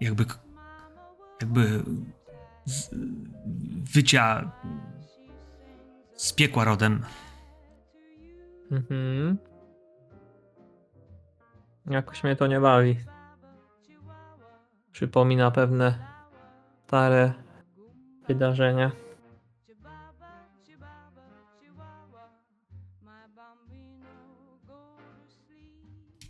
Jakby. 0.00 0.24
Jakby. 1.40 1.82
Z, 2.64 2.90
wycia. 3.92 4.52
Z 6.16 6.32
piekła 6.32 6.64
rodem. 6.64 7.04
Mhm. 8.70 9.47
Jakoś 11.90 12.24
mnie 12.24 12.36
to 12.36 12.46
nie 12.46 12.60
bawi. 12.60 12.96
Przypomina 14.92 15.50
pewne 15.50 15.98
stare 16.86 17.32
wydarzenia. 18.28 18.90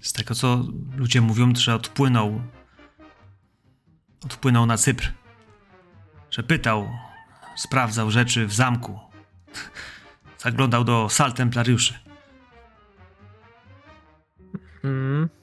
Z 0.01 0.13
tego 0.13 0.35
co 0.35 0.65
ludzie 0.97 1.21
mówią, 1.21 1.55
że 1.55 1.75
odpłynął. 1.75 2.41
Odpłynął 4.25 4.67
na 4.67 4.77
Cypr. 4.77 5.13
Że 6.31 6.43
pytał, 6.43 6.89
sprawdzał 7.57 8.11
rzeczy 8.11 8.47
w 8.47 8.53
zamku. 8.53 8.99
Zaglądał 10.39 10.85
do 10.85 11.09
sal 11.09 11.33
templariuszy. 11.33 11.95
Mhm. 14.85 15.38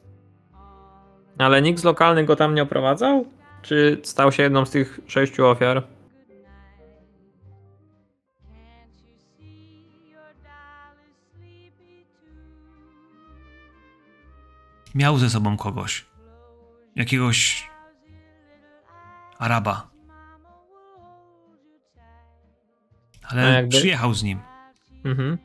Ale 1.37 1.61
nikt 1.61 1.79
z 1.79 1.83
lokalnych 1.83 2.25
go 2.25 2.35
tam 2.35 2.55
nie 2.55 2.63
oprowadzał? 2.63 3.25
Czy 3.61 4.01
stał 4.03 4.31
się 4.31 4.43
jedną 4.43 4.65
z 4.65 4.69
tych 4.71 4.99
sześciu 5.07 5.45
ofiar? 5.45 5.83
Miał 14.95 15.17
ze 15.17 15.29
sobą 15.29 15.57
kogoś. 15.57 16.05
Jakiegoś 16.95 17.69
Araba. 19.39 19.89
Ale 23.23 23.53
jakby- 23.53 23.77
przyjechał 23.77 24.13
z 24.13 24.23
nim. 24.23 24.39
Mhm. 25.05 25.37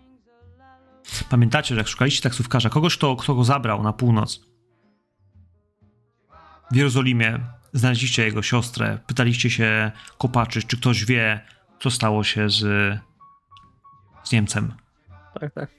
Pamiętacie, 1.31 1.75
że 1.75 1.81
jak 1.81 1.89
szukaliście 1.89 2.23
taksówkarza, 2.23 2.69
kogoś, 2.71 2.97
kto, 2.97 3.17
kto 3.17 3.35
go 3.35 3.45
zabrał 3.45 3.83
na 3.83 3.93
północ? 3.93 4.50
W 6.71 6.77
Jerozolimie 6.77 7.39
znaleźliście 7.73 8.25
jego 8.25 8.43
siostrę, 8.43 8.99
pytaliście 9.07 9.51
się 9.51 9.91
kopaczy, 10.19 10.63
czy 10.63 10.77
ktoś 10.77 11.05
wie, 11.05 11.41
co 11.81 11.91
stało 11.91 12.25
się 12.25 12.51
z, 12.51 12.59
z 14.25 14.33
Niemcem. 14.33 14.73
Tak, 15.41 15.55
tak. 15.55 15.71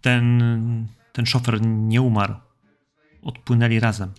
Ten, 0.00 0.86
ten 1.12 1.26
szofer 1.26 1.60
nie 1.66 2.02
umarł. 2.02 2.34
Odpłynęli 3.22 3.80
razem. 3.80 4.12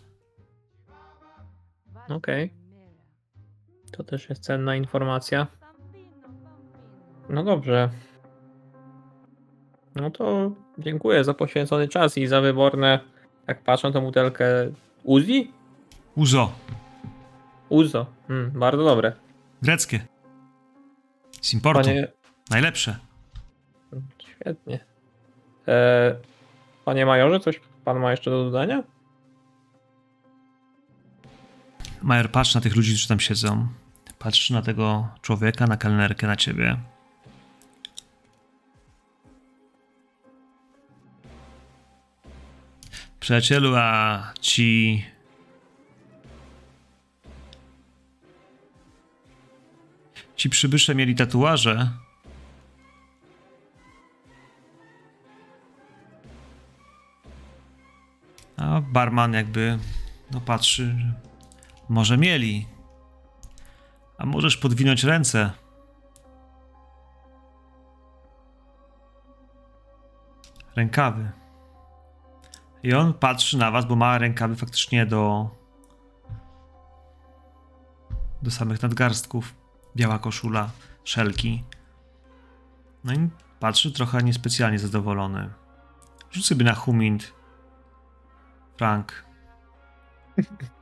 Okej. 2.10 2.54
To 3.92 4.04
też 4.04 4.30
jest 4.30 4.44
cenna 4.44 4.76
informacja. 4.76 5.48
No 7.30 7.44
dobrze. 7.44 7.90
No 9.96 10.12
to 10.12 10.52
dziękuję 10.78 11.24
za 11.24 11.34
poświęcony 11.34 11.88
czas 11.88 12.18
i 12.18 12.28
za 12.28 12.42
wyborne, 12.42 13.00
jak 13.48 13.64
patrzę, 13.64 13.92
tą 13.92 14.02
butelkę 14.02 14.46
Uzi? 15.04 15.59
Uzo, 16.20 16.52
Uzo. 17.70 18.06
Mm, 18.30 18.52
bardzo 18.52 18.84
dobre. 18.84 19.14
greckie. 19.62 20.08
Z 21.42 21.54
importu. 21.54 21.82
Panie, 21.82 22.08
Najlepsze. 22.50 22.96
Świetnie. 24.20 24.80
E, 25.68 26.16
panie 26.86 27.06
majorze, 27.06 27.40
coś 27.40 27.60
pan 27.86 28.00
ma 28.00 28.12
jeszcze 28.12 28.32
do 28.32 28.44
dodania? 28.44 28.84
Major, 32.02 32.32
patrz 32.32 32.56
na 32.56 32.62
tych 32.62 32.76
ludzi, 32.76 32.92
którzy 32.92 33.08
tam 33.08 33.20
siedzą. 33.20 33.68
Patrz 34.20 34.50
na 34.50 34.62
tego 34.62 35.08
człowieka, 35.22 35.68
na 35.68 35.78
kelnerkę, 35.78 36.28
na 36.28 36.36
ciebie. 36.36 36.78
Przyjacielu, 43.20 43.76
a 43.76 44.34
ci. 44.42 45.06
Ci 50.40 50.50
przybysze 50.50 50.96
mieli 50.96 51.16
tatuaże. 51.16 51.92
A 58.58 58.82
barman 58.82 59.34
jakby 59.34 59.80
no 60.32 60.42
patrzy, 60.42 60.96
że 61.00 61.14
może 61.90 62.18
mieli. 62.18 62.68
A 64.18 64.26
możesz 64.26 64.58
podwinąć 64.58 65.04
ręce. 65.04 65.52
Rękawy. 70.76 71.32
I 72.84 72.94
on 72.94 73.14
patrzy 73.14 73.58
na 73.58 73.72
was, 73.72 73.86
bo 73.86 73.96
ma 73.96 74.18
rękawy 74.18 74.56
faktycznie 74.56 75.06
do. 75.06 75.50
do 78.42 78.52
samych 78.52 78.82
nadgarstków. 78.82 79.60
Biała 79.96 80.20
koszula, 80.20 80.70
szelki. 81.04 81.64
No 83.04 83.14
i 83.14 83.30
patrzy 83.60 83.92
trochę 83.92 84.24
niespecjalnie 84.24 84.80
zadowolony. 84.80 85.50
Rzuć 86.32 86.46
sobie 86.46 86.66
na 86.66 86.74
humint. 86.74 87.34
Frank. 88.78 89.26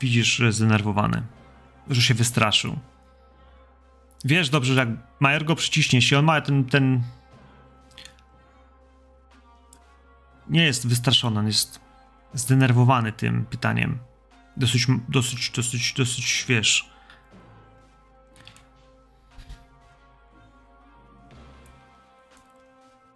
Widzisz, 0.00 0.36
że 0.36 0.46
jest 0.46 0.58
zdenerwowany, 0.58 1.22
że 1.90 2.02
się 2.02 2.14
wystraszył. 2.14 2.78
Wiesz 4.24 4.50
dobrze, 4.50 4.74
że 4.74 4.80
jak 4.80 4.88
Majer 5.20 5.44
go 5.44 5.54
przyciśnie 5.54 6.02
się, 6.02 6.18
on 6.18 6.24
ma 6.24 6.40
ten, 6.40 6.64
ten... 6.64 7.02
Nie 10.48 10.64
jest 10.64 10.88
wystraszony, 10.88 11.40
on 11.40 11.46
jest 11.46 11.80
zdenerwowany 12.34 13.12
tym 13.12 13.46
pytaniem. 13.46 13.98
Dosyć, 14.56 14.86
dosyć, 15.08 15.50
dosyć, 15.50 15.92
dosyć, 15.92 16.44
wiesz... 16.48 16.90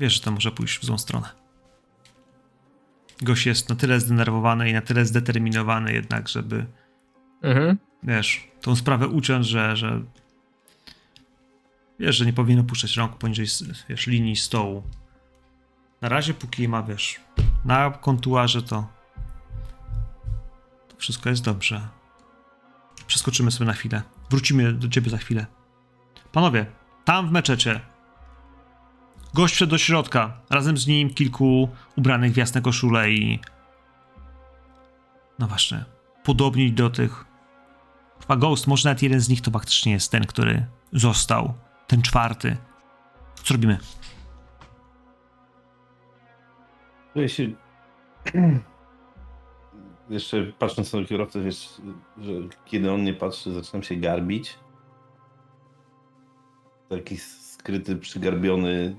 Wiesz, 0.01 0.15
że 0.15 0.20
to 0.20 0.31
może 0.31 0.52
pójść 0.52 0.78
w 0.78 0.85
złą 0.85 0.98
stronę. 0.98 1.28
Gość 3.23 3.47
jest 3.47 3.69
na 3.69 3.77
tyle 3.77 4.01
zdenerwowany 4.01 4.70
i 4.70 4.73
na 4.73 4.81
tyle 4.81 5.05
zdeterminowany 5.07 5.93
jednak, 5.93 6.28
żeby, 6.28 6.66
Mhm. 7.43 7.78
wiesz, 8.02 8.48
tą 8.61 8.77
sprawę 8.77 9.09
uciąć, 9.09 9.47
że, 9.47 9.77
że 9.77 10.02
wiesz, 11.98 12.16
że 12.16 12.27
nie 12.27 12.32
powinien 12.32 12.61
opuszczać 12.61 12.97
rąk 12.97 13.16
poniżej, 13.16 13.47
wiesz, 13.89 14.07
linii 14.07 14.36
stołu. 14.36 14.82
Na 16.01 16.09
razie, 16.09 16.35
póki 16.35 16.68
ma, 16.68 16.82
wiesz, 16.82 17.20
na 17.64 17.90
kontuarze, 17.90 18.62
to 18.62 18.86
to 20.89 20.97
wszystko 20.97 21.28
jest 21.31 21.44
dobrze. 21.44 21.89
Przeskoczymy 23.06 23.51
sobie 23.51 23.66
na 23.66 23.72
chwilę. 23.72 24.02
Wrócimy 24.31 24.72
do 24.72 24.89
ciebie 24.89 25.10
za 25.10 25.18
chwilę. 25.18 25.47
Panowie, 26.32 26.66
tam 27.05 27.28
w 27.28 27.32
meczecie 27.32 27.81
Gość 29.35 29.55
wszedł 29.55 29.70
do 29.70 29.78
środka. 29.78 30.40
Razem 30.51 30.78
z 30.78 30.86
nim 30.86 31.14
kilku 31.14 31.68
ubranych 31.97 32.32
w 32.32 32.36
jasne 32.36 32.62
koszule 32.62 33.10
i. 33.10 33.40
No 35.39 35.47
właśnie. 35.47 35.85
Podobni 36.24 36.72
do 36.72 36.90
tych. 36.90 37.24
Chyba 38.20 38.36
Ghost, 38.36 38.66
może 38.66 38.89
nawet 38.89 39.02
jeden 39.02 39.20
z 39.20 39.28
nich 39.28 39.40
to 39.40 39.51
faktycznie 39.51 39.93
jest 39.93 40.10
ten, 40.10 40.27
który 40.27 40.66
został. 40.93 41.55
Ten 41.86 42.02
czwarty. 42.02 42.56
Co 43.44 43.55
robimy? 43.55 43.78
Jeśli... 47.14 47.56
Jeszcze 50.10 50.52
patrząc 50.58 50.92
na 50.92 51.04
kierowcę, 51.04 51.40
wiesz, 51.40 51.68
że 52.18 52.32
kiedy 52.64 52.92
on 52.92 53.04
nie 53.04 53.14
patrzy, 53.14 53.52
zaczynam 53.52 53.82
się 53.82 53.96
garbić. 53.96 54.58
Taki 56.88 57.16
skryty, 57.16 57.96
przygarbiony, 57.96 58.96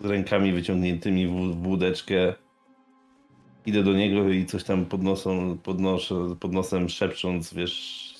z 0.00 0.04
rękami 0.04 0.52
wyciągniętymi 0.52 1.26
w, 1.26 1.62
w 1.62 1.66
łódeczkę. 1.66 2.34
Idę 3.66 3.82
do 3.82 3.92
niego 3.92 4.28
i 4.28 4.46
coś 4.46 4.64
tam 4.64 4.86
pod, 4.86 5.02
nosą, 5.02 5.58
podnoszę, 5.58 6.14
pod 6.40 6.52
nosem 6.52 6.88
szepcząc, 6.88 7.54
wiesz, 7.54 8.14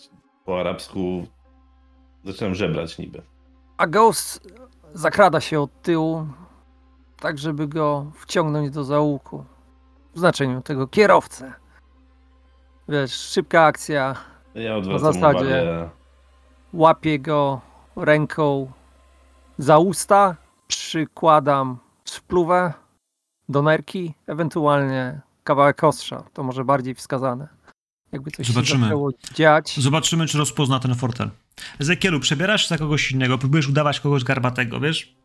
po 0.45 0.61
arabsku. 0.61 1.27
Zaczynam 2.25 2.55
żebrać 2.55 2.99
niby. 2.99 3.23
A 3.77 3.87
Ghost 3.87 4.47
zakrada 4.95 5.41
się 5.41 5.61
od 5.61 5.83
tyłu, 5.83 6.27
tak 7.21 7.39
żeby 7.39 7.69
go 7.69 8.13
wciągnąć 8.15 8.71
do 8.71 8.85
zaułku. 8.85 9.45
W 10.15 10.19
znaczeniu 10.19 10.63
tego 10.63 10.87
kierowcę. 10.87 11.53
Wiesz, 12.89 13.13
szybka 13.13 13.65
akcja, 13.65 14.15
Ja 14.55 14.77
odwracam 14.77 15.13
zasadzie- 15.13 15.39
uwagę. 15.39 15.91
Łapię 16.73 17.19
go 17.19 17.61
ręką 17.97 18.73
za 19.59 19.79
usta, 19.79 20.37
przykładam 20.67 21.79
spluwę 22.05 22.73
do 23.49 23.63
nerki, 23.63 24.15
ewentualnie 24.27 25.21
kawałek 25.45 25.85
ostrza. 25.85 26.23
To 26.33 26.43
może 26.43 26.65
bardziej 26.65 26.95
wskazane. 26.95 27.49
Jakby 28.13 28.31
coś 28.31 28.47
Zobaczymy. 28.47 28.79
się 28.79 28.85
zaczęło 28.85 29.11
dziać. 29.35 29.81
Zobaczymy, 29.81 30.27
czy 30.27 30.39
rozpozna 30.39 30.81
ten 30.81 30.95
fortel. 30.95 31.31
Ezekielu, 31.81 32.21
przebierasz 32.21 32.63
się 32.63 32.69
za 32.69 32.79
kogoś 32.79 33.13
innego, 33.13 33.39
próbujesz 33.39 33.69
udawać 33.69 34.01
kogoś 34.01 34.25
garbatego, 34.25 34.81
wiesz? 34.81 35.17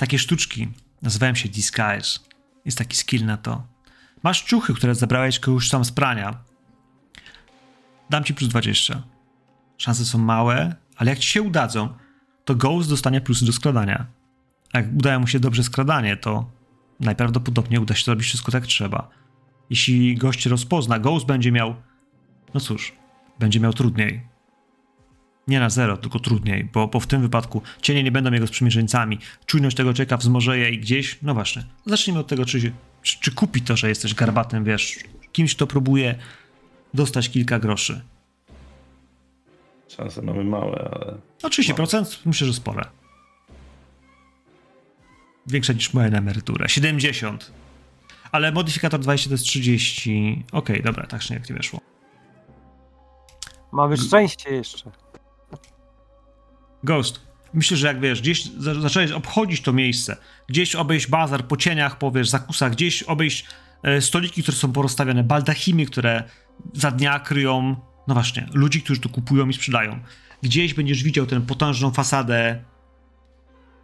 Takie 0.00 0.18
sztuczki 0.18 0.68
nazywają 1.02 1.34
się 1.34 1.48
disguise. 1.48 2.18
Jest 2.64 2.78
taki 2.78 2.96
skill 2.96 3.24
na 3.24 3.36
to. 3.36 3.66
Masz 4.22 4.42
ciuchy, 4.42 4.74
które 4.74 4.94
zabrałeś 4.94 5.38
kogoś 5.38 5.68
tam 5.68 5.84
z 5.84 5.92
prania. 5.92 6.38
Dam 8.10 8.24
ci 8.24 8.34
plus 8.34 8.48
20. 8.48 9.02
Szanse 9.78 10.04
są 10.04 10.18
małe, 10.18 10.74
ale 10.96 11.10
jak 11.10 11.18
ci 11.18 11.28
się 11.28 11.42
udadzą, 11.42 11.88
to 12.44 12.54
Ghost 12.54 12.90
dostanie 12.90 13.20
plusy 13.20 13.46
do 13.46 13.52
skradania. 13.52 14.06
A 14.72 14.78
jak 14.78 14.92
udaje 14.94 15.18
mu 15.18 15.26
się 15.26 15.40
dobrze 15.40 15.64
skradanie, 15.64 16.16
to 16.16 16.50
najprawdopodobniej 17.00 17.80
uda 17.80 17.94
się 17.94 18.04
zrobić 18.04 18.26
wszystko 18.26 18.52
tak 18.52 18.66
trzeba. 18.66 19.08
Jeśli 19.70 20.16
gość 20.16 20.46
rozpozna, 20.46 20.98
Ghost 20.98 21.26
będzie 21.26 21.52
miał 21.52 21.74
no 22.54 22.60
cóż, 22.60 22.92
będzie 23.38 23.60
miał 23.60 23.72
trudniej. 23.72 24.29
Nie 25.50 25.60
na 25.60 25.70
zero, 25.70 25.96
tylko 25.96 26.18
trudniej, 26.18 26.64
bo, 26.64 26.88
bo 26.88 27.00
w 27.00 27.06
tym 27.06 27.22
wypadku 27.22 27.62
cienie 27.82 28.02
nie 28.02 28.12
będą 28.12 28.32
jego 28.32 28.46
sprzymierzeńcami. 28.46 29.18
Czujność 29.46 29.76
tego 29.76 29.94
człowieka 29.94 30.16
wzmożeje 30.16 30.70
i 30.70 30.78
gdzieś, 30.78 31.18
no 31.22 31.34
właśnie. 31.34 31.64
Zacznijmy 31.86 32.20
od 32.20 32.26
tego, 32.26 32.44
czy, 32.44 32.72
czy, 33.02 33.20
czy 33.20 33.32
kupi 33.32 33.62
to, 33.62 33.76
że 33.76 33.88
jesteś 33.88 34.14
garbatym, 34.14 34.64
wiesz, 34.64 34.98
kimś, 35.32 35.54
kto 35.54 35.66
próbuje 35.66 36.14
dostać 36.94 37.30
kilka 37.30 37.58
groszy. 37.58 38.00
Szanse 39.88 40.22
mamy 40.22 40.44
małe, 40.44 40.90
ale 40.92 41.18
No 41.42 41.48
30% 41.48 42.18
myślę, 42.24 42.46
że 42.46 42.54
spore. 42.54 42.84
Większe 45.46 45.74
niż 45.74 45.94
moja 45.94 46.10
na 46.10 46.18
emeryturę. 46.18 46.68
70. 46.68 47.52
Ale 48.32 48.52
modyfikator 48.52 49.00
20 49.00 49.28
to 49.28 49.34
jest 49.34 49.44
30. 49.44 50.44
Okej, 50.52 50.82
dobra, 50.82 51.06
tak 51.06 51.22
się 51.22 51.34
jak 51.34 51.50
nie 51.50 51.56
weszło. 51.56 51.80
Mamy 53.72 53.96
szczęście 53.96 54.50
jeszcze. 54.50 54.90
Ghost, 56.84 57.20
myślę, 57.54 57.76
że 57.76 57.86
jak 57.86 58.00
wiesz, 58.00 58.20
gdzieś 58.20 58.44
za- 58.44 58.80
zacząłeś 58.80 59.10
obchodzić 59.10 59.60
to 59.60 59.72
miejsce, 59.72 60.16
gdzieś 60.48 60.74
obejść 60.74 61.06
bazar 61.06 61.44
po 61.46 61.56
cieniach, 61.56 61.98
po 61.98 62.10
wiesz, 62.10 62.28
zakusach, 62.28 62.72
gdzieś 62.72 63.02
obejść 63.02 63.46
e, 63.82 64.00
stoliki, 64.00 64.42
które 64.42 64.56
są 64.56 64.72
porozstawione, 64.72 65.24
baldachimy, 65.24 65.86
które 65.86 66.24
za 66.74 66.90
dnia 66.90 67.20
kryją, 67.20 67.76
no 68.08 68.14
właśnie, 68.14 68.46
ludzi, 68.54 68.82
którzy 68.82 69.00
to 69.00 69.08
kupują 69.08 69.48
i 69.48 69.52
sprzedają. 69.54 70.00
Gdzieś 70.42 70.74
będziesz 70.74 71.02
widział 71.02 71.26
tę 71.26 71.40
potężną 71.40 71.90
fasadę 71.90 72.64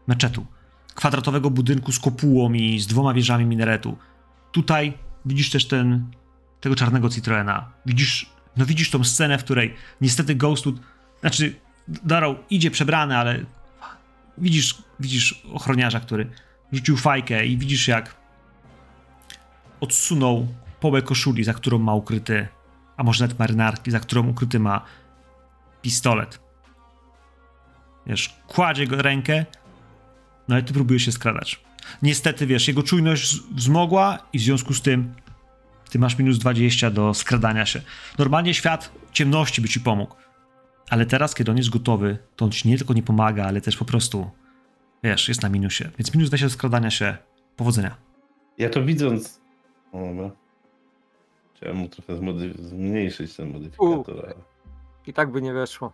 meczetu, 0.06 0.47
kwadratowego 0.94 1.51
budynku 1.51 1.93
z 1.93 1.98
kopułą 1.98 2.52
i 2.52 2.78
z 2.81 2.86
dwoma 2.86 3.14
wieżami 3.14 3.44
minaretu. 3.44 3.98
Tutaj 4.52 4.93
widzisz 5.27 5.51
też 5.51 5.68
ten, 5.68 6.10
tego 6.60 6.77
czarnego 6.77 7.09
Citroena. 7.09 7.73
Widzisz, 7.86 8.31
no 8.56 8.66
widzisz 8.66 8.90
tą 8.90 9.05
scenę, 9.05 9.39
w 9.39 9.44
której 9.44 9.74
niestety 10.01 10.35
Ghostwood, 10.35 10.77
znaczy 11.20 11.55
Darrow 11.89 12.37
idzie 12.51 12.71
przebrany, 12.71 13.17
ale 13.17 13.45
widzisz, 14.39 14.83
widzisz 15.01 15.43
ochroniarza, 15.53 16.01
który 16.01 16.31
rzucił 16.73 16.97
fajkę 16.97 17.47
i 17.47 17.59
widzisz 17.59 17.89
jak 17.89 18.17
odsunął 19.81 20.49
połę 20.81 21.03
koszuli, 21.03 21.45
za 21.45 21.55
którą 21.55 21.79
ma 21.79 21.95
ukryty, 21.95 22.49
a 22.97 23.03
może 23.03 23.25
nawet 23.25 23.39
marynarki, 23.39 23.91
za 23.91 24.01
którą 24.01 24.29
ukryty 24.29 24.59
ma 24.59 24.85
pistolet. 25.83 26.41
Wiesz, 28.07 28.37
kładzie 28.47 28.87
go 28.87 29.03
rękę, 29.03 29.45
no 30.49 30.55
ale 30.55 30.63
ty 30.63 30.73
próbujesz 30.73 31.05
się 31.05 31.13
skradać. 31.13 31.61
Niestety, 32.03 32.47
wiesz, 32.47 32.69
jego 32.69 32.83
czujność 32.83 33.41
wzmogła 33.55 34.19
i 34.33 34.39
w 34.39 34.43
związku 34.43 34.75
z 34.75 34.83
tym 34.83 35.15
ty 35.91 35.99
masz 35.99 36.19
minus 36.19 36.39
20 36.39 36.91
do 36.91 37.15
skradania 37.15 37.67
się. 37.67 37.83
Normalnie 38.19 38.55
świat 38.55 38.93
ciemności 39.13 39.63
by 39.63 39.69
ci 39.69 39.81
pomógł. 39.81 40.17
Ale 40.91 41.07
teraz, 41.07 41.35
kiedy 41.35 41.51
on 41.51 41.57
jest 41.57 41.71
gotowy, 41.71 42.19
to 42.37 42.45
on 42.45 42.51
ci 42.51 42.69
nie 42.69 42.77
tylko 42.79 42.95
nie 42.95 43.03
pomaga, 43.03 43.45
ale 43.47 43.61
też 43.61 43.77
po 43.77 43.85
prostu, 43.85 44.31
wiesz, 45.03 45.29
jest 45.29 45.43
na 45.43 45.49
minusie. 45.49 45.85
Więc 45.99 46.15
minus 46.15 46.29
20 46.31 46.47
do 46.47 46.51
skradania 46.51 46.91
się. 46.91 47.17
Powodzenia. 47.57 47.97
ja 48.59 48.71
to 48.71 48.83
widząc. 48.85 49.41
O, 49.93 49.99
dobra. 50.07 50.31
Chciałem 51.57 51.77
mu 51.77 51.89
trochę 51.89 52.13
zmodyf- 52.17 52.61
zmniejszyć 52.63 53.37
ten 53.37 53.53
modyfikator, 53.53 54.21
ale 54.25 54.35
I 55.07 55.13
tak 55.13 55.33
by 55.33 55.43
nie 55.43 55.53
weszło. 55.53 55.93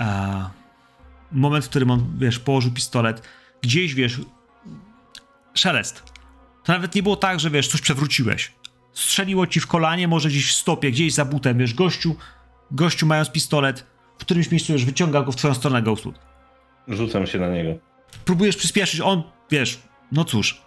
A 0.00 0.50
moment, 1.32 1.64
w 1.64 1.68
którym 1.68 1.90
on, 1.90 2.06
wiesz, 2.18 2.38
położył 2.38 2.72
pistolet, 2.72 3.22
gdzieś, 3.62 3.94
wiesz, 3.94 4.20
szelest. 5.54 6.02
To 6.64 6.72
nawet 6.72 6.94
nie 6.94 7.02
było 7.02 7.16
tak, 7.16 7.40
że, 7.40 7.50
wiesz, 7.50 7.68
coś 7.68 7.80
przewróciłeś. 7.80 8.52
Strzeliło 8.92 9.46
ci 9.46 9.60
w 9.60 9.66
kolanie, 9.66 10.08
może 10.08 10.28
gdzieś 10.28 10.50
w 10.50 10.54
stopie, 10.56 10.90
gdzieś 10.90 11.14
za 11.14 11.24
butem, 11.24 11.58
wiesz, 11.58 11.74
gościu, 11.74 12.16
gościu 12.72 13.06
mając 13.06 13.30
pistolet, 13.30 13.86
w 14.18 14.20
którymś 14.20 14.50
miejscu 14.50 14.72
już 14.72 14.84
wyciąga 14.84 15.22
go 15.22 15.32
w 15.32 15.36
twoją 15.36 15.54
stronę, 15.54 15.82
Ghostwood. 15.82 16.18
rzucam 16.88 17.26
się 17.26 17.38
na 17.38 17.48
niego. 17.48 17.78
próbujesz 18.24 18.56
przyspieszyć, 18.56 19.00
on, 19.00 19.22
wiesz, 19.50 19.78
no 20.12 20.24
cóż. 20.24 20.62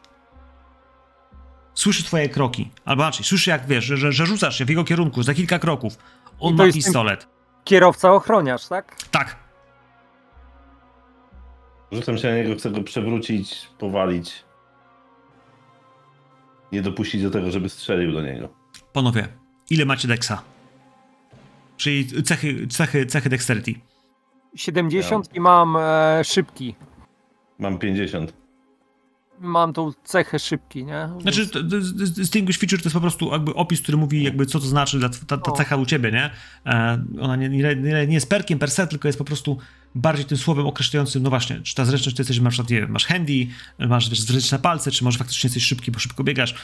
Słyszy 1.73 2.03
twoje 2.03 2.29
kroki, 2.29 2.71
albo 2.85 3.03
inaczej, 3.03 3.25
słyszy 3.25 3.49
jak, 3.49 3.67
wiesz, 3.67 3.85
że, 3.85 3.97
że, 3.97 4.11
że 4.11 4.25
rzucasz 4.25 4.57
się 4.57 4.65
w 4.65 4.69
jego 4.69 4.83
kierunku 4.83 5.23
za 5.23 5.33
kilka 5.33 5.59
kroków. 5.59 5.97
On 6.39 6.55
ma 6.55 6.71
pistolet. 6.71 7.27
Kierowca 7.63 8.13
ochroniarz, 8.13 8.67
tak? 8.67 8.95
Tak, 9.11 9.43
Rzucam 11.91 12.17
się 12.17 12.27
na 12.29 12.35
niego, 12.35 12.55
chcę 12.55 12.69
go 12.71 12.83
przewrócić, 12.83 13.67
powalić. 13.77 14.43
Nie 16.71 16.81
dopuścić 16.81 17.23
do 17.23 17.29
tego, 17.31 17.51
żeby 17.51 17.69
strzelił 17.69 18.11
do 18.13 18.21
niego. 18.21 18.49
panowie, 18.93 19.27
ile 19.69 19.85
macie 19.85 20.07
deksa? 20.07 20.41
Czyli 21.77 22.23
cechy, 22.23 22.67
cechy, 22.67 23.05
cechy 23.05 23.29
dexterity. 23.29 23.73
70 24.55 25.35
i 25.35 25.39
mam 25.39 25.75
e, 25.79 26.21
szybki. 26.23 26.75
Mam 27.59 27.77
50. 27.79 28.33
Mam 29.39 29.73
tą 29.73 29.91
cechę 30.03 30.39
szybki, 30.39 30.85
nie? 30.85 31.09
Znaczy, 31.21 31.47
to- 31.47 31.59
to- 31.63 31.79
Distinguish 32.15 32.57
Feature 32.59 32.79
to 32.79 32.83
jest 32.85 32.93
po 32.93 33.01
prostu 33.01 33.31
jakby 33.31 33.53
opis, 33.53 33.81
który 33.81 33.97
mówi 33.97 34.23
jakby 34.23 34.45
co 34.45 34.59
to 34.59 34.65
znaczy 34.65 34.99
dla 34.99 35.09
ta, 35.09 35.37
ta 35.37 35.51
cecha 35.51 35.75
u 35.75 35.85
ciebie, 35.85 36.11
nie? 36.11 36.31
E, 36.65 37.03
ona 37.21 37.35
nie, 37.35 37.49
nie, 37.49 37.75
nie 38.07 38.13
jest 38.13 38.29
perkiem 38.29 38.59
per 38.59 38.71
se, 38.71 38.87
tylko 38.87 39.07
jest 39.07 39.17
po 39.17 39.25
prostu 39.25 39.57
bardziej 39.95 40.25
tym 40.25 40.37
słowem 40.37 40.65
określającym, 40.67 41.23
no 41.23 41.29
właśnie, 41.29 41.61
czy 41.61 41.75
ta 41.75 41.85
zręczność 41.85 42.17
to 42.17 42.21
jesteś, 42.21 42.35
że 42.37 42.41
masz, 42.43 42.57
na 42.57 42.63
przykład, 42.63 42.69
nie 42.71 42.81
wiem, 42.81 42.91
masz 42.91 43.05
handy, 43.05 43.47
masz 43.79 44.09
wiesz, 44.09 44.21
zręczne 44.21 44.59
palce, 44.59 44.91
czy 44.91 45.03
może 45.03 45.17
faktycznie 45.17 45.47
jesteś 45.47 45.63
szybki, 45.63 45.91
bo 45.91 45.99
szybko 45.99 46.23
biegasz. 46.23 46.55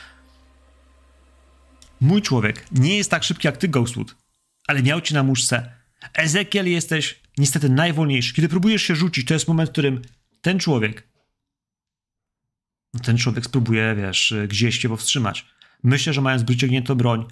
Mój 2.01 2.21
człowiek 2.21 2.65
nie 2.71 2.97
jest 2.97 3.11
tak 3.11 3.23
szybki 3.23 3.47
jak 3.47 3.57
ty, 3.57 3.67
Ghostwood, 3.67 4.15
ale 4.69 4.83
miał 4.83 5.01
ci 5.01 5.13
na 5.13 5.23
muszce. 5.23 5.71
Ezekiel 6.13 6.71
jesteś 6.71 7.19
niestety 7.37 7.69
najwolniejszy. 7.69 8.33
Kiedy 8.33 8.49
próbujesz 8.49 8.81
się 8.81 8.95
rzucić, 8.95 9.27
to 9.27 9.33
jest 9.33 9.47
moment, 9.47 9.69
w 9.69 9.71
którym 9.71 10.01
ten 10.41 10.59
człowiek 10.59 11.09
ten 13.03 13.17
człowiek 13.17 13.45
spróbuje, 13.45 13.95
wiesz, 13.95 14.33
gdzieś 14.47 14.77
cię 14.77 14.89
powstrzymać. 14.89 15.45
Myślę, 15.83 16.13
że 16.13 16.21
mając 16.21 16.43
wyciągniętą 16.43 16.95
broń, 16.95 17.25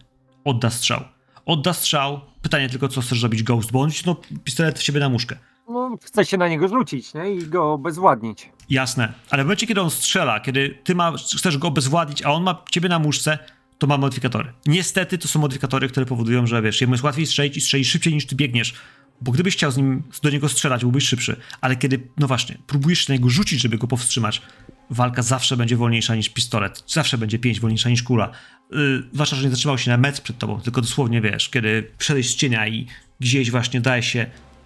odda 0.43 0.69
strzał. 0.69 1.03
Odda 1.45 1.73
strzał. 1.73 2.21
Pytanie 2.41 2.69
tylko, 2.69 2.87
co 2.87 3.01
chcesz 3.01 3.19
zrobić 3.19 3.43
Ghost, 3.43 3.71
bo 3.71 3.81
on 3.81 3.91
ci 3.91 4.03
no, 4.05 4.15
pistolet 4.43 4.79
w 4.79 4.83
siebie 4.83 4.99
na 4.99 5.09
muszkę. 5.09 5.37
No, 5.69 5.97
chce 6.03 6.25
się 6.25 6.37
na 6.37 6.47
niego 6.47 6.67
rzucić, 6.67 7.13
nie? 7.13 7.31
I 7.31 7.47
go 7.47 7.73
obezwładnić. 7.73 8.49
Jasne, 8.69 9.13
ale 9.29 9.43
w 9.43 9.45
momencie, 9.45 9.67
kiedy 9.67 9.81
on 9.81 9.89
strzela, 9.89 10.39
kiedy 10.39 10.79
ty 10.83 10.95
ma, 10.95 11.13
chcesz 11.37 11.57
go 11.57 11.67
obezwładnić, 11.67 12.21
a 12.21 12.31
on 12.31 12.43
ma 12.43 12.63
ciebie 12.71 12.89
na 12.89 12.99
muszce, 12.99 13.39
to 13.77 13.87
ma 13.87 13.97
modyfikatory. 13.97 14.53
Niestety 14.65 15.17
to 15.17 15.27
są 15.27 15.39
modyfikatory, 15.39 15.89
które 15.89 16.05
powodują, 16.05 16.47
że 16.47 16.61
wiesz, 16.61 16.81
jemu 16.81 16.93
jest 16.93 17.03
łatwiej 17.03 17.25
strzelić 17.25 17.57
i 17.57 17.61
strzeli 17.61 17.85
szybciej 17.85 18.13
niż 18.13 18.25
ty 18.25 18.35
biegniesz, 18.35 18.73
bo 19.21 19.31
gdybyś 19.31 19.55
chciał 19.55 19.71
z 19.71 19.77
nim, 19.77 20.03
do 20.23 20.29
niego 20.29 20.49
strzelać, 20.49 20.81
byłbyś 20.81 21.07
szybszy, 21.07 21.35
ale 21.61 21.75
kiedy, 21.75 22.07
no 22.17 22.27
właśnie, 22.27 22.57
próbujesz 22.67 23.07
na 23.07 23.15
niego 23.15 23.29
rzucić, 23.29 23.61
żeby 23.61 23.77
go 23.77 23.87
powstrzymać, 23.87 24.41
walka 24.89 25.21
zawsze 25.21 25.57
będzie 25.57 25.77
wolniejsza 25.77 26.15
niż 26.15 26.29
pistolet, 26.29 26.83
zawsze 26.87 27.17
będzie 27.17 27.39
pięć 27.39 27.59
wolniejsza 27.59 27.89
niż 27.89 28.03
kula. 28.03 28.31
Yy, 28.71 29.03
zwłaszcza, 29.13 29.35
że 29.35 29.43
nie 29.43 29.49
zatrzymał 29.49 29.77
się 29.77 29.91
na 29.91 29.97
metr 29.97 30.21
przed 30.21 30.37
tobą, 30.37 30.61
tylko 30.61 30.81
dosłownie, 30.81 31.21
wiesz, 31.21 31.49
kiedy 31.49 31.91
przejść 31.97 32.29
z 32.29 32.35
cienia 32.35 32.67
i 32.67 32.87
gdzieś 33.19 33.51
właśnie 33.51 33.81
daje 33.81 34.03
się, 34.03 34.25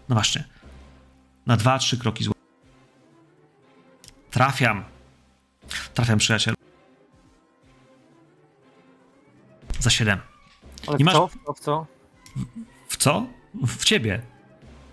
no 0.10 0.16
właśnie, 0.16 0.44
na 1.46 1.58
dwa, 1.58 1.80
trzy 1.80 1.98
kroki 1.98 2.24
zła. 2.24 2.34
Trafiam. 4.32 4.84
Trafiam, 5.94 6.20
przyjaciel. 6.20 6.61
Za 9.82 9.90
7. 9.90 10.20
Ale 10.88 10.98
Nie 10.98 11.04
w 11.04 11.06
masz- 11.06 11.14
co? 11.16 11.28
W 11.54 11.60
co? 11.60 11.86
W? 12.36 12.94
W 12.94 12.98
co? 12.98 13.26
W 13.68 13.86
ciebie. 13.86 14.22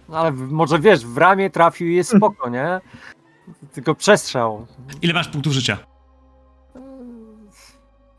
No 0.09 0.19
ale 0.19 0.33
może 0.33 0.79
wiesz, 0.79 1.07
w 1.07 1.17
ramię 1.17 1.51
trafił 1.51 1.89
i 1.89 1.95
jest 1.95 2.17
spoko, 2.17 2.49
nie? 2.49 2.81
Tylko 3.73 3.95
przestrzał. 3.95 4.67
Ile 5.03 5.15
masz 5.15 5.29
punktów 5.29 5.53
życia? 5.53 5.79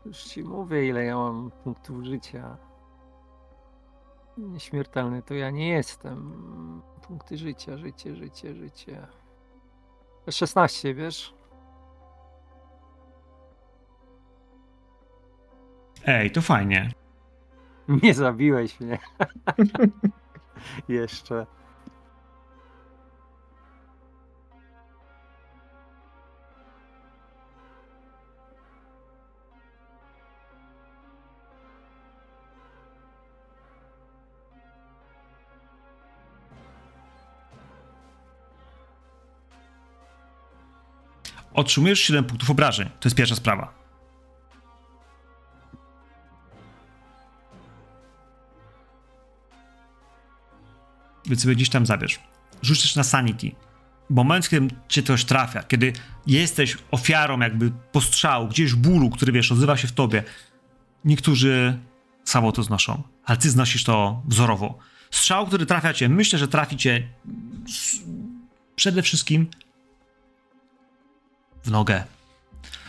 Już 0.06 0.16
ci 0.18 0.44
mówię, 0.44 0.88
ile 0.88 1.04
ja 1.04 1.16
mam 1.16 1.50
punktów 1.64 2.04
życia. 2.04 2.56
Nieśmiertelny 4.38 5.22
to 5.22 5.34
ja 5.34 5.50
nie 5.50 5.68
jestem. 5.68 6.32
Punkty 7.06 7.38
życia, 7.38 7.78
życie, 7.78 8.16
życie, 8.16 8.54
życie. 8.54 9.06
16, 10.30 10.94
wiesz? 10.94 11.34
Ej, 16.06 16.30
to 16.30 16.42
fajnie. 16.42 16.90
Nie 18.02 18.14
zabiłeś 18.14 18.80
mnie. 18.80 18.98
Jeszcze. 20.88 21.46
Otrzymujesz 41.54 42.00
7 42.00 42.24
punktów 42.24 42.50
obrażeń. 42.50 42.88
To 43.00 43.06
jest 43.08 43.16
pierwsza 43.16 43.34
sprawa. 43.34 43.79
Więc 51.30 51.42
sobie 51.42 51.54
gdzieś 51.54 51.68
tam 51.68 51.86
zabierz. 51.86 52.20
Też 52.68 52.96
na 52.96 53.04
sanity. 53.04 53.50
Moment, 54.10 54.48
kiedy 54.48 54.74
cię 54.88 55.02
coś 55.02 55.24
trafia, 55.24 55.62
kiedy 55.62 55.92
jesteś 56.26 56.78
ofiarą 56.90 57.40
jakby 57.40 57.72
postrzału, 57.92 58.48
gdzieś 58.48 58.74
bólu, 58.74 59.10
który 59.10 59.32
wiesz, 59.32 59.52
odzywa 59.52 59.76
się 59.76 59.88
w 59.88 59.92
tobie. 59.92 60.24
Niektórzy 61.04 61.78
samo 62.24 62.52
to 62.52 62.62
znoszą, 62.62 63.02
ale 63.24 63.38
ty 63.38 63.50
znosisz 63.50 63.84
to 63.84 64.22
wzorowo. 64.26 64.78
Strzał, 65.10 65.46
który 65.46 65.66
trafia 65.66 65.94
cię, 65.94 66.08
myślę, 66.08 66.38
że 66.38 66.48
trafi 66.48 66.76
cię 66.76 67.08
przede 68.76 69.02
wszystkim 69.02 69.46
w 71.62 71.70
nogę. 71.70 72.04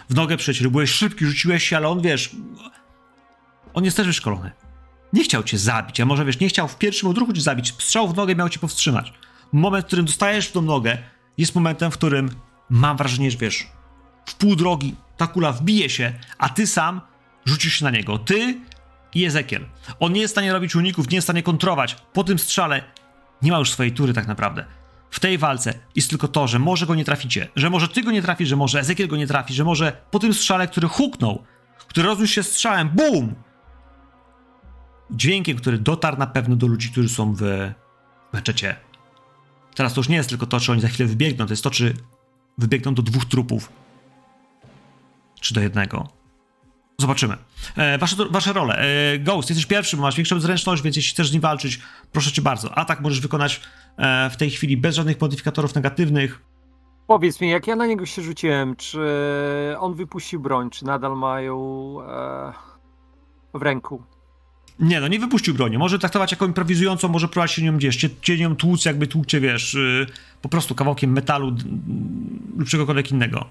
W 0.10 0.16
nogę 0.16 0.38
przecież 0.38 0.68
byłeś 0.68 0.90
szybki, 0.90 1.26
rzuciłeś 1.26 1.64
się, 1.64 1.78
ale 1.78 1.88
on 1.88 2.02
wiesz. 2.02 2.36
On 3.74 3.86
jest 3.86 3.98
też 3.98 4.08
wyszkolony. 4.08 4.52
Nie 5.14 5.24
chciał 5.24 5.44
cię 5.44 5.58
zabić, 5.58 6.00
a 6.00 6.06
może 6.06 6.26
wiesz, 6.26 6.40
nie 6.40 6.50
chciał 6.50 6.68
w 6.68 6.78
pierwszym 6.78 7.10
odruchu 7.10 7.34
cię 7.34 7.42
zabić. 7.42 7.74
Strzał 7.80 8.08
w 8.08 8.16
nogę 8.16 8.36
miał 8.36 8.50
cię 8.50 8.60
powstrzymać. 8.60 9.14
Moment, 9.52 9.86
w 9.86 9.88
którym 9.88 10.06
dostajesz 10.06 10.48
w 10.48 10.52
tą 10.52 10.62
nogę, 10.62 10.98
jest 11.38 11.56
momentem, 11.56 11.92
w 11.92 11.98
którym 11.98 12.30
mam 12.70 12.98
wrażenie, 12.98 13.32
że 13.32 13.38
wiesz, 13.38 13.68
w 14.26 14.36
pół 14.36 14.56
drogi 14.56 14.96
ta 15.18 15.28
kula 15.28 15.52
wbije 15.52 15.90
się, 15.90 16.14
a 16.38 16.50
ty 16.50 16.68
sam 16.68 17.02
rzucisz 17.46 17.74
się 17.74 17.86
na 17.86 17.92
niego. 17.92 18.18
Ty 18.18 18.58
i 19.14 19.26
Ezekiel. 19.26 19.66
On 20.00 20.14
nie 20.14 20.22
jest 20.22 20.32
w 20.32 20.36
stanie 20.36 20.54
robić 20.54 20.76
uników, 20.76 21.10
nie 21.10 21.16
jest 21.16 21.26
w 21.26 21.30
stanie 21.30 21.44
kontrować. 21.44 21.96
Po 22.14 22.24
tym 22.24 22.40
strzale 22.40 22.84
nie 23.42 23.52
ma 23.52 23.58
już 23.58 23.72
swojej 23.72 23.92
tury 23.92 24.14
tak 24.14 24.28
naprawdę. 24.28 24.66
W 25.12 25.20
tej 25.20 25.38
walce 25.38 25.74
jest 25.96 26.10
tylko 26.10 26.28
to, 26.28 26.48
że 26.48 26.60
może 26.60 26.86
go 26.86 26.96
nie 26.96 27.06
traficie, 27.06 27.48
że 27.56 27.70
może 27.70 27.88
ty 27.88 28.04
go 28.04 28.12
nie 28.12 28.22
trafisz, 28.22 28.50
że 28.50 28.56
może 28.56 28.80
Ezekiel 28.80 29.08
go 29.08 29.18
nie 29.18 29.28
trafi, 29.28 29.54
że 29.54 29.64
może 29.64 29.92
po 30.12 30.20
tym 30.20 30.34
strzale, 30.34 30.68
który 30.68 30.88
huknął, 30.88 31.44
który 31.88 32.08
rozniósł 32.08 32.34
się 32.34 32.44
strzałem, 32.44 32.90
BUM! 32.90 33.36
Dźwiękiem, 35.12 35.58
który 35.58 35.78
dotarł 35.78 36.18
na 36.18 36.28
pewno 36.28 36.56
do 36.56 36.68
ludzi, 36.68 36.92
którzy 36.92 37.10
są 37.10 37.34
w 37.34 37.72
meczecie. 38.34 38.76
Teraz 39.76 39.94
to 39.94 40.00
już 40.00 40.10
nie 40.10 40.16
jest 40.16 40.30
tylko 40.30 40.46
to, 40.46 40.60
czy 40.60 40.72
oni 40.72 40.82
za 40.82 40.88
chwilę 40.88 41.10
wybiegną, 41.10 41.46
to 41.46 41.54
jest 41.54 41.64
to, 41.64 41.72
czy 41.72 41.94
wybiegną 42.58 42.94
do 42.94 43.02
dwóch 43.02 43.26
trupów. 43.26 43.72
Czy 45.42 45.54
do 45.54 45.62
jednego. 45.62 46.08
Zobaczymy. 47.00 47.38
E, 47.78 47.98
wasze, 47.98 48.16
wasze 48.30 48.54
role. 48.54 48.78
E, 48.78 49.20
Ghost, 49.20 49.50
jesteś 49.50 49.66
pierwszy, 49.66 49.98
bo 49.98 50.02
masz 50.02 50.16
większą 50.16 50.40
zręczność, 50.40 50.82
więc 50.84 50.96
jeśli 50.96 51.14
chcesz 51.14 51.30
z 51.30 51.34
nim 51.34 51.42
walczyć, 51.42 51.80
proszę 52.12 52.32
cię 52.32 52.42
bardzo. 52.42 52.78
Atak 52.78 53.02
możesz 53.02 53.20
wykonać 53.20 53.62
e, 53.98 54.30
w 54.30 54.38
tej 54.38 54.50
chwili 54.50 54.78
bez 54.78 54.96
żadnych 54.96 55.22
modyfikatorów 55.22 55.76
negatywnych. 55.76 56.42
Powiedz 57.08 57.42
mi, 57.42 57.50
jak 57.50 57.68
ja 57.68 57.76
na 57.76 57.86
niego 57.86 58.06
się 58.06 58.22
rzuciłem, 58.22 58.76
czy 58.76 59.00
on 59.80 59.94
wypuścił 59.94 60.40
broń, 60.40 60.70
czy 60.70 60.86
nadal 60.86 61.18
mają 61.18 61.58
e, 62.02 62.54
w 63.54 63.62
ręku? 63.62 64.04
Nie, 64.80 65.02
no 65.02 65.08
nie 65.08 65.20
wypuścił 65.20 65.54
broni. 65.54 65.78
Może 65.78 66.00
traktować 66.00 66.32
jako 66.32 66.46
improwizującą, 66.46 67.08
może 67.08 67.28
próbować 67.28 67.52
się 67.52 67.62
nią 67.64 67.78
gdzieś, 67.78 67.96
cię, 67.96 68.10
cię 68.22 68.38
nią 68.38 68.56
tłuc, 68.56 68.86
jakby 68.86 69.08
tłucie, 69.08 69.40
wiesz, 69.40 69.74
yy, 69.74 70.08
po 70.42 70.50
prostu 70.50 70.76
kawałkiem 70.76 71.12
metalu 71.12 71.56
lub 72.58 72.68
czegokolwiek 72.68 73.12
innego. 73.12 73.46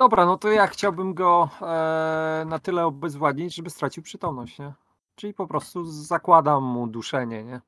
Dobra, 0.00 0.26
no 0.26 0.38
to 0.38 0.48
ja 0.48 0.66
chciałbym 0.66 1.14
go 1.14 1.50
e, 1.62 2.44
na 2.46 2.58
tyle 2.58 2.86
obezwładnić, 2.86 3.54
żeby 3.54 3.70
stracił 3.70 4.02
przytomność, 4.02 4.58
nie? 4.58 4.72
Czyli 5.14 5.34
po 5.34 5.46
prostu 5.46 5.84
zakładam 5.86 6.64
mu 6.64 6.86
duszenie, 6.86 7.44
nie? 7.44 7.60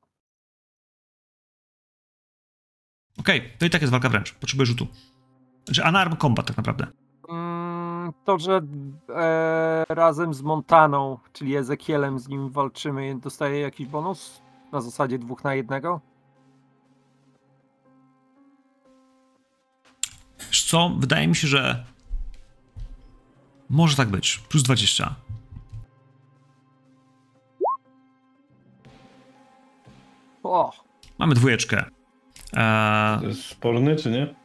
Okej, 3.19 3.53
to 3.59 3.65
i 3.65 3.69
tak 3.69 3.81
jest 3.81 3.91
walka 3.91 4.09
wręcz. 4.09 4.33
Potrzebuję 4.33 4.65
rzutu. 4.65 4.87
Znaczy 5.65 5.81
unarmed 5.89 6.19
combat 6.19 6.45
tak 6.47 6.57
naprawdę. 6.57 6.87
To, 8.25 8.39
że 8.39 8.61
e, 9.09 9.85
razem 9.89 10.33
z 10.33 10.41
Montaną, 10.41 11.17
czyli 11.33 11.55
Ezekielem 11.55 12.19
z 12.19 12.27
nim 12.27 12.49
walczymy, 12.49 13.15
dostaje 13.19 13.59
jakiś 13.59 13.87
bonus? 13.87 14.41
Na 14.71 14.81
zasadzie 14.81 15.19
dwóch 15.19 15.43
na 15.43 15.55
jednego? 15.55 16.01
Wiesz 20.39 20.63
co, 20.63 20.91
wydaje 20.99 21.27
mi 21.27 21.35
się, 21.35 21.47
że 21.47 21.85
może 23.69 23.95
tak 23.97 24.09
być. 24.09 24.37
Plus 24.49 24.63
20. 24.63 25.15
O, 30.43 30.71
Mamy 31.17 31.35
dwójeczkę. 31.35 31.85
Eee, 32.53 33.19
To 33.19 33.25
jest 33.27 33.45
sporny, 33.45 33.95
czy 33.95 34.11
nie? 34.11 34.40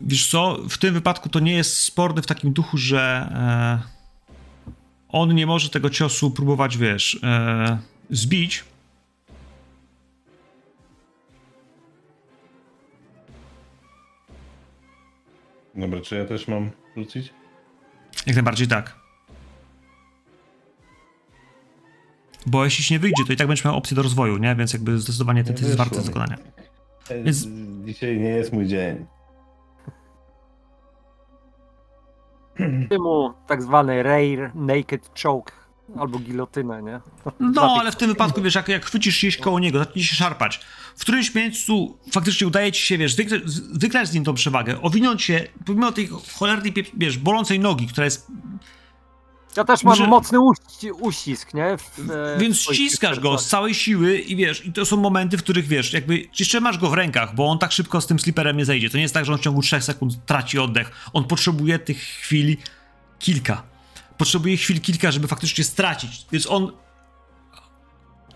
Wiesz 0.00 0.30
co, 0.30 0.58
w 0.68 0.78
tym 0.78 0.94
wypadku 0.94 1.28
to 1.28 1.40
nie 1.40 1.52
jest 1.54 1.76
sporny 1.80 2.22
w 2.22 2.26
takim 2.26 2.52
duchu, 2.52 2.78
że 2.78 3.28
e, 3.34 3.88
on 5.08 5.34
nie 5.34 5.46
może 5.46 5.70
tego 5.70 5.90
ciosu 5.90 6.30
próbować, 6.30 6.76
wiesz, 6.78 7.18
e, 7.22 7.78
zbić. 8.10 8.64
Dobra, 15.74 16.00
czy 16.00 16.16
ja 16.16 16.24
też 16.24 16.48
mam 16.48 16.70
rzucić? 16.96 17.32
Jak 18.26 18.36
najbardziej 18.36 18.68
tak. 18.68 18.96
Bo 22.46 22.64
jeśli 22.64 22.84
ci 22.84 22.94
nie 22.94 22.98
wyjdzie, 22.98 23.24
to 23.26 23.32
i 23.32 23.36
tak 23.36 23.46
będziesz 23.46 23.64
miał 23.64 23.76
opcję 23.76 23.94
do 23.94 24.02
rozwoju, 24.02 24.36
nie? 24.36 24.56
Więc 24.56 24.72
jakby 24.72 24.98
zdecydowanie 24.98 25.44
to, 25.44 25.52
jest 25.52 25.76
warte 25.76 26.02
dokonania. 26.02 26.36
E, 27.08 27.22
Więc- 27.22 27.46
Dzisiaj 27.84 28.20
nie 28.20 28.28
jest 28.28 28.52
mój 28.52 28.66
dzień. 28.66 29.06
ty 32.90 32.98
mu 32.98 33.32
tak 33.46 33.62
zwany 33.62 34.02
rare 34.02 34.50
naked 34.54 35.10
choke 35.22 35.52
albo 35.98 36.18
gilotynę, 36.18 36.82
nie? 36.82 37.00
No, 37.40 37.76
ale 37.80 37.92
w 37.92 37.96
tym 37.96 38.08
wypadku, 38.08 38.42
wiesz, 38.42 38.54
jak, 38.54 38.68
jak 38.68 38.84
chwycisz 38.84 39.22
jeść 39.22 39.36
koło 39.36 39.60
niego, 39.60 39.78
zacznie 39.78 40.04
się 40.04 40.16
szarpać. 40.16 40.60
W 40.96 41.00
którymś 41.00 41.34
miejscu 41.34 41.98
faktycznie 42.12 42.46
udaje 42.46 42.72
ci 42.72 42.82
się, 42.86 42.98
wiesz, 42.98 43.14
z- 43.44 43.78
wygrać 43.78 44.08
z 44.08 44.14
nim 44.14 44.24
tą 44.24 44.34
przewagę, 44.34 44.82
owinąć 44.82 45.22
się, 45.22 45.44
pomimo 45.66 45.92
tej 45.92 46.08
cholernej, 46.38 46.72
wiesz, 46.96 47.18
bolącej 47.18 47.60
nogi, 47.60 47.86
która 47.86 48.04
jest 48.04 48.26
Ja 49.56 49.64
też 49.64 49.84
mam 49.84 49.96
Że- 49.96 50.06
mocny 50.06 50.38
uści- 50.40 50.92
uścisk, 50.92 51.54
nie? 51.54 51.76
W, 51.78 52.08
Więc 52.38 52.56
w 52.58 52.60
swoich 52.60 52.78
ściskasz 52.78 53.20
go 53.20 53.38
z 53.38 53.48
całej 53.48 53.74
siły 53.74 54.18
i 54.18 54.36
wiesz, 54.36 54.66
i 54.66 54.72
to 54.72 54.86
są 54.86 54.96
momenty, 54.96 55.36
w 55.38 55.42
których 55.42 55.66
wiesz, 55.66 55.92
jakby 55.92 56.28
jeszcze 56.38 56.60
masz 56.60 56.78
go 56.78 56.90
w 56.90 56.94
rękach, 56.94 57.34
bo 57.34 57.46
on 57.46 57.58
tak 57.58 57.72
szybko 57.72 58.00
z 58.00 58.06
tym 58.06 58.18
sliperem 58.18 58.56
nie 58.56 58.64
zejdzie. 58.64 58.90
To 58.90 58.96
nie 58.96 59.02
jest 59.02 59.14
tak, 59.14 59.24
że 59.24 59.32
on 59.32 59.38
w 59.38 59.42
ciągu 59.42 59.62
3 59.62 59.80
sekund 59.80 60.26
traci 60.26 60.58
oddech. 60.58 60.90
On 61.12 61.24
potrzebuje 61.24 61.78
tych 61.78 61.98
chwil 61.98 62.56
kilka. 63.18 63.62
Potrzebuje 64.18 64.56
chwil 64.56 64.80
kilka, 64.80 65.10
żeby 65.12 65.28
faktycznie 65.28 65.64
stracić. 65.64 66.26
Więc 66.32 66.46
on 66.50 66.72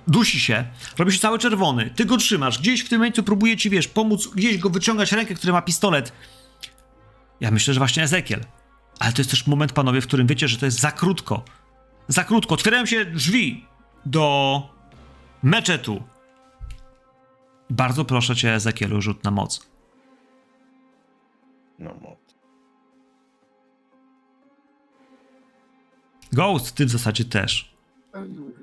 dusi 0.09 0.41
się, 0.41 0.65
robi 0.99 1.13
się 1.13 1.19
cały 1.19 1.39
czerwony. 1.39 1.91
Ty 1.97 2.05
go 2.05 2.17
trzymasz, 2.17 2.59
gdzieś 2.59 2.81
w 2.81 2.89
tym 2.89 2.99
momencie 2.99 3.23
próbuje 3.23 3.57
ci, 3.57 3.71
wiesz, 3.71 3.89
pomóc, 3.89 4.27
gdzieś 4.27 4.59
go 4.59 4.71
wyciągać 4.71 5.13
rękę, 5.13 5.35
który 5.35 5.53
ma 5.53 5.63
pistolet. 5.63 6.13
Ja 7.41 7.51
myślę, 7.51 7.75
że 7.75 7.81
właśnie 7.81 8.03
Ezekiel. 8.03 8.41
Ale 8.99 9.13
to 9.13 9.21
jest 9.21 9.31
też 9.31 9.47
moment, 9.47 9.73
panowie, 9.73 10.01
w 10.01 10.07
którym 10.07 10.27
wiecie, 10.27 10.49
że 10.49 10.59
to 10.59 10.65
jest 10.65 10.81
za 10.81 10.93
krótko. 10.93 11.45
Za 12.09 12.25
krótko. 12.25 12.55
Otwierają 12.55 12.87
się 12.87 13.05
drzwi 13.05 13.67
do 14.07 14.63
meczetu. 15.43 16.03
Bardzo 17.71 18.05
proszę 18.05 18.37
cię, 18.37 18.55
Ezekielu, 18.55 19.03
rzut 19.03 19.25
na 19.25 19.31
moc. 19.31 19.71
No, 21.79 21.95
mo- 21.95 22.17
Ghost, 26.33 26.75
ty 26.75 26.87
w 26.87 26.91
zasadzie 26.91 27.25
też. 27.25 27.78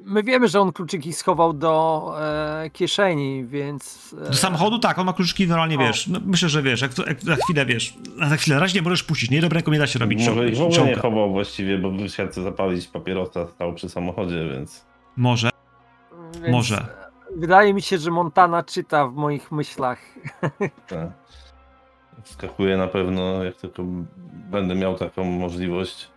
My 0.05 0.23
wiemy, 0.23 0.47
że 0.47 0.61
on 0.61 0.71
kluczyki 0.73 1.13
schował 1.13 1.53
do 1.53 2.15
e, 2.19 2.69
kieszeni, 2.69 3.45
więc. 3.45 4.15
E, 4.21 4.29
Do 4.29 4.33
samochodu 4.33 4.79
tak, 4.79 4.99
on 4.99 5.05
ma 5.05 5.13
kluczyki 5.13 5.47
normalnie, 5.47 5.75
O. 5.75 5.79
wiesz. 5.79 6.07
No, 6.07 6.19
myślę, 6.25 6.49
że 6.49 6.61
wiesz, 6.61 6.81
jak, 6.81 6.97
jak 6.97 7.21
za 7.21 7.35
chwilę, 7.35 7.65
wiesz, 7.65 7.93
na 8.17 8.29
za 8.29 8.37
chwilę, 8.37 8.59
razie 8.59 8.79
nie 8.79 8.83
możesz 8.83 9.03
puścić, 9.03 9.31
nie 9.31 9.41
ręką 9.41 9.71
nie 9.71 9.79
da 9.79 9.87
się 9.87 9.99
robić 9.99 10.27
Może 10.27 10.49
ich 10.49 10.57
w 10.57 10.61
ogóle 10.61 10.85
nie 10.85 10.95
chował 10.95 11.31
właściwie, 11.31 11.77
bo 11.77 11.91
wysiadł 11.91 12.33
zapalić 12.33 12.87
papierosa, 12.87 13.47
stał 13.47 13.73
przy 13.73 13.89
samochodzie, 13.89 14.49
więc... 14.49 14.85
Może. 15.17 15.49
Więc 16.33 16.51
Może. 16.51 16.85
Wydaje 17.35 17.73
mi 17.73 17.81
się, 17.81 17.97
że 17.97 18.11
Montana 18.11 18.63
czyta 18.63 19.07
w 19.07 19.13
moich 19.13 19.51
myślach. 19.51 19.99
Tak. 20.87 21.09
Wskakuję 22.23 22.77
na 22.77 22.87
pewno, 22.87 23.43
jak 23.43 23.55
tylko 23.55 23.83
będę 24.51 24.75
miał 24.75 24.95
taką 24.97 25.23
możliwość. 25.23 26.07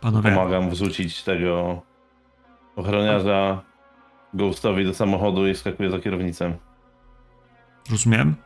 Panowie, 0.00 0.30
Pomagam 0.30 0.70
wrzucić 0.70 1.22
tego 1.22 1.82
ochroniarza 2.76 3.62
Ghostowi 4.34 4.84
do 4.84 4.94
samochodu 4.94 5.48
i 5.48 5.54
wskakuję 5.54 5.90
za 5.90 5.98
kierownicę. 5.98 6.56
rozumiem? 7.90 8.36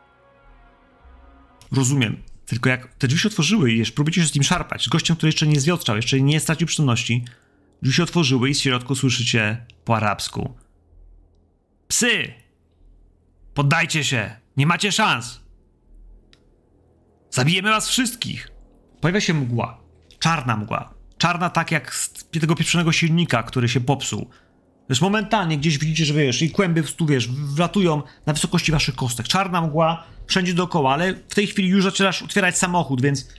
Rozumiem. 1.71 2.17
Tylko 2.45 2.69
jak 2.69 2.93
te 2.93 3.07
drzwi 3.07 3.19
się 3.19 3.29
otworzyły 3.29 3.71
i 3.71 3.77
jeszcze 3.77 3.95
próbujecie 3.95 4.21
się 4.21 4.27
z 4.27 4.35
nim 4.35 4.43
szarpać, 4.43 4.85
z 4.85 4.89
gościem, 4.89 5.15
który 5.15 5.27
jeszcze 5.27 5.47
nie 5.47 5.59
zwiotczał, 5.59 5.95
jeszcze 5.95 6.21
nie 6.21 6.39
stracił 6.39 6.67
przytomności, 6.67 7.25
drzwi 7.81 7.95
się 7.95 8.03
otworzyły 8.03 8.49
i 8.49 8.53
z 8.53 8.61
środku 8.61 8.95
słyszycie 8.95 9.65
po 9.85 9.95
arabsku. 9.95 10.55
Psy! 11.87 12.33
Poddajcie 13.53 14.03
się! 14.03 14.35
Nie 14.57 14.67
macie 14.67 14.91
szans! 14.91 15.41
Zabijemy 17.31 17.69
was 17.69 17.89
wszystkich! 17.89 18.51
Pojawia 19.01 19.21
się 19.21 19.33
mgła. 19.33 19.81
Czarna 20.19 20.57
mgła. 20.57 20.94
Czarna 21.25 21.49
tak 21.49 21.71
jak 21.71 21.95
z 21.95 22.13
tego 22.41 22.55
pieprzonego 22.55 22.91
silnika, 22.91 23.43
który 23.43 23.69
się 23.69 23.81
popsuł. 23.81 24.29
Wiesz, 24.89 25.01
momentalnie 25.01 25.57
gdzieś 25.57 25.77
widzicie, 25.77 26.05
że 26.05 26.13
wiesz, 26.13 26.41
i 26.41 26.51
kłęby 26.51 26.83
w 26.83 26.89
stu, 26.89 27.05
wiesz, 27.05 27.27
wlatują 27.27 28.01
na 28.25 28.33
wysokości 28.33 28.71
waszych 28.71 28.95
kostek. 28.95 29.27
Czarna 29.27 29.61
mgła 29.61 30.03
wszędzie 30.27 30.53
dookoła, 30.53 30.93
ale 30.93 31.13
w 31.13 31.35
tej 31.35 31.47
chwili 31.47 31.69
już 31.69 31.83
zaczynasz 31.83 32.23
otwierać 32.23 32.57
samochód, 32.57 33.01
więc 33.01 33.29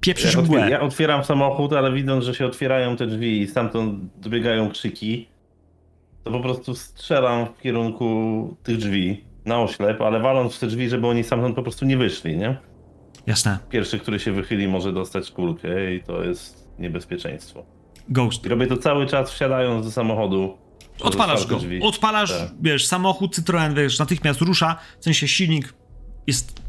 pieprzysz 0.00 0.34
Ja, 0.34 0.42
mgłę. 0.42 0.70
ja 0.70 0.80
otwieram 0.80 1.24
samochód, 1.24 1.72
ale 1.72 1.92
widząc, 1.92 2.24
że 2.24 2.34
się 2.34 2.46
otwierają 2.46 2.96
te 2.96 3.06
drzwi 3.06 3.40
i 3.40 3.46
stamtąd 3.46 4.00
dobiegają 4.16 4.70
krzyki, 4.70 5.28
to 6.24 6.30
po 6.30 6.40
prostu 6.40 6.74
strzelam 6.74 7.46
w 7.46 7.62
kierunku 7.62 8.56
tych 8.62 8.76
drzwi 8.76 9.24
na 9.44 9.60
oślep, 9.60 10.00
ale 10.00 10.20
waląc 10.20 10.54
w 10.54 10.58
te 10.58 10.66
drzwi, 10.66 10.88
żeby 10.88 11.06
oni 11.06 11.24
stamtąd 11.24 11.56
po 11.56 11.62
prostu 11.62 11.84
nie 11.84 11.96
wyszli, 11.96 12.36
nie? 12.36 12.56
Jasne. 13.26 13.58
Pierwszy, 13.70 13.98
który 13.98 14.20
się 14.20 14.32
wychyli, 14.32 14.68
może 14.68 14.92
dostać 14.92 15.30
kulkę 15.30 15.94
i 15.94 16.02
to 16.02 16.24
jest 16.24 16.61
niebezpieczeństwo. 16.78 17.64
Ghost. 18.08 18.46
I 18.46 18.48
robię 18.48 18.66
to 18.66 18.76
cały 18.76 19.06
czas 19.06 19.30
wsiadając 19.32 19.86
do 19.86 19.92
samochodu. 19.92 20.58
Odpalasz 21.00 21.46
go. 21.46 21.56
drzwi. 21.56 21.82
Odpalasz, 21.82 22.30
Tak. 22.38 22.48
wiesz, 22.62 22.86
samochód 22.86 23.34
Citroen, 23.34 23.74
wiesz, 23.74 23.98
natychmiast 23.98 24.40
rusza, 24.40 24.76
w 25.00 25.04
sensie 25.04 25.28
silnik 25.28 25.74
jest 26.26 26.60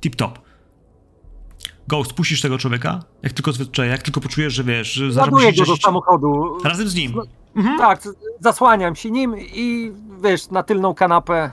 tip-top. 0.00 0.30
Ghost, 1.88 2.12
puścisz 2.12 2.40
tego 2.40 2.58
człowieka? 2.58 3.02
Jak 3.22 3.32
tylko, 3.32 3.50
zwyczaj- 3.50 3.88
jak 3.88 4.02
tylko 4.02 4.20
poczujesz, 4.20 4.52
że 4.54 4.64
wiesz, 4.64 5.02
musisz 5.30 5.58
go 5.60 5.66
do 5.66 5.76
samochodu. 5.76 6.58
Razem 6.64 6.88
z 6.88 6.94
nim. 6.94 7.14
Tak, 7.78 8.02
zasłaniam 8.40 8.96
się 8.96 9.10
nim 9.10 9.34
i 9.38 9.92
wiesz, 10.22 10.50
na 10.50 10.62
tylną 10.62 10.94
kanapę 10.94 11.52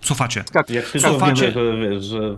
Cofacie. 0.00 0.44
skakuję. 0.46 0.78
Jak 0.80 0.90
tylko 0.90 1.08
Cofacie. 1.10 1.52
że 1.52 1.76
wiesz, 1.76 2.04
że, 2.04 2.36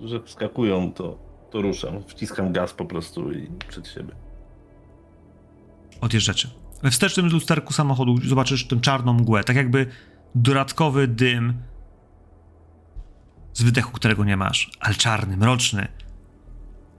że 0.00 0.20
wskakują, 0.22 0.92
to, 0.92 1.18
to 1.50 1.62
ruszam. 1.62 2.02
Wciskam 2.06 2.52
gaz 2.52 2.72
po 2.72 2.84
prostu 2.84 3.32
i 3.32 3.48
przed 3.68 3.88
siebie. 3.88 4.12
Odjeżdżacie. 6.04 6.48
We 6.82 6.90
wstecznym 6.90 7.26
lusterku 7.26 7.72
samochodu 7.72 8.16
zobaczysz 8.24 8.66
tę 8.66 8.80
czarną 8.80 9.12
mgłę, 9.12 9.44
tak 9.44 9.56
jakby 9.56 9.86
dodatkowy 10.34 11.08
dym 11.08 11.54
z 13.52 13.62
wydechu, 13.62 13.92
którego 13.92 14.24
nie 14.24 14.36
masz, 14.36 14.70
ale 14.80 14.94
czarny, 14.94 15.36
mroczny. 15.36 15.88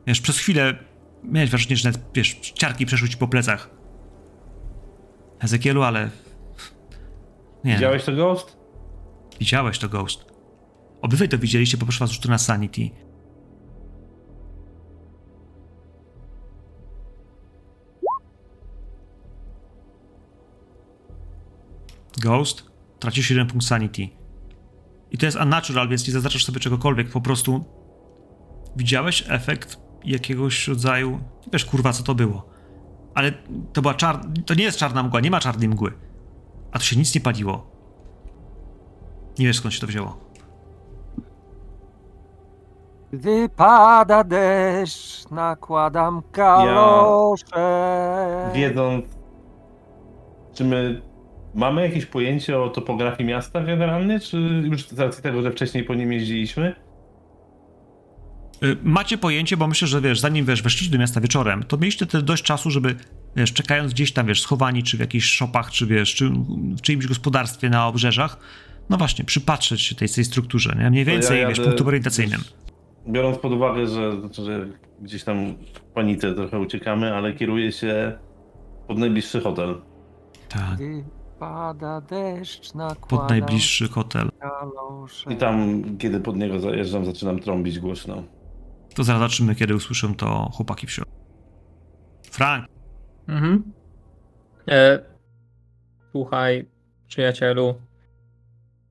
Wiesz, 0.08 0.22
przez 0.22 0.38
chwilę 0.38 0.78
miałeś 1.24 1.50
wrażenie, 1.50 1.76
że 1.76 1.90
nawet, 1.90 2.06
wiesz, 2.14 2.36
ciarki 2.36 2.86
przeszły 2.86 3.10
ci 3.10 3.18
po 3.18 3.28
plecach. 3.28 3.70
Ezekielu, 5.40 5.84
ale... 5.84 6.10
Nie, 7.64 7.74
Widziałeś 7.74 8.04
to 8.04 8.16
Ghost? 8.16 8.58
widziałeś 9.40 9.80
to, 9.80 9.90
Ghost. 9.90 10.26
Obydwaj 11.02 11.30
to 11.30 11.38
widzieliście, 11.38 11.78
poproszę 11.78 12.00
was 12.00 12.10
już 12.10 12.20
tu 12.20 12.30
na 12.30 12.38
Sanity. 12.38 12.90
Ghost, 22.20 22.72
tracisz 23.00 23.30
jeden 23.30 23.48
punkt 23.48 23.66
Sanity. 23.66 24.10
I 25.12 25.18
to 25.18 25.26
jest 25.26 25.38
unnatural, 25.38 25.90
więc 25.90 26.08
nie 26.08 26.14
zaznaczasz 26.14 26.46
sobie 26.46 26.60
czegokolwiek, 26.60 27.10
po 27.10 27.22
prostu 27.22 27.66
widziałeś 28.76 29.24
efekt 29.30 29.80
jakiegoś 30.04 30.68
rodzaju... 30.68 31.12
Nie 31.12 31.52
wiesz, 31.54 31.66
kurwa, 31.66 31.94
co 31.94 32.04
to 32.04 32.16
było. 32.16 32.46
Ale 33.14 33.32
to 33.74 33.82
była 33.82 33.94
czar... 33.94 34.20
To 34.46 34.54
nie 34.54 34.64
jest 34.64 34.78
czarna 34.78 35.04
mgła, 35.04 35.20
nie 35.20 35.32
ma 35.32 35.40
czarnej 35.40 35.70
mgły. 35.70 35.94
A 36.72 36.80
tu 36.80 36.86
się 36.86 36.96
nic 36.96 37.16
nie 37.16 37.22
paliło. 37.22 37.72
Nie 39.40 39.46
wiesz 39.46 39.58
skąd 39.58 39.74
się 39.74 39.82
to 39.82 39.88
wzięło. 39.88 40.18
Gdy 43.12 43.50
pada 43.50 44.24
deszcz, 44.24 45.30
nakładam 45.32 46.22
kalosze. 46.32 47.46
Wiedząc, 48.54 49.06
czy 50.54 50.66
my 50.66 51.02
mamy 51.56 51.82
jakieś 51.82 52.06
pojęcie 52.06 52.60
o 52.60 52.70
topografii 52.70 53.30
miasta 53.30 53.62
generalnie, 53.64 54.20
czy 54.20 54.38
już 54.64 54.88
z 54.88 55.00
racji 55.00 55.24
tego, 55.24 55.42
że 55.42 55.52
wcześniej 55.52 55.84
po 55.84 55.96
nim 55.96 56.14
jeździliśmy? 56.14 56.76
Y, 58.64 58.78
Macie 58.84 59.18
pojęcie, 59.18 59.58
bo 59.58 59.68
myślę, 59.68 59.88
że 59.88 60.02
wiesz, 60.02 60.20
zanim 60.20 60.46
wiesz, 60.46 60.62
weszliście 60.62 60.92
do 60.92 61.00
miasta 61.00 61.22
wieczorem, 61.22 61.64
to 61.64 61.78
mieliście 61.78 62.06
też 62.06 62.24
dość 62.24 62.44
czasu, 62.44 62.72
żeby 62.72 62.96
wiesz, 63.36 63.54
czekając 63.54 63.94
gdzieś 63.94 64.14
tam, 64.14 64.28
wiesz, 64.28 64.42
schowani, 64.42 64.84
czy 64.84 64.98
w 64.98 65.00
jakichś 65.00 65.26
szopach, 65.30 65.72
czy 65.72 65.86
wiesz, 65.86 66.16
czy 66.16 66.30
w 66.78 66.82
czyimś 66.82 67.08
gospodarstwie 67.08 67.70
na 67.70 67.88
obrzeżach, 67.88 68.38
no 68.90 68.98
właśnie, 68.98 69.26
przypatrzeć 69.26 69.82
się 69.82 69.96
tej, 69.96 70.10
tej 70.10 70.26
strukturze, 70.26 70.76
nie? 70.80 70.90
Mniej 70.90 71.06
To 71.06 71.12
ja 71.12 71.18
więcej, 71.18 71.48
wiesz, 71.48 71.58
jadę- 71.58 71.64
punktem 71.68 71.88
orientacyjnym. 71.88 72.42
Biorąc 73.08 73.38
pod 73.38 73.52
uwagę, 73.52 73.88
że, 73.88 74.12
że 74.46 74.68
gdzieś 75.02 75.24
tam 75.24 75.56
w 75.74 75.80
panice 75.94 76.34
trochę 76.36 76.60
uciekamy, 76.60 77.14
ale 77.16 77.34
kieruję 77.34 77.72
się 77.72 78.18
pod 78.88 78.98
najbliższy 78.98 79.42
hotel. 79.42 79.82
Tak, 80.50 80.76
Gdy 80.76 81.04
pada 81.40 82.02
deszcz, 82.02 82.74
nakładam 82.74 83.10
pod 83.20 83.30
najbliższy 83.30 83.88
hotel. 83.88 84.30
kalosze. 84.40 85.34
I 85.34 85.38
tam, 85.38 85.84
kiedy 85.98 86.20
pod 86.20 86.36
niego 86.36 86.60
zajeżdżam, 86.60 87.06
zaczynam 87.06 87.40
trąbić 87.40 87.80
głośno. 87.80 88.24
To 88.96 89.04
zaraz 89.04 89.20
zobaczymy, 89.22 89.56
kiedy 89.56 89.76
usłyszą 89.76 90.16
to 90.16 90.50
chłopaki 90.54 90.88
w 90.88 90.92
środku. 90.92 91.16
Frank, 92.32 92.66
Mhm. 93.28 93.72
E, 94.70 95.00
słuchaj, 96.12 96.66
przyjacielu. 97.08 97.76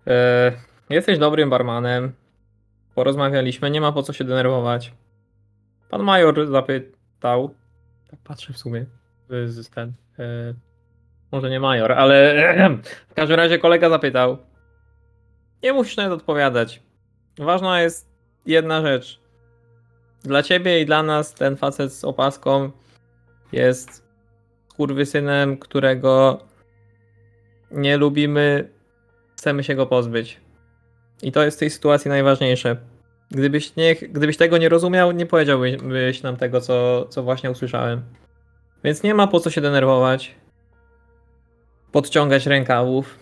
E, 0.07 0.53
jesteś 0.91 1.19
dobrym 1.19 1.51
barmanem. 1.51 2.13
Porozmawialiśmy, 2.95 3.71
nie 3.71 3.81
ma 3.81 3.93
po 3.93 4.03
co 4.03 4.13
się 4.13 4.25
denerwować. 4.25 4.95
Pan 5.91 6.03
major 6.03 6.47
zapytał. 6.51 7.55
Tak 8.11 8.21
patrzę 8.25 8.53
w 8.53 8.59
sumie. 8.59 8.87
y, 9.33 9.49
z- 9.49 9.71
Ten, 9.71 9.93
e, 10.19 10.55
może 11.35 11.51
nie 11.51 11.61
major, 11.61 11.93
ale 11.93 12.35
w 13.11 13.15
każdym 13.15 13.37
razie 13.37 13.59
kolega 13.59 13.91
zapytał. 13.91 14.39
Nie 15.63 15.73
musisz 15.73 15.97
nawet 15.97 16.13
odpowiadać. 16.13 16.83
Ważna 17.39 17.81
jest 17.81 18.09
jedna 18.47 18.83
rzecz. 18.83 19.21
Dla 20.23 20.43
ciebie 20.43 20.81
i 20.81 20.87
dla 20.87 21.03
nas 21.03 21.35
ten 21.35 21.57
facet 21.57 21.93
z 21.93 22.05
opaską 22.05 22.71
jest 23.53 24.05
kurwysynem, 24.77 25.57
którego 25.57 26.41
nie 27.71 27.97
lubimy, 27.97 28.69
chcemy 29.37 29.65
się 29.65 29.75
go 29.75 29.87
pozbyć. 29.87 30.41
I 31.23 31.33
to 31.33 31.45
jest 31.45 31.57
w 31.57 31.61
tej 31.61 31.71
sytuacji 31.71 32.09
najważniejsze. 32.09 32.77
Gdybyś, 33.31 33.77
nie, 33.77 33.95
gdybyś 33.95 34.37
tego 34.37 34.59
nie 34.59 34.69
rozumiał, 34.69 35.13
nie 35.13 35.27
powiedziałbyś 35.27 36.23
nam 36.23 36.37
tego, 36.37 36.61
co, 36.61 37.07
co 37.11 37.23
właśnie 37.23 37.51
usłyszałem. 37.51 38.03
Więc 38.85 39.03
nie 39.03 39.15
ma 39.15 39.27
po 39.27 39.41
co 39.41 39.51
się 39.51 39.61
denerwować, 39.61 40.35
podciągać 41.95 42.47
rękawów, 42.47 43.19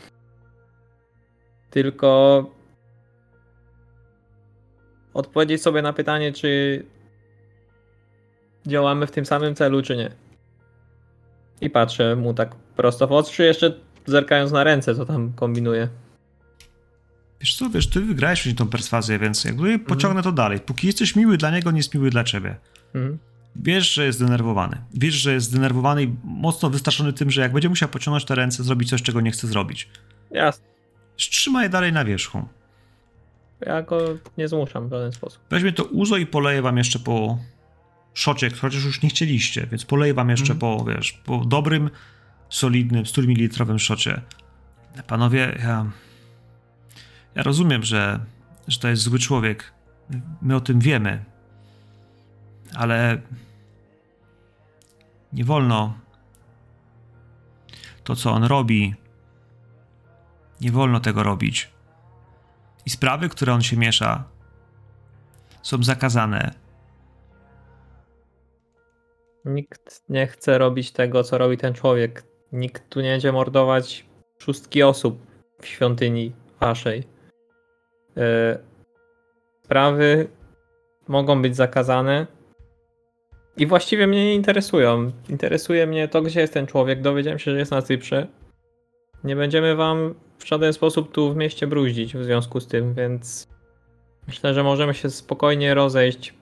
tylko 1.71 2.51
odpowiedzieć 5.15 5.63
sobie 5.63 5.83
na 5.83 5.93
pytanie, 5.93 6.33
czy 6.33 6.83
działamy 8.67 9.07
w 9.07 9.11
tym 9.11 9.27
samym 9.27 9.55
celu, 9.55 9.83
czy 9.83 9.97
nie. 9.97 10.11
I 11.61 11.71
patrzę 11.71 12.17
mu 12.17 12.35
tak 12.35 12.55
prosto 12.55 13.07
w 13.07 13.13
oczy, 13.13 13.45
jeszcze 13.45 13.75
zerkając 14.07 14.53
na 14.53 14.65
ręce, 14.65 14.95
co 14.95 15.07
tam 15.07 15.33
kombinuje. 15.33 15.89
wiesz 17.41 17.57
co, 17.57 17.71
wiesz, 17.71 17.91
ty 17.91 18.01
wygrałeś 18.01 18.39
wcześniej 18.39 18.57
tą 18.57 18.69
perswazję, 18.69 19.19
więc 19.19 19.45
jakby 19.45 19.79
pociągnę 19.79 20.23
to 20.23 20.33
dalej. 20.33 20.61
Póki 20.61 20.87
jesteś 20.87 21.17
miły 21.17 21.37
dla 21.37 21.51
niego, 21.51 21.71
nie 21.71 21.77
jest 21.79 21.95
miły 21.95 22.11
dla 22.11 22.25
ciebie. 22.25 22.57
Mhm. 22.95 23.19
Wiesz, 23.57 23.95
że 23.95 24.05
jest 24.07 24.19
zdenerwowany. 24.19 24.79
Wiesz, 24.95 25.15
że 25.15 25.33
jest 25.33 25.47
zdenerwowany 25.47 26.03
i 26.03 26.15
mocno 26.25 26.71
wystraszony 26.71 27.13
tym, 27.13 27.31
że 27.31 27.41
jak 27.41 27.53
będzie 27.53 27.69
musiał 27.69 27.89
pociągnąć 27.89 28.25
te 28.25 28.35
ręce, 28.35 28.65
zrobić 28.65 28.91
coś, 28.91 29.03
czego 29.03 29.21
nie 29.21 29.31
chce 29.31 29.47
zrobić. 29.47 29.89
Jasne. 30.31 30.65
Trzymaj 31.17 31.71
dalej 31.71 31.93
na 31.93 32.05
wierzchu. 32.05 32.49
Ja 33.67 33.83
go 33.83 34.01
nie 34.39 34.49
zmuszam 34.49 34.89
w 34.89 34.91
żaden 34.91 35.13
sposób. 35.13 35.43
Weźmie 35.51 35.73
to 35.73 35.85
uzo 35.85 36.17
i 36.17 36.27
poleję 36.27 36.63
wam 36.63 36.77
jeszcze 36.79 36.99
po 36.99 37.39
szocie, 38.15 38.51
chociaż 38.51 38.85
już 38.85 39.03
nie 39.03 39.09
chcieliście, 39.09 39.67
więc 39.67 39.85
poleję 39.85 40.15
wam 40.15 40.29
jeszcze 40.31 40.53
Mhm. 40.53 40.59
po, 40.59 40.85
wiesz, 40.85 41.13
po 41.13 41.45
dobrym, 41.45 41.91
solidnym, 42.49 43.07
100 43.07 43.23
ml 43.23 43.79
szocie. 43.79 44.21
Panowie, 45.07 45.59
ja. 45.63 45.87
Ja 47.35 47.43
rozumiem, 47.43 47.83
że, 47.83 48.21
że 48.69 48.79
to 48.79 48.89
jest 48.89 49.03
zły 49.03 49.19
człowiek. 49.19 49.73
My 50.43 50.57
o 50.57 50.61
tym 50.61 50.81
wiemy. 50.81 51.25
Ale. 52.77 53.21
Nie 55.33 55.45
wolno. 55.45 55.95
To, 58.05 58.17
co 58.17 58.31
on 58.31 58.45
robi. 58.45 58.95
Nie 60.61 60.73
wolno 60.73 61.01
tego 61.01 61.23
robić. 61.23 61.71
I 62.87 62.91
sprawy, 62.91 63.29
które 63.29 63.55
on 63.55 63.63
się 63.63 63.77
miesza, 63.77 64.25
są 65.63 65.83
zakazane. 65.83 66.55
Nikt 69.45 70.03
nie 70.09 70.27
chce 70.27 70.59
robić 70.59 70.91
tego, 70.91 71.25
co 71.25 71.39
robi 71.39 71.57
ten 71.57 71.75
człowiek. 71.75 72.25
Nikt 72.53 72.89
tu 72.89 73.01
nie 73.01 73.11
będzie 73.11 73.33
mordować 73.33 74.07
szóstki 74.39 74.83
osób 74.83 75.27
w 75.61 75.67
świątyni 75.67 76.33
waszej. 76.61 77.05
E, 78.17 78.59
Sprawy 79.65 80.29
mogą 81.09 81.43
być 81.43 81.57
zakazane 81.57 82.27
i 83.57 83.67
właściwie 83.67 84.07
mnie 84.07 84.25
nie 84.25 84.35
interesują. 84.35 85.13
Interesuje 85.29 85.87
mnie 85.87 86.09
to, 86.09 86.23
gdzie 86.23 86.41
jest 86.41 86.55
ten 86.55 86.67
człowiek. 86.67 87.03
Dowiedziałem 87.03 87.39
się, 87.39 87.51
że 87.51 87.59
jest 87.59 87.71
na 87.71 87.83
Cyprze. 87.83 88.27
Nie 89.25 89.37
będziemy 89.37 89.77
wam 89.77 90.15
w 90.39 90.47
żaden 90.47 90.73
sposób 90.73 91.13
tu 91.13 91.33
w 91.33 91.37
mieście 91.37 91.67
bruździć 91.67 92.17
w 92.17 92.25
związku 92.25 92.61
z 92.61 92.67
tym, 92.67 92.95
więc 92.95 93.49
myślę, 94.27 94.55
że 94.55 94.63
możemy 94.63 94.95
się 94.95 95.11
spokojnie 95.11 95.75
rozejść 95.75 96.35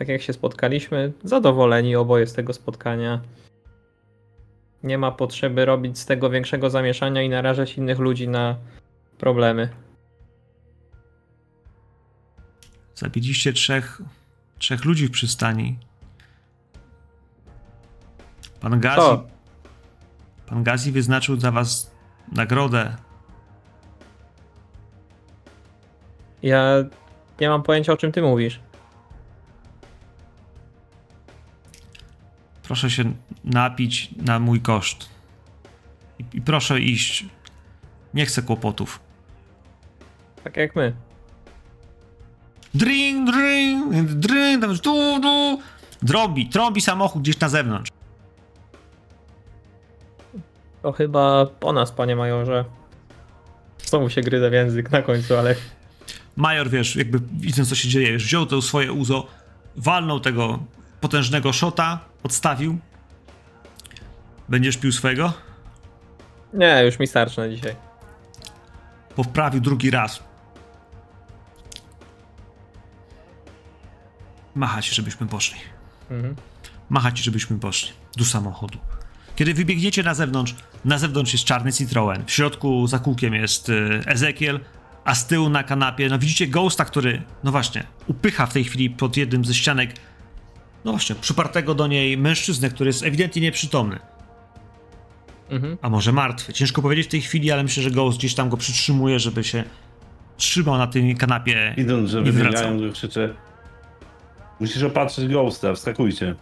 tak 0.00 0.08
jak 0.08 0.22
się 0.22 0.32
spotkaliśmy, 0.32 1.12
zadowoleni 1.24 1.96
oboje 1.96 2.26
z 2.26 2.32
tego 2.32 2.52
spotkania. 2.52 3.20
Nie 4.82 4.98
ma 4.98 5.12
potrzeby 5.12 5.64
robić 5.64 5.98
z 5.98 6.06
tego 6.06 6.30
większego 6.30 6.70
zamieszania 6.70 7.22
i 7.22 7.28
narażać 7.28 7.78
innych 7.78 7.98
ludzi 7.98 8.28
na 8.28 8.56
problemy. 9.18 9.68
Zabiliście 12.94 13.52
trzech, 13.52 14.02
trzech 14.58 14.84
ludzi 14.84 15.06
w 15.06 15.10
przystani. 15.10 15.78
Pan 18.60 18.80
Gazi. 18.80 18.96
Co? 18.96 19.24
Pan 20.46 20.62
Gazi 20.64 20.92
wyznaczył 20.92 21.36
dla 21.36 21.50
was 21.50 21.90
nagrodę. 22.32 22.96
Ja 26.42 26.74
nie 27.40 27.48
mam 27.48 27.62
pojęcia 27.62 27.92
o 27.92 27.96
czym 27.96 28.12
ty 28.12 28.22
mówisz. 28.22 28.60
Proszę 32.62 32.90
się 32.90 33.12
napić 33.44 34.10
na 34.16 34.38
mój 34.38 34.60
koszt. 34.60 35.08
I, 36.18 36.24
i 36.32 36.42
proszę 36.42 36.80
iść. 36.80 37.24
Nie 38.14 38.26
chcę 38.26 38.42
kłopotów. 38.42 39.00
Tak 40.44 40.56
jak 40.56 40.76
my. 40.76 40.92
Drink, 42.74 43.30
drink, 43.30 43.94
drink, 44.04 44.62
tam 44.62 44.78
tu, 44.78 45.20
tu. 45.20 45.60
Drobi, 46.02 46.48
trąbi 46.48 46.80
samochód 46.80 47.22
gdzieś 47.22 47.40
na 47.40 47.48
zewnątrz. 47.48 47.90
To 50.82 50.92
chyba 50.92 51.46
po 51.46 51.72
nas, 51.72 51.92
panie 51.92 52.16
majorze. 52.16 52.64
Znowu 53.84 54.10
się 54.10 54.20
gryzę 54.20 54.50
w 54.50 54.52
język 54.52 54.90
na 54.90 55.02
końcu, 55.02 55.36
ale 55.36 55.54
Major, 56.36 56.70
wiesz, 56.70 56.96
jakby 56.96 57.20
widząc 57.32 57.68
co 57.68 57.74
się 57.74 57.88
dzieje, 57.88 58.12
wiesz, 58.12 58.24
wziął 58.24 58.46
to 58.46 58.62
swoje 58.62 58.92
uzo, 58.92 59.26
walnął 59.76 60.20
tego 60.20 60.58
potężnego 61.00 61.52
szota, 61.52 62.00
odstawił. 62.22 62.78
Będziesz 64.48 64.76
pił 64.76 64.92
swego? 64.92 65.32
nie, 66.52 66.82
już 66.84 66.98
mi 66.98 67.06
starczy 67.06 67.40
na 67.40 67.48
dzisiaj. 67.48 67.76
Poprawił 69.16 69.60
drugi 69.60 69.90
raz. 69.90 70.22
Machać, 74.54 74.88
żebyśmy 74.88 75.26
poszli. 75.26 75.60
Mhm. 76.10 76.36
Machać, 76.88 77.18
żebyśmy 77.18 77.58
poszli 77.58 77.92
do 78.16 78.24
samochodu. 78.24 78.78
Kiedy 79.36 79.54
wybiegniecie 79.54 80.02
na 80.02 80.14
zewnątrz, 80.14 80.54
na 80.84 80.98
zewnątrz 80.98 81.32
jest 81.32 81.44
czarny 81.44 81.72
Citroen, 81.72 82.24
w 82.26 82.30
środku 82.30 82.86
za 82.86 82.98
kółkiem 82.98 83.34
jest 83.34 83.68
y, 83.68 84.02
Ezekiel, 84.06 84.60
a 85.04 85.14
z 85.14 85.26
tyłu 85.26 85.48
na 85.48 85.62
kanapie, 85.62 86.08
no 86.08 86.18
widzicie 86.18 86.46
Ghosta, 86.46 86.84
który, 86.84 87.22
no 87.44 87.50
właśnie, 87.50 87.84
upycha 88.06 88.46
w 88.46 88.52
tej 88.52 88.64
chwili 88.64 88.90
pod 88.90 89.16
jednym 89.16 89.44
ze 89.44 89.54
ścianek, 89.54 89.90
no 90.84 90.90
właśnie, 90.90 91.16
przypartego 91.16 91.74
do 91.74 91.86
niej 91.86 92.18
mężczyznę, 92.18 92.70
który 92.70 92.88
jest 92.88 93.02
ewidentnie 93.02 93.42
nieprzytomny. 93.42 93.98
Mhm. 95.50 95.78
A 95.82 95.90
może 95.90 96.12
martwy. 96.12 96.52
Ciężko 96.52 96.82
powiedzieć 96.82 97.06
w 97.06 97.10
tej 97.10 97.20
chwili, 97.20 97.50
ale 97.50 97.62
myślę, 97.62 97.82
że 97.82 97.90
Ghost 97.90 98.18
gdzieś 98.18 98.34
tam 98.34 98.48
go 98.48 98.56
przytrzymuje, 98.56 99.18
żeby 99.18 99.44
się 99.44 99.64
trzymał 100.36 100.78
na 100.78 100.86
tej 100.86 101.16
kanapie. 101.16 101.74
Idąc, 101.76 102.10
że 102.10 102.22
to 102.22 102.92
krzyczę. 102.92 103.34
Musisz 104.60 104.82
opatrzyć 104.82 105.28
Ghosta, 105.28 105.74
wskakujcie. 105.74 106.34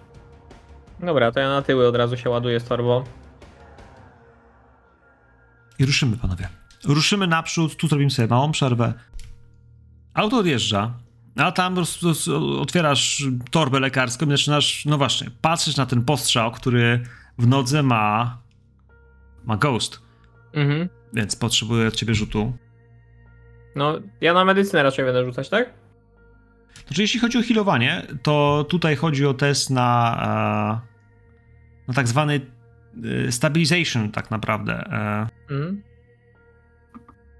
Dobra, 1.00 1.32
to 1.32 1.40
ja 1.40 1.48
na 1.48 1.62
tyły 1.62 1.88
od 1.88 1.96
razu 1.96 2.16
się 2.16 2.30
ładuję 2.30 2.60
z 2.60 2.64
torbą. 2.64 3.04
I 5.78 5.86
ruszymy, 5.86 6.16
panowie. 6.16 6.48
Ruszymy 6.84 7.26
naprzód, 7.26 7.76
tu 7.76 7.88
zrobimy 7.88 8.10
sobie 8.10 8.28
małą 8.28 8.52
przerwę. 8.52 8.94
Auto 10.14 10.38
odjeżdża, 10.38 10.94
a 11.36 11.52
tam 11.52 11.76
otwierasz 12.60 13.22
torbę 13.50 13.80
lekarską 13.80 14.26
i 14.26 14.30
zaczynasz, 14.30 14.84
no 14.86 14.98
właśnie, 14.98 15.30
patrzeć 15.40 15.76
na 15.76 15.86
ten 15.86 16.04
postrzał, 16.04 16.52
który 16.52 17.02
w 17.38 17.46
nodze 17.46 17.82
ma. 17.82 18.38
ma 19.44 19.56
ghost, 19.56 20.00
Mhm. 20.52 20.88
więc 21.12 21.36
potrzebuje 21.36 21.88
od 21.88 21.96
ciebie 21.96 22.14
rzutu. 22.14 22.52
No, 23.76 23.98
ja 24.20 24.34
na 24.34 24.44
medycynę 24.44 24.82
raczej 24.82 25.04
będę 25.04 25.24
rzucać, 25.24 25.48
tak? 25.48 25.70
Znaczy, 26.86 27.02
jeśli 27.02 27.20
chodzi 27.20 27.38
o 27.38 27.42
healowanie, 27.42 28.06
to 28.22 28.66
tutaj 28.68 28.96
chodzi 28.96 29.26
o 29.26 29.34
test 29.34 29.70
na, 29.70 30.80
e, 30.84 31.88
na 31.88 31.94
tak 31.94 32.08
zwany 32.08 32.40
stabilization, 33.30 34.10
tak 34.10 34.30
naprawdę. 34.30 34.72
E, 34.74 35.28
Mhm. 35.54 35.82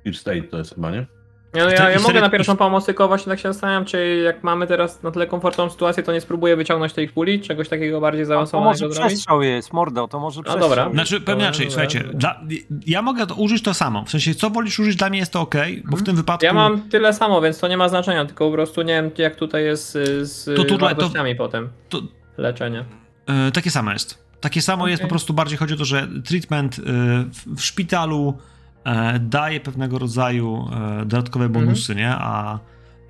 Deep 0.05 0.17
State 0.17 0.43
to 0.43 0.59
jest 0.59 0.75
chyba, 0.75 0.91
nie? 0.91 1.07
Nie, 1.55 1.65
no 1.65 1.71
ja, 1.71 1.91
ja 1.91 1.99
mogę 2.01 2.21
na 2.21 2.29
pierwszą 2.31 2.57
pomoc, 2.57 2.87
tylko 2.87 3.09
właśnie 3.09 3.31
tak 3.31 3.39
się 3.41 3.53
zastanawiam, 3.53 3.85
czy 3.85 4.17
jak 4.25 4.43
mamy 4.45 4.67
teraz 4.67 5.03
na 5.03 5.11
tyle 5.11 5.27
komfortową 5.27 5.71
sytuację, 5.71 6.03
to 6.03 6.13
nie 6.13 6.21
spróbuję 6.21 6.57
wyciągnąć 6.57 6.93
tej 6.93 7.09
kuli, 7.09 7.41
czegoś 7.41 7.69
takiego 7.69 8.01
bardziej 8.01 8.23
To 8.25 8.29
zaawansowanego 8.29 8.69
może 8.71 8.79
zrobić? 8.95 8.99
przestrzał 9.13 9.43
jest, 9.43 9.73
mordo, 9.73 10.09
to 10.09 10.21
może 10.21 10.43
przestrzał. 10.43 10.69
dobra. 10.69 10.83
jest. 10.83 10.95
Znaczy, 10.95 11.21
pewnie 11.21 11.25
Dobra, 11.35 11.47
inaczej, 11.47 11.67
dobra, 11.67 11.71
słuchajcie, 11.71 11.99
dobra. 12.01 12.19
dla, 12.19 12.41
ja 12.87 13.03
mogę 13.03 13.27
to 13.27 13.35
użyć 13.35 13.63
to 13.63 13.75
samo. 13.75 14.05
W 14.05 14.11
sensie, 14.11 14.35
co 14.35 14.51
wolisz 14.51 14.79
użyć, 14.79 14.97
dla 14.97 15.11
mnie 15.11 15.19
jest 15.19 15.33
to 15.33 15.41
ok, 15.41 15.55
bo 15.85 15.97
w 15.97 16.03
tym 16.03 16.17
wypadku. 16.17 16.45
Ja 16.47 16.53
mam 16.53 16.81
tyle 16.89 17.13
samo, 17.13 17.41
więc 17.41 17.59
to 17.61 17.69
nie 17.69 17.77
ma 17.77 17.89
znaczenia, 17.89 18.25
tylko 18.25 18.47
po 18.47 18.53
prostu 18.53 18.83
nie 18.83 18.93
wiem 19.03 19.11
jak 19.19 19.37
tutaj 19.37 19.65
jest 19.65 19.97
y, 19.97 20.27
z 20.27 20.45
To 20.45 20.51
to 20.55 20.57
tutaj- 20.65 20.79
to- 20.79 20.85
wartościami 20.85 21.35
potem 21.37 21.69
To, 21.89 22.01
leczenia. 22.39 22.85
e, 23.27 23.51
takie 23.53 23.71
samo 23.71 23.93
jest. 23.93 24.28
Takie 24.41 24.63
samo 24.63 24.89
jest, 24.89 25.03
po 25.03 25.09
prostu 25.09 25.35
bardziej 25.35 25.59
chodzi 25.59 25.75
o 25.75 25.77
to, 25.77 25.85
że 25.85 26.09
treatment 26.25 26.79
e, 26.79 26.83
w, 27.33 27.57
w 27.57 27.65
szpitalu 27.65 28.39
e, 28.85 29.19
daje 29.19 29.61
pewnego 29.61 29.99
rodzaju 29.99 30.69
e, 30.73 31.07
dodatkowe 31.07 31.49
bonusy, 31.49 31.95
nie? 31.95 32.11
A 32.11 32.59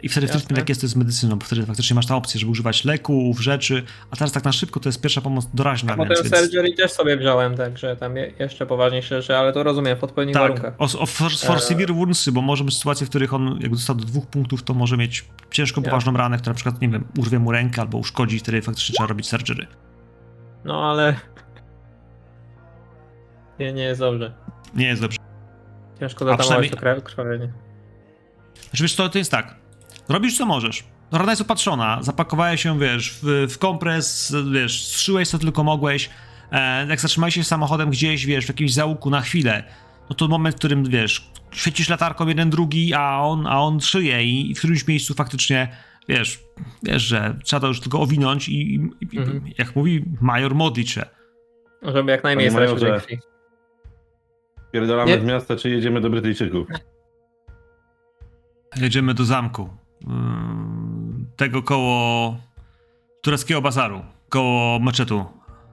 i 0.02 0.08
wtedy 0.08 0.26
w 0.26 0.30
Jasne. 0.30 0.40
treatment 0.40 0.58
jak 0.58 0.68
jest 0.68 0.80
to 0.80 0.88
z 0.88 0.96
medycyną, 0.96 1.36
bo 1.36 1.46
wtedy 1.46 1.66
faktycznie 1.66 1.94
masz 1.94 2.06
tę 2.06 2.16
opcję, 2.16 2.40
żeby 2.40 2.52
używać 2.52 2.84
leków, 2.84 3.40
rzeczy, 3.40 3.82
a 4.10 4.16
teraz 4.16 4.32
tak 4.32 4.44
na 4.44 4.52
szybko 4.52 4.80
to 4.80 4.88
jest 4.88 5.00
pierwsza 5.00 5.20
pomoc 5.20 5.46
doraźna, 5.54 5.96
więc, 5.96 6.08
więc 6.08 6.36
surgery 6.36 6.72
też 6.72 6.92
sobie 6.92 7.16
wziąłem, 7.16 7.56
także 7.56 7.96
tam 7.96 8.16
je, 8.16 8.32
jeszcze 8.38 8.66
poważniejsze 8.66 9.22
rzeczy, 9.22 9.36
ale 9.36 9.52
to 9.52 9.62
rozumiem, 9.62 9.98
w 9.98 10.04
odpowiednich 10.04 10.34
tak, 10.34 10.42
warunkach. 10.42 10.74
o, 10.78 10.84
o 10.84 11.06
for, 11.06 11.32
for 11.32 11.60
severe 11.60 11.94
woundsy, 11.94 12.32
bo 12.32 12.42
może 12.42 12.64
być 12.64 12.76
sytuacje, 12.76 13.06
w 13.06 13.10
których 13.10 13.34
on 13.34 13.58
jak 13.62 13.70
dostał 13.70 13.96
do 13.96 14.04
dwóch 14.04 14.26
punktów, 14.26 14.62
to 14.62 14.74
może 14.74 14.96
mieć 14.96 15.24
ciężką, 15.50 15.82
poważną 15.82 16.12
ranę, 16.12 16.38
która 16.38 16.50
na 16.50 16.54
przykład, 16.54 16.80
nie 16.80 16.88
wiem, 16.88 17.04
urwie 17.18 17.38
mu 17.38 17.52
rękę 17.52 17.80
albo 17.80 17.98
uszkodzi, 17.98 18.38
wtedy 18.38 18.62
faktycznie 18.62 18.94
trzeba 18.94 19.08
robić 19.08 19.28
surgery. 19.28 19.66
No 20.64 20.90
ale... 20.90 21.14
Nie, 23.58 23.72
nie 23.72 23.82
jest 23.82 24.00
dobrze. 24.00 24.32
Nie 24.74 24.86
jest 24.86 25.02
dobrze. 25.02 25.18
Ciężko 26.00 26.18
zatamować 26.18 26.46
przynajmniej- 26.46 26.70
to 26.70 26.76
krw- 26.76 27.02
krwawienie. 27.02 27.52
Znaczy, 28.70 28.82
wiesz 28.82 28.94
co, 28.94 29.08
to 29.08 29.18
jest 29.18 29.30
tak. 29.30 29.54
Robisz 30.08 30.38
co 30.38 30.46
możesz. 30.46 30.84
Rana 31.12 31.32
jest 31.32 31.42
opatrzona, 31.42 32.02
zapakowałeś 32.02 32.62
się, 32.62 32.78
wiesz, 32.78 33.18
w, 33.22 33.46
w 33.54 33.58
kompres, 33.58 34.34
wiesz, 34.52 34.84
strzyłeś 34.84 35.28
co 35.28 35.38
tylko 35.38 35.64
mogłeś. 35.64 36.10
E, 36.52 36.86
jak 36.86 37.00
zatrzymałeś 37.00 37.34
się 37.34 37.44
samochodem 37.44 37.90
gdzieś, 37.90 38.26
wiesz, 38.26 38.44
w 38.44 38.48
jakimś 38.48 38.72
załuku 38.72 39.10
na 39.10 39.20
chwilę, 39.20 39.64
no 40.10 40.16
to 40.16 40.28
moment, 40.28 40.54
w 40.54 40.58
którym, 40.58 40.84
wiesz, 40.84 41.30
świecisz 41.52 41.88
latarką 41.88 42.26
jeden, 42.26 42.50
drugi, 42.50 42.94
a 42.94 43.20
on, 43.20 43.46
a 43.46 43.60
on 43.62 43.80
szyje 43.80 44.24
i 44.24 44.54
w 44.54 44.58
którymś 44.58 44.86
miejscu 44.86 45.14
faktycznie, 45.14 45.68
wiesz, 46.08 46.44
wiesz, 46.82 47.02
że 47.02 47.38
trzeba 47.44 47.60
to 47.60 47.66
już 47.66 47.80
tylko 47.80 48.00
owinąć 48.00 48.48
i, 48.48 48.74
i, 48.74 48.88
i 49.12 49.18
Mhm. 49.18 49.44
jak 49.58 49.76
mówi 49.76 50.04
major, 50.20 50.54
modlić 50.54 50.90
się. 50.90 51.02
Żeby 51.82 52.12
jak 52.12 52.24
najmniej 52.24 52.50
Panie 52.50 52.66
stracić 52.68 52.84
tej 52.88 53.00
krwi. 53.00 53.18
Pierdolamy 54.72 55.10
Nie. 55.10 55.20
z 55.20 55.24
miasta, 55.24 55.56
czy 55.56 55.70
jedziemy 55.70 56.00
do 56.00 56.10
Brytyjczyków? 56.10 56.68
Jedziemy 58.76 59.14
do 59.14 59.24
zamku. 59.24 59.68
Ym, 60.08 61.26
tego 61.36 61.62
koło 61.62 62.36
tureckiego 63.22 63.62
bazaru. 63.62 64.02
Koło 64.28 64.78
meczetu. 64.78 65.24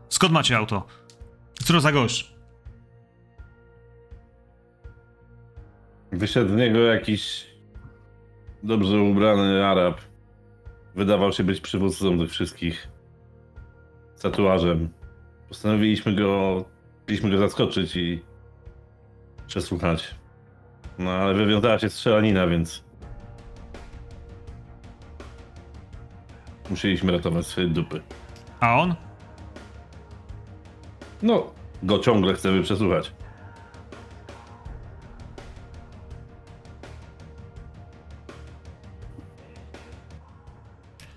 Skąd 0.10 0.34
macie 0.34 0.57
auto? 0.57 0.88
Co 1.64 1.74
to 1.74 1.80
za 1.82 1.91
gość? 1.91 2.36
Wyszedł 6.12 6.49
z 6.53 6.56
niego 6.56 6.80
jakiś 6.80 7.48
dobrze 8.64 8.98
ubrany 9.02 9.66
Arab. 9.66 10.02
Wydawał 10.96 11.32
się 11.32 11.44
być 11.44 11.62
przywódcą 11.62 12.20
tych 12.20 12.30
wszystkich 12.30 12.88
z 14.16 14.22
tatuażem. 14.22 14.90
Postanowiliśmy 15.50 16.16
go, 16.16 16.66
chcieliśmy 17.04 17.30
go 17.30 17.38
zaskoczyć 17.38 17.96
i 17.96 18.24
przesłuchać. 19.48 20.16
No 21.00 21.12
ale 21.12 21.34
wywiązała 21.34 21.80
się 21.80 21.90
strzelanina, 21.90 22.48
więc 22.48 22.84
musieliśmy 26.70 27.12
ratować 27.12 27.48
swoje 27.48 27.68
dupy. 27.68 28.02
A 28.60 28.76
on? 28.76 28.96
No, 31.22 31.54
go 31.84 32.00
ciągle 32.00 32.34
chcemy 32.34 32.64
przesłuchać. 32.64 33.12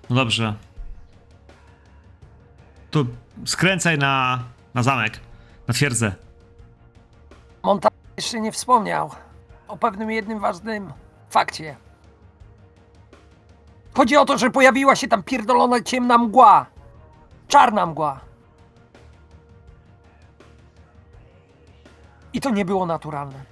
No 0.09 0.15
dobrze. 0.15 0.53
To 2.91 3.05
skręcaj 3.45 3.97
na, 3.97 4.43
na 4.73 4.83
zamek, 4.83 5.19
na 5.67 5.73
twierdzę. 5.73 6.15
Monta 7.63 7.89
jeszcze 8.17 8.39
nie 8.39 8.51
wspomniał 8.51 9.11
o 9.67 9.77
pewnym 9.77 10.11
jednym 10.11 10.39
ważnym 10.39 10.93
fakcie. 11.29 11.75
Chodzi 13.93 14.17
o 14.17 14.25
to, 14.25 14.37
że 14.37 14.49
pojawiła 14.49 14.95
się 14.95 15.07
tam 15.07 15.23
pierdolona 15.23 15.81
ciemna 15.81 16.17
mgła. 16.17 16.65
Czarna 17.47 17.85
mgła. 17.85 18.19
I 22.33 22.41
to 22.41 22.49
nie 22.49 22.65
było 22.65 22.85
naturalne. 22.85 23.43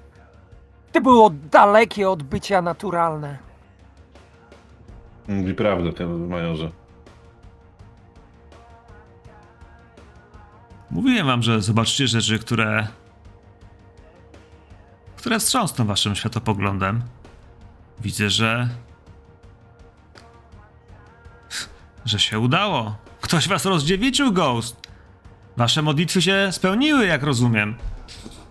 To 0.91 1.01
było 1.01 1.29
dalekie 1.29 2.09
od 2.09 2.23
bycia 2.23 2.61
naturalne. 2.61 3.47
Mówi 5.28 5.54
prawdę, 5.54 5.94
ten 5.94 6.28
majorze. 6.28 6.72
Mówiłem 10.91 11.28
wam, 11.28 11.44
że 11.44 11.62
zobaczycie 11.62 12.08
rzeczy, 12.08 12.40
które. 12.40 12.88
które 15.18 15.40
wstrząsną 15.40 15.86
waszym 15.86 16.16
światopoglądem. 16.16 17.02
Widzę, 17.99 18.30
że. 18.30 18.70
że 22.06 22.20
się 22.20 22.40
udało. 22.40 22.95
Ktoś 23.22 23.48
was 23.48 23.66
rozdziewiczył, 23.66 24.32
Ghost. 24.34 24.88
Wasze 25.58 25.82
modlitwy 25.82 26.22
się 26.22 26.49
spełniły, 26.52 27.06
jak 27.06 27.24
rozumiem. 27.24 27.76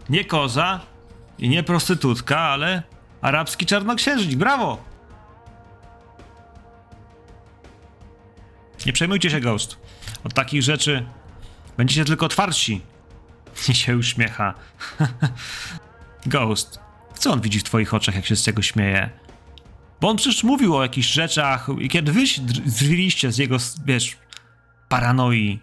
Nie 0.09 0.25
koza 0.25 0.81
i 1.39 1.49
nie 1.49 1.63
prostytutka, 1.63 2.39
ale 2.41 2.83
arabski 3.21 3.67
czarnoksiężnik. 3.67 4.39
Brawo! 4.39 4.96
Nie 8.87 8.93
przejmujcie 8.93 9.31
się, 9.31 9.41
Ghost. 9.41 9.77
Od 10.25 10.35
takich 10.35 10.63
rzeczy 10.63 11.07
Będziecie 11.77 12.05
tylko 12.05 12.29
twardsi. 12.29 12.81
I 13.69 13.75
się 13.75 13.97
uśmiecha. 13.97 14.55
Ghost, 16.27 16.81
co 17.19 17.33
on 17.33 17.41
widzi 17.41 17.59
w 17.61 17.65
twoich 17.65 17.95
oczach, 17.95 18.15
jak 18.15 18.27
się 18.27 18.37
z 18.37 18.45
tego 18.45 18.63
śmieje? 18.63 19.11
Bo 20.01 20.09
on 20.09 20.17
przecież 20.17 20.45
mówił 20.45 20.77
o 20.77 20.83
jakichś 20.83 21.09
rzeczach 21.09 21.69
i 21.81 21.89
kiedy 21.89 22.13
wy 22.13 22.27
się 22.27 22.43
dr- 22.43 22.61
drwiliście 22.61 23.33
z 23.33 23.39
jego, 23.39 23.57
wiesz, 23.87 24.17
paranoi, 24.89 25.61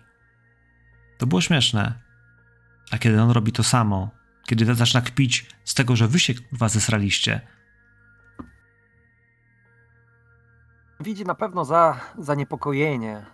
to 1.18 1.28
było 1.28 1.42
śmieszne. 1.42 1.94
A 2.92 2.98
kiedy 2.98 3.22
on 3.22 3.32
robi 3.32 3.52
to 3.52 3.64
samo, 3.64 4.10
kiedy 4.48 4.76
zaczyna 4.76 5.02
kpić 5.02 5.46
z 5.64 5.74
tego, 5.74 5.96
że 5.96 6.08
wy 6.08 6.20
się 6.20 6.34
was 6.52 6.74
zesraliście, 6.74 7.42
Widzi 11.04 11.26
na 11.26 11.36
pewno 11.36 11.66
za 11.66 12.00
zaniepokojenie. 12.18 13.26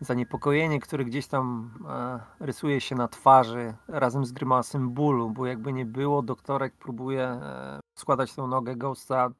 Zaniepokojenie, 0.00 0.80
które 0.80 1.04
gdzieś 1.04 1.26
tam 1.26 1.74
e, 1.88 2.20
rysuje 2.46 2.80
się 2.80 2.94
na 2.94 3.08
twarzy 3.08 3.74
razem 3.88 4.24
z 4.24 4.32
grymasem 4.32 4.90
bólu, 4.90 5.30
bo 5.30 5.46
jakby 5.46 5.72
nie 5.72 5.86
było, 5.86 6.22
doktorek 6.22 6.74
próbuje 6.74 7.22
e, 7.22 7.80
składać 7.98 8.34
tą 8.34 8.46
nogę 8.46 8.76
Ghosta 8.76 9.30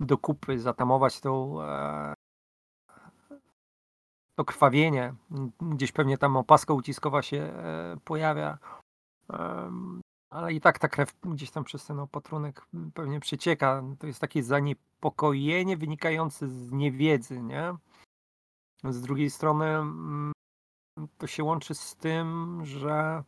do 0.00 0.18
kupy, 0.18 0.58
zatamować 0.58 1.20
tą, 1.20 1.62
e, 1.62 2.14
to 4.34 4.44
krwawienie. 4.44 5.14
Gdzieś 5.60 5.92
pewnie 5.92 6.18
tam 6.18 6.36
opaska 6.36 6.74
uciskowa 6.74 7.22
się 7.22 7.38
e, 7.38 7.96
pojawia. 8.04 8.58
Ale 10.30 10.52
i 10.52 10.60
tak 10.60 10.78
ta 10.78 10.88
krew 10.88 11.12
gdzieś 11.24 11.50
tam 11.50 11.64
przez 11.64 11.86
ten 11.86 12.00
opatrunek 12.00 12.66
pewnie 12.94 13.20
przecieka. 13.20 13.82
To 13.98 14.06
jest 14.06 14.20
takie 14.20 14.42
zaniepokojenie 14.42 15.76
wynikające 15.76 16.48
z 16.48 16.72
niewiedzy, 16.72 17.42
nie? 17.42 17.74
Z 18.84 19.00
drugiej 19.00 19.30
strony 19.30 19.64
mm, 19.64 20.32
to 21.18 21.26
się 21.26 21.44
łączy 21.44 21.74
z 21.74 21.96
tym, 21.96 22.60
że 22.64 23.22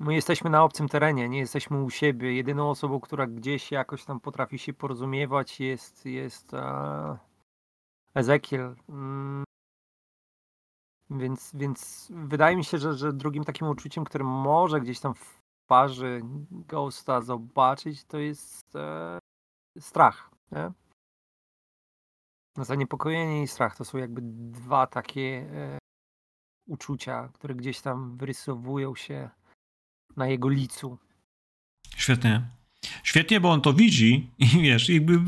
my 0.00 0.14
jesteśmy 0.14 0.50
na 0.50 0.64
obcym 0.64 0.88
terenie, 0.88 1.28
nie 1.28 1.38
jesteśmy 1.38 1.82
u 1.82 1.90
siebie. 1.90 2.34
Jedyną 2.34 2.70
osobą, 2.70 3.00
która 3.00 3.26
gdzieś 3.26 3.72
jakoś 3.72 4.04
tam 4.04 4.20
potrafi 4.20 4.58
się 4.58 4.72
porozumiewać 4.72 5.60
jest, 5.60 6.06
jest 6.06 6.54
e, 6.54 7.18
Ezekiel. 8.14 8.76
Mm. 8.88 9.44
Więc, 11.10 11.50
więc 11.54 12.08
wydaje 12.10 12.56
mi 12.56 12.64
się, 12.64 12.78
że, 12.78 12.94
że 12.94 13.12
drugim 13.12 13.44
takim 13.44 13.68
uczuciem, 13.68 14.04
które 14.04 14.24
może 14.24 14.80
gdzieś 14.80 15.00
tam 15.00 15.14
twarzy 15.68 16.20
Ghosta 16.50 17.20
zobaczyć, 17.20 18.04
to 18.04 18.18
jest 18.18 18.76
e, 18.76 19.18
strach. 19.80 20.30
Nie? 20.52 20.70
Zaniepokojenie 22.64 23.42
i 23.42 23.48
strach 23.48 23.76
to 23.76 23.84
są 23.84 23.98
jakby 23.98 24.20
dwa 24.50 24.86
takie 24.86 25.20
e, 25.20 25.78
uczucia, 26.68 27.28
które 27.34 27.54
gdzieś 27.54 27.80
tam 27.80 28.16
wyrysowują 28.16 28.94
się 28.94 29.30
na 30.16 30.26
jego 30.26 30.48
licu. 30.48 30.98
Świetnie. 31.96 32.50
Świetnie, 33.02 33.40
bo 33.40 33.50
on 33.50 33.60
to 33.60 33.72
widzi 33.72 34.30
i 34.38 34.46
wiesz, 34.46 34.88
jakby 34.88 35.18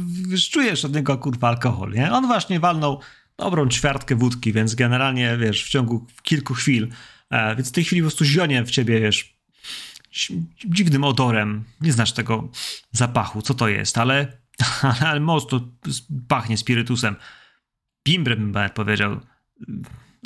czujesz 0.50 0.84
od 0.84 0.94
niego 0.94 1.18
kurwa 1.18 1.48
alkohol, 1.48 1.92
nie? 1.92 2.12
On 2.12 2.26
właśnie 2.26 2.60
walnął 2.60 3.00
dobrą 3.36 3.68
ćwiartkę 3.68 4.14
wódki, 4.14 4.52
więc 4.52 4.74
generalnie, 4.74 5.36
wiesz, 5.36 5.64
w 5.64 5.68
ciągu 5.68 6.06
kilku 6.22 6.54
chwil, 6.54 6.88
e, 7.30 7.56
więc 7.56 7.68
w 7.68 7.72
tej 7.72 7.84
chwili 7.84 8.02
po 8.02 8.04
prostu 8.04 8.24
zionie 8.24 8.64
w 8.64 8.70
ciebie, 8.70 9.00
wiesz, 9.00 9.39
dziwnym 10.66 11.04
odorem. 11.04 11.64
Nie 11.80 11.92
znasz 11.92 12.12
tego 12.12 12.48
zapachu, 12.92 13.42
co 13.42 13.54
to 13.54 13.68
jest, 13.68 13.98
ale, 13.98 14.38
ale 15.08 15.20
mocno 15.20 15.60
pachnie 16.28 16.56
spirytusem. 16.56 17.16
Bimbrem 18.04 18.38
bym 18.38 18.52
nawet 18.52 18.72
powiedział. 18.72 19.20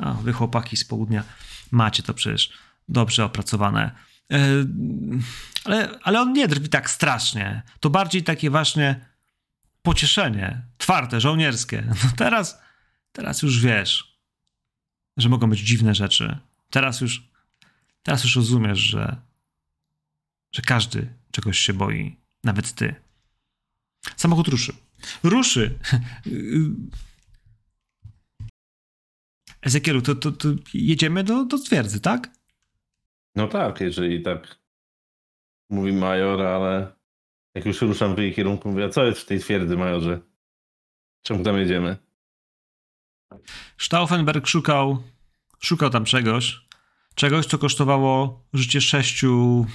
A, 0.02 0.12
wy 0.12 0.32
chłopaki 0.32 0.76
z 0.76 0.84
południa 0.84 1.22
macie 1.70 2.02
to 2.02 2.14
przecież 2.14 2.52
dobrze 2.88 3.24
opracowane. 3.24 3.90
E, 4.32 4.38
ale, 5.64 5.98
ale 6.02 6.20
on 6.20 6.32
nie 6.32 6.48
drwi 6.48 6.68
tak 6.68 6.90
strasznie. 6.90 7.62
To 7.80 7.90
bardziej 7.90 8.22
takie 8.22 8.50
właśnie 8.50 9.14
pocieszenie, 9.82 10.62
twarde, 10.78 11.20
żołnierskie. 11.20 11.84
No 12.04 12.10
teraz, 12.16 12.58
teraz 13.12 13.42
już 13.42 13.60
wiesz, 13.60 14.18
że 15.16 15.28
mogą 15.28 15.50
być 15.50 15.60
dziwne 15.60 15.94
rzeczy. 15.94 16.38
Teraz 16.70 17.00
już, 17.00 17.28
teraz 18.02 18.24
już 18.24 18.36
rozumiesz, 18.36 18.78
że, 18.78 19.16
że 20.54 20.62
każdy 20.62 21.14
czegoś 21.30 21.58
się 21.58 21.72
boi, 21.72 22.16
nawet 22.44 22.72
ty. 22.72 22.94
Samochód 24.16 24.48
ruszy. 24.48 24.72
Ruszy. 25.22 25.70
Ezekielu, 29.62 30.02
to, 30.02 30.14
to, 30.14 30.32
to 30.32 30.48
jedziemy 30.74 31.24
do, 31.24 31.44
do 31.44 31.58
twierdzy, 31.58 32.00
tak? 32.00 32.30
No 33.34 33.48
tak, 33.48 33.80
jeżeli 33.80 34.22
tak 34.22 34.58
mówi 35.70 35.92
major, 35.92 36.42
ale 36.42 36.92
jak 37.54 37.66
już 37.66 37.80
ruszam 37.80 38.14
w 38.14 38.18
jej 38.18 38.34
kierunku, 38.34 38.70
mówię, 38.70 38.84
a 38.84 38.88
co 38.88 39.04
jest 39.04 39.20
w 39.20 39.26
tej 39.26 39.40
twierdzy, 39.40 39.76
majorze? 39.76 40.20
Czemu 41.22 41.44
tam 41.44 41.58
jedziemy? 41.58 41.96
Stauffenberg 43.78 44.46
szukał, 44.46 45.02
szukał 45.60 45.90
tam 45.90 46.04
czegoś, 46.04 46.60
czegoś, 47.14 47.46
co 47.46 47.58
kosztowało 47.58 48.44
życie 48.52 48.80
sześciu 48.80 49.66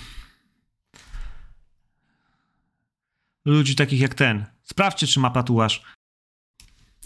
ludzi 3.50 3.76
takich 3.76 4.00
jak 4.00 4.14
ten. 4.14 4.46
Sprawdźcie, 4.64 5.08
czy 5.08 5.20
ma 5.20 5.30
tatuaż. 5.30 5.84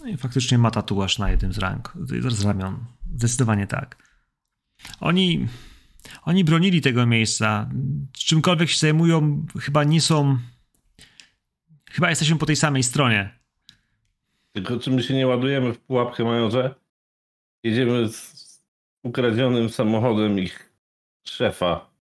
No 0.00 0.06
i 0.06 0.16
faktycznie 0.16 0.58
ma 0.58 0.70
tatuaż 0.70 1.18
na 1.18 1.30
jednym 1.30 1.52
z, 1.52 1.58
rank, 1.58 1.92
z 2.28 2.44
ramion. 2.44 2.84
Zdecydowanie 3.14 3.66
tak. 3.66 4.14
Oni, 5.00 5.48
oni 6.22 6.44
bronili 6.44 6.80
tego 6.80 7.06
miejsca. 7.06 7.70
Czymkolwiek 8.12 8.68
się 8.68 8.78
zajmują, 8.78 9.46
chyba 9.60 9.84
nie 9.84 10.00
są... 10.00 10.38
Chyba 11.90 12.10
jesteśmy 12.10 12.36
po 12.36 12.46
tej 12.46 12.56
samej 12.56 12.82
stronie. 12.82 13.38
Tylko 14.52 14.78
czy 14.78 14.90
my 14.90 15.02
się 15.02 15.14
nie 15.14 15.26
ładujemy 15.26 15.72
w 15.72 15.78
pułapkę, 15.78 16.24
majorze? 16.24 16.74
Jedziemy 17.62 18.08
z 18.08 18.44
ukradzionym 19.02 19.68
samochodem 19.70 20.38
ich 20.38 20.72
szefa. 21.24 21.93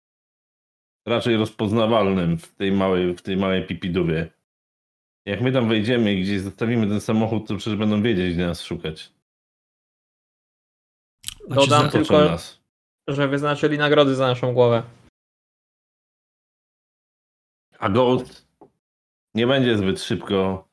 Raczej 1.05 1.38
rozpoznawalnym 1.38 2.38
w 2.38 2.55
tej 2.55 2.71
małej, 2.71 3.15
w 3.15 3.21
tej 3.21 3.38
małej 3.38 3.67
pipidubie. 3.67 4.31
Jak 5.25 5.41
my 5.41 5.51
tam 5.51 5.69
wejdziemy 5.69 6.13
i 6.13 6.21
gdzieś 6.23 6.41
zostawimy 6.41 6.88
ten 6.88 7.01
samochód, 7.01 7.47
to 7.47 7.55
przecież 7.57 7.80
będą 7.80 8.01
wiedzieć, 8.01 8.34
gdzie 8.34 8.47
nas 8.47 8.61
szukać. 8.63 9.13
Ci 11.23 11.43
Dodam 11.49 11.89
tylko- 11.89 12.25
nas. 12.25 12.63
Że 13.07 13.27
wyznaczyli 13.27 13.77
nagrody 13.77 14.15
za 14.15 14.27
naszą 14.27 14.53
głowę. 14.53 14.84
A 17.80 17.89
Ghost 17.89 18.47
nie 19.35 19.47
będzie 19.47 19.77
zbyt 19.77 20.01
szybko 20.01 20.67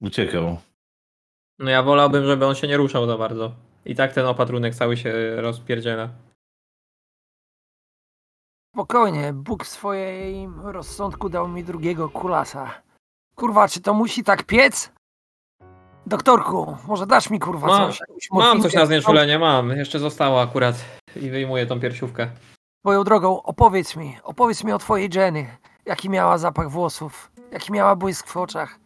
uciekał. 0.00 0.58
No 1.58 1.70
ja 1.70 1.82
wolałbym, 1.82 2.26
żeby 2.26 2.46
on 2.46 2.54
się 2.54 2.68
nie 2.68 2.76
ruszał 2.76 3.06
za 3.06 3.18
bardzo. 3.18 3.54
I 3.84 3.94
tak 3.94 4.12
ten 4.12 4.26
opatrunek 4.26 4.74
cały 4.74 4.96
się 4.96 5.36
rozpierdziela. 5.36 6.08
Spokojnie, 8.76 9.32
Bóg 9.32 9.64
w 9.64 9.68
swoim 9.68 10.60
rozsądku 10.60 11.28
dał 11.28 11.48
mi 11.48 11.64
drugiego 11.64 12.08
kulasa. 12.08 12.82
Kurwa, 13.36 13.68
czy 13.68 13.80
to 13.80 13.94
musi 13.94 14.24
tak 14.24 14.42
piec? 14.42 14.92
Doktorku, 16.06 16.76
może 16.88 17.06
dasz 17.06 17.30
mi 17.30 17.38
kurwa 17.40 17.66
Mam- 17.66 17.92
coś? 17.92 18.00
Mam 18.32 18.62
coś 18.62 18.74
na 18.74 18.86
znieczulenie, 18.86 19.38
mam. 19.38 19.70
Jeszcze 19.70 19.98
zostało 19.98 20.40
akurat. 20.40 20.76
I 21.16 21.30
wyjmuję 21.30 21.66
tą 21.66 21.80
piersiówkę. 21.80 22.28
Swoją 22.86 23.04
drogą, 23.04 23.42
opowiedz 23.42 23.96
mi, 23.96 24.16
opowiedz 24.22 24.64
mi 24.64 24.72
o 24.72 24.78
twojej 24.78 25.10
Jenny. 25.14 25.56
Jaki 25.86 26.10
miała 26.10 26.38
zapach 26.38 26.70
włosów, 26.70 27.30
jaki 27.52 27.72
miała 27.72 27.96
błysk 27.96 28.28
w 28.28 28.36
oczach, 28.36 28.78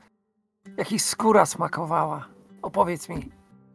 jaki 0.76 0.98
skóra 0.98 1.46
smakowała. 1.46 2.26
Opowiedz 2.62 3.08
mi. 3.08 3.28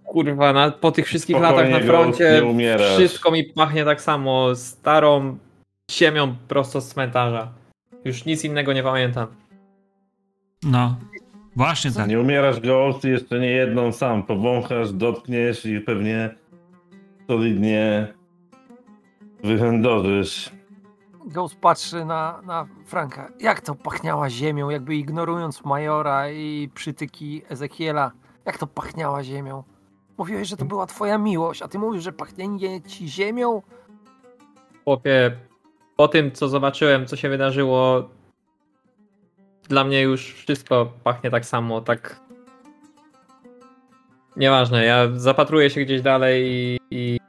Kurwa, 0.05 0.53
na, 0.53 0.71
po 0.71 0.91
tych 0.91 1.05
wszystkich 1.05 1.35
Spokojnie, 1.35 1.71
latach 1.71 1.81
na 1.81 1.87
froncie 1.87 2.43
wszystko 2.95 3.31
mi 3.31 3.43
pachnie 3.43 3.85
tak 3.85 4.01
samo. 4.01 4.55
Starą 4.55 5.37
ziemią 5.91 6.35
prosto 6.47 6.81
z 6.81 6.87
cmentarza. 6.87 7.51
Już 8.05 8.25
nic 8.25 8.43
innego 8.43 8.73
nie 8.73 8.83
pamiętam. 8.83 9.27
No, 10.63 10.95
właśnie 11.55 11.91
tak. 11.91 12.07
Nie 12.07 12.19
umierasz 12.19 12.59
Ghost, 12.59 13.03
jeszcze 13.03 13.39
nie 13.39 13.51
jedną 13.51 13.91
sam. 13.91 14.23
Powąchasz, 14.23 14.91
dotkniesz 14.91 15.65
i 15.65 15.79
pewnie 15.79 16.35
solidnie 17.27 18.13
wychędożysz. 19.43 20.51
Ghost 21.25 21.55
patrzy 21.55 22.05
na, 22.05 22.41
na 22.45 22.67
Franka. 22.85 23.31
Jak 23.39 23.61
to 23.61 23.75
pachniała 23.75 24.29
ziemią, 24.29 24.69
jakby 24.69 24.95
ignorując 24.95 25.65
Majora 25.65 26.31
i 26.31 26.69
przytyki 26.73 27.41
Ezekiela. 27.49 28.11
Jak 28.45 28.57
to 28.57 28.67
pachniała 28.67 29.23
ziemią? 29.23 29.63
Mówiłeś, 30.17 30.47
że 30.47 30.57
to 30.57 30.65
była 30.65 30.85
twoja 30.85 31.17
miłość, 31.17 31.61
a 31.61 31.67
ty 31.67 31.79
mówisz, 31.79 32.03
że 32.03 32.11
pachnienie 32.11 32.81
ci 32.81 33.09
ziemią? 33.09 33.61
Chłopie, 34.83 35.37
po 35.95 36.07
tym 36.07 36.31
co 36.31 36.47
zobaczyłem, 36.49 37.05
co 37.07 37.15
się 37.15 37.29
wydarzyło, 37.29 38.09
dla 39.69 39.83
mnie 39.83 40.01
już 40.01 40.33
wszystko 40.33 40.93
pachnie 41.03 41.31
tak 41.31 41.45
samo, 41.45 41.81
tak. 41.81 42.19
Nieważne, 44.35 44.85
ja 44.85 45.07
zapatruję 45.15 45.69
się 45.69 45.81
gdzieś 45.81 46.01
dalej 46.01 46.43
i, 46.51 46.79
i 46.91 47.19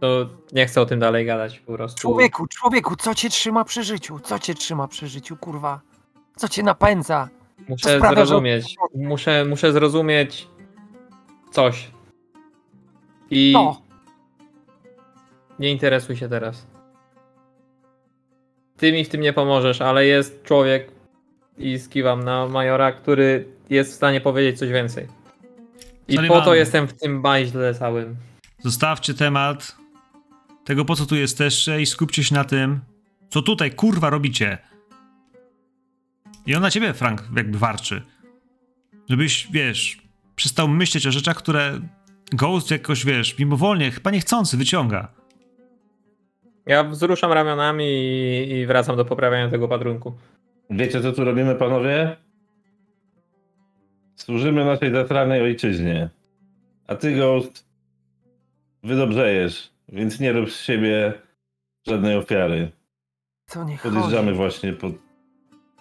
to 0.00 0.26
nie 0.52 0.66
chcę 0.66 0.80
o 0.80 0.86
tym 0.86 1.00
dalej 1.00 1.26
gadać 1.26 1.58
po 1.60 1.72
prostu. 1.72 2.00
Człowieku, 2.00 2.46
człowieku, 2.46 2.96
co 2.96 3.14
cię 3.14 3.30
trzyma 3.30 3.64
przy 3.64 3.84
życiu? 3.84 4.18
Co 4.20 4.38
cię 4.38 4.54
trzyma 4.54 4.88
przy 4.88 5.08
życiu, 5.08 5.36
kurwa? 5.36 5.80
Co 6.36 6.48
cię 6.48 6.62
napędza? 6.62 7.28
Muszę 7.68 7.96
sprawia, 7.98 8.20
że- 8.20 8.26
zrozumieć. 8.26 8.76
Muszę, 8.94 9.44
muszę 9.44 9.72
zrozumieć 9.72 10.48
coś. 11.50 11.90
I 13.30 13.50
No, 13.54 13.82
nie 15.58 15.70
interesuj 15.70 16.16
się 16.16 16.28
teraz. 16.28 16.66
Ty 18.80 18.92
mi 18.92 19.04
w 19.04 19.08
tym 19.08 19.20
nie 19.20 19.32
pomożesz, 19.32 19.80
ale 19.80 20.06
jest 20.06 20.42
człowiek 20.42 20.90
i 21.58 21.78
skiwam 21.78 22.24
na 22.24 22.48
majora, 22.48 22.92
który 22.92 23.48
jest 23.70 23.92
w 23.92 23.94
stanie 23.94 24.20
powiedzieć 24.20 24.58
coś 24.58 24.68
więcej. 24.68 25.06
I 26.08 26.18
po 26.28 26.40
to 26.40 26.54
jestem 26.54 26.88
w 26.88 26.92
tym 26.92 27.22
baźle 27.22 27.74
całym. 27.74 28.16
Zostawcie 28.58 29.14
temat 29.14 29.76
tego, 30.64 30.84
po 30.84 30.96
co 30.96 31.06
tu 31.06 31.16
jesteście 31.16 31.80
i 31.80 31.86
skupcie 31.86 32.24
się 32.24 32.34
na 32.34 32.44
tym, 32.44 32.80
co 33.30 33.42
tutaj 33.42 33.70
kurwa 33.70 34.10
robicie. 34.10 34.58
I 36.46 36.54
on 36.54 36.62
na 36.62 36.70
ciebie, 36.70 36.94
Frank, 36.94 37.24
jakby 37.36 37.58
warczy. 37.58 38.02
Żebyś, 39.08 39.48
wiesz, 39.52 40.02
przestał 40.36 40.68
myśleć 40.68 41.06
o 41.06 41.12
rzeczach, 41.12 41.36
które 41.36 41.80
Ghost 42.32 42.70
jakoś, 42.70 43.04
wiesz, 43.04 43.38
mimowolnie, 43.38 43.90
chyba 43.90 44.10
niechcący 44.10 44.56
wyciąga. 44.56 45.19
Ja 46.66 46.84
wzruszam 46.84 47.32
ramionami 47.32 47.84
i, 47.84 48.50
i 48.52 48.66
wracam 48.66 48.96
do 48.96 49.04
poprawiania 49.04 49.50
tego 49.50 49.68
padrunku. 49.68 50.12
Wiecie, 50.70 51.00
co 51.02 51.12
tu 51.12 51.24
robimy, 51.24 51.54
panowie? 51.54 52.16
Służymy 54.16 54.64
naszej 54.64 54.92
zatranej 54.92 55.42
ojczyźnie. 55.42 56.10
A 56.86 56.94
ty, 56.96 57.16
Ghost, 57.16 57.66
wydobrzejesz, 58.82 59.72
więc 59.88 60.20
nie 60.20 60.32
rób 60.32 60.50
z 60.50 60.60
siebie 60.60 61.12
żadnej 61.86 62.16
ofiary. 62.16 62.70
to 63.50 63.64
nie 63.64 63.78
Podjeżdżamy 63.78 64.24
chodzi. 64.26 64.36
właśnie 64.36 64.72
pod, 64.72 64.92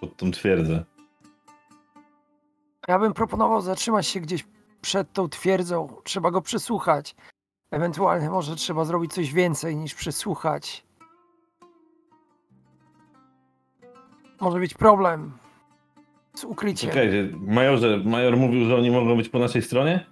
pod 0.02 0.18
tą 0.18 0.32
twierdzę. 0.32 0.84
Ja 2.88 3.00
bym 3.00 3.14
proponował 3.14 3.62
zatrzymać 3.62 4.08
się 4.08 4.20
gdzieś 4.20 4.46
przed 4.82 5.14
tą 5.14 5.30
twierdzą. 5.30 5.96
Trzeba 6.04 6.32
go 6.32 6.42
przesłuchać. 6.42 7.16
Ewentualnie 7.72 8.30
może 8.30 8.56
trzeba 8.56 8.86
zrobić 8.86 9.14
coś 9.14 9.34
więcej 9.34 9.76
niż 9.76 9.96
przesłuchać. 9.96 10.84
Może 14.42 14.60
być 14.60 14.74
problem 14.74 15.32
z 16.34 16.44
ukryciem. 16.44 16.90
Czekajcie, 16.90 17.30
majorze, 17.38 17.98
major 17.98 18.38
mówił, 18.38 18.66
że 18.66 18.76
oni 18.76 18.92
mogą 18.92 19.18
być 19.18 19.30
po 19.30 19.40
naszej 19.40 19.62
stronie? 19.62 20.06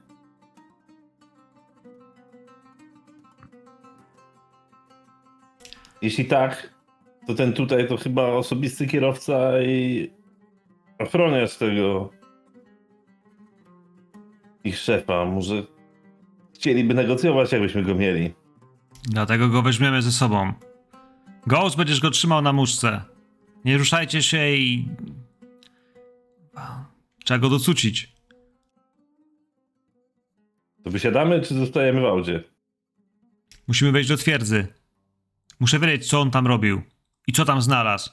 Jeśli 6.02 6.26
tak, 6.26 6.74
to 7.28 7.34
ten 7.34 7.54
tutaj 7.54 7.88
to 7.88 7.98
chyba 7.98 8.28
osobisty 8.28 8.88
kierowca 8.88 9.62
i 9.62 10.12
ochroniarz 11.00 11.58
tego 11.58 12.10
ich 14.64 14.78
szefa. 14.78 15.26
Może 15.26 15.64
chcieliby 16.58 16.94
negocjować, 16.94 17.52
jakbyśmy 17.52 17.84
go 17.84 17.96
mieli. 17.96 18.34
Dlatego 19.04 19.50
go 19.50 19.62
weźmiemy 19.62 20.02
ze 20.02 20.12
sobą. 20.12 20.54
Ghost 21.48 21.78
będziesz 21.78 22.00
go 22.00 22.10
trzymał 22.10 22.42
na 22.42 22.54
muszce. 22.54 23.02
Nie 23.66 23.78
ruszajcie 23.78 24.22
się 24.22 24.50
i... 24.50 24.88
Trzeba 27.24 27.40
go 27.40 27.50
docucić. 27.50 28.14
To 30.84 30.92
wysiadamy, 30.92 31.42
czy 31.42 31.56
zostajemy 31.56 32.02
w 32.02 32.06
aucie? 32.06 32.44
Musimy 33.68 33.92
wejść 33.92 34.10
do 34.10 34.18
twierdzy. 34.18 34.68
Muszę 35.60 35.80
wiedzieć, 35.80 36.10
co 36.10 36.22
on 36.22 36.32
tam 36.32 36.48
robił. 36.48 36.82
I 37.28 37.34
co 37.34 37.46
tam 37.46 37.62
znalazł. 37.62 38.12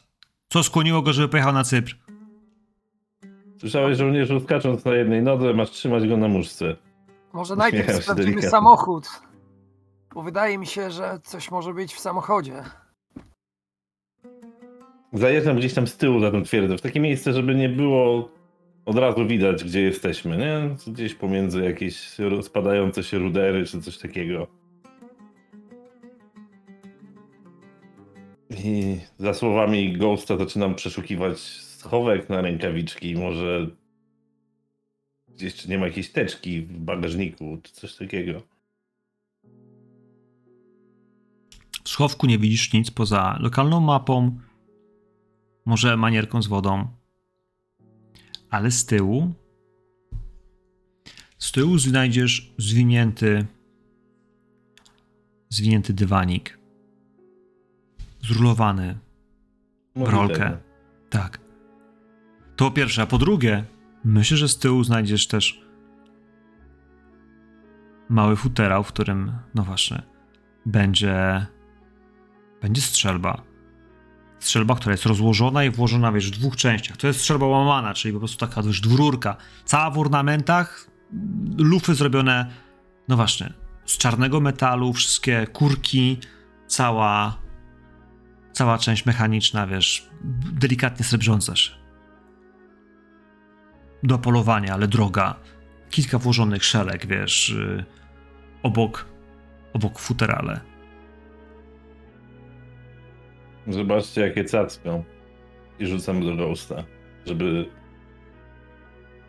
Co 0.49 0.63
skłoniło 0.63 1.03
go, 1.03 1.13
żeby 1.13 1.29
pojechał 1.29 1.53
na 1.53 1.65
Cypr. 1.65 1.97
Słyszałeś, 3.59 3.99
żołnierzu, 3.99 4.41
skacząc 4.41 4.85
na 4.85 4.95
jednej 4.95 5.23
nodze, 5.23 5.55
masz 5.55 5.71
trzymać 5.71 6.09
go 6.09 6.17
na 6.17 6.29
muszce. 6.29 6.77
Może 7.35 7.57
najpierw 7.57 7.87
się 7.87 7.93
sprawdzimy 7.93 8.27
delikatnie. 8.27 8.51
samochód. 8.51 9.09
Bo 10.15 10.23
wydaje 10.23 10.59
mi 10.59 10.67
się, 10.67 10.91
że 10.91 11.19
coś 11.25 11.51
może 11.51 11.75
być 11.75 11.95
w 11.95 12.01
samochodzie. 12.01 12.63
Zajeżdżam 15.13 15.57
gdzieś 15.57 15.75
tam 15.75 15.87
z 15.87 15.97
tyłu 15.97 16.21
za 16.21 16.31
tą 16.31 16.43
twierdzę, 16.43 16.79
w 16.79 16.81
takie 16.81 17.01
miejsce, 17.01 17.33
żeby 17.33 17.55
nie 17.55 17.69
było 17.69 18.29
od 18.85 18.99
razu 18.99 19.27
widać, 19.27 19.65
gdzie 19.65 19.81
jesteśmy, 19.81 20.37
nie? 20.37 20.77
Gdzieś 20.93 21.15
pomiędzy 21.15 21.65
jakieś 21.65 22.19
rozpadające 22.19 23.03
się 23.03 23.19
rudery, 23.19 23.67
czy 23.67 23.83
coś 23.83 23.99
takiego. 23.99 24.47
I 28.51 28.97
za 29.19 29.35
słowami 29.35 29.93
Ghosta 29.93 30.37
zaczynam 30.37 30.75
przeszukiwać 30.75 31.39
schowek 31.39 32.29
na 32.29 32.41
rękawiczki, 32.41 33.15
może 33.15 33.67
czy 35.37 35.69
nie 35.69 35.79
ma 35.79 35.87
jakiejś 35.87 36.11
teczki 36.11 36.63
w 36.63 36.79
bagażniku, 36.79 37.59
czy 37.63 37.73
coś 37.73 37.97
takiego. 37.97 38.43
W 41.85 41.89
schowku 41.89 42.27
nie 42.27 42.39
widzisz 42.39 42.73
nic 42.73 42.91
poza 42.91 43.39
lokalną 43.41 43.81
mapą, 43.81 44.41
może 45.67 45.97
manierką 45.97 46.43
z 46.43 46.47
wodą. 46.47 46.89
Ale 48.51 48.71
z 48.71 48.87
tyłu. 48.87 49.33
Z 51.39 51.53
tyłu 51.53 51.79
znajdziesz 51.79 52.53
zwinięty. 52.59 53.47
Zwinięty 55.49 55.93
dywanik. 55.93 56.59
Zrulowany 58.23 58.99
w 59.97 60.03
rolkę. 60.03 60.59
Tak. 61.11 61.41
To 62.57 62.65
po 62.65 62.71
pierwsze, 62.71 63.03
a 63.03 63.07
po 63.07 63.19
drugie, 63.19 63.65
myślę, 64.05 64.37
że 64.37 64.49
z 64.49 64.59
tyłu 64.59 64.85
znajdziesz 64.85 65.27
też 65.27 65.65
mały 68.09 68.37
futerał, 68.37 68.85
w 68.85 68.89
którym, 68.89 69.33
no 69.55 69.63
właśnie, 69.63 70.03
będzie 70.67 71.47
będzie 72.65 72.83
strzelba. 72.83 73.43
strzelba, 74.39 74.75
która 74.75 74.93
jest 74.93 75.07
rozłożona 75.07 75.65
i 75.65 75.71
włożona, 75.71 76.13
wiesz, 76.13 76.31
w 76.31 76.39
dwóch 76.39 76.57
częściach. 76.57 76.97
To 76.97 77.07
jest 77.07 77.21
strzelba 77.21 77.47
łamana, 77.47 77.95
czyli 77.95 78.15
po 78.15 78.19
prostu 78.19 78.47
taka, 78.47 78.63
wiesz, 78.63 78.81
dwururka. 78.81 79.37
Cała 79.65 79.91
w 79.91 79.99
ornamentach, 79.99 80.91
lufy 81.59 81.95
zrobione, 81.95 82.51
no 83.09 83.17
właśnie, 83.17 83.53
z 83.85 83.99
czarnego 83.99 84.41
metalu, 84.41 84.93
wszystkie 84.93 85.47
kurki, 85.47 86.19
cała, 86.67 87.39
cała 88.53 88.79
część 88.79 89.07
mechaniczna, 89.07 89.67
wiesz, 89.67 90.09
delikatnie 90.53 91.05
srebrząca 91.05 91.57
się. 91.57 91.84
Do 94.05 94.19
polowania, 94.19 94.75
ale 94.75 94.89
droga. 94.89 95.35
Kilka 95.91 96.19
włożonych 96.19 96.65
szelek, 96.65 97.07
wiesz, 97.07 97.49
yy, 97.49 97.85
obok, 98.63 99.07
obok 99.73 99.99
futerale. 99.99 100.61
Zobaczcie, 103.69 104.21
jakie 104.21 104.45
cacką. 104.45 105.05
I 105.79 105.87
rzucam 105.87 106.27
do 106.27 106.37
Ghosta, 106.37 106.85
żeby 107.27 107.69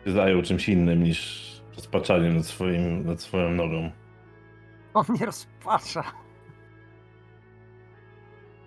się 0.04 0.12
zajął 0.12 0.42
czymś 0.42 0.68
innym 0.68 1.02
niż 1.02 1.46
rozpaczaniem 1.76 2.36
nad, 2.36 2.46
swoim, 2.46 3.06
nad 3.06 3.20
swoją 3.20 3.50
nogą. 3.50 3.90
On 4.94 5.04
mnie 5.08 5.26
rozpacza. 5.26 6.04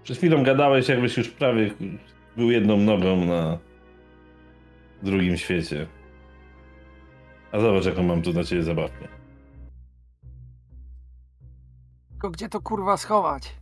Przed 0.04 0.18
chwilą 0.18 0.44
gadałeś, 0.44 0.90
jakbyś 0.90 1.18
już 1.18 1.30
prawie 1.30 1.72
był 2.38 2.52
jedną 2.52 2.78
nogą 2.78 3.26
na 3.26 3.58
drugim 5.04 5.38
świecie. 5.38 5.88
A 7.52 7.60
zobacz, 7.60 7.86
jaką 7.86 8.04
mam 8.04 8.22
tu 8.22 8.34
na 8.34 8.44
ciebie 8.44 8.64
zabawkę. 8.64 9.08
Tylko 12.10 12.32
gdzie 12.32 12.50
to 12.50 12.62
kurwa 12.62 12.98
schować? 12.98 13.56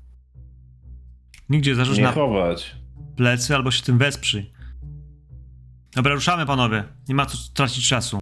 Nigdzie 1.49 1.75
zarzuć 1.75 1.97
Nie 1.97 2.03
na 2.03 2.11
chować. 2.11 2.75
plecy 3.15 3.55
albo 3.55 3.71
się 3.71 3.83
tym 3.83 3.97
wesprzyj. 3.97 4.51
Dobra, 5.95 6.13
ruszamy 6.13 6.45
panowie. 6.45 6.83
Nie 7.09 7.15
ma 7.15 7.25
co 7.25 7.37
tracić 7.53 7.87
czasu. 7.89 8.19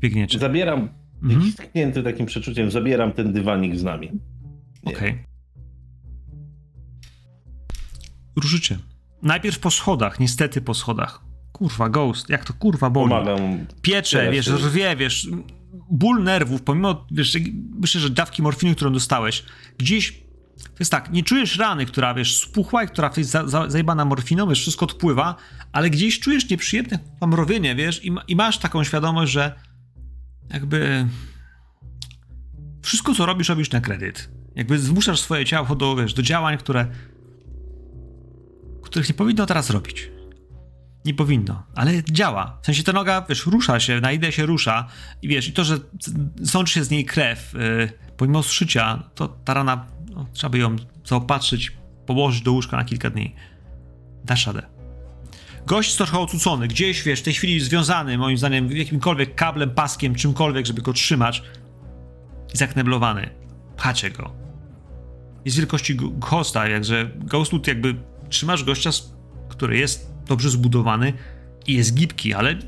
Biegniecie. 0.00 0.38
Zabieram, 0.38 0.88
Mhm. 1.22 1.40
mhm. 1.42 1.52
tknięty 1.52 2.02
takim 2.02 2.26
przeczuciem, 2.26 2.70
zabieram 2.70 3.12
ten 3.12 3.32
dywanik 3.32 3.76
z 3.76 3.82
nami. 3.84 4.10
Nie. 4.84 4.94
Okej. 4.96 5.24
Ruszycie. 8.36 8.78
Najpierw 9.22 9.58
po 9.58 9.70
schodach, 9.70 10.20
niestety 10.20 10.60
po 10.60 10.74
schodach. 10.74 11.24
Kurwa, 11.52 11.88
ghost, 11.88 12.28
jak 12.28 12.44
to 12.44 12.52
kurwa 12.52 12.90
boli. 12.90 13.10
Pomagam. 13.10 13.66
Piecze, 13.82 14.30
wiesz, 14.30 14.46
rwie, 14.46 14.96
wiesz, 14.96 15.28
ból 15.90 16.22
nerwów, 16.22 16.62
pomimo, 16.62 17.06
wiesz, 17.10 17.36
myślę, 17.80 18.00
że 18.00 18.10
dawki 18.10 18.42
morfiny, 18.42 18.74
którą 18.74 18.92
dostałeś, 18.92 19.44
gdzieś, 19.78 20.12
to 20.58 20.76
jest 20.78 20.90
tak, 20.90 21.12
nie 21.12 21.22
czujesz 21.22 21.58
rany, 21.58 21.86
która, 21.86 22.14
wiesz, 22.14 22.36
spuchła 22.36 22.84
i 22.84 22.86
która 22.86 23.10
jest 23.16 23.30
za, 23.30 23.48
za, 23.48 23.70
zajebana 23.70 24.04
morfiną, 24.04 24.48
wiesz, 24.48 24.60
wszystko 24.60 24.86
odpływa, 24.86 25.36
ale 25.72 25.90
gdzieś 25.90 26.20
czujesz 26.20 26.50
nieprzyjemne 26.50 26.98
mrowienie, 27.26 27.74
wiesz, 27.74 28.04
i, 28.04 28.12
i 28.28 28.36
masz 28.36 28.58
taką 28.58 28.84
świadomość, 28.84 29.32
że 29.32 29.52
jakby 30.50 31.06
wszystko, 32.82 33.14
co 33.14 33.26
robisz, 33.26 33.48
robisz 33.48 33.70
na 33.70 33.80
kredyt. 33.80 34.30
Jakby 34.54 34.78
zmuszasz 34.78 35.20
swoje 35.20 35.44
ciało 35.44 35.74
do, 35.74 35.96
wiesz, 35.96 36.14
do 36.14 36.22
działań, 36.22 36.58
które 36.58 36.86
których 38.82 39.08
nie 39.08 39.14
powinno 39.14 39.46
teraz 39.46 39.70
robić. 39.70 40.10
Nie 41.08 41.14
powinno, 41.14 41.62
ale 41.74 42.02
działa. 42.04 42.58
W 42.62 42.66
sensie 42.66 42.82
ta 42.82 42.92
noga, 42.92 43.26
wiesz, 43.28 43.46
rusza 43.46 43.80
się, 43.80 44.00
na 44.00 44.12
idę 44.12 44.32
się 44.32 44.46
rusza 44.46 44.88
i 45.22 45.28
wiesz, 45.28 45.48
i 45.48 45.52
to, 45.52 45.64
że 45.64 45.78
sączy 46.44 46.74
się 46.74 46.84
z 46.84 46.90
niej 46.90 47.04
krew, 47.04 47.54
yy, 47.54 47.92
pomimo 48.16 48.42
zszycia, 48.42 49.02
to 49.14 49.28
ta 49.28 49.54
rana, 49.54 49.86
no, 50.10 50.26
trzeba 50.32 50.50
by 50.50 50.58
ją 50.58 50.76
zaopatrzyć, 51.04 51.72
położyć 52.06 52.42
do 52.42 52.52
łóżka 52.52 52.76
na 52.76 52.84
kilka 52.84 53.10
dni. 53.10 53.34
Dasz 54.24 54.46
radę. 54.46 54.62
Gość 55.66 55.96
trochę 55.96 56.18
ocucony, 56.18 56.68
gdzieś, 56.68 57.02
wiesz, 57.02 57.20
w 57.20 57.22
tej 57.22 57.34
chwili 57.34 57.60
związany, 57.60 58.18
moim 58.18 58.38
zdaniem, 58.38 58.72
jakimkolwiek 58.72 59.34
kablem, 59.34 59.70
paskiem, 59.70 60.14
czymkolwiek, 60.14 60.66
żeby 60.66 60.82
go 60.82 60.92
trzymać 60.92 61.42
i 62.54 62.56
zakneblowany. 62.56 63.30
Pchacie 63.76 64.10
go. 64.10 64.32
Jest 65.44 65.56
wielkości 65.56 65.96
hosta, 66.20 66.68
jakże 66.68 67.10
Ghostwood 67.16 67.66
jakby 67.66 67.94
trzymasz 68.28 68.64
gościa, 68.64 68.90
który 69.48 69.78
jest 69.78 70.17
dobrze 70.28 70.50
zbudowany 70.50 71.12
i 71.66 71.74
jest 71.74 71.94
gibki, 71.94 72.34
ale, 72.34 72.58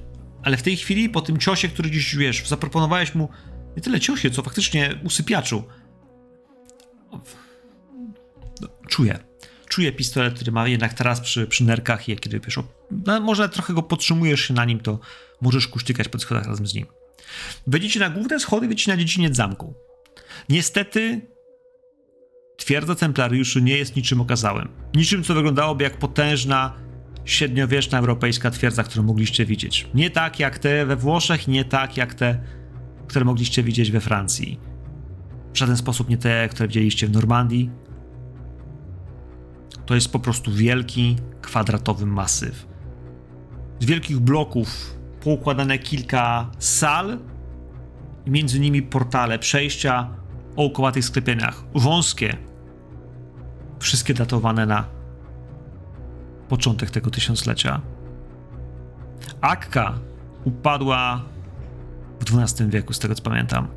ale 0.42 0.56
w 0.56 0.62
tej 0.62 0.76
chwili 0.76 1.08
po 1.08 1.20
tym 1.20 1.38
ciosie, 1.38 1.68
który 1.68 1.90
gdzieś, 1.90 2.16
wiesz, 2.16 2.48
zaproponowałeś 2.48 3.14
mu 3.14 3.28
nie 3.76 3.82
tyle 3.82 4.00
ciosie, 4.00 4.30
co 4.30 4.42
faktycznie 4.42 5.00
usypiaczu. 5.04 5.64
No, 8.60 8.68
czuję. 8.88 9.18
Czuję 9.68 9.92
pistolet, 9.92 10.34
który 10.34 10.52
ma 10.52 10.68
jednak 10.68 10.94
teraz 10.94 11.20
przy, 11.20 11.46
przy 11.46 11.64
nerkach 11.64 12.08
i 12.08 12.16
kiedy 12.16 12.40
wiesz, 12.40 12.58
o, 12.58 12.64
no, 13.06 13.20
może 13.20 13.48
trochę 13.48 13.74
go 13.74 13.82
podtrzymujesz 13.82 14.40
się 14.40 14.54
na 14.54 14.64
nim, 14.64 14.80
to 14.80 14.98
możesz 15.40 15.68
kuśtykać 15.68 16.08
po 16.08 16.18
schodach 16.18 16.46
razem 16.46 16.66
z 16.66 16.74
nim. 16.74 16.86
Wejdziecie 17.66 18.00
na 18.00 18.10
główne 18.10 18.40
schody, 18.40 18.68
wejdziecie 18.68 18.92
na 18.92 18.96
dziedziniec 18.96 19.36
zamku. 19.36 19.74
Niestety 20.48 21.20
twierdza 22.56 22.94
templariuszy 22.94 23.62
nie 23.62 23.78
jest 23.78 23.96
niczym 23.96 24.20
okazałym. 24.20 24.68
Niczym, 24.94 25.24
co 25.24 25.34
wyglądałoby 25.34 25.84
jak 25.84 25.98
potężna, 25.98 26.76
średniowieczna 27.24 27.98
europejska 27.98 28.50
twierdza, 28.50 28.82
którą 28.82 29.02
mogliście 29.02 29.46
widzieć. 29.46 29.88
Nie 29.94 30.10
tak 30.10 30.40
jak 30.40 30.58
te 30.58 30.86
we 30.86 30.96
Włoszech, 30.96 31.48
nie 31.48 31.64
tak 31.64 31.96
jak 31.96 32.14
te, 32.14 32.40
które 33.06 33.24
mogliście 33.24 33.62
widzieć 33.62 33.90
we 33.90 34.00
Francji. 34.00 34.60
W 35.52 35.58
żaden 35.58 35.76
sposób 35.76 36.08
nie 36.08 36.16
te, 36.16 36.48
które 36.48 36.68
widzieliście 36.68 37.06
w 37.06 37.10
Normandii. 37.10 37.70
To 39.86 39.94
jest 39.94 40.12
po 40.12 40.18
prostu 40.18 40.52
wielki, 40.52 41.16
kwadratowy 41.42 42.06
masyw. 42.06 42.66
Z 43.80 43.84
wielkich 43.84 44.18
bloków 44.18 44.96
poukładane 45.20 45.78
kilka 45.78 46.50
sal 46.58 47.18
między 48.26 48.60
nimi 48.60 48.82
portale, 48.82 49.38
przejścia 49.38 50.10
o 50.56 50.64
okołatych 50.64 51.04
sklepieniach. 51.04 51.64
Wąskie, 51.74 52.36
wszystkie 53.78 54.14
datowane 54.14 54.66
na 54.66 54.99
początek 56.50 56.90
tego 56.90 57.10
tysiąclecia. 57.10 57.80
Akka 59.40 59.98
upadła 60.44 61.24
w 62.20 62.38
XII 62.38 62.68
wieku, 62.68 62.92
z 62.92 62.98
tego 62.98 63.14
co 63.14 63.22
pamiętam. 63.22 63.68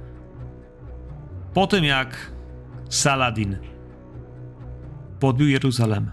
Po 1.53 1.67
tym 1.67 1.83
jak 1.83 2.31
Saladin 2.89 3.57
podbił 5.19 5.47
Jeruzalem, 5.47 6.11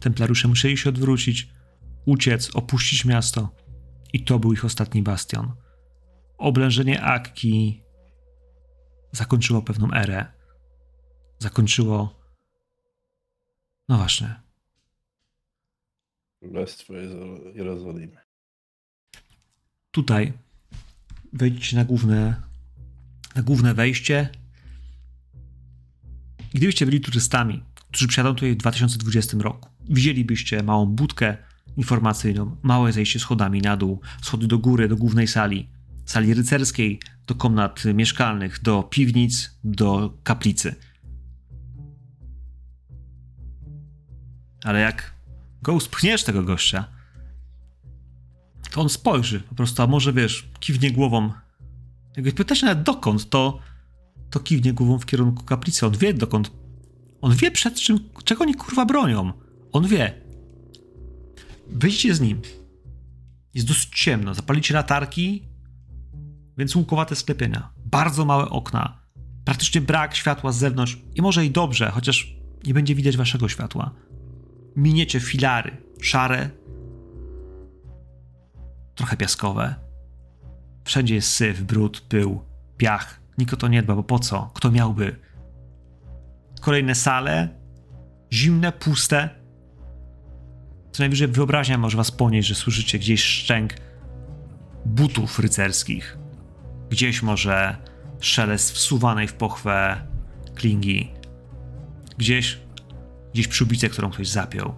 templariusze 0.00 0.48
musieli 0.48 0.76
się 0.76 0.88
odwrócić, 0.88 1.48
uciec, 2.06 2.56
opuścić 2.56 3.04
miasto 3.04 3.48
i 4.12 4.24
to 4.24 4.38
był 4.38 4.52
ich 4.52 4.64
ostatni 4.64 5.02
bastion. 5.02 5.52
Oblężenie 6.38 7.02
Akki 7.02 7.82
zakończyło 9.12 9.62
pewną 9.62 9.92
erę. 9.92 10.26
Zakończyło. 11.38 12.20
No 13.88 13.96
właśnie. 13.96 14.47
Królestwo 16.40 16.94
Jerozolimy. 17.54 18.16
Tutaj 19.90 20.32
wejdziecie 21.32 21.76
na 21.76 21.84
główne, 21.84 22.42
na 23.36 23.42
główne 23.42 23.74
wejście. 23.74 24.28
Gdybyście 26.54 26.86
byli 26.86 27.00
turystami, 27.00 27.62
którzy 27.74 28.08
przyjadą 28.08 28.34
tutaj 28.34 28.52
w 28.52 28.56
2020 28.56 29.36
roku, 29.40 29.68
widzielibyście 29.88 30.62
małą 30.62 30.86
budkę 30.86 31.36
informacyjną, 31.76 32.56
małe 32.62 32.92
zejście 32.92 33.18
schodami 33.20 33.62
na 33.62 33.76
dół, 33.76 34.00
schody 34.22 34.46
do 34.46 34.58
góry, 34.58 34.88
do 34.88 34.96
głównej 34.96 35.28
sali, 35.28 35.68
sali 36.04 36.34
rycerskiej, 36.34 37.00
do 37.26 37.34
komnat 37.34 37.84
mieszkalnych, 37.84 38.62
do 38.62 38.82
piwnic, 38.82 39.58
do 39.64 40.18
kaplicy. 40.22 40.74
Ale 44.64 44.80
jak 44.80 45.17
Ghost 45.62 45.88
pchniesz 45.88 46.24
tego 46.24 46.42
gościa, 46.42 46.98
to 48.70 48.80
on 48.80 48.88
spojrzy 48.88 49.40
po 49.40 49.54
prostu, 49.54 49.82
a 49.82 49.86
może 49.86 50.12
wiesz, 50.12 50.48
kiwnie 50.60 50.90
głową. 50.90 51.32
Jak 52.16 52.34
pytasz 52.34 52.62
nawet 52.62 52.82
dokąd, 52.82 53.30
to, 53.30 53.58
to 54.30 54.40
kiwnie 54.40 54.72
głową 54.72 54.98
w 54.98 55.06
kierunku 55.06 55.44
kaplicy. 55.44 55.86
On 55.86 55.96
wie 55.96 56.14
dokąd. 56.14 56.50
On 57.20 57.34
wie 57.34 57.50
przed 57.50 57.74
czym, 57.74 57.98
czego 58.24 58.42
oni 58.42 58.54
kurwa 58.54 58.86
bronią. 58.86 59.32
On 59.72 59.86
wie. 59.86 60.14
Wyjdźcie 61.68 62.14
z 62.14 62.20
nim. 62.20 62.40
Jest 63.54 63.68
dosyć 63.68 63.88
ciemno. 63.88 64.34
Zapalicie 64.34 64.74
latarki, 64.74 65.48
więc 66.58 66.74
łukowate 66.74 67.16
sklepienia. 67.16 67.72
Bardzo 67.84 68.24
małe 68.24 68.48
okna. 68.48 69.02
Praktycznie 69.44 69.80
brak 69.80 70.14
światła 70.14 70.52
z 70.52 70.58
zewnątrz. 70.58 70.98
I 71.14 71.22
może 71.22 71.46
i 71.46 71.50
dobrze, 71.50 71.90
chociaż 71.90 72.34
nie 72.66 72.74
będzie 72.74 72.94
widać 72.94 73.16
waszego 73.16 73.48
światła. 73.48 73.94
Miniecie 74.78 75.20
filary. 75.20 75.76
Szare, 76.02 76.50
trochę 78.94 79.16
piaskowe. 79.16 79.74
Wszędzie 80.84 81.14
jest 81.14 81.30
syf, 81.30 81.62
brud, 81.62 82.00
pył, 82.00 82.40
piach. 82.76 83.20
Nikt 83.38 83.54
o 83.54 83.56
to 83.56 83.68
nie 83.68 83.82
dba, 83.82 83.94
bo 83.94 84.02
po 84.02 84.18
co? 84.18 84.50
Kto 84.54 84.70
miałby? 84.70 85.16
Kolejne 86.60 86.94
sale, 86.94 87.48
Zimne, 88.32 88.72
puste. 88.72 89.28
Co 90.92 91.02
najwyżej 91.02 91.28
wyobraźnia 91.28 91.78
może 91.78 91.96
was 91.96 92.10
ponieść, 92.10 92.48
że 92.48 92.54
słyszycie 92.54 92.98
gdzieś 92.98 93.24
szczęk 93.24 93.74
butów 94.84 95.38
rycerskich. 95.38 96.18
Gdzieś 96.90 97.22
może 97.22 97.76
szelest 98.20 98.72
wsuwanej 98.72 99.28
w 99.28 99.34
pochwę 99.34 100.06
klingi. 100.54 101.10
Gdzieś, 102.18 102.58
gdzieś 103.34 103.48
przyłbicę, 103.48 103.88
którą 103.88 104.10
ktoś 104.10 104.28
zapiął. 104.28 104.74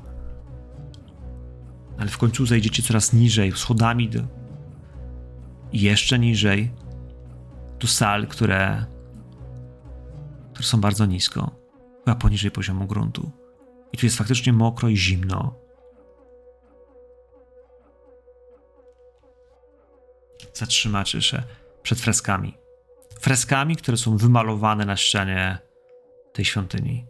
Ale 1.99 2.09
w 2.09 2.19
końcu 2.19 2.47
zejdziecie 2.47 2.83
coraz 2.83 3.13
niżej, 3.13 3.53
schodami 3.53 4.09
do... 4.09 4.21
i 5.73 5.81
jeszcze 5.81 6.19
niżej 6.19 6.73
do 7.81 7.87
sal, 7.87 8.27
które, 8.27 8.85
które 10.53 10.67
są 10.67 10.81
bardzo 10.81 11.07
nisko, 11.07 11.51
chyba 12.05 12.17
poniżej 12.17 12.51
poziomu 12.51 12.87
gruntu. 12.87 13.31
I 13.93 13.99
tu 13.99 14.07
jest 14.07 14.19
faktycznie 14.19 14.53
mokro 14.53 14.89
i 14.89 14.97
zimno. 14.97 15.55
Zatrzymacie 20.55 21.23
się 21.23 21.43
przed 21.83 21.99
freskami. 22.01 22.59
Freskami, 23.21 23.77
które 23.77 23.97
są 23.97 24.17
wymalowane 24.17 24.85
na 24.85 24.97
ścianie 24.97 25.59
tej 26.33 26.45
świątyni. 26.45 27.10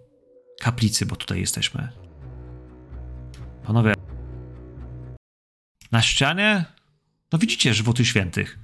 Kaplicy, 0.61 1.07
bo 1.07 1.17
tutaj 1.17 1.41
jesteśmy. 1.41 1.89
Panowie, 3.65 3.95
na 5.93 6.03
ścianie, 6.03 6.65
no 7.33 7.39
widzicie 7.39 7.75
żywioty 7.75 8.05
świętych. 8.05 8.59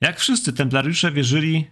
Jak 0.00 0.20
wszyscy 0.20 0.52
templariusze 0.52 1.12
wierzyli 1.12 1.70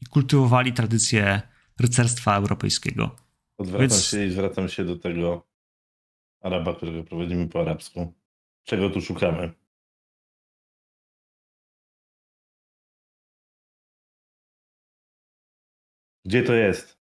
i 0.00 0.06
kultywowali 0.06 0.72
tradycję 0.72 1.42
rycerstwa 1.80 2.36
europejskiego. 2.36 3.16
Odwracam 3.58 3.80
Więc- 3.88 4.04
się 4.04 4.26
i 4.26 4.30
zwracam 4.30 4.68
się 4.68 4.84
do 4.84 4.96
tego 4.96 5.46
Araba, 6.40 6.74
którego 6.74 7.04
prowadzimy 7.04 7.48
po 7.48 7.60
arabsku. 7.60 8.14
Czego 8.64 8.90
tu 8.90 9.00
szukamy? 9.00 9.52
Gdzie 16.24 16.42
to 16.42 16.54
jest? 16.54 16.95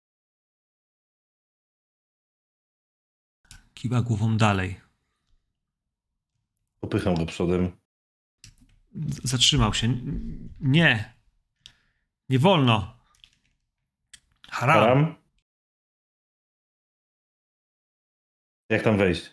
Kiwa 3.86 4.02
głową 4.02 4.38
dalej. 4.38 4.82
Popycham 6.80 7.16
go 7.16 7.26
przodem. 7.26 7.78
Zatrzymał 9.24 9.74
się. 9.74 9.88
Nie. 10.60 11.14
Nie 12.30 12.40
wolno. 12.40 12.98
Haram. 14.50 14.80
Haram? 14.80 15.16
Jak 18.70 18.84
tam 18.84 18.98
wejść? 18.98 19.32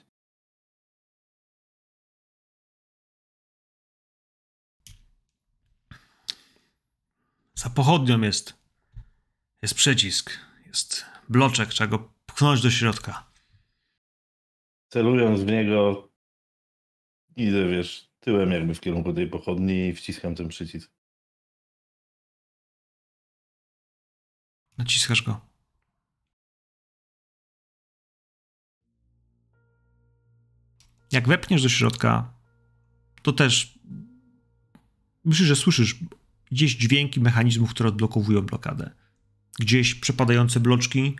Za 7.55 7.71
pochodnią 7.71 8.21
jest. 8.21 8.55
Jest 9.63 9.75
przycisk. 9.75 10.39
Jest 10.67 11.07
bloczek. 11.29 11.69
Trzeba 11.69 11.89
go 11.91 12.13
pchnąć 12.27 12.63
do 12.63 12.71
środka. 12.71 13.32
Celując 14.93 15.41
w 15.41 15.47
niego, 15.47 16.09
idę, 17.37 17.69
wiesz, 17.69 18.11
tyłem 18.21 18.51
jakby 18.51 18.75
w 18.75 18.81
kierunku 18.81 19.13
tej 19.13 19.27
pochodni 19.27 19.89
i 19.89 19.93
wciskam 19.93 20.35
ten 20.35 20.49
przycisk. 20.49 20.93
Naciskasz 24.79 25.23
go. 25.23 25.41
Jak 31.13 31.29
wepniesz 31.29 31.63
do 31.63 31.69
środka, 31.69 32.35
to 33.23 33.33
też 33.33 33.79
myślę, 35.25 35.47
że 35.47 35.57
słyszysz 35.57 35.97
gdzieś 36.51 36.77
dźwięki 36.77 37.21
mechanizmów, 37.21 37.71
które 37.71 37.89
odblokowują 37.89 38.43
blokadę. 38.43 38.91
Gdzieś 39.59 39.95
przepadające 39.95 40.61
bloczki 40.61 41.17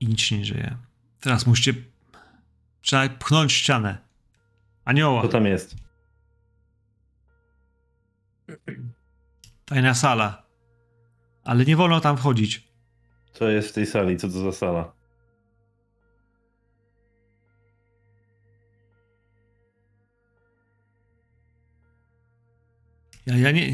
i 0.00 0.06
nic 0.06 0.20
się 0.20 0.38
nie 0.38 0.44
dzieje. 0.44 0.76
Teraz 1.20 1.46
musicie. 1.46 1.99
Trzeba 2.82 3.08
pchnąć 3.08 3.52
ścianę. 3.52 3.98
Anioła. 4.84 5.22
Co 5.22 5.28
tam 5.28 5.46
jest? 5.46 5.76
Tajna 9.64 9.94
sala. 9.94 10.42
Ale 11.44 11.64
nie 11.64 11.76
wolno 11.76 12.00
tam 12.00 12.16
wchodzić. 12.16 12.68
Co 13.32 13.48
jest 13.48 13.68
w 13.68 13.72
tej 13.72 13.86
sali? 13.86 14.16
Co 14.16 14.28
to 14.28 14.32
za 14.32 14.52
sala? 14.52 14.92
Ja, 23.26 23.36
ja 23.36 23.50
nie, 23.50 23.70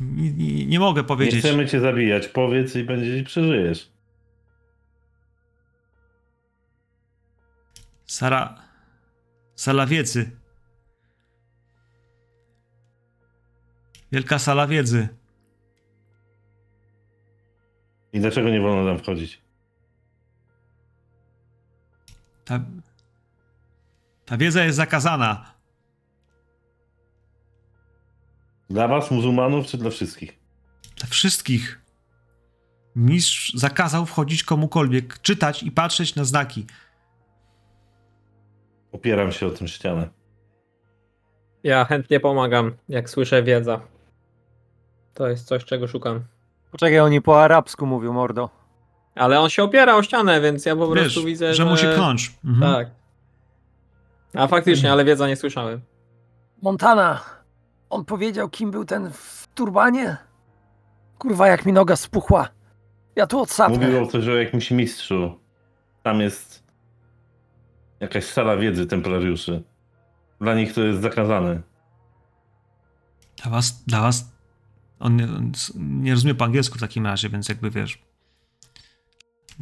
nie, 0.00 0.32
nie, 0.32 0.66
nie 0.66 0.80
mogę 0.80 1.00
Nie 1.02 1.06
powiedzieć. 1.08 1.40
chcemy 1.40 1.66
cię 1.66 1.80
zabijać. 1.80 2.28
Powiedz 2.28 2.76
i 2.76 2.84
będzie 2.84 3.24
przeżyjesz. 3.24 3.90
Sara. 8.08 8.62
Sala 9.54 9.86
wiedzy. 9.86 10.30
Wielka 14.12 14.38
sala 14.38 14.66
wiedzy. 14.66 15.08
I 18.12 18.20
dlaczego 18.20 18.50
nie 18.50 18.60
wolno 18.60 18.90
tam 18.90 18.98
wchodzić? 18.98 19.42
Ta, 22.44 22.60
ta 24.24 24.36
wiedza 24.36 24.64
jest 24.64 24.76
zakazana. 24.76 25.54
Dla 28.70 28.88
was, 28.88 29.10
muzułmanów, 29.10 29.66
czy 29.66 29.78
dla 29.78 29.90
wszystkich? 29.90 30.38
Dla 30.96 31.06
wszystkich. 31.06 31.80
Mistrz 32.96 33.54
zakazał 33.54 34.06
wchodzić 34.06 34.42
komukolwiek, 34.42 35.22
czytać 35.22 35.62
i 35.62 35.70
patrzeć 35.70 36.14
na 36.14 36.24
znaki. 36.24 36.66
Opieram 38.92 39.32
się 39.32 39.46
o 39.46 39.50
tę 39.50 39.68
ścianę. 39.68 40.08
Ja 41.62 41.84
chętnie 41.84 42.20
pomagam, 42.20 42.72
jak 42.88 43.10
słyszę 43.10 43.42
wiedza. 43.42 43.80
To 45.14 45.28
jest 45.28 45.46
coś, 45.46 45.64
czego 45.64 45.88
szukam. 45.88 46.24
Poczekaj, 46.70 47.00
oni 47.00 47.22
po 47.22 47.42
arabsku 47.42 47.86
mówią, 47.86 48.12
mordo. 48.12 48.50
Ale 49.14 49.40
on 49.40 49.50
się 49.50 49.62
opiera 49.62 49.96
o 49.96 50.02
ścianę, 50.02 50.40
więc 50.40 50.66
ja 50.66 50.76
po 50.76 50.94
Wiesz, 50.94 51.04
prostu 51.04 51.24
widzę, 51.24 51.54
że 51.54 51.64
musi 51.64 51.86
pchnąć. 51.86 52.38
Mhm. 52.44 52.72
Tak. 52.72 52.90
A 54.34 54.46
faktycznie, 54.46 54.92
ale 54.92 55.04
wiedza 55.04 55.28
nie 55.28 55.36
słyszałem. 55.36 55.80
Montana, 56.62 57.20
on 57.90 58.04
powiedział, 58.04 58.48
kim 58.48 58.70
był 58.70 58.84
ten 58.84 59.10
w 59.12 59.48
turbanie? 59.54 60.16
Kurwa, 61.18 61.48
jak 61.48 61.66
mi 61.66 61.72
noga 61.72 61.96
spuchła. 61.96 62.48
Ja 63.16 63.26
tu 63.26 63.40
odsapnę. 63.40 63.78
Mówił 63.78 64.02
o 64.02 64.06
coś 64.06 64.28
o 64.28 64.36
jakimś 64.36 64.70
mistrzu. 64.70 65.38
Tam 66.02 66.20
jest 66.20 66.67
jakaś 68.00 68.24
sala 68.24 68.56
wiedzy 68.56 68.86
templariuszy. 68.86 69.62
Dla 70.40 70.54
nich 70.54 70.72
to 70.72 70.80
jest 70.80 71.02
zakazane. 71.02 71.62
Dla 73.36 73.50
was, 73.50 73.84
dla 73.86 74.00
was. 74.00 74.32
On 74.98 75.16
nie, 75.16 75.24
on 75.24 75.52
nie 75.76 76.12
rozumie 76.12 76.34
po 76.34 76.44
angielsku 76.44 76.78
w 76.78 76.80
takim 76.80 77.06
razie, 77.06 77.28
więc 77.28 77.48
jakby 77.48 77.70
wiesz. 77.70 78.02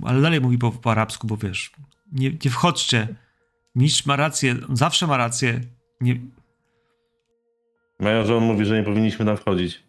Ale 0.05 0.23
dalej 0.23 0.41
mówi 0.41 0.59
po, 0.59 0.71
po 0.73 0.91
arabsku, 0.91 1.27
bo 1.27 1.37
wiesz. 1.37 1.73
Nie, 2.13 2.31
nie 2.45 2.51
wchodźcie. 2.51 3.15
Mistrz 3.75 4.07
ma 4.07 4.17
rację, 4.17 4.57
on 4.69 4.77
zawsze 4.77 5.07
ma 5.07 5.17
rację. 5.17 5.61
Nie, 6.01 6.21
Majorze, 8.01 8.37
on 8.37 8.45
mówi, 8.45 8.65
że 8.65 8.79
nie 8.79 8.83
powinniśmy 8.83 9.25
tam 9.25 9.37
wchodzić. 9.37 9.83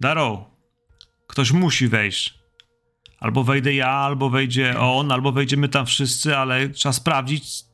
Daro, 0.00 0.50
ktoś 1.26 1.52
musi 1.52 1.88
wejść. 1.88 2.41
Albo 3.22 3.44
wejdę 3.44 3.74
ja, 3.74 3.88
albo 3.88 4.30
wejdzie 4.30 4.74
on, 4.80 5.12
albo 5.12 5.32
wejdziemy 5.32 5.68
tam 5.68 5.86
wszyscy, 5.86 6.36
ale 6.36 6.68
trzeba 6.68 6.92
sprawdzić, 6.92 7.64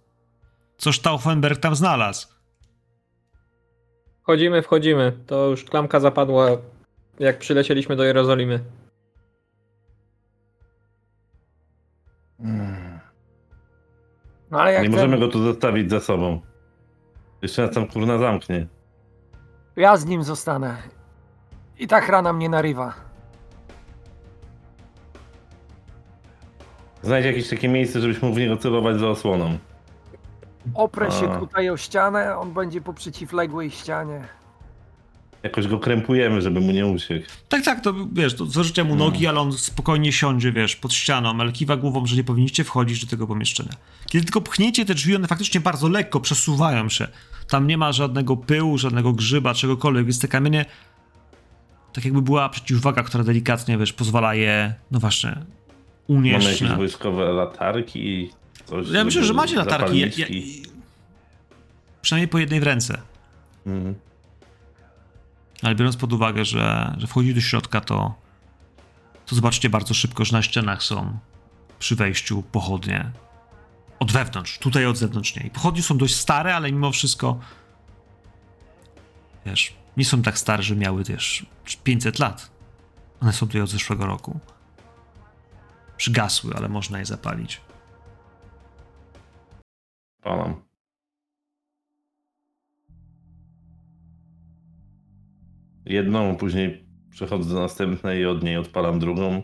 co 0.78 0.92
Stauffenberg 0.92 1.60
tam 1.60 1.76
znalazł. 1.76 2.28
Wchodzimy, 4.22 4.62
wchodzimy. 4.62 5.12
To 5.26 5.46
już 5.46 5.64
klamka 5.64 6.00
zapadła, 6.00 6.48
jak 7.18 7.38
przylecieliśmy 7.38 7.96
do 7.96 8.04
Jerozolimy. 8.04 8.64
No 14.50 14.60
ale 14.60 14.72
jak 14.72 14.82
Nie 14.82 14.88
ten, 14.88 14.96
możemy 14.96 15.18
go 15.18 15.28
tu 15.28 15.42
zostawić 15.44 15.90
za 15.90 16.00
sobą. 16.00 16.40
Jeszcze 17.42 17.62
nas 17.62 17.74
tam 17.74 17.86
kurna 17.86 18.18
zamknie. 18.18 18.66
ja 19.76 19.96
z 19.96 20.06
nim 20.06 20.22
zostanę. 20.22 20.76
I 21.78 21.86
tak 21.86 22.08
rana 22.08 22.32
mnie 22.32 22.48
narywa. 22.48 23.07
Znajdź 27.08 27.26
jakieś 27.26 27.48
takie 27.48 27.68
miejsce, 27.68 28.00
żebyś 28.00 28.22
mógł 28.22 28.34
w 28.34 28.38
niego 28.38 28.56
celować 28.56 29.00
za 29.00 29.08
osłoną. 29.08 29.58
Oprę 30.74 31.10
się 31.10 31.30
A. 31.30 31.38
tutaj 31.38 31.70
o 31.70 31.76
ścianę, 31.76 32.36
on 32.38 32.52
będzie 32.52 32.80
po 32.80 32.94
przeciwległej 32.94 33.70
ścianie. 33.70 34.20
jakoś 35.42 35.68
go 35.68 35.78
krępujemy, 35.78 36.42
żeby 36.42 36.60
mu 36.60 36.72
nie 36.72 36.86
uciekł. 36.86 37.26
Tak, 37.48 37.64
tak, 37.64 37.80
to 37.80 37.94
wiesz, 38.12 38.34
to 38.36 38.46
zażyczę 38.46 38.84
mu 38.84 38.96
No. 38.96 39.04
nogi, 39.04 39.26
ale 39.26 39.40
on 39.40 39.52
spokojnie 39.52 40.12
siądzie, 40.12 40.52
wiesz, 40.52 40.76
pod 40.76 40.92
ścianą, 40.92 41.40
ale 41.40 41.52
kiwa 41.52 41.76
głową, 41.76 42.06
że 42.06 42.16
nie 42.16 42.24
powinniście 42.24 42.64
wchodzić 42.64 43.04
do 43.04 43.10
tego 43.10 43.26
pomieszczenia. 43.26 43.72
Kiedy 44.06 44.24
tylko 44.24 44.40
pchniecie 44.40 44.84
te 44.84 44.94
drzwi, 44.94 45.16
one 45.16 45.26
faktycznie 45.28 45.60
bardzo 45.60 45.88
lekko 45.88 46.20
przesuwają 46.20 46.88
się. 46.88 47.08
Tam 47.48 47.66
nie 47.66 47.78
ma 47.78 47.92
żadnego 47.92 48.36
pyłu, 48.36 48.78
żadnego 48.78 49.12
grzyba, 49.12 49.54
czegokolwiek, 49.54 50.04
więc 50.04 50.18
te 50.20 50.28
kamienie 50.28 50.64
tak 51.92 52.04
jakby 52.04 52.22
była 52.22 52.48
przeciwwaga, 52.48 53.02
która 53.02 53.24
delikatnie, 53.24 53.78
wiesz, 53.78 53.92
pozwala 53.92 54.34
je, 54.34 54.74
no 54.90 54.98
właśnie, 55.00 55.36
Mamy 56.08 56.20
unieść. 56.20 56.60
jakieś 56.60 56.76
wojskowe 56.76 57.24
latarki, 57.32 58.30
coś. 58.64 58.88
Ja 58.90 59.04
myślę, 59.04 59.24
że 59.24 59.34
macie 59.34 59.56
latarki. 59.56 59.98
Ja, 59.98 60.06
ja, 60.06 60.26
przynajmniej 62.02 62.28
po 62.28 62.38
jednej 62.38 62.60
w 62.60 62.62
ręce. 62.62 63.02
Mhm. 63.66 63.94
Ale 65.62 65.74
biorąc 65.74 65.96
pod 65.96 66.12
uwagę, 66.12 66.44
że, 66.44 66.94
że 66.98 67.06
wchodzi 67.06 67.34
do 67.34 67.40
środka, 67.40 67.80
to, 67.80 68.14
to 69.26 69.34
zobaczcie 69.34 69.70
bardzo 69.70 69.94
szybko, 69.94 70.24
że 70.24 70.32
na 70.32 70.42
ścianach 70.42 70.82
są 70.82 71.18
przy 71.78 71.96
wejściu 71.96 72.42
pochodnie. 72.42 73.10
Od 73.98 74.12
wewnątrz, 74.12 74.58
tutaj 74.58 74.86
od 74.86 74.96
zewnątrz 74.96 75.36
nie. 75.36 75.46
I 75.46 75.50
pochodnie 75.50 75.82
są 75.82 75.98
dość 75.98 76.16
stare, 76.16 76.56
ale 76.56 76.72
mimo 76.72 76.92
wszystko 76.92 77.38
wiesz, 79.46 79.72
nie 79.96 80.04
są 80.04 80.22
tak 80.22 80.38
stare, 80.38 80.62
że 80.62 80.76
miały 80.76 81.04
też 81.04 81.46
500 81.84 82.18
lat. 82.18 82.50
One 83.20 83.32
są 83.32 83.46
tutaj 83.46 83.60
od 83.60 83.70
zeszłego 83.70 84.06
roku. 84.06 84.40
Przygasły, 85.98 86.54
ale 86.54 86.68
można 86.68 86.98
je 86.98 87.04
zapalić. 87.04 87.60
Palam. 90.22 90.62
Jedną, 95.84 96.36
później 96.36 96.88
przechodzę 97.10 97.54
do 97.54 97.60
następnej 97.60 98.20
i 98.22 98.26
od 98.26 98.42
niej 98.42 98.56
odpalam 98.56 98.98
drugą. 98.98 99.42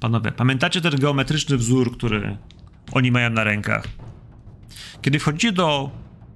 Panowie, 0.00 0.32
pamiętacie 0.32 0.80
ten 0.80 0.96
geometryczny 0.96 1.56
wzór, 1.56 1.96
który 1.96 2.36
oni 2.92 3.12
mają 3.12 3.30
na 3.30 3.44
rękach? 3.44 3.84
Kiedy 5.02 5.18
wchodzicie 5.18 5.52
do 5.52 5.90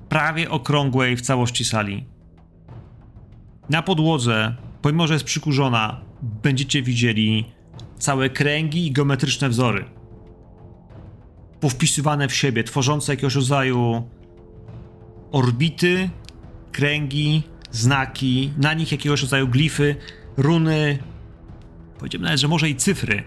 prawie 0.08 0.50
okrągłej 0.50 1.16
w 1.16 1.20
całości 1.20 1.64
sali, 1.64 2.04
na 3.70 3.82
podłodze, 3.82 4.56
pomimo 4.82 5.06
że 5.06 5.14
jest 5.14 5.26
przykurzona, 5.26 6.00
będziecie 6.22 6.82
widzieli 6.82 7.54
całe 7.98 8.30
kręgi 8.30 8.86
i 8.86 8.92
geometryczne 8.92 9.48
wzory. 9.48 9.84
Powpisywane 11.60 12.28
w 12.28 12.34
siebie, 12.34 12.64
tworzące 12.64 13.12
jakiegoś 13.12 13.34
rodzaju 13.34 14.08
orbity, 15.32 16.10
kręgi, 16.72 17.42
znaki, 17.70 18.52
na 18.58 18.74
nich 18.74 18.92
jakiegoś 18.92 19.22
rodzaju 19.22 19.48
glify, 19.48 19.96
runy, 20.36 20.98
powiedziałbym 21.98 22.24
nawet, 22.24 22.40
że 22.40 22.48
może 22.48 22.70
i 22.70 22.76
cyfry. 22.76 23.22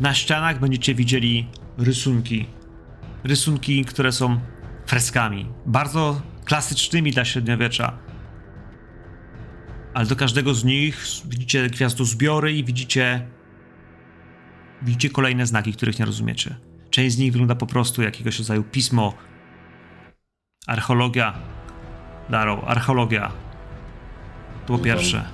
Na 0.00 0.14
ścianach 0.14 0.60
będziecie 0.60 0.94
widzieli 0.94 1.46
rysunki. 1.78 2.46
Rysunki, 3.24 3.84
które 3.84 4.12
są 4.12 4.40
freskami. 4.86 5.46
Bardzo 5.66 6.22
klasycznymi 6.44 7.12
dla 7.12 7.24
średniowiecza. 7.24 7.98
Ale 9.94 10.06
do 10.06 10.16
każdego 10.16 10.54
z 10.54 10.64
nich 10.64 11.06
widzicie 11.24 11.66
gwiazdozbiory 11.70 12.52
i 12.52 12.64
widzicie. 12.64 13.26
Widzicie 14.82 15.10
kolejne 15.10 15.46
znaki, 15.46 15.72
których 15.72 15.98
nie 15.98 16.04
rozumiecie. 16.04 16.56
Część 16.90 17.16
z 17.16 17.18
nich 17.18 17.32
wygląda 17.32 17.54
po 17.54 17.66
prostu 17.66 18.02
jak 18.02 18.14
jakiegoś 18.14 18.38
rodzaju 18.38 18.62
pismo. 18.62 19.14
Archeologia. 20.66 21.34
Darrow, 22.30 22.64
archeologia. 22.66 23.32
To 24.66 24.76
po 24.76 24.78
pierwsze. 24.78 25.24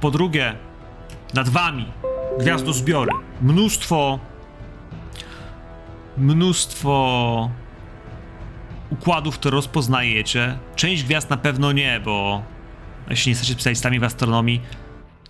Po 0.00 0.10
drugie, 0.10 0.54
nad 1.34 1.48
wami 1.48 1.86
gwiazdozbiory. 2.38 3.12
Mnóstwo. 3.42 4.18
Mnóstwo 6.16 7.50
układów, 8.90 9.38
które 9.38 9.54
rozpoznajecie. 9.54 10.58
Część 10.76 11.04
gwiazd 11.04 11.30
na 11.30 11.36
pewno 11.36 11.72
nie, 11.72 12.00
bo 12.04 12.42
jeśli 13.10 13.30
nie 13.30 13.32
jesteście 13.32 13.54
specjalistami 13.54 14.00
w 14.00 14.04
astronomii, 14.04 14.60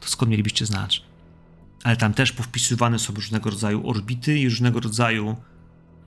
to 0.01 0.09
skąd 0.09 0.31
mielibyście 0.31 0.67
znać? 0.67 1.03
Ale 1.85 1.97
tam 1.97 2.15
też 2.15 2.33
powpisywane 2.33 2.99
są 2.99 3.15
różnego 3.15 3.51
rodzaju 3.51 3.89
orbity 3.91 4.39
i 4.39 4.45
różnego 4.45 4.81
rodzaju, 4.81 5.37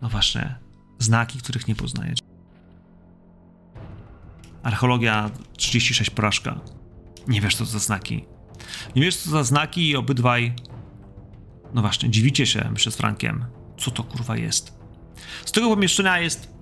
no 0.01 0.09
właśnie, 0.09 0.55
znaki, 0.99 1.39
których 1.39 1.67
nie 1.67 1.75
poznajecie. 1.75 2.23
Archeologia 4.63 5.29
36 5.57 6.09
porażka. 6.09 6.59
Nie 7.27 7.41
wiesz, 7.41 7.55
co 7.55 7.65
to 7.65 7.71
za 7.71 7.79
znaki. 7.79 8.25
Nie 8.95 9.01
wiesz, 9.01 9.17
co 9.17 9.29
za 9.29 9.43
znaki 9.43 9.89
i 9.89 9.95
obydwaj... 9.95 10.53
No 11.73 11.81
właśnie, 11.81 12.09
dziwicie 12.09 12.45
się, 12.45 12.69
myślę 12.71 12.91
z 12.91 12.95
Frankiem. 12.95 13.45
Co 13.77 13.91
to 13.91 14.03
kurwa 14.03 14.37
jest? 14.37 14.79
Z 15.45 15.51
tego 15.51 15.69
pomieszczenia 15.69 16.19
jest... 16.19 16.53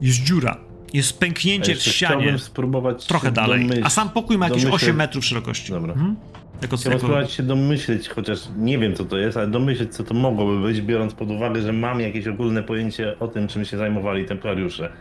Jest 0.00 0.18
dziura. 0.18 0.67
Jest 0.94 1.20
pęknięcie 1.20 1.74
w 1.74 1.82
ścianie. 1.82 2.16
Chciałbym 2.20 2.38
spróbować 2.38 3.06
Trochę 3.06 3.32
dalej. 3.32 3.66
domyśl- 3.68 3.80
A 3.84 3.90
sam 3.90 4.08
pokój 4.10 4.38
ma 4.38 4.48
jakieś 4.48 4.62
domyśleć- 4.64 4.82
8 4.82 4.96
metrów 4.96 5.24
szerokości. 5.24 5.72
Dobra. 5.72 5.92
Mhm. 5.92 6.16
Jako 6.62 6.76
spróbować 6.76 7.30
się 7.32 7.42
domyśleć, 7.42 8.08
chociaż 8.08 8.38
nie 8.56 8.78
wiem 8.78 8.94
co 8.94 9.04
to 9.04 9.18
jest, 9.18 9.36
ale 9.36 9.46
domyśleć 9.46 9.94
co 9.94 10.04
to 10.04 10.14
mogłoby 10.14 10.60
być, 10.60 10.80
biorąc 10.80 11.14
pod 11.14 11.30
uwagę, 11.30 11.60
że 11.62 11.72
mam 11.72 12.00
jakieś 12.00 12.26
ogólne 12.26 12.62
pojęcie 12.62 13.18
o 13.18 13.28
tym, 13.28 13.48
czym 13.48 13.64
się 13.64 13.76
zajmowali 13.78 14.24
templariusze. 14.24 14.92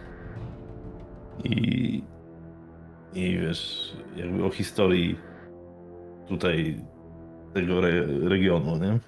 I, 1.43 2.03
i 3.14 3.38
wiesz, 3.39 3.93
jakby 4.15 4.45
o 4.45 4.49
historii 4.49 5.18
tutaj 6.27 6.81
tego 7.53 7.77
re, 7.88 8.05
regionu, 8.30 8.77
nie? 8.77 8.99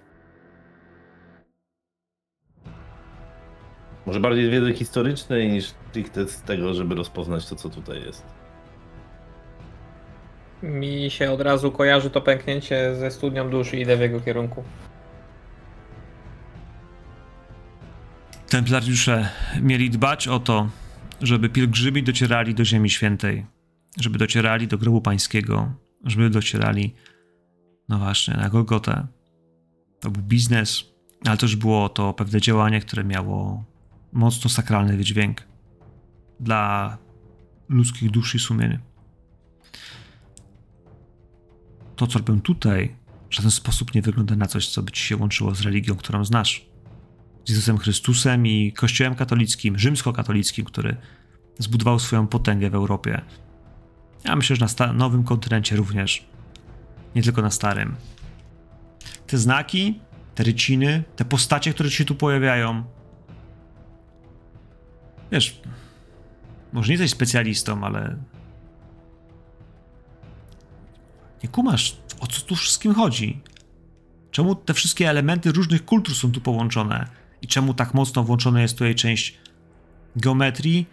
Może 4.05 4.19
bardziej 4.19 4.45
z 4.45 4.49
wiedzy 4.49 4.73
historycznej 4.73 5.49
niż 5.49 5.73
stricte 5.89 6.27
z 6.27 6.41
tego, 6.41 6.73
żeby 6.73 6.95
rozpoznać 6.95 7.49
to, 7.49 7.55
co 7.55 7.69
tutaj 7.69 8.01
jest. 8.01 8.25
Mi 10.63 11.11
się 11.11 11.31
od 11.31 11.41
razu 11.41 11.71
kojarzy 11.71 12.09
to 12.09 12.21
pęknięcie 12.21 12.95
ze 12.95 13.11
studnią 13.11 13.49
duszy 13.49 13.77
i 13.77 13.81
idę 13.81 13.97
w 13.97 13.99
jego 13.99 14.21
kierunku. 14.21 14.63
Templariusze 18.49 19.29
mieli 19.61 19.89
dbać 19.89 20.27
o 20.27 20.39
to, 20.39 20.69
żeby 21.21 21.49
pielgrzymi 21.49 22.03
docierali 22.03 22.55
do 22.55 22.65
Ziemi 22.65 22.89
Świętej, 22.89 23.45
żeby 23.99 24.17
docierali 24.17 24.67
do 24.67 24.77
grobu 24.77 25.01
pańskiego, 25.01 25.71
żeby 26.05 26.29
docierali, 26.29 26.95
no 27.89 27.99
właśnie, 27.99 28.33
na 28.33 28.49
Golgotę. 28.49 29.07
To 29.99 30.11
był 30.11 30.23
biznes, 30.23 30.85
ale 31.25 31.37
też 31.37 31.55
było 31.55 31.89
to 31.89 32.13
pewne 32.13 32.41
działanie, 32.41 32.81
które 32.81 33.03
miało 33.03 33.63
mocno 34.13 34.49
sakralny 34.49 34.97
wydźwięk 34.97 35.48
dla 36.39 36.97
ludzkich 37.69 38.11
dusz 38.11 38.35
i 38.35 38.39
sumień. 38.39 38.79
To, 41.95 42.07
co 42.07 42.19
robię 42.19 42.41
tutaj, 42.41 42.95
w 43.29 43.35
żaden 43.35 43.51
sposób 43.51 43.95
nie 43.95 44.01
wygląda 44.01 44.35
na 44.35 44.47
coś, 44.47 44.67
co 44.67 44.83
by 44.83 44.91
ci 44.91 45.03
się 45.03 45.17
łączyło 45.17 45.55
z 45.55 45.61
religią, 45.61 45.95
którą 45.95 46.25
znasz. 46.25 46.65
Z 47.45 47.49
Jezusem 47.49 47.77
Chrystusem 47.77 48.47
i 48.47 48.73
Kościołem 48.73 49.15
katolickim, 49.15 49.79
rzymskokatolickim, 49.79 50.65
który 50.65 50.97
zbudował 51.57 51.99
swoją 51.99 52.27
potęgę 52.27 52.69
w 52.69 52.75
Europie. 52.75 53.21
Ja 54.25 54.35
myślę, 54.35 54.55
że 54.55 54.65
na 54.79 54.93
nowym 54.93 55.23
kontynencie 55.23 55.75
również. 55.75 56.25
Nie 57.15 57.23
tylko 57.23 57.41
na 57.41 57.51
starym. 57.51 57.95
Te 59.27 59.37
znaki, 59.37 59.99
te 60.35 60.43
ryciny, 60.43 61.03
te 61.15 61.25
postacie, 61.25 61.73
które 61.73 61.91
się 61.91 62.05
tu 62.05 62.15
pojawiają. 62.15 62.83
Wiesz, 65.31 65.61
może 66.73 66.87
nie 66.87 66.93
jesteś 66.93 67.11
specjalistą, 67.11 67.83
ale. 67.83 68.17
Nie 71.43 71.49
kumasz, 71.49 71.97
o 72.19 72.27
co 72.27 72.41
tu 72.41 72.55
wszystkim 72.55 72.93
chodzi. 72.93 73.41
Czemu 74.31 74.55
te 74.55 74.73
wszystkie 74.73 75.09
elementy 75.09 75.51
różnych 75.51 75.85
kultur 75.85 76.15
są 76.15 76.31
tu 76.31 76.41
połączone? 76.41 77.07
I 77.41 77.47
czemu 77.47 77.73
tak 77.73 77.93
mocno 77.93 78.23
włączona 78.23 78.61
jest 78.61 78.73
tutaj 78.73 78.95
część 78.95 79.37
geometrii, 80.15 80.85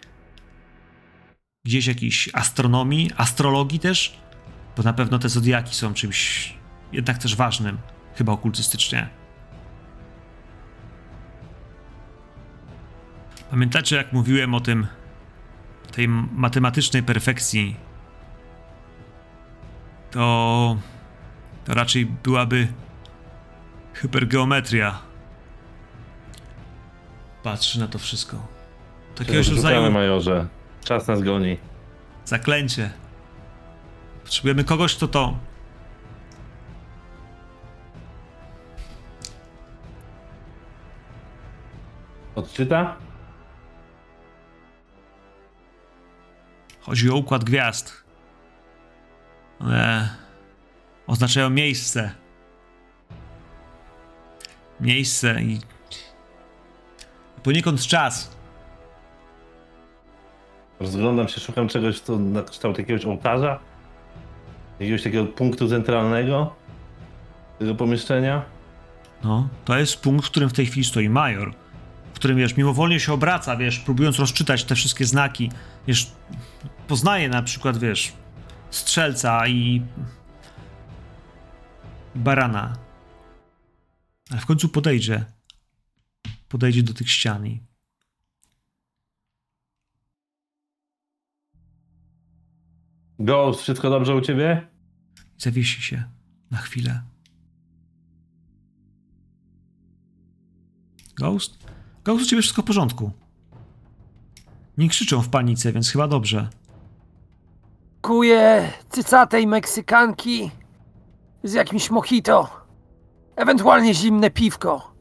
gdzieś 1.65 1.87
jakiejś 1.87 2.29
astronomii, 2.33 3.11
astrologii 3.17 3.79
też? 3.79 4.17
Bo 4.77 4.83
na 4.83 4.93
pewno 4.93 5.19
te 5.19 5.29
zodiaki 5.29 5.75
są 5.75 5.93
czymś 5.93 6.53
jednak 6.91 7.17
też 7.17 7.35
ważnym, 7.35 7.77
chyba 8.15 8.33
okultystycznie. 8.33 9.09
Pamiętacie, 13.49 13.95
jak 13.95 14.13
mówiłem 14.13 14.53
o 14.53 14.59
tym, 14.59 14.87
tej 15.91 16.07
matematycznej 16.35 17.03
perfekcji? 17.03 17.75
To, 20.11 20.77
to 21.65 21.73
raczej 21.73 22.05
byłaby 22.05 22.67
hypergeometria. 23.93 24.99
Patrzy 27.43 27.79
na 27.79 27.87
to 27.87 27.99
wszystko. 27.99 28.37
Takiego 29.15 29.43
Czego 29.43 29.55
szukamy, 29.57 29.73
rodzaju. 29.75 29.91
majorze? 29.91 30.47
Czas 30.83 31.07
nas 31.07 31.21
goni. 31.23 31.57
Zaklęcie. 32.25 32.89
Potrzebujemy 34.23 34.63
kogoś, 34.63 34.95
kto 34.95 35.07
to. 35.07 35.37
Odczyta? 42.35 42.95
Chodzi 46.87 47.11
o 47.11 47.15
układ 47.15 47.43
gwiazd. 47.43 48.03
One 49.59 50.09
oznaczają 51.07 51.49
miejsce. 51.49 52.11
Miejsce 54.79 55.41
i 55.41 55.59
poniekąd 57.43 57.81
czas. 57.81 58.37
Rozglądam 60.79 61.27
się, 61.27 61.41
szukam 61.41 61.67
czegoś, 61.67 61.99
co 61.99 62.19
na 62.19 62.43
kształt 62.43 62.77
jakiegoś 62.77 63.05
ołtarza? 63.05 63.59
Jakiegoś 64.79 65.03
takiego 65.03 65.25
punktu 65.25 65.69
centralnego 65.69 66.55
tego 67.59 67.75
pomieszczenia? 67.75 68.45
No, 69.23 69.49
to 69.65 69.77
jest 69.77 70.01
punkt, 70.01 70.25
w 70.25 70.29
którym 70.29 70.49
w 70.49 70.53
tej 70.53 70.65
chwili 70.65 70.85
stoi 70.85 71.09
major. 71.09 71.53
W 72.13 72.15
którym, 72.15 72.37
wiesz, 72.37 72.57
mimowolnie 72.57 72.99
się 72.99 73.13
obraca, 73.13 73.55
wiesz, 73.55 73.79
próbując 73.79 74.19
rozczytać 74.19 74.63
te 74.63 74.75
wszystkie 74.75 75.05
znaki. 75.05 75.51
Wiesz, 75.87 76.11
poznaje 76.87 77.29
na 77.29 77.43
przykład, 77.43 77.77
wiesz, 77.77 78.13
strzelca 78.69 79.47
i 79.47 79.81
barana. 82.15 82.77
Ale 84.31 84.41
w 84.41 84.45
końcu 84.45 84.69
podejdzie. 84.69 85.25
Podejdzie 86.47 86.83
do 86.83 86.93
tych 86.93 87.11
ścian 87.11 87.47
i 87.47 87.67
Ghost, 93.19 93.61
wszystko 93.61 93.89
dobrze 93.89 94.15
u 94.15 94.21
ciebie? 94.21 94.67
zawiesi 95.37 95.81
się 95.81 96.03
na 96.51 96.57
chwilę. 96.57 97.03
Ghost? 101.15 101.57
Ghost, 102.03 102.23
u 102.23 102.25
ciebie 102.25 102.41
wszystko 102.41 102.61
w 102.61 102.65
porządku. 102.65 103.11
Nie 104.77 104.89
krzyczą 104.89 105.21
w 105.21 105.29
panice, 105.29 105.73
więc 105.73 105.89
chyba 105.89 106.07
dobrze. 106.07 106.49
Kuję 108.01 108.71
cycatej 108.89 109.47
Meksykanki 109.47 110.51
z 111.43 111.53
jakimś 111.53 111.89
mojito. 111.91 112.49
Ewentualnie 113.35 113.93
zimne 113.93 114.29
piwko. 114.29 114.91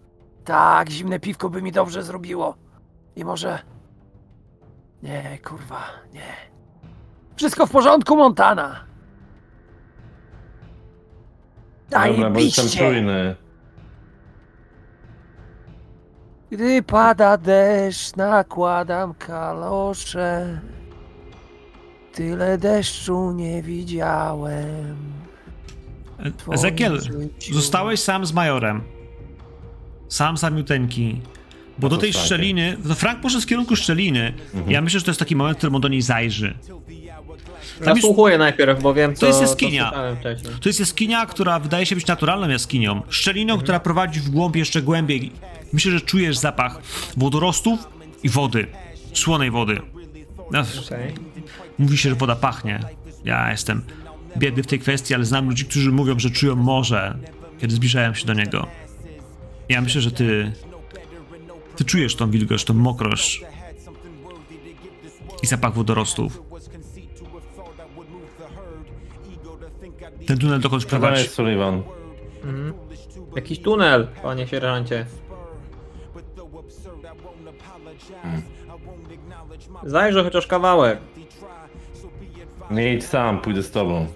Tak, 0.45 0.91
zimne 0.91 1.21
piwko 1.21 1.51
by 1.51 1.63
mi 1.63 1.73
dobrze 1.73 2.03
zrobiło. 2.03 2.55
I 3.17 3.25
może... 3.25 3.59
Nie, 5.03 5.39
kurwa, 5.45 5.83
nie. 6.13 6.27
Wszystko 7.37 7.67
w 7.67 7.71
porządku, 7.71 8.17
Montana. 8.17 8.85
Dobra, 11.91 12.09
bo 12.31 12.41
jestem 12.41 12.69
Zajebiście. 12.69 12.79
czujny. 12.79 13.37
Gdy 16.51 16.83
pada 16.83 17.37
deszcz, 17.37 18.17
nakładam 18.17 19.15
kalosze. 19.15 20.61
Tyle 22.17 22.59
deszczu 22.59 23.33
nie 23.33 23.63
widziałem. 23.63 24.97
E- 26.19 26.31
twoim 26.31 26.55
Ezekiel, 26.55 27.01
życiu. 27.01 27.55
zostałeś 27.55 28.01
sam 28.01 28.27
z 28.27 28.33
majorem. 28.33 28.83
Sam 30.09 30.37
samiuteńki. 30.39 31.21
Bo 31.79 31.87
A 31.87 31.91
do 31.91 31.97
tej 31.97 32.13
szczeliny. 32.13 32.77
No 32.85 32.95
Frank 32.95 33.21
poszedł 33.21 33.43
w 33.43 33.47
kierunku 33.47 33.77
szczeliny. 33.77 34.33
Mhm. 34.55 34.71
Ja 34.73 34.81
myślę, 34.83 35.01
że 35.01 35.05
to 35.05 35.11
jest 35.11 35.19
taki 35.19 35.37
moment, 35.37 35.57
w 35.57 35.59
którym 35.59 35.75
on 35.75 35.81
do 35.81 35.89
niej 35.89 36.03
zajrzy. 36.03 36.55
Tam 37.85 37.95
Nasłuchuję 37.95 38.39
najpierw, 38.39 38.83
bo 38.83 38.95
wiem, 38.95 39.15
co 39.15 39.27
jest 39.27 39.41
jaskinia. 39.41 39.93
wcześniej. 40.21 40.53
to 40.61 40.69
jest 40.69 40.81
jaskinia, 40.81 41.27
która 41.27 41.59
wydaje 41.59 41.87
się 41.87 41.95
być 41.95 42.07
naturalną 42.07 42.49
jaskinią. 42.49 43.03
Szczeliną, 43.09 43.59
która 43.59 43.81
prowadzi 43.81 44.21
w 44.21 44.31
głąb 44.31 44.57
jeszcze 44.57 44.83
głębiej. 44.83 45.33
Myślę, 45.73 45.93
że 45.93 46.01
czujesz 46.01 46.39
zapach 46.39 46.79
wodorostów 47.17 47.89
i 48.23 48.29
wody. 48.29 48.67
Słonej 49.15 49.51
wody. 49.51 49.81
No, 50.51 50.61
Okej. 50.87 51.15
Mówi 51.79 51.99
się, 51.99 52.09
że 52.09 52.15
woda 52.15 52.37
pachnie. 52.37 52.81
Ja 53.25 53.51
jestem 53.51 53.83
biedny 54.39 54.63
w 54.63 54.67
tej 54.67 54.79
kwestii, 54.79 55.15
ale 55.15 55.25
znam 55.25 55.49
ludzi, 55.49 55.65
którzy 55.65 55.93
mówią, 55.93 56.19
że 56.19 56.31
czują 56.31 56.57
morze, 56.57 57.19
kiedy 57.59 57.75
zbliżają 57.75 58.15
się 58.15 58.27
do 58.27 58.35
niego. 58.35 58.67
Ja 59.69 59.81
myślę, 59.81 60.01
że 60.01 60.11
ty. 60.11 60.53
Ty 61.77 61.85
czujesz 61.85 62.17
tą 62.17 62.31
wilgoć, 62.31 62.65
tą 62.65 62.75
mokrość 62.75 63.45
i 65.43 65.47
zapach 65.47 65.75
wodorostów. 65.75 66.43
Ten 70.27 70.39
tunel 70.39 70.61
tam 70.61 70.81
prowadzi. 70.81 71.23
jest 71.23 71.35
Sullivan? 71.35 71.83
Mhm. 72.45 72.73
Jakiś 73.37 73.59
tunel, 73.59 74.09
panie 74.23 74.47
sierżancie. 74.47 75.07
Zajrzę 79.85 80.25
chociaż 80.25 80.47
kawałek. 80.47 80.99
Nie 82.71 82.95
idź 82.95 83.05
sam, 83.05 83.41
pójdę 83.41 83.63
z 83.63 83.71
tobą. 83.71 84.07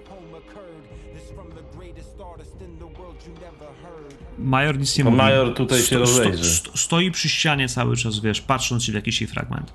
Major 4.38 4.78
nic 4.78 4.98
nie 4.98 5.04
mówi. 5.04 5.16
major 5.16 5.54
tutaj 5.54 5.80
się 5.82 5.98
rozejrzy. 5.98 6.44
sto, 6.44 6.70
stoi 6.78 7.10
przy 7.10 7.28
ścianie 7.28 7.68
cały 7.68 7.96
czas, 7.96 8.20
wiesz, 8.20 8.40
patrząc 8.40 8.84
się 8.84 8.92
w 8.92 8.94
jakiś 8.94 9.20
jej 9.20 9.28
fragment. 9.30 9.72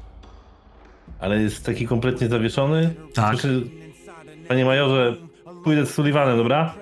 Ale 1.19 1.41
jest 1.41 1.65
taki 1.65 1.87
kompletnie 1.87 2.27
zawieszony? 2.27 2.93
Tak. 3.13 3.33
Znaczy, 3.33 3.61
panie 4.47 4.65
majorze, 4.65 5.15
pójdę 5.63 5.85
z 5.85 5.93
Sullivanem, 5.93 6.37
dobra? 6.37 6.75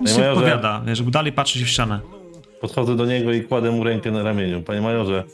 Nic 0.00 0.10
Panie 0.10 0.12
nie 0.12 0.18
majorze, 0.18 0.32
odpowiada, 0.32 0.82
wiesz, 0.86 0.98
żeby 0.98 1.10
dalej 1.10 1.32
patrzy 1.32 1.58
się 1.58 1.64
w 1.64 1.68
ścianę. 1.68 2.00
podchodzę 2.60 2.96
do 2.96 3.06
niego 3.06 3.32
i 3.32 3.42
kładę 3.42 3.70
mu 3.70 3.84
rękę 3.84 4.10
na 4.10 4.22
ramieniu. 4.22 4.62
Panie 4.62 4.80
majorze, 4.80 5.24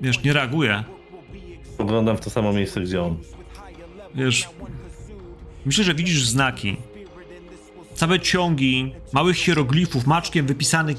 Wiesz, 0.00 0.22
nie 0.22 0.32
reaguje. 0.32 0.84
Poglądam 1.80 2.16
w 2.16 2.20
to 2.20 2.30
samo 2.30 2.52
miejsce, 2.52 2.80
gdzie 2.80 3.02
on. 3.02 3.16
Wiesz, 4.14 4.48
myślę, 5.66 5.84
że 5.84 5.94
widzisz 5.94 6.26
znaki. 6.26 6.76
Całe 7.94 8.20
ciągi 8.20 8.92
małych 9.12 9.36
hieroglifów, 9.36 10.06
maczkiem 10.06 10.46
wypisanych, 10.46 10.96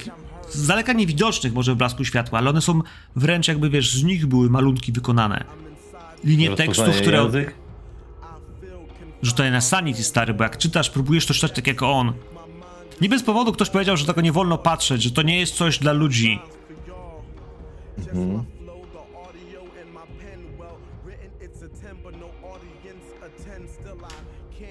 z 0.49 0.67
daleka 0.67 0.93
niewidocznych 0.93 1.53
może 1.53 1.73
w 1.73 1.77
blasku 1.77 2.05
światła, 2.05 2.39
ale 2.39 2.49
one 2.49 2.61
są 2.61 2.81
wręcz 3.15 3.47
jakby, 3.47 3.69
wiesz, 3.69 3.93
z 3.93 4.03
nich 4.03 4.25
były 4.25 4.49
malunki 4.49 4.91
wykonane. 4.91 5.43
Linie 6.23 6.55
tekstów, 6.55 6.95
które 6.95 7.23
język? 7.23 7.55
rzucają 9.21 9.51
na 9.51 9.61
sanity, 9.61 10.03
stary, 10.03 10.33
bo 10.33 10.43
jak 10.43 10.57
czytasz, 10.57 10.89
próbujesz 10.89 11.25
to 11.25 11.33
czytać 11.33 11.51
tak 11.51 11.67
jak 11.67 11.81
on. 11.81 12.13
Nie 13.01 13.09
bez 13.09 13.23
powodu 13.23 13.51
ktoś 13.51 13.69
powiedział, 13.69 13.97
że 13.97 14.05
tego 14.05 14.21
nie 14.21 14.31
wolno 14.31 14.57
patrzeć, 14.57 15.03
że 15.03 15.11
to 15.11 15.21
nie 15.21 15.39
jest 15.39 15.55
coś 15.55 15.79
dla 15.79 15.91
ludzi. 15.91 16.39
Mhm. 17.97 18.60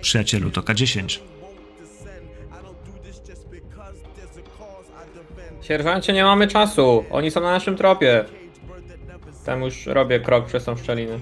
Przyjacielu, 0.00 0.50
to 0.50 0.60
K10. 0.60 1.18
Sierżancie, 5.62 6.12
nie 6.12 6.24
mamy 6.24 6.48
czasu. 6.48 7.04
Oni 7.10 7.30
są 7.30 7.40
na 7.40 7.50
naszym 7.50 7.76
tropie. 7.76 8.24
Tam 9.44 9.62
już 9.62 9.86
robię 9.86 10.20
krok 10.20 10.46
przez 10.46 10.64
tą 10.64 10.76
szczelinę. 10.76 11.18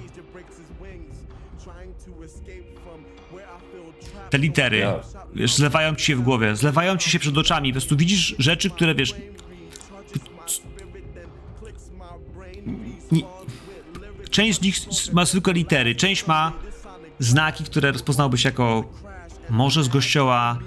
Te 4.30 4.38
litery, 4.38 4.78
Ja. 4.78 5.00
wiesz, 5.34 5.54
zlewają 5.54 5.94
ci 5.94 6.04
się 6.04 6.16
w 6.16 6.20
głowie, 6.20 6.56
zlewają 6.56 6.96
ci 6.96 7.10
się 7.10 7.18
przed 7.18 7.38
oczami, 7.38 7.70
po 7.70 7.74
prostu 7.74 7.96
widzisz 7.96 8.34
rzeczy, 8.38 8.70
które, 8.70 8.94
wiesz... 8.94 9.14
Część 14.30 14.58
z 14.58 14.62
nich 14.62 14.76
ma 15.12 15.24
zwykłe 15.24 15.52
litery, 15.52 15.94
część 15.94 16.26
ma 16.26 16.52
znaki, 17.18 17.64
które 17.64 17.92
rozpoznałbyś 17.92 18.44
jako 18.44 18.92
może 19.50 19.84
z 19.84 19.88
kościoła 19.88 20.58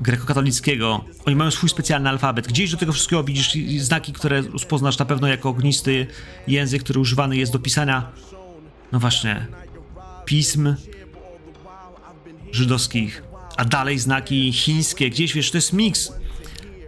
grekokatolickiego. 0.00 1.04
Oni 1.26 1.36
mają 1.36 1.50
swój 1.50 1.68
specjalny 1.68 2.08
alfabet. 2.08 2.48
Gdzieś 2.48 2.70
do 2.70 2.76
tego 2.76 2.92
wszystkiego 2.92 3.24
widzisz 3.24 3.54
znaki, 3.78 4.12
które 4.12 4.42
rozpoznasz 4.42 4.98
na 4.98 5.04
pewno 5.04 5.28
jako 5.28 5.48
ognisty 5.48 6.06
język, 6.48 6.82
który 6.82 7.00
używany 7.00 7.36
jest 7.36 7.52
do 7.52 7.58
pisania, 7.58 8.12
no 8.92 8.98
właśnie, 8.98 9.46
pism 10.24 10.74
żydowskich, 12.52 13.22
a 13.56 13.64
dalej 13.64 13.98
znaki 13.98 14.52
chińskie, 14.52 15.10
gdzieś 15.10 15.34
wiesz, 15.34 15.50
to 15.50 15.58
jest 15.58 15.72
miks. 15.72 16.12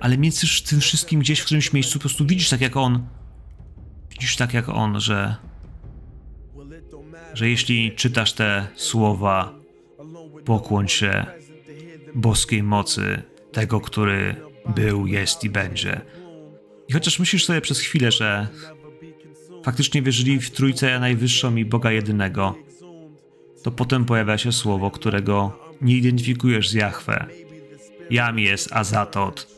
Ale 0.01 0.19
między 0.19 0.47
tym 0.69 0.81
wszystkim 0.81 1.21
gdzieś 1.21 1.41
w 1.41 1.45
którymś 1.45 1.73
miejscu 1.73 1.95
po 1.95 2.01
prostu 2.01 2.27
widzisz 2.27 2.49
tak 2.49 2.61
jak 2.61 2.77
on. 2.77 3.07
Widzisz 4.11 4.37
tak 4.37 4.55
jak 4.55 4.69
on, 4.69 5.01
że 5.01 5.37
że 7.39 7.49
jeśli 7.49 7.93
czytasz 7.93 8.33
te 8.33 8.67
słowa, 8.77 9.55
pokłoń 10.45 10.89
się 10.89 11.27
boskiej 12.15 12.63
mocy 12.63 13.23
tego, 13.53 13.81
który 13.81 14.37
był, 14.75 15.07
jest 15.07 15.45
i 15.45 15.51
będzie. 15.51 16.01
I 16.89 16.93
chociaż 16.93 17.19
myślisz 17.19 17.45
sobie 17.45 17.61
przez 17.61 17.81
chwilę, 17.81 18.13
że 18.13 18.49
faktycznie 19.65 20.03
wierzyli 20.03 20.41
w 20.41 20.51
Trójcę 20.51 21.01
Najwyższą 21.01 21.57
i 21.57 21.65
Boga 21.65 21.93
Jedynego, 21.93 22.55
to 23.63 23.71
potem 23.71 24.05
pojawia 24.05 24.39
się 24.39 24.53
słowo, 24.53 24.91
którego 24.91 25.59
nie 25.81 25.97
identyfikujesz 25.97 26.69
z 26.69 26.73
Jahwe. 26.73 27.27
Jam 28.11 28.39
jest 28.39 28.73
Azatot 28.73 29.49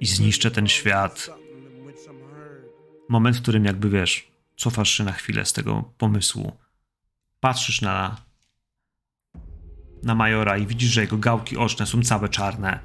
i 0.00 0.06
zniszczę 0.06 0.50
ten 0.50 0.68
świat. 0.68 1.30
Moment, 3.08 3.36
w 3.36 3.42
którym 3.42 3.64
jakby 3.64 3.90
wiesz, 3.90 4.26
cofasz 4.56 4.90
się 4.90 5.04
na 5.04 5.12
chwilę 5.12 5.44
z 5.44 5.52
tego 5.52 5.92
pomysłu. 5.98 6.63
Patrzysz 7.44 7.80
na 7.82 8.16
na 10.02 10.14
Majora 10.14 10.56
i 10.58 10.66
widzisz, 10.66 10.90
że 10.90 11.00
jego 11.00 11.16
gałki 11.16 11.56
oczne 11.56 11.86
są 11.86 12.02
całe 12.02 12.28
czarne. 12.28 12.78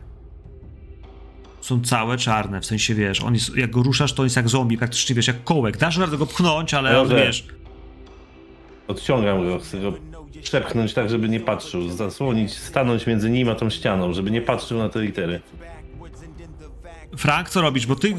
Są 1.62 1.82
całe 1.82 2.18
czarne, 2.18 2.62
w 2.62 2.66
sensie 2.66 2.96
wiesz, 2.96 3.22
on 3.22 3.34
jest, 3.34 3.56
jak 3.58 3.72
go 3.72 3.84
ruszasz, 3.84 4.14
to 4.14 4.22
on 4.22 4.26
jest 4.26 4.36
jak 4.36 4.50
zombie, 4.50 4.78
praktycznie 4.78 5.16
wiesz, 5.16 5.28
jak 5.28 5.44
kołek. 5.44 5.78
Dasz 5.78 5.98
radę 5.98 6.18
go 6.18 6.26
pchnąć, 6.26 6.74
ale 6.74 7.02
on 7.02 7.08
Dobrze. 7.08 7.26
wiesz. 7.26 7.48
Odciągam 8.88 9.46
go, 9.46 9.60
chcę 9.60 9.80
go 9.82 9.94
przepchnąć 10.44 10.94
tak, 10.94 11.10
żeby 11.10 11.30
nie 11.30 11.40
patrzył, 11.40 11.90
zasłonić, 11.90 12.54
stanąć 12.58 13.08
między 13.08 13.30
nim 13.30 13.50
a 13.50 13.56
tą 13.56 13.70
ścianą, 13.70 14.14
żeby 14.14 14.32
nie 14.32 14.42
patrzył 14.42 14.78
na 14.78 14.90
te 14.90 15.02
litery. 15.02 15.42
Frank, 17.18 17.50
co 17.50 17.62
robisz? 17.62 17.88
Bo 17.88 17.96
ty 17.96 18.16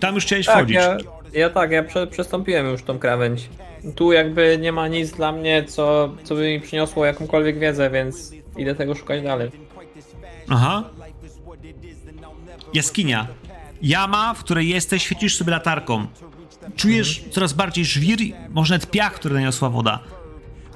tam 0.00 0.14
już 0.14 0.24
chciałeś 0.24 0.46
Tak, 0.46 0.56
wchodzić. 0.56 0.76
ja, 0.76 0.96
ja 1.34 1.50
tak, 1.50 1.70
ja 1.70 1.82
prze, 1.82 2.06
przestąpiłem 2.06 2.66
już 2.66 2.82
tą 2.82 2.98
krawędź. 2.98 3.48
Tu 3.94 4.12
jakby 4.12 4.58
nie 4.60 4.72
ma 4.72 4.88
nic 4.88 5.10
dla 5.10 5.32
mnie, 5.32 5.64
co, 5.64 6.14
co 6.24 6.34
by 6.34 6.48
mi 6.48 6.60
przyniosło 6.60 7.04
jakąkolwiek 7.04 7.58
wiedzę, 7.58 7.90
więc 7.90 8.32
idę 8.56 8.74
tego 8.74 8.94
szukać 8.94 9.22
dalej. 9.22 9.50
Aha. 10.48 10.84
Jaskinia. 12.74 13.26
Jama, 13.82 14.34
w 14.34 14.44
której 14.44 14.68
jesteś, 14.68 15.02
świecisz 15.02 15.36
sobie 15.36 15.50
latarką. 15.50 16.06
Czujesz 16.76 17.24
coraz 17.30 17.52
bardziej 17.52 17.84
żwir, 17.84 18.18
może 18.50 18.74
nawet 18.74 18.90
piach, 18.90 19.14
który 19.14 19.34
naniosła 19.34 19.70
woda. 19.70 20.00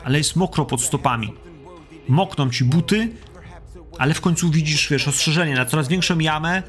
Ale 0.05 0.19
jest 0.19 0.37
mokro 0.37 0.65
pod 0.65 0.83
stopami. 0.83 1.35
Mokną 2.09 2.51
ci 2.51 2.65
buty, 2.65 3.09
ale 3.99 4.15
w 4.15 4.21
końcu 4.21 4.51
widzisz, 4.51 4.89
wiesz, 4.91 5.09
ostrzeżenie 5.09 5.55
na 5.55 5.67
coraz 5.67 5.89
większą 5.89 6.19
jamę. 6.19 6.63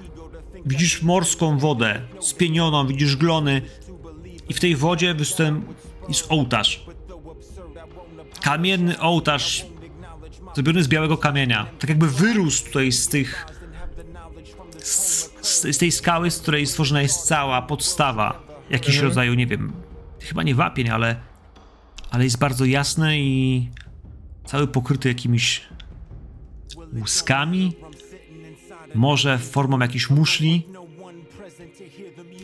Widzisz 0.66 1.01
morską 1.01 1.58
wodę, 1.58 2.01
spienioną, 2.19 2.88
widzisz 2.88 3.16
glony. 3.16 3.61
I 4.50 4.53
w 4.53 4.60
tej 4.60 4.76
wodzie 4.76 5.14
występ 5.14 5.66
jest 6.08 6.26
ołtarz. 6.30 6.86
Kamienny 8.42 9.00
ołtarz 9.00 9.66
zrobiony 10.56 10.84
z 10.84 10.88
białego 10.88 11.18
kamienia. 11.18 11.68
Tak 11.80 11.90
jakby 11.90 12.08
wyrósł 12.08 12.66
tutaj 12.66 12.92
z 12.92 13.08
tych. 13.08 13.45
Z, 14.78 15.30
z, 15.42 15.76
z 15.76 15.78
tej 15.78 15.92
skały, 15.92 16.32
z 16.32 16.40
której 16.40 16.66
stworzona 16.66 17.02
jest 17.02 17.28
cała 17.28 17.61
podstawa. 17.61 18.42
Jakiś 18.69 18.98
rodzaju, 18.98 19.34
nie 19.34 19.48
wiem, 19.48 19.74
chyba 20.19 20.44
nie 20.44 20.56
wapień, 20.56 20.90
ale. 20.90 21.16
Ale 22.11 22.24
jest 22.24 22.40
bardzo 22.40 22.66
jasny 22.66 23.19
i. 23.19 23.68
cały 24.45 24.68
pokryty 24.68 25.10
jakimiś. 25.10 25.61
łuskami. 27.00 27.74
Może 28.95 29.38
formą 29.38 29.80
jakichś 29.80 30.10
muszli. 30.10 30.66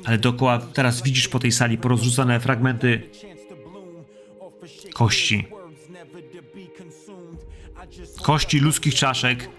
Ale 0.06 0.18
dookoła 0.18 0.60
teraz 0.74 1.02
widzisz 1.02 1.28
po 1.28 1.40
tej 1.40 1.52
sali 1.52 1.78
porozrzucane 1.78 2.40
fragmenty 2.40 3.10
kości. 4.94 5.48
Kości 8.22 8.60
ludzkich 8.60 8.96
czaszek, 8.96 9.50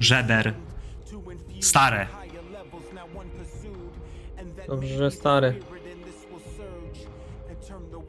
żeber. 0.00 0.54
Stare. 1.60 2.06
Dobrze, 4.68 4.96
że 4.96 5.10
stary. 5.10 5.60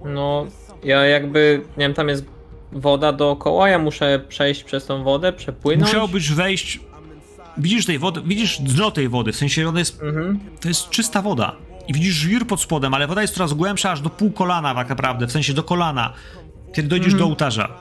No, 0.06 0.48
ja 0.84 1.06
jakby, 1.06 1.62
nie 1.78 1.86
wiem, 1.86 1.94
tam 1.94 2.10
jest 2.10 2.26
woda 2.72 3.14
dookoła, 3.14 3.70
ja 3.70 3.80
muszę 3.80 4.20
przejść 4.28 4.64
przez 4.64 4.86
tą 4.86 5.04
wodę, 5.04 5.34
przepłynąć. 5.34 5.92
Musiałbyś 5.92 6.32
wejść. 6.32 6.80
Widzisz 7.58 7.86
tej 7.86 8.00
wody, 8.00 8.22
widzisz 8.26 8.62
dno 8.62 8.92
tej 8.92 9.10
wody, 9.10 9.32
w 9.32 9.36
sensie 9.36 9.70
ona 9.70 9.80
jest. 9.80 10.02
Mhm. 10.02 10.40
To 10.62 10.68
jest 10.68 10.90
czysta 10.90 11.22
woda. 11.22 11.56
I 11.88 11.94
widzisz 11.94 12.16
żwir 12.16 12.48
pod 12.48 12.62
spodem, 12.62 12.94
ale 12.94 13.08
woda 13.08 13.22
jest 13.22 13.34
coraz 13.34 13.54
głębsza, 13.54 13.92
aż 13.92 14.02
do 14.02 14.10
pół 14.10 14.32
kolana 14.32 14.76
tak 14.76 14.90
naprawdę, 14.90 15.28
w 15.28 15.32
sensie 15.32 15.54
do 15.54 15.64
kolana. 15.64 16.14
Kiedy 16.76 16.88
dojdziesz 16.88 17.14
do 17.14 17.26
ołtarza. 17.26 17.78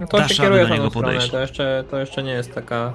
No 0.00 0.06
to 0.06 0.18
Dasz 0.18 0.36
się 0.36 0.42
kieruję 0.42 0.66
do 0.66 0.74
niego 0.74 0.90
podejść. 0.90 1.30
to 1.30 1.40
jeszcze, 1.40 1.84
to 1.90 1.98
jeszcze 1.98 2.22
nie 2.22 2.32
jest 2.32 2.54
taka 2.54 2.92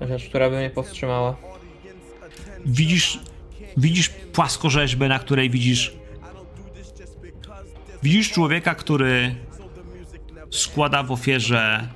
rzecz, 0.00 0.28
która 0.28 0.50
by 0.50 0.56
mnie 0.56 0.70
powstrzymała. 0.70 1.36
Widzisz. 2.66 3.18
Widzisz 3.76 4.08
płaskorzeźbę, 4.08 5.08
na 5.08 5.18
której 5.18 5.50
widzisz. 5.50 5.96
Widzisz 8.02 8.30
człowieka, 8.32 8.74
który 8.74 9.34
składa 10.50 11.02
w 11.02 11.12
ofierze 11.12 11.88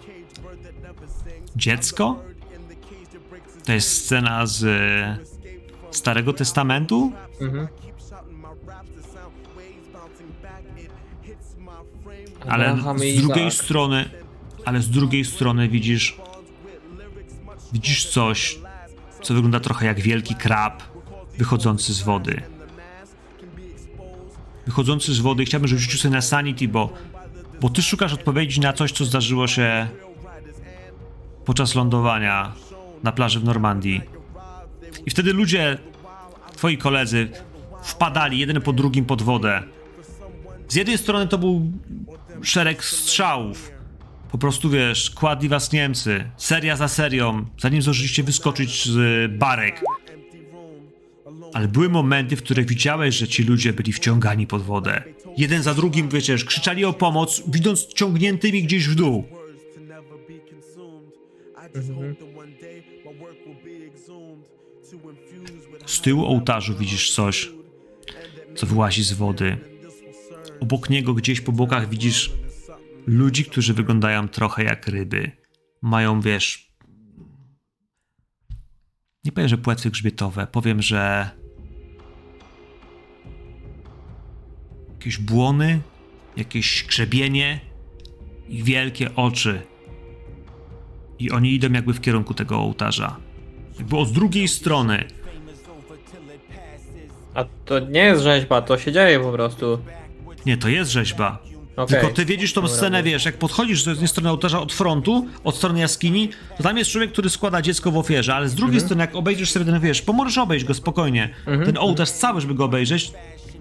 dziecko? 1.57 2.23
To 3.65 3.73
jest 3.73 4.05
scena 4.05 4.47
z 4.47 4.65
Starego 5.97 6.33
Testamentu? 6.33 7.12
Mhm. 7.41 7.68
Ale 12.49 12.76
z 12.97 13.16
drugiej 13.16 13.50
strony, 13.50 14.10
ale 14.65 14.83
z 14.83 14.91
drugiej 14.91 15.25
strony 15.25 15.68
widzisz 15.68 16.20
widzisz 17.73 18.07
coś, 18.07 18.58
co 19.23 19.34
wygląda 19.34 19.60
trochę 19.60 19.86
jak 19.86 20.00
wielki 20.00 20.34
krab 20.34 20.83
wychodzący 21.39 21.94
z 21.94 22.02
wody. 22.02 22.42
Wychodzący 24.66 25.15
z 25.15 25.18
wody. 25.18 25.44
Chciałbym, 25.44 25.68
żebyś 25.68 25.83
rzucił 25.83 25.99
sobie 25.99 26.15
na 26.15 26.23
sanity, 26.23 26.68
bo, 26.68 26.92
bo 27.60 27.68
ty 27.68 27.83
szukasz 27.83 28.12
odpowiedzi 28.12 28.60
na 28.60 28.73
coś, 28.73 28.92
co 28.92 29.05
zdarzyło 29.05 29.47
się 29.47 29.89
podczas 31.44 31.75
lądowania 31.75 32.52
na 33.02 33.12
plaży 33.12 33.41
w 33.41 33.44
Normandii. 33.44 34.16
I 35.07 35.10
wtedy 35.10 35.33
ludzie, 35.33 35.78
twoi 36.57 36.78
koledzy, 36.78 37.28
wpadali 37.83 38.39
jeden 38.39 38.60
po 38.60 38.73
drugim 38.73 39.05
pod 39.05 39.23
wodę. 39.23 39.62
Z 40.68 40.75
jednej 40.75 40.99
strony 40.99 41.28
to 41.28 41.39
był 41.39 41.73
szereg 42.43 42.85
strzałów. 42.85 43.70
Po 44.33 44.39
prostu 44.39 44.70
wiesz, 44.70 45.10
kładli 45.10 45.49
was 45.49 45.73
Niemcy, 45.73 46.25
seria 46.36 46.76
za 46.76 46.89
serią, 46.89 47.47
zanim 47.59 47.83
zdążyliście 47.83 48.23
wyskoczyć 48.23 48.89
z 48.89 49.33
barek. 49.39 49.83
Ale 51.55 51.68
były 51.68 51.89
momenty, 51.89 52.36
w 52.36 52.43
których 52.43 52.67
widziałeś, 52.67 53.15
że 53.15 53.28
ci 53.28 53.44
ludzie 53.44 53.73
byli 53.73 53.93
wciągani 53.93 54.47
pod 54.47 54.62
wodę. 54.62 55.02
Jeden 55.36 55.62
za 55.62 55.75
drugim, 55.75 56.09
wiecie, 56.09 56.36
krzyczeli 56.36 56.85
o 56.85 56.93
pomoc, 56.93 57.43
widząc 57.49 57.86
ciągniętymi 57.86 58.62
gdzieś 58.62 58.89
w 58.89 58.94
dół. 58.94 59.25
Z 65.86 66.00
tyłu 66.00 66.24
ołtarzu 66.24 66.76
widzisz 66.76 67.10
coś, 67.10 67.50
co 68.56 68.66
wyłazi 68.66 69.02
z 69.02 69.12
wody. 69.12 69.56
Obok 70.60 70.90
niego, 70.90 71.15
gdzieś 71.15 71.40
po 71.40 71.52
bokach, 71.52 71.89
widzisz 71.89 72.32
ludzi, 73.06 73.44
którzy 73.44 73.74
wyglądają 73.74 74.28
trochę 74.28 74.65
jak 74.65 74.86
ryby. 74.86 75.32
Mają, 75.82 76.20
wiesz. 76.20 76.73
Nie 79.24 79.32
powiem, 79.32 79.48
że 79.48 79.58
płetwy 79.58 79.90
grzbietowe, 79.90 80.47
powiem, 80.47 80.82
że. 80.82 81.31
Jakieś 84.89 85.18
błony, 85.18 85.81
jakieś 86.36 86.84
grzebienie 86.89 87.60
i 88.48 88.62
wielkie 88.62 89.15
oczy. 89.15 89.62
I 91.18 91.31
oni 91.31 91.55
idą 91.55 91.73
jakby 91.73 91.94
w 91.94 92.00
kierunku 92.00 92.34
tego 92.34 92.58
ołtarza. 92.58 93.16
Jakby 93.78 93.97
od 93.97 94.12
drugiej 94.12 94.48
strony. 94.48 95.08
A 97.36 97.44
to 97.65 97.78
nie 97.78 98.00
jest 98.00 98.23
rzeźba, 98.23 98.62
to 98.62 98.78
się 98.78 98.92
dzieje 98.92 99.20
po 99.20 99.32
prostu. 99.32 99.78
Nie, 100.47 100.56
to 100.56 100.68
jest 100.68 100.90
rzeźba. 100.90 101.39
Okej. 101.76 102.00
Tylko 102.00 102.15
ty 102.16 102.24
wiedzisz 102.24 102.52
tą 102.52 102.60
Dobra, 102.60 102.76
scenę, 102.76 103.02
wiesz, 103.02 103.24
jak 103.24 103.36
podchodzisz 103.39 103.82
z 103.82 103.86
jednej 103.86 104.08
strony 104.08 104.31
ołtarza 104.31 104.60
od 104.60 104.73
frontu, 104.73 105.26
od 105.44 105.56
strony 105.56 105.81
jaskini, 105.81 106.28
to 106.56 106.62
tam 106.62 106.78
jest 106.78 106.90
człowiek, 106.90 107.12
który 107.12 107.31
składa 107.31 107.62
dziecko 107.62 107.90
w 107.90 107.97
ofierze, 107.97 108.34
ale 108.34 108.48
z 108.48 108.55
drugiej 108.55 108.74
Mhm. 108.74 108.86
strony, 108.89 109.00
jak 109.02 109.15
obejrzysz 109.16 109.50
sobie 109.50 109.65
ten, 109.65 109.81
wiesz, 109.81 110.02
pomożesz 110.02 110.39
obejść 110.39 110.65
go 110.65 110.74
spokojnie, 110.74 111.34
ten 111.65 111.78
ołtarz 111.78 112.10
cały, 112.10 112.40
żeby 112.40 112.55
go 112.55 112.65
obejrzeć, 112.65 113.12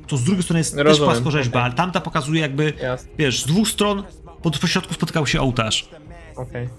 to 0.08 0.18
z 0.18 0.24
drugiej 0.24 0.44
strony 0.44 0.60
jest 0.60 0.76
też 0.76 0.84
Rozumiem, 0.86 1.10
płaskorzeźba, 1.12 1.60
okej. 1.60 1.66
ale 1.66 1.74
tamta 1.74 2.02
pokazuje 2.02 2.42
jakby, 2.42 2.74
Jasne. 2.82 3.10
wiesz, 3.18 3.42
z 3.44 3.46
dwóch 3.46 3.68
stron 3.68 4.04
pod 4.42 4.60
pośrodku 4.60 4.94
spotykał 4.94 5.28
się 5.28 5.42
ołtarz. 5.42 5.90
Okej. 6.36 6.70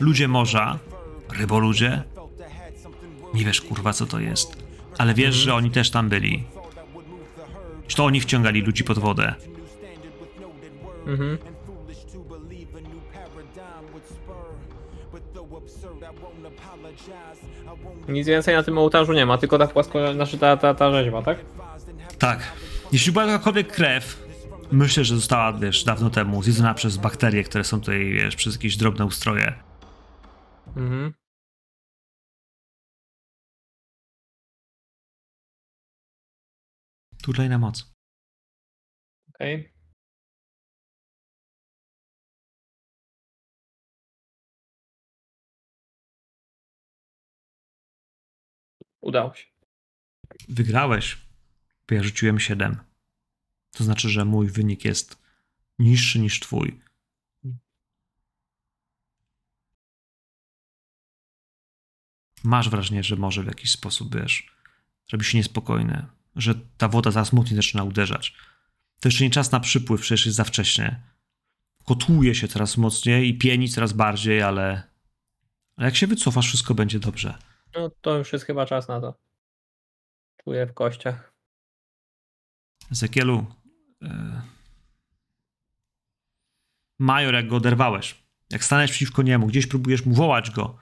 Ludzie 0.00 0.28
morza, 0.28 0.78
ryboludzie, 1.38 2.02
nie 3.34 3.44
wiesz 3.44 3.60
kurwa 3.60 3.92
co 3.92 4.06
to 4.06 4.18
jest, 4.20 4.56
ale 4.98 5.14
wiesz, 5.14 5.34
że 5.34 5.54
oni 5.54 5.70
też 5.70 5.90
tam 5.90 6.08
byli. 6.08 6.44
Że 7.88 7.96
to 7.96 8.04
oni 8.04 8.20
wciągali 8.20 8.62
ludzi 8.62 8.84
pod 8.84 8.98
wodę. 8.98 9.34
Mhm. 11.06 11.38
Nic 18.08 18.26
więcej 18.26 18.54
na 18.54 18.62
tym 18.62 18.78
ołtarzu 18.78 19.12
nie 19.12 19.26
ma, 19.26 19.38
tylko 19.38 19.58
ta 19.58 19.66
płasko, 19.66 20.14
znaczy 20.14 20.38
ta, 20.38 20.56
ta, 20.56 20.74
ta 20.74 20.90
rzeźba, 20.90 21.22
tak? 21.22 21.38
Tak. 22.18 22.52
Jeśli 22.92 23.12
była 23.12 23.24
jakakolwiek 23.24 23.72
krew, 23.72 24.26
myślę, 24.72 25.04
że 25.04 25.14
została, 25.14 25.52
wiesz, 25.52 25.84
dawno 25.84 26.10
temu 26.10 26.42
zjedzona 26.42 26.74
przez 26.74 26.96
bakterie, 26.96 27.44
które 27.44 27.64
są 27.64 27.80
tutaj, 27.80 28.12
wiesz, 28.12 28.36
przez 28.36 28.54
jakieś 28.54 28.76
drobne 28.76 29.04
ustroje. 29.04 29.52
Mhm. 30.76 31.12
Turlej 37.26 37.48
na 37.48 37.58
moc. 37.58 37.94
Okej. 39.34 39.72
Udało 49.00 49.34
się. 49.34 49.46
Wygrałeś, 50.48 51.28
bo 51.88 51.94
ja 51.94 52.02
rzuciłem 52.02 52.40
7. 52.40 52.76
To 53.70 53.84
znaczy, 53.84 54.08
że 54.08 54.24
mój 54.24 54.50
wynik 54.50 54.84
jest 54.84 55.22
niższy 55.78 56.18
niż 56.18 56.40
twój. 56.40 56.80
Masz 62.44 62.70
wrażenie, 62.70 63.02
że 63.02 63.16
może 63.16 63.42
w 63.42 63.46
jakiś 63.46 63.70
sposób, 63.70 64.14
wiesz, 64.14 64.56
robi 65.12 65.24
się 65.24 65.38
niespokojny, 65.38 66.15
że 66.36 66.54
ta 66.76 66.88
woda 66.88 67.10
zaraz 67.10 67.32
mocniej 67.32 67.56
zaczyna 67.56 67.84
uderzać. 67.84 68.34
To 69.00 69.08
jeszcze 69.08 69.24
nie 69.24 69.30
czas 69.30 69.52
na 69.52 69.60
przypływ, 69.60 70.00
przecież 70.00 70.26
jest 70.26 70.36
za 70.36 70.44
wcześnie. 70.44 71.02
Kotłuje 71.84 72.34
się 72.34 72.48
coraz 72.48 72.76
mocniej 72.76 73.28
i 73.28 73.38
pieni 73.38 73.68
coraz 73.68 73.92
bardziej, 73.92 74.42
ale, 74.42 74.82
ale 75.76 75.86
jak 75.86 75.96
się 75.96 76.06
wycofasz, 76.06 76.46
wszystko 76.48 76.74
będzie 76.74 77.00
dobrze. 77.00 77.38
No 77.74 77.90
to 78.00 78.18
już 78.18 78.32
jest 78.32 78.44
chyba 78.44 78.66
czas 78.66 78.88
na 78.88 79.00
to. 79.00 79.14
Czuję 80.44 80.66
w 80.66 80.74
kościach. 80.74 81.32
Ezekielu, 82.92 83.46
e... 84.02 84.42
Major, 86.98 87.34
jak 87.34 87.48
go 87.48 87.56
oderwałeś, 87.56 88.24
jak 88.50 88.64
stanąłeś 88.64 88.90
przeciwko 88.90 89.22
niemu, 89.22 89.46
gdzieś 89.46 89.66
próbujesz 89.66 90.06
mu 90.06 90.14
wołać 90.14 90.50
go, 90.50 90.78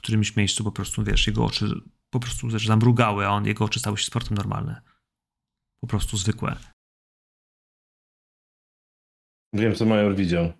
którymś 0.00 0.36
miejscu 0.36 0.64
po 0.64 0.72
prostu, 0.72 1.04
wiesz, 1.04 1.26
jego 1.26 1.44
oczy 1.44 1.66
po 2.10 2.20
prostu 2.20 2.50
zamrugały, 2.50 3.26
a 3.26 3.30
on, 3.30 3.46
jego 3.46 3.64
oczy 3.64 3.80
stały 3.80 3.98
się 3.98 4.04
sportem 4.04 4.36
normalne. 4.36 4.82
Po 5.80 5.86
prostu 5.86 6.16
zwykłe. 6.16 6.56
Wiem, 9.52 9.74
co 9.74 9.86
Major 9.86 10.14
widział. 10.14 10.52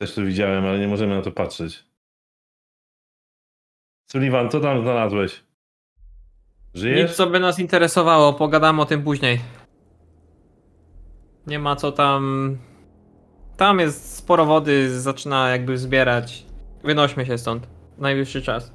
Też 0.00 0.14
to 0.14 0.24
widziałem, 0.24 0.64
ale 0.64 0.78
nie 0.78 0.88
możemy 0.88 1.16
na 1.16 1.22
to 1.22 1.32
patrzeć. 1.32 1.84
Sullivan, 4.10 4.50
co 4.50 4.60
tam 4.60 4.82
znalazłeś? 4.82 5.44
Żyjesz? 6.74 7.08
Nic, 7.08 7.16
co 7.16 7.26
by 7.26 7.40
nas 7.40 7.58
interesowało, 7.58 8.32
pogadamy 8.32 8.82
o 8.82 8.86
tym 8.86 9.02
później. 9.02 9.40
Nie 11.46 11.58
ma 11.58 11.76
co 11.76 11.92
tam. 11.92 12.58
Tam 13.56 13.78
jest 13.78 14.16
sporo 14.16 14.46
wody, 14.46 15.00
zaczyna 15.00 15.48
jakby 15.50 15.78
zbierać. 15.78 16.47
Wynośmy 16.88 17.26
się 17.26 17.38
stąd. 17.38 17.68
Najwyższy 17.98 18.42
czas. 18.42 18.72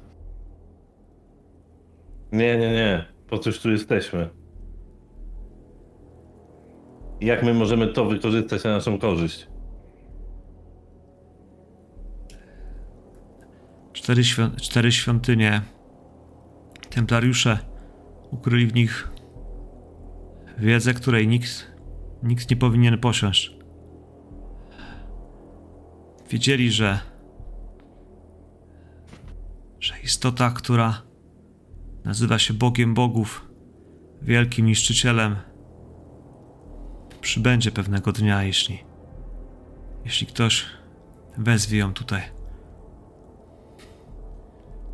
Nie, 2.32 2.58
nie, 2.58 2.72
nie. 2.72 3.04
Po 3.28 3.38
coś 3.38 3.58
tu 3.58 3.70
jesteśmy? 3.70 4.28
Jak 7.20 7.42
my 7.42 7.54
możemy 7.54 7.88
to 7.88 8.04
wykorzystać 8.04 8.64
na 8.64 8.70
naszą 8.70 8.98
korzyść? 8.98 9.46
Cztery, 13.92 14.24
świąt 14.24 14.62
cztery 14.62 14.92
świątynie. 14.92 15.62
Templariusze 16.90 17.58
ukryli 18.30 18.66
w 18.66 18.74
nich 18.74 19.10
wiedzę, 20.58 20.94
której 20.94 21.28
nikt, 21.28 21.72
nikt 22.22 22.50
nie 22.50 22.56
powinien 22.56 22.98
posiąść. 22.98 23.56
Wiedzieli, 26.30 26.70
że, 26.70 27.13
że 29.84 29.94
istota, 30.04 30.50
która 30.50 31.02
nazywa 32.04 32.38
się 32.38 32.54
Bogiem 32.54 32.94
Bogów, 32.94 33.48
wielkim 34.22 34.66
niszczycielem, 34.66 35.36
przybędzie 37.20 37.72
pewnego 37.72 38.12
dnia, 38.12 38.42
jeśli, 38.42 38.84
jeśli 40.04 40.26
ktoś 40.26 40.66
wezwie 41.38 41.78
ją 41.78 41.92
tutaj. 41.92 42.22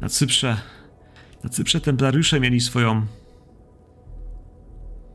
Na 0.00 0.08
Cyprze. 0.08 0.56
Na 1.44 1.50
Cyprze 1.50 1.80
templariusze 1.80 2.40
mieli 2.40 2.60
swoją. 2.60 3.06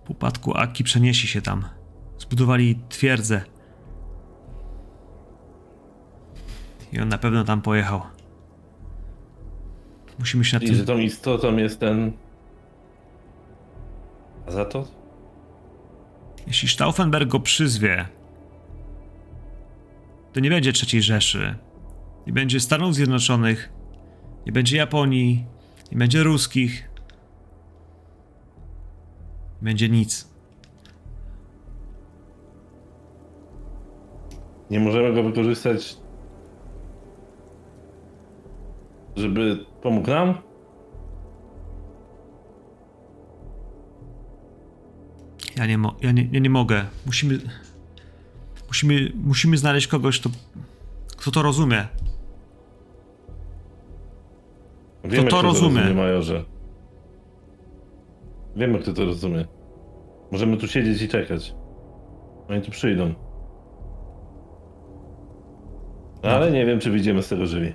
Po 0.06 0.14
upadku 0.14 0.58
Aki 0.58 0.84
przenieśli 0.84 1.28
się 1.28 1.42
tam. 1.42 1.66
Zbudowali 2.20 2.80
twierdzę. 2.90 3.42
I 6.92 7.00
on 7.00 7.10
na 7.10 7.18
pewno 7.18 7.44
tam 7.44 7.62
pojechał. 7.62 8.15
Musimy 10.20 10.46
się 10.46 10.56
nad 10.56 10.64
I 10.64 10.68
że 10.68 10.76
tym. 10.76 10.86
tą 10.86 10.98
istotą 10.98 11.58
jest 11.58 11.80
ten... 11.80 12.12
A 14.48 14.52
za 14.52 14.66
to? 14.66 14.88
Jeśli 16.48 16.70
Stauffenberg 16.70 17.30
go 17.30 17.40
przyzwie, 17.40 18.06
to 20.34 20.40
nie 20.40 20.50
będzie 20.50 20.74
trzeciej 20.74 21.02
Rzeszy. 21.02 21.56
Nie 22.28 22.34
będzie 22.34 22.60
Stanów 22.60 22.96
Zjednoczonych. 22.96 23.70
Nie 24.46 24.52
będzie 24.52 24.78
Japonii. 24.78 25.46
Nie 25.92 25.98
będzie 25.98 26.24
ruskich. 26.24 26.90
Nie 29.62 29.66
będzie 29.66 29.90
nic. 29.90 30.28
Nie 34.72 34.80
możemy 34.80 35.14
go 35.14 35.24
wykorzystać, 35.24 35.98
żeby 39.16 39.66
pomógł 39.82 40.10
nam? 40.10 40.38
Ja 45.58 45.66
nie, 45.66 45.78
mo- 45.78 45.96
ja 46.02 46.12
nie, 46.12 46.28
ja 46.32 46.40
nie 46.40 46.50
mogę. 46.50 46.86
Musimy. 47.06 47.40
Musimy, 48.68 49.12
musimy 49.16 49.58
znaleźć 49.58 49.88
kogoś, 49.88 50.20
kto, 50.20 50.30
kto 51.18 51.32
to 51.32 51.42
rozumie. 51.42 51.88
Wiemy, 55.04 55.24
to 55.30 55.38
kto 55.38 55.42
rozumie. 55.42 55.80
rozumie, 55.82 55.96
majorze. 56.02 56.44
Wiemy, 58.56 58.80
kto 58.80 58.94
to 58.94 59.06
rozumie. 59.06 59.46
Możemy 60.32 60.58
tu 60.58 60.68
siedzieć 60.68 61.02
i 61.02 61.08
czekać. 61.08 61.56
Oni 62.50 62.62
tu 62.62 62.72
przyjdą. 62.72 63.14
Ale 66.24 66.52
nie 66.52 66.66
wiem, 66.66 66.80
czy 66.80 66.92
wyjdziemy 66.92 67.24
z 67.24 67.30
tego 67.30 67.46
żywi. 67.46 67.74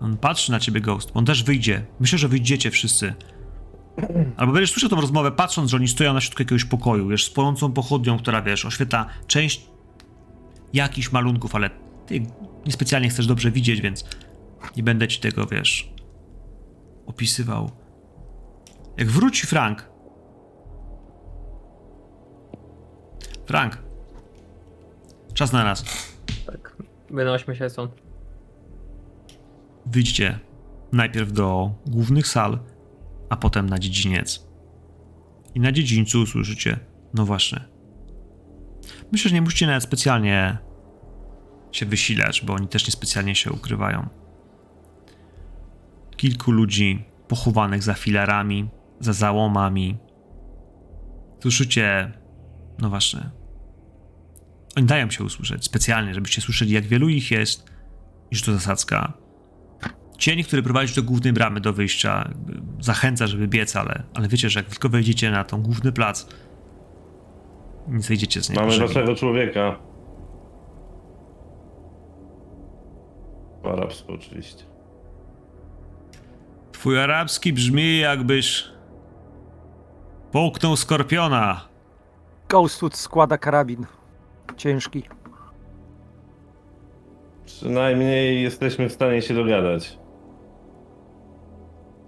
On 0.00 0.16
patrzy 0.16 0.52
na 0.52 0.60
ciebie, 0.60 0.80
Ghost. 0.80 1.10
On 1.14 1.24
też 1.24 1.42
wyjdzie. 1.42 1.86
Myślę, 2.00 2.18
że 2.18 2.28
wyjdziecie 2.28 2.70
wszyscy. 2.70 3.14
Albo 4.36 4.52
będziesz 4.52 4.70
słyszał 4.70 4.90
tą 4.90 5.00
rozmowę, 5.00 5.32
patrząc, 5.32 5.70
że 5.70 5.76
oni 5.76 5.88
stoją 5.88 6.14
na 6.14 6.20
środku 6.20 6.42
jakiegoś 6.42 6.64
pokoju, 6.64 7.08
wiesz, 7.08 7.24
z 7.24 7.30
płonącą 7.30 7.72
pochodnią, 7.72 8.18
która, 8.18 8.42
wiesz, 8.42 8.64
oświetla 8.64 9.06
część 9.26 9.66
jakichś 10.72 11.12
malunków, 11.12 11.54
ale 11.54 11.70
ty 12.06 12.26
niespecjalnie 12.66 13.08
chcesz 13.08 13.26
dobrze 13.26 13.50
widzieć, 13.50 13.80
więc 13.80 14.04
nie 14.76 14.82
będę 14.82 15.08
ci 15.08 15.20
tego, 15.20 15.46
wiesz, 15.46 15.92
opisywał. 17.06 17.70
Jak 18.96 19.10
wróci 19.10 19.46
Frank. 19.46 19.88
Frank. 23.46 23.78
Czas 25.34 25.52
na 25.52 25.64
nas. 25.64 25.84
Tak. 26.46 26.76
Wynośmy 27.10 27.56
się 27.56 27.70
stąd. 27.70 28.03
Wyjdźcie 29.86 30.38
najpierw 30.92 31.32
do 31.32 31.74
głównych 31.86 32.26
sal, 32.26 32.58
a 33.30 33.36
potem 33.36 33.70
na 33.70 33.78
dziedziniec. 33.78 34.46
I 35.54 35.60
na 35.60 35.72
dziedzińcu 35.72 36.22
usłyszycie, 36.22 36.78
no 37.14 37.24
właśnie. 37.24 37.64
Myślę, 39.12 39.28
że 39.28 39.34
nie 39.34 39.42
musicie 39.42 39.66
nawet 39.66 39.82
specjalnie 39.82 40.58
się 41.72 41.86
wysilać, 41.86 42.42
bo 42.42 42.54
oni 42.54 42.68
też 42.68 42.86
niespecjalnie 42.86 43.34
się 43.34 43.52
ukrywają. 43.52 44.08
Kilku 46.16 46.50
ludzi 46.50 47.04
pochowanych 47.28 47.82
za 47.82 47.94
filarami, 47.94 48.68
za 49.00 49.12
załomami. 49.12 49.98
Słyszycie, 51.42 52.12
no 52.78 52.90
właśnie. 52.90 53.30
Oni 54.76 54.86
dają 54.86 55.10
się 55.10 55.24
usłyszeć 55.24 55.64
specjalnie, 55.64 56.14
żebyście 56.14 56.40
słyszeli, 56.40 56.72
jak 56.72 56.84
wielu 56.84 57.08
ich 57.08 57.30
jest, 57.30 57.70
iż 58.30 58.42
to 58.42 58.52
zasadzka. 58.52 59.23
Cień, 60.18 60.44
który 60.44 60.62
prowadzi 60.62 60.94
do 60.94 61.02
głównej 61.02 61.32
bramy, 61.32 61.60
do 61.60 61.72
wyjścia, 61.72 62.30
zachęca, 62.80 63.26
żeby 63.26 63.48
biec, 63.48 63.76
ale, 63.76 64.02
ale 64.14 64.28
wiecie, 64.28 64.50
że 64.50 64.60
jak 64.60 64.68
tylko 64.68 64.88
wejdziecie 64.88 65.30
na 65.30 65.44
tą 65.44 65.62
główny 65.62 65.92
plac, 65.92 66.26
Nie 67.88 68.00
zejdziecie 68.00 68.42
z 68.42 68.48
niego. 68.50 68.60
Mamy 68.60 68.72
żywi. 68.72 68.86
waszego 68.86 69.14
człowieka. 69.14 69.78
Po 73.62 73.72
arabsku 73.72 74.12
oczywiście. 74.12 74.64
Twój 76.72 76.98
arabski 77.00 77.52
brzmi 77.52 77.98
jakbyś 77.98 78.64
połknął 80.32 80.76
skorpiona. 80.76 81.60
Ghostwood 82.48 82.96
składa 82.96 83.38
karabin. 83.38 83.86
Ciężki. 84.56 85.02
Przynajmniej 87.46 88.42
jesteśmy 88.42 88.88
w 88.88 88.92
stanie 88.92 89.22
się 89.22 89.34
dogadać. 89.34 89.98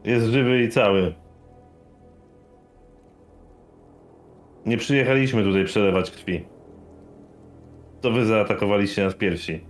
Jest 0.07 0.27
żywy 0.27 0.63
i 0.63 0.69
cały. 0.69 1.15
Nie 4.67 4.77
przyjechaliśmy 4.77 5.43
tutaj 5.43 5.65
przelewać 5.65 6.11
krwi. 6.11 6.45
To 8.01 8.11
wy 8.11 8.27
zaatakowaliście 8.27 9.05
nas 9.05 9.15
pierwsi. 9.15 9.65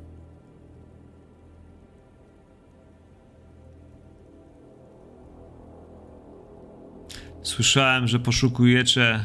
Słyszałem, 7.42 8.06
że 8.06 8.18
poszukujecie 8.18 9.24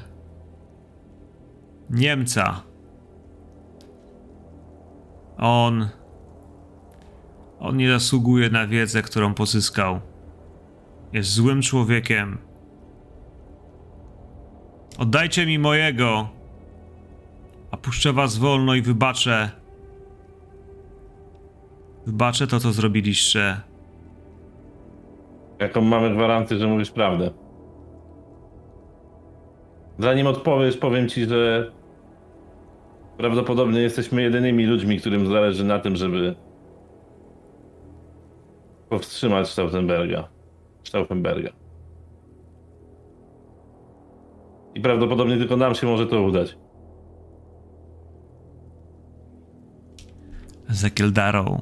Niemca. 1.89 2.63
On. 5.37 5.89
On 7.59 7.77
nie 7.77 7.89
zasługuje 7.89 8.49
na 8.49 8.67
wiedzę, 8.67 9.01
którą 9.01 9.33
pozyskał. 9.33 10.10
Jest 11.13 11.29
złym 11.29 11.61
człowiekiem. 11.61 12.37
Oddajcie 14.97 15.45
mi 15.45 15.59
mojego, 15.59 16.29
a 17.71 17.77
puszczę 17.77 18.13
was 18.13 18.37
wolno 18.37 18.75
i 18.75 18.81
wybaczę. 18.81 19.51
Wybaczę 22.05 22.47
to, 22.47 22.59
co 22.59 22.71
zrobiliście. 22.71 23.61
Jaką 25.59 25.81
mamy 25.81 26.15
gwarancję, 26.15 26.57
że 26.57 26.67
mówisz 26.67 26.91
prawdę? 26.91 27.31
Zanim 29.99 30.27
odpowiesz, 30.27 30.77
powiem 30.77 31.09
ci, 31.09 31.25
że 31.25 31.71
prawdopodobnie 33.17 33.81
jesteśmy 33.81 34.21
jedynymi 34.21 34.65
ludźmi, 34.65 34.99
którym 34.99 35.27
zależy 35.27 35.63
na 35.63 35.79
tym, 35.79 35.95
żeby 35.95 36.35
powstrzymać 38.89 39.49
Stauffenberga. 39.49 40.40
Stauffenberga. 40.83 41.49
I 44.75 44.81
prawdopodobnie 44.81 45.37
tylko 45.37 45.57
nam 45.57 45.75
się 45.75 45.87
może 45.87 46.07
to 46.07 46.21
udać. 46.21 46.57
Ezekiel 50.69 51.11
Darrow. 51.11 51.61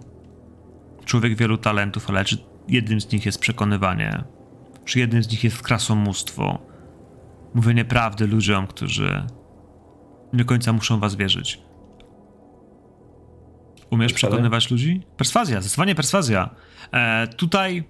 Człowiek 1.05 1.35
wielu 1.35 1.57
talentów, 1.57 2.09
ale 2.09 2.25
czy 2.25 2.37
jednym 2.67 3.01
z 3.01 3.11
nich 3.11 3.25
jest 3.25 3.39
przekonywanie? 3.39 4.23
Czy 4.85 4.99
jednym 4.99 5.23
z 5.23 5.31
nich 5.31 5.43
jest 5.43 5.61
krasomóstwo? 5.61 6.59
Mówienie 7.53 7.85
prawdy 7.85 8.27
ludziom, 8.27 8.67
którzy 8.67 9.23
nie 10.33 10.39
do 10.39 10.45
końca 10.45 10.73
muszą 10.73 10.99
was 10.99 11.15
wierzyć. 11.15 11.61
Umiesz 13.91 14.11
Perswazja? 14.11 14.29
przekonywać 14.29 14.71
ludzi? 14.71 15.01
Perswazja, 15.17 15.61
zdecydowanie 15.61 15.95
perswazja. 15.95 16.49
E, 16.91 17.27
tutaj 17.27 17.83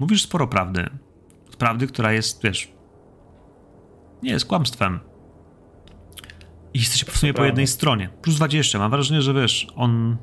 mówisz 0.00 0.22
sporo 0.22 0.46
prawdy. 0.46 0.90
Prawdy, 1.58 1.86
która 1.86 2.12
jest, 2.12 2.42
wiesz, 2.42 2.72
nie 4.22 4.30
jest 4.30 4.46
kłamstwem. 4.46 5.00
I 6.74 6.78
jesteście 6.78 7.12
w 7.12 7.16
sumie 7.16 7.34
po 7.34 7.44
jednej 7.44 7.66
stronie. 7.66 8.10
Plus 8.22 8.36
20. 8.36 8.78
Mam 8.78 8.90
wrażenie, 8.90 9.22
że 9.22 9.34
wiesz, 9.34 9.66
on 9.76 10.16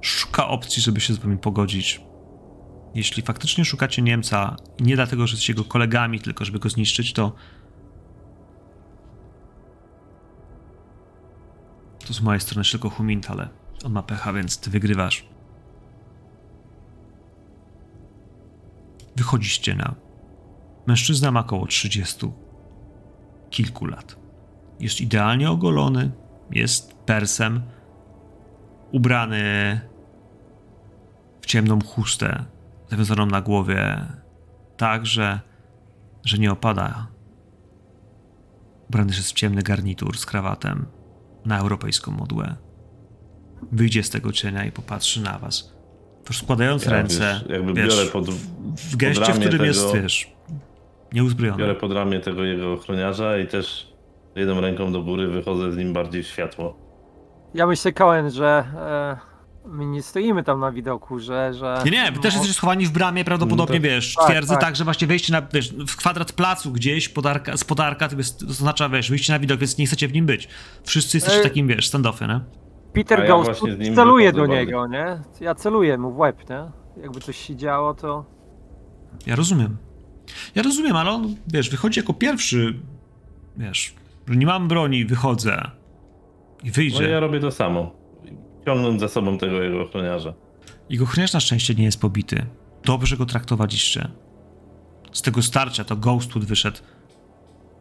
szuka 0.00 0.48
opcji, 0.48 0.82
żeby 0.82 1.00
się 1.00 1.14
z 1.14 1.18
wami 1.18 1.38
pogodzić. 1.38 2.00
Jeśli 2.94 3.22
faktycznie 3.22 3.64
szukacie 3.64 4.02
Niemca, 4.02 4.56
nie 4.80 4.96
dlatego, 4.96 5.26
że 5.26 5.32
jesteście 5.32 5.52
jego 5.52 5.64
kolegami, 5.64 6.20
tylko 6.20 6.44
żeby 6.44 6.58
go 6.58 6.68
zniszczyć, 6.68 7.12
to 7.12 7.32
to 12.06 12.12
z 12.12 12.20
mojej 12.20 12.40
strony 12.40 12.64
tylko 12.70 12.90
Humint, 12.90 13.30
ale 13.30 13.48
on 13.84 13.92
ma 13.92 14.02
pecha, 14.02 14.32
więc 14.32 14.58
ty 14.60 14.70
wygrywasz. 14.70 15.33
Wychodziście 19.16 19.74
na... 19.74 19.94
Mężczyzna 20.86 21.30
ma 21.30 21.40
około 21.40 21.66
30 21.66 22.26
kilku 23.50 23.86
lat. 23.86 24.16
Jest 24.80 25.00
idealnie 25.00 25.50
ogolony, 25.50 26.10
jest 26.50 26.94
persem, 26.94 27.62
ubrany 28.92 29.80
w 31.40 31.46
ciemną 31.46 31.80
chustę, 31.80 32.44
zawiązaną 32.90 33.26
na 33.26 33.40
głowie, 33.40 34.06
tak, 34.76 35.06
że, 35.06 35.40
że 36.24 36.38
nie 36.38 36.52
opada. 36.52 37.06
Ubrany 38.88 39.12
jest 39.14 39.30
w 39.30 39.32
ciemny 39.32 39.62
garnitur 39.62 40.18
z 40.18 40.26
krawatem 40.26 40.86
na 41.44 41.58
europejską 41.58 42.12
modłę. 42.12 42.56
Wyjdzie 43.72 44.02
z 44.02 44.10
tego 44.10 44.32
cienia 44.32 44.64
i 44.64 44.72
popatrzy 44.72 45.22
na 45.22 45.38
was. 45.38 45.73
Składając 46.32 46.84
Ja, 46.84 46.90
ręce, 46.90 47.40
wiesz, 47.42 47.50
jakby 47.56 47.74
wiesz, 47.74 47.88
biorę 47.96 48.06
pod, 48.10 48.30
w 48.30 48.96
geście, 48.96 49.24
w 49.24 49.28
ramię 49.28 49.40
którym 49.40 49.50
tego- 49.52 49.64
jest, 49.64 49.94
wiesz, 49.94 50.28
nieuzbrojony. 51.12 51.58
biorę 51.58 51.74
pod 51.74 51.92
ramię 51.92 52.20
tego 52.20 52.44
jego 52.44 52.72
ochroniarza 52.72 53.38
i 53.38 53.46
też 53.46 53.92
jedną 54.36 54.60
ręką 54.60 54.92
do 54.92 55.02
góry 55.02 55.28
wychodzę 55.28 55.72
z 55.72 55.76
nim 55.76 55.92
bardziej 55.92 56.22
w 56.22 56.26
światło. 56.26 56.76
Ja 57.54 57.66
myślę, 57.66 57.92
Cohen, 57.92 58.30
że 58.30 58.64
e, 58.76 59.16
my 59.68 59.86
nie 59.86 60.02
stoimy 60.02 60.42
tam 60.44 60.60
na 60.60 60.72
widoku, 60.72 61.18
że... 61.18 61.54
że 61.54 61.82
Nie, 61.84 61.90
nie, 61.90 62.04
wy 62.12 62.12
też 62.12 62.22
no, 62.34 62.38
jesteście 62.38 62.54
schowani 62.54 62.86
w 62.86 62.90
bramie, 62.90 63.24
prawdopodobnie, 63.24 63.78
No 63.78 63.82
to- 63.82 63.88
wiesz, 63.88 64.14
tak, 64.14 64.26
twierdzy, 64.26 64.50
tak, 64.52 64.60
tak. 64.60 64.76
że 64.76 64.84
właśnie 64.84 65.06
wejście 65.06 65.32
na, 65.32 65.42
wiesz, 65.52 65.72
w 65.88 65.96
kwadrat 65.96 66.32
placu 66.32 66.72
gdzieś, 66.72 67.08
podarka, 67.08 67.56
z 67.56 67.64
podarka, 67.64 68.08
to, 68.08 68.16
jest, 68.16 68.40
to 68.40 68.46
oznacza, 68.46 68.88
wiesz, 68.88 69.10
wyjście 69.10 69.32
na 69.32 69.38
widok, 69.38 69.60
więc 69.60 69.78
nie 69.78 69.86
chcecie 69.86 70.08
w 70.08 70.12
nim 70.12 70.26
być. 70.26 70.48
Wszyscy 70.84 71.16
jesteście 71.16 71.38
Ej. 71.38 71.44
takim, 71.44 71.66
wiesz, 71.66 71.88
standoffy, 71.88 72.26
nie? 72.26 72.40
Peter 72.94 73.20
A 73.20 73.24
ja 73.24 73.28
Ghost 73.28 73.46
właśnie 73.46 73.74
z 73.74 73.78
nim 73.78 73.94
celuje 73.94 74.32
do 74.32 74.46
niego, 74.46 74.86
nie? 74.86 75.20
Ja 75.40 75.54
celuję 75.54 75.98
mu 75.98 76.12
w 76.12 76.18
łeb, 76.18 76.50
nie? 76.50 76.64
Jakby 77.02 77.20
coś 77.20 77.36
się 77.36 77.56
działo, 77.56 77.94
to... 77.94 78.24
Ja 79.26 79.36
rozumiem. 79.36 79.76
Ja 80.54 80.62
rozumiem, 80.62 80.96
ale 80.96 81.10
on, 81.10 81.34
wiesz, 81.52 81.70
wychodzi 81.70 82.00
jako 82.00 82.14
pierwszy, 82.14 82.74
wiesz, 83.56 83.94
że 84.28 84.36
nie 84.36 84.46
mam 84.46 84.68
broni, 84.68 85.04
wychodzę 85.04 85.70
i 86.62 86.66
No 86.66 86.72
wyjdzie. 86.74 87.08
i 87.08 87.10
ja 87.10 87.20
robię 87.20 87.40
to 87.40 87.50
samo. 87.50 87.92
Ciągnąc 88.64 89.00
za 89.00 89.08
sobą 89.08 89.38
tego 89.38 89.62
jego 89.62 89.82
ochroniarza. 89.82 90.34
Jego 90.90 91.04
ochroniarz 91.04 91.32
na 91.32 91.40
szczęście 91.40 91.74
nie 91.74 91.84
jest 91.84 92.00
pobity. 92.00 92.46
Dobrze 92.84 93.16
go 93.16 93.26
traktowaliście. 93.26 94.08
Z 95.12 95.22
tego 95.22 95.42
starcia 95.42 95.84
to 95.84 95.96
Ghostwood 95.96 96.44
wyszedł 96.44 96.78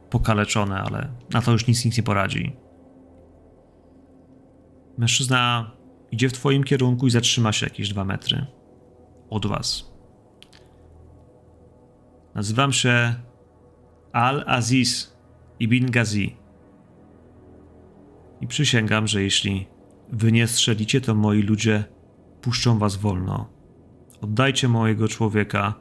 pokaleczony, 0.09 0.75
ale 0.75 1.09
na 1.33 1.41
to 1.41 1.51
już 1.51 1.67
nic, 1.67 1.85
nic 1.85 1.97
nie 1.97 2.03
poradzi. 2.03 2.55
Mężczyzna 4.97 5.71
idzie 6.11 6.29
w 6.29 6.33
twoim 6.33 6.63
kierunku 6.63 7.07
i 7.07 7.11
zatrzyma 7.11 7.51
się 7.51 7.65
jakieś 7.65 7.89
dwa 7.89 8.05
metry 8.05 8.45
od 9.29 9.45
was. 9.45 9.93
Nazywam 12.35 12.73
się 12.73 13.15
Al-Aziz 14.11 15.17
ibn 15.59 15.91
Ghazi. 15.91 16.37
I 18.41 18.47
przysięgam, 18.47 19.07
że 19.07 19.23
jeśli 19.23 19.67
wy 20.09 20.31
nie 20.31 20.47
strzelicie, 20.47 21.01
to 21.01 21.15
moi 21.15 21.41
ludzie 21.41 21.83
puszczą 22.41 22.79
was 22.79 22.95
wolno. 22.95 23.49
Oddajcie 24.21 24.67
mojego 24.67 25.07
człowieka 25.07 25.73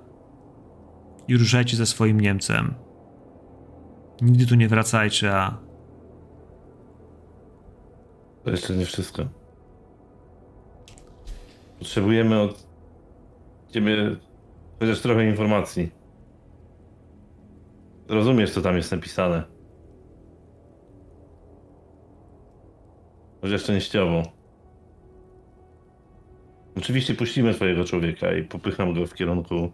i 1.29 1.37
ruszajcie 1.37 1.77
ze 1.77 1.87
swoim 1.87 2.21
Niemcem. 2.21 2.75
Nigdy 4.23 4.47
tu 4.47 4.55
nie 4.55 4.69
wracajcie, 4.69 5.37
a 5.37 5.59
To 8.45 8.51
jeszcze 8.51 8.77
nie 8.77 8.85
wszystko. 8.85 9.23
Potrzebujemy 11.79 12.41
od 12.41 12.67
ciebie 13.69 14.17
chociaż 14.81 15.01
trochę 15.01 15.27
informacji. 15.27 15.91
Rozumiesz, 18.09 18.51
co 18.51 18.63
tam 18.63 18.77
jest 18.77 18.93
napisane. 18.93 19.43
Chociaż 23.41 23.65
częściowo. 23.65 24.23
Oczywiście 26.77 27.15
puścimy 27.15 27.55
twojego 27.55 27.85
człowieka 27.85 28.33
i 28.35 28.43
popycham 28.43 28.95
go 28.95 29.07
w 29.07 29.15
kierunku 29.15 29.73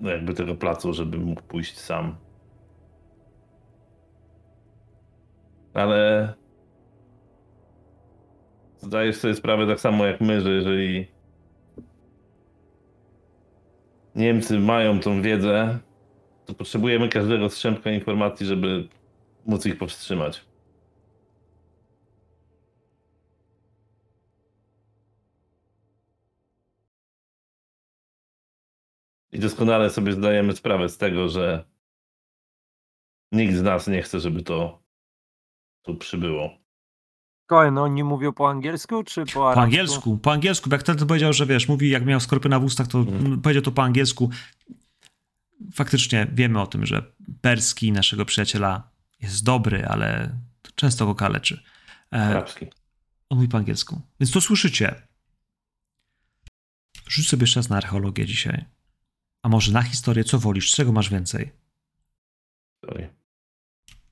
no 0.00 0.10
jakby 0.10 0.34
tego 0.34 0.54
placu, 0.54 0.92
żeby 0.92 1.18
mógł 1.18 1.42
pójść 1.42 1.78
sam. 1.78 2.16
Ale 5.76 6.34
zdajesz 8.78 9.16
sobie 9.16 9.34
sprawę 9.34 9.66
tak 9.66 9.80
samo 9.80 10.06
jak 10.06 10.20
my, 10.20 10.40
że 10.40 10.50
jeżeli 10.50 11.06
Niemcy 14.14 14.58
mają 14.58 15.00
tą 15.00 15.22
wiedzę, 15.22 15.78
to 16.46 16.54
potrzebujemy 16.54 17.08
każdego 17.08 17.50
strzępka 17.50 17.90
informacji, 17.90 18.46
żeby 18.46 18.88
móc 19.46 19.66
ich 19.66 19.78
powstrzymać. 19.78 20.44
I 29.32 29.38
doskonale 29.38 29.90
sobie 29.90 30.12
zdajemy 30.12 30.56
sprawę 30.56 30.88
z 30.88 30.98
tego, 30.98 31.28
że 31.28 31.64
nikt 33.32 33.54
z 33.54 33.62
nas 33.62 33.88
nie 33.88 34.02
chce, 34.02 34.20
żeby 34.20 34.42
to 34.42 34.85
tu 35.86 35.94
przybyło. 35.94 36.58
Koen, 37.46 37.78
oni 37.78 38.04
mówią 38.04 38.32
po 38.32 38.50
angielsku 38.50 39.04
czy 39.04 39.26
po 39.26 39.32
Po 39.32 39.44
arabsku? 39.46 39.60
angielsku, 39.64 40.18
po 40.18 40.32
angielsku, 40.32 40.68
jak 40.72 40.80
wtedy 40.80 41.06
powiedział, 41.06 41.32
że 41.32 41.46
wiesz, 41.46 41.68
mówi 41.68 41.90
jak 41.90 42.06
miał 42.06 42.20
skorpiona 42.20 42.60
w 42.60 42.64
ustach, 42.64 42.86
to 42.88 42.98
Mhm. 42.98 43.26
mm, 43.26 43.40
powiedział 43.42 43.62
to 43.62 43.72
po 43.72 43.82
angielsku. 43.82 44.30
Faktycznie 45.74 46.26
wiemy 46.32 46.60
o 46.60 46.66
tym, 46.66 46.86
że 46.86 47.12
perski 47.40 47.92
naszego 47.92 48.24
przyjaciela 48.24 48.90
jest 49.20 49.44
dobry, 49.44 49.86
ale 49.86 50.38
to 50.62 50.70
często 50.74 51.06
go 51.06 51.14
kaleczy. 51.14 51.62
E, 52.12 52.16
Arabski. 52.24 52.66
on 53.30 53.38
mówi 53.38 53.48
po 53.48 53.58
angielsku. 53.58 54.00
Więc 54.20 54.30
to 54.32 54.40
słyszycie. 54.40 55.02
Rzuć 57.08 57.28
sobie 57.28 57.46
czas 57.46 57.68
na 57.68 57.76
archeologię 57.76 58.26
dzisiaj. 58.26 58.64
A 59.42 59.48
może 59.48 59.72
na 59.72 59.82
historię, 59.82 60.24
co 60.24 60.38
wolisz, 60.38 60.70
czego 60.70 60.92
masz 60.92 61.10
więcej? 61.10 61.52
Sorry. 62.84 63.14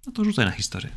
No 0.07 0.13
to 0.13 0.25
rzucaj 0.25 0.45
na 0.45 0.51
historię. 0.51 0.91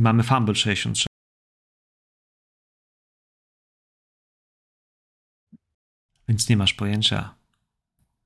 I 0.00 0.02
mamy 0.02 0.22
fumble 0.22 0.54
63. 0.54 1.06
Więc 6.28 6.48
nie 6.48 6.56
masz 6.56 6.74
pojęcia. 6.74 7.34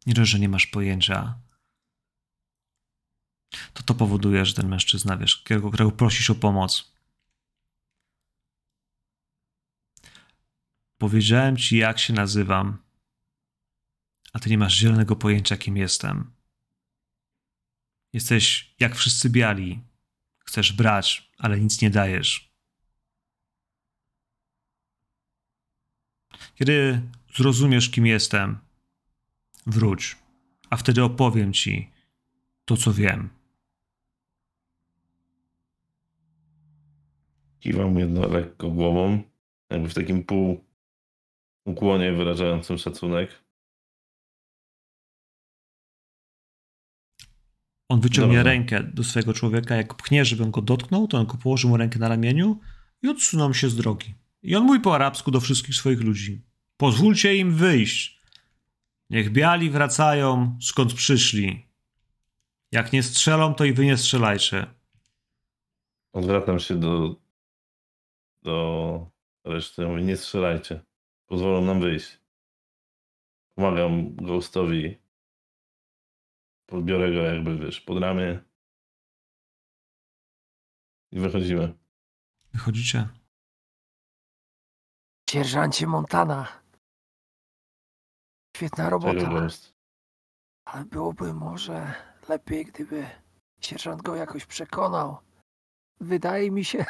Nie 0.07 0.15
dość, 0.15 0.31
że 0.31 0.39
nie 0.39 0.49
masz 0.49 0.67
pojęcia. 0.67 1.39
To 3.73 3.83
to 3.83 3.95
powoduje, 3.95 4.47
że 4.47 4.55
ten 4.55 4.69
mężczyzna, 4.69 5.17
wiesz, 5.17 5.37
którego, 5.37 5.71
którego 5.71 5.93
prosisz 5.93 6.31
o 6.31 6.35
pomoc. 6.35 6.93
Powiedziałem 10.99 11.57
ci, 11.57 11.77
jak 11.77 11.99
się 11.99 12.13
nazywam, 12.13 12.79
a 14.33 14.39
ty 14.39 14.51
nie 14.51 14.59
masz 14.59 14.77
zielonego 14.77 15.17
pojęcia, 15.17 15.57
kim 15.57 15.77
jestem. 15.77 16.35
Jesteś 18.13 18.75
jak 18.81 18.97
wszyscy 18.97 19.31
biali. 19.31 19.94
Chcesz 20.55 20.73
brać, 20.73 21.31
ale 21.39 21.61
nic 21.61 21.83
nie 21.83 21.91
dajesz. 21.91 22.53
Kiedy 26.55 27.01
zrozumiesz, 27.37 27.91
kim 27.91 28.07
jestem, 28.07 28.59
wróć, 29.67 30.17
a 30.71 30.77
wtedy 30.77 31.05
opowiem 31.05 31.53
ci 31.53 31.91
to, 32.65 32.77
co 32.77 32.93
wiem. 32.93 33.29
Kiwam 37.61 37.99
jedno 37.99 38.29
lekko 38.29 38.71
głową, 38.71 39.23
jakby 39.71 39.89
w 39.89 39.95
takim 39.95 40.25
pół 40.25 40.65
ukłonie 41.65 42.13
wyrażającym 42.13 42.79
szacunek. 42.79 43.44
On 47.89 48.01
wyciągnie 48.01 48.37
Dobrze. 48.37 48.51
rękę 48.51 48.83
do 48.83 49.05
swojego 49.05 49.35
człowieka, 49.35 49.77
jak 49.77 49.95
pchnie, 49.95 50.25
żeby 50.25 50.43
on 50.43 50.51
go 50.51 50.63
dotknął, 50.63 51.09
to 51.09 51.19
on 51.19 51.27
go 51.27 51.35
położy 51.35 51.67
mu 51.67 51.77
rękę 51.77 51.99
na 51.99 52.09
ramieniu 52.09 52.61
i 53.03 53.09
odsunął 53.09 53.55
się 53.55 53.69
z 53.69 53.77
drogi. 53.77 54.15
I 54.43 54.57
on 54.57 54.65
mówi 54.65 54.81
po 54.81 54.95
arabsku 54.95 55.31
do 55.31 55.41
wszystkich 55.41 55.75
swoich 55.75 56.01
ludzi. 56.01 56.43
Pozwólcie 56.77 57.37
im 57.37 57.55
wyjść. 57.55 58.23
Niech 59.11 59.33
biali 59.33 59.71
wracają, 59.71 60.59
skąd 60.63 60.95
przyszli. 60.95 61.67
Jak 62.73 62.93
nie 62.93 63.03
strzelą, 63.03 63.55
to 63.55 63.65
i 63.65 63.73
wy 63.73 63.87
nie 63.87 63.97
strzelajcie. 63.97 64.67
Odwracam 66.13 66.59
się 66.59 66.81
do, 66.81 67.17
do 68.43 69.11
reszty. 69.45 69.87
Mówię, 69.87 70.03
nie 70.03 70.17
strzelajcie. 70.17 70.81
Pozwolą 71.27 71.65
nam 71.65 71.81
wyjść. 71.81 72.21
Pomagam 73.55 74.17
Ghostowi. 74.17 74.97
Podbiorę 76.67 77.13
go 77.13 77.23
jakby, 77.23 77.59
wiesz, 77.59 77.81
pod 77.81 78.03
ramię. 78.03 78.45
I 81.13 81.21
wychodzimy. 81.21 81.75
Wychodzicie. 82.53 83.09
Sierżancie 85.31 85.87
Montana. 85.87 86.63
Świetna 88.57 88.91
robota. 88.91 89.49
Ale 90.65 90.85
byłoby 90.85 91.35
może 91.35 91.95
lepiej, 92.29 92.65
gdyby 92.65 93.07
sierżant 93.61 94.03
go 94.03 94.17
jakoś 94.17 94.47
przekonał. 94.47 95.19
Wydaje 96.01 96.51
mi 96.51 96.65
się 96.65 96.85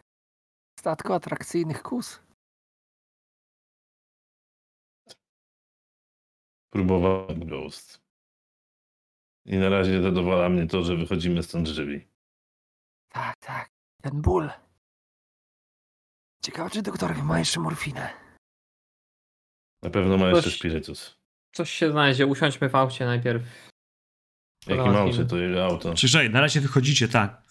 statku 0.80 1.12
atrakcyjnych 1.12 1.82
kus. 1.82 2.22
Próbowałem 6.70 7.48
Ghost. 7.48 8.03
I 9.46 9.56
na 9.56 9.68
razie 9.68 10.02
zadowala 10.02 10.48
mnie 10.48 10.66
to, 10.66 10.82
że 10.84 10.96
wychodzimy 10.96 11.42
stąd 11.42 11.68
żywi. 11.68 12.06
Tak, 13.08 13.36
tak. 13.40 13.70
Ten 14.02 14.22
ból. 14.22 14.50
Ciekawe, 16.44 16.70
czy 16.70 16.82
doktorek 16.82 17.22
ma 17.22 17.38
jeszcze 17.38 17.60
morfinę. 17.60 18.10
Na 19.82 19.90
pewno 19.90 20.16
ma 20.18 20.28
jeszcze 20.28 20.42
Coś- 20.42 20.58
spirytus. 20.58 21.16
Coś 21.52 21.70
się 21.70 21.90
znajdzie, 21.90 22.26
usiądźmy 22.26 22.68
w 22.68 22.74
aucie 22.74 23.06
najpierw. 23.06 23.42
Jakim 24.66 24.84
Załatwimy. 24.84 25.00
aucie 25.12 25.24
to 25.24 25.36
jego 25.36 25.64
auto? 25.64 25.94
Czyżej, 25.94 26.30
na 26.30 26.40
razie 26.40 26.60
wychodzicie, 26.60 27.08
tak. 27.08 27.42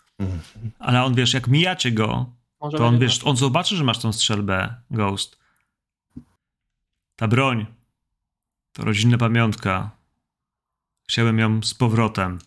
Ale 0.79 1.03
on, 1.03 1.15
wiesz, 1.15 1.33
jak 1.33 1.47
mijacie 1.47 1.91
go, 1.91 2.33
Może 2.61 2.77
to 2.77 2.85
on, 2.85 2.91
będzie 2.91 3.05
wiesz, 3.05 3.23
on 3.23 3.37
zobaczy, 3.37 3.75
że 3.75 3.83
masz 3.83 3.99
tą 3.99 4.13
strzelbę, 4.13 4.75
Ghost. 4.91 5.39
Ta 7.15 7.27
broń 7.27 7.65
to 8.71 8.83
rodzinna 8.85 9.17
pamiątka. 9.17 9.91
Chciałem 11.09 11.39
ją 11.39 11.61
z 11.63 11.73
powrotem. 11.73 12.39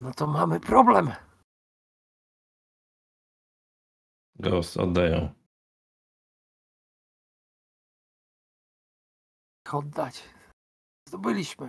No 0.00 0.14
to 0.14 0.26
mamy 0.26 0.60
problem. 0.60 1.12
Ghost, 4.38 4.76
oddaję. 4.76 5.34
Oddać. 9.72 10.24
Zdobyliśmy. 11.08 11.68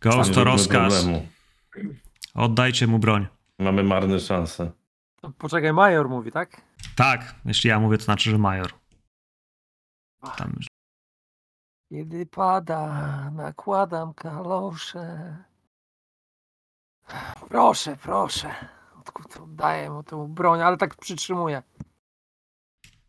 Ghost 0.00 0.34
to 0.34 0.44
rozkaz. 0.44 0.94
problemu. 0.94 1.28
Oddajcie 2.34 2.86
mu 2.86 2.98
broń. 2.98 3.26
Mamy 3.58 3.82
marne 3.82 4.20
szanse. 4.20 4.72
To 5.20 5.30
Poczekaj, 5.30 5.72
major 5.72 6.08
mówi, 6.08 6.32
tak? 6.32 6.60
Tak, 6.96 7.34
jeśli 7.44 7.70
ja 7.70 7.80
mówię, 7.80 7.98
to 7.98 8.04
znaczy, 8.04 8.30
że 8.30 8.38
major. 8.38 8.72
Tam, 10.36 10.58
Kiedy 11.94 12.26
pada, 12.26 13.30
nakładam 13.30 14.14
kalosze. 14.14 15.36
Proszę, 17.48 17.96
proszę. 18.02 18.54
Oddaję 19.42 19.90
mu 19.90 20.02
tę 20.02 20.28
broń, 20.28 20.62
ale 20.62 20.76
tak 20.76 20.94
przytrzymuję. 20.94 21.62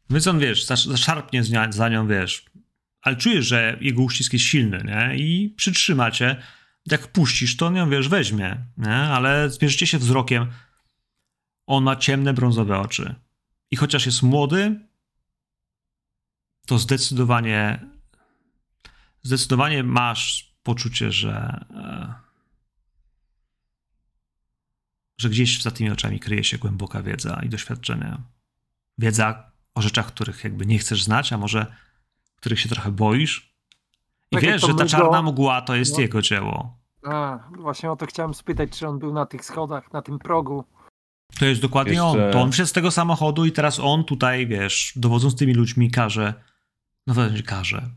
Więc 0.10 0.28
on, 0.28 0.40
wiesz, 0.40 0.66
zasz- 0.66 0.88
zaszarpnie 0.88 1.44
za 1.70 1.90
nią, 1.90 2.08
wiesz, 2.08 2.46
ale 3.02 3.16
czujesz, 3.16 3.46
że 3.46 3.78
jego 3.82 4.02
uścisk 4.02 4.34
jest 4.34 4.46
silny, 4.46 4.84
nie? 4.86 5.16
I 5.18 5.50
przytrzyma 5.58 6.12
cię. 6.12 6.42
Jak 6.86 7.08
puścisz, 7.08 7.58
to 7.58 7.66
on 7.68 7.76
ją, 7.76 7.90
wiesz, 7.90 8.10
weźmie, 8.10 8.66
nie? 8.78 8.96
Ale 8.96 9.50
zmierzycie 9.50 9.88
się 9.88 9.98
wzrokiem. 9.98 10.52
On 11.68 11.84
ma 11.84 11.96
ciemne, 11.96 12.34
brązowe 12.34 12.80
oczy. 12.80 13.16
I 13.72 13.76
chociaż 13.76 14.06
jest 14.06 14.24
młody, 14.24 14.80
to 16.66 16.78
zdecydowanie 16.78 17.95
zdecydowanie 19.26 19.84
masz 19.84 20.56
poczucie, 20.64 21.12
że 21.12 21.66
e, 21.76 22.14
że 25.18 25.30
gdzieś 25.30 25.62
za 25.62 25.72
tymi 25.72 25.90
oczami 25.92 26.20
kryje 26.20 26.44
się 26.44 26.58
głęboka 26.58 27.04
wiedza 27.04 27.42
i 27.44 27.50
doświadczenie. 27.50 28.18
Wiedza 28.98 29.52
o 29.76 29.82
rzeczach, 29.82 30.08
których 30.08 30.44
jakby 30.44 30.66
nie 30.66 30.80
chcesz 30.80 31.04
znać, 31.04 31.34
a 31.34 31.38
może 31.38 31.76
których 32.36 32.60
się 32.60 32.70
trochę 32.70 32.92
boisz. 32.92 33.56
I 34.32 34.36
Tak 34.36 34.44
wiesz, 34.44 34.62
że 34.62 34.74
ta 34.74 34.86
czarna 34.86 35.22
mgła 35.22 35.62
to 35.62 35.76
jest 35.76 35.94
no. 35.94 36.02
jego 36.02 36.22
dzieło. 36.22 36.78
A, 37.04 37.40
właśnie 37.58 37.92
o 37.92 37.96
to 37.96 38.06
chciałem 38.06 38.34
spytać, 38.34 38.80
czy 38.80 38.88
on 38.88 39.00
był 39.00 39.14
na 39.14 39.26
tych 39.26 39.46
schodach, 39.46 39.94
na 39.94 40.02
tym 40.02 40.20
progu. 40.20 40.64
To 41.40 41.46
jest 41.46 41.62
dokładnie 41.62 41.94
Jeszcze- 41.94 42.26
on. 42.26 42.32
To 42.32 42.42
on 42.42 42.52
wszedł 42.52 42.70
z 42.70 42.74
tego 42.74 42.92
samochodu 42.92 43.46
i 43.46 43.52
teraz 43.52 43.80
on 43.80 44.04
tutaj, 44.04 44.48
wiesz, 44.48 44.94
dowodząc 44.96 45.36
tymi 45.36 45.54
ludźmi 45.54 45.92
każe, 45.92 46.34
no 47.08 47.14
właśnie 47.14 47.44
każe. 47.44 47.90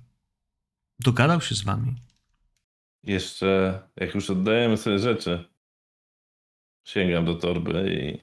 Dogadał 1.01 1.41
się 1.41 1.55
z 1.55 1.65
wami. 1.65 1.95
Jeszcze, 3.03 3.83
jak 3.97 4.15
już 4.15 4.31
oddajemy 4.31 4.77
sobie 4.77 4.99
rzeczy, 4.99 5.45
sięgam 6.87 7.25
do 7.25 7.35
torby 7.35 7.95
i 7.95 8.23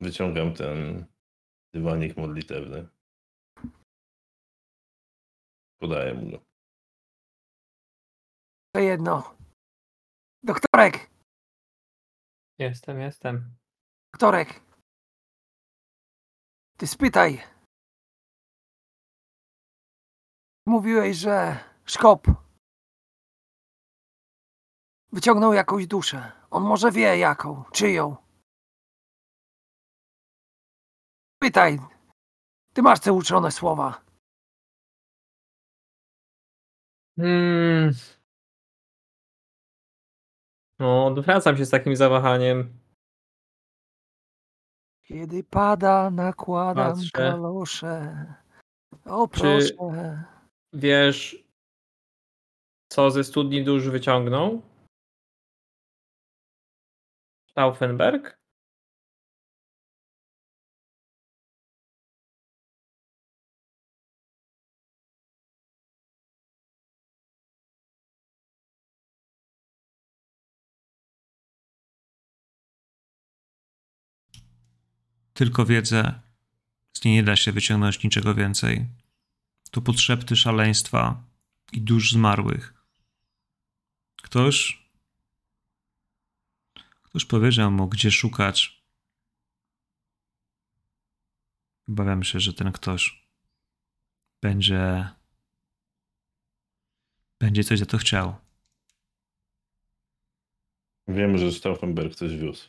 wyciągam 0.00 0.54
ten 0.54 1.06
dywanik 1.74 2.16
modlitewny. 2.16 2.88
Podaję 5.78 6.14
mu 6.14 6.30
go. 6.30 6.44
To 8.74 8.80
jedno. 8.80 9.34
Doktorek! 10.42 11.10
Jestem, 12.58 13.00
jestem. 13.00 13.56
Doktorek! 14.12 14.60
Ty 16.76 16.86
spytaj. 16.86 17.59
Mówiłeś, 20.66 21.16
że 21.16 21.58
Szkop 21.84 22.26
wyciągnął 25.12 25.52
jakąś 25.52 25.86
duszę. 25.86 26.32
On 26.50 26.62
może 26.62 26.90
wie 26.90 27.18
jaką, 27.18 27.64
czyją. 27.72 28.16
Pytaj. 31.38 31.78
Ty 32.74 32.82
masz 32.82 33.00
te 33.00 33.12
uczone 33.12 33.50
słowa. 33.50 34.04
Hmm. 37.18 37.90
No, 40.78 41.06
odwracam 41.06 41.56
się 41.56 41.66
z 41.66 41.70
takim 41.70 41.96
zawahaniem. 41.96 42.78
Kiedy 45.02 45.44
pada, 45.44 46.10
nakładam 46.10 46.94
Patrzę. 46.94 47.10
kalosze. 47.10 48.26
O 49.04 49.28
Czy- 49.28 49.40
proszę. 49.40 50.24
Wiesz, 50.72 51.44
co 52.88 53.10
ze 53.10 53.24
studni 53.24 53.64
dusz 53.64 53.88
wyciągnął? 53.88 54.62
Stauffenberg? 57.50 58.40
Tylko 75.34 75.66
wiedzę, 75.66 76.20
z 76.96 77.04
niej 77.04 77.14
nie 77.14 77.22
da 77.22 77.36
się 77.36 77.52
wyciągnąć 77.52 78.04
niczego 78.04 78.34
więcej. 78.34 78.86
To 79.70 79.80
podszepty 79.80 80.36
szaleństwa 80.36 81.24
i 81.72 81.80
dusz 81.80 82.12
zmarłych. 82.12 82.74
Ktoś. 84.22 84.88
Ktoś 87.02 87.24
powiedział 87.24 87.70
mu, 87.70 87.88
gdzie 87.88 88.10
szukać. 88.10 88.84
Obawiam 91.88 92.22
się, 92.22 92.40
że 92.40 92.54
ten 92.54 92.72
ktoś 92.72 93.26
będzie. 94.42 95.08
będzie 97.40 97.64
coś 97.64 97.78
za 97.78 97.86
to 97.86 97.98
chciał. 97.98 98.36
Wiemy, 101.08 101.38
że 101.38 101.52
Stauffenberg 101.52 102.14
coś 102.14 102.36
wiózł. 102.36 102.68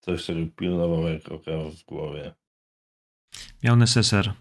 Coś, 0.00 0.24
czego 0.24 0.40
pilnował 0.56 1.08
jak 1.08 1.28
oka 1.28 1.52
w 1.70 1.84
głowie. 1.84 2.34
Miał 3.62 3.76
neseser. 3.76 4.34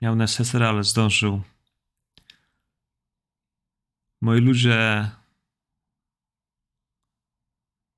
Miał 0.00 0.16
neseser, 0.16 0.62
ale 0.62 0.84
zdążył. 0.84 1.42
Moi 4.20 4.40
ludzie 4.40 5.10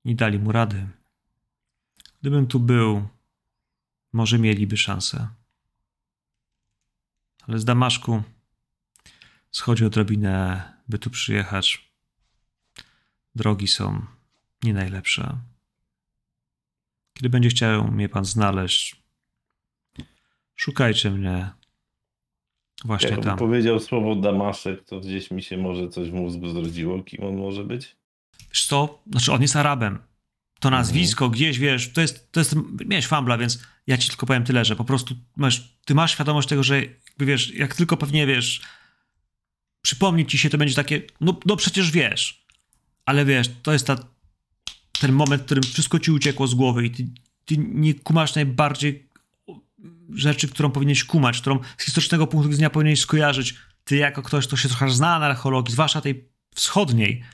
nie 0.05 0.15
dali 0.15 0.39
mu 0.39 0.53
rady. 0.53 0.89
Gdybym 2.21 2.47
tu 2.47 2.61
był, 2.61 3.09
może 4.13 4.39
mieliby 4.39 4.77
szansę. 4.77 5.29
Ale 7.41 7.59
z 7.59 7.65
Damaszku 7.65 8.23
schodzi 9.51 9.85
odrobinę, 9.85 10.63
by 10.89 10.99
tu 10.99 11.11
przyjechać. 11.11 11.91
Drogi 13.35 13.69
są 13.69 14.07
nie 14.63 14.75
najlepsze. 14.75 15.39
Kiedy 17.15 17.29
będzie 17.29 17.49
chciał 17.49 17.91
mnie 17.91 18.09
pan 18.09 18.25
znaleźć, 18.25 19.03
szukajcie 20.55 21.11
mnie 21.11 21.58
właśnie 22.85 23.09
Jak 23.09 23.25
tam. 23.25 23.39
powiedział 23.39 23.81
słowo 23.81 24.15
Damaszek, 24.15 24.85
to 24.85 25.01
gdzieś 25.01 25.31
mi 25.31 25.43
się 25.43 25.57
może 25.57 25.89
coś 25.89 26.11
w 26.11 26.15
mózgu 26.15 26.49
zrodziło. 26.49 27.03
Kim 27.03 27.25
on 27.25 27.37
może 27.37 27.65
być? 27.65 27.97
Wiesz 28.51 28.67
co? 28.67 29.03
Znaczy 29.11 29.33
on 29.33 29.43
jest 29.43 29.57
Arabem. 29.57 29.99
To 30.61 30.71
nazwisko 30.71 31.31
gdzieś, 31.31 31.59
wiesz, 31.59 31.93
to 31.93 32.01
jest, 32.01 32.33
to 32.33 32.41
jest, 32.41 32.55
miałeś 32.87 33.07
fambla, 33.07 33.39
więc 33.39 33.63
ja 33.87 33.99
ci 33.99 34.09
tylko 34.09 34.27
powiem 34.27 34.45
tyle, 34.45 34.65
że 34.65 34.77
po 34.77 34.85
prostu 34.85 35.15
masz, 35.37 35.79
ty 35.85 35.95
masz 35.95 36.13
świadomość 36.13 36.49
tego, 36.49 36.63
że 36.63 36.83
jakby 36.83 37.27
wiesz, 37.27 37.55
jak 37.55 37.77
tylko 37.77 37.97
pewnie 37.97 38.27
wiesz, 38.27 38.61
przypomni 39.83 40.27
ci 40.27 40.39
się, 40.39 40.51
to 40.51 40.59
będzie 40.59 40.75
takie, 40.75 41.03
no, 41.21 41.37
no 41.47 41.57
przecież 41.57 41.91
wiesz, 41.91 42.47
ale 43.07 43.25
wiesz, 43.25 43.51
to 43.63 43.73
jest 43.73 43.87
ta, 43.87 43.97
ten 45.01 45.13
moment, 45.13 45.43
w 45.43 45.45
którym 45.45 45.63
wszystko 45.63 45.99
ci 45.99 46.11
uciekło 46.11 46.47
z 46.47 46.55
głowy 46.55 46.87
i 46.87 46.91
ty, 46.91 47.07
ty 47.45 47.57
nie 47.59 47.95
kumasz 47.95 48.35
najbardziej 48.35 49.08
rzeczy, 50.11 50.49
którą 50.49 50.71
powinieneś 50.71 51.05
kumać, 51.05 51.41
którą 51.41 51.61
z 51.79 51.85
historycznego 51.85 52.27
punktu 52.27 52.51
widzenia 52.51 52.71
powinieneś 52.71 53.01
skojarzyć. 53.01 53.55
Ty 53.85 53.97
jako 53.97 54.23
ktoś, 54.23 54.47
kto 54.47 54.57
się 54.57 54.69
trochę 54.69 54.91
zna 54.91 55.19
na 55.19 55.27
archeologii, 55.27 55.73
zwłaszcza 55.73 56.01
tej 56.01 56.31
wschodniej, 56.55 57.25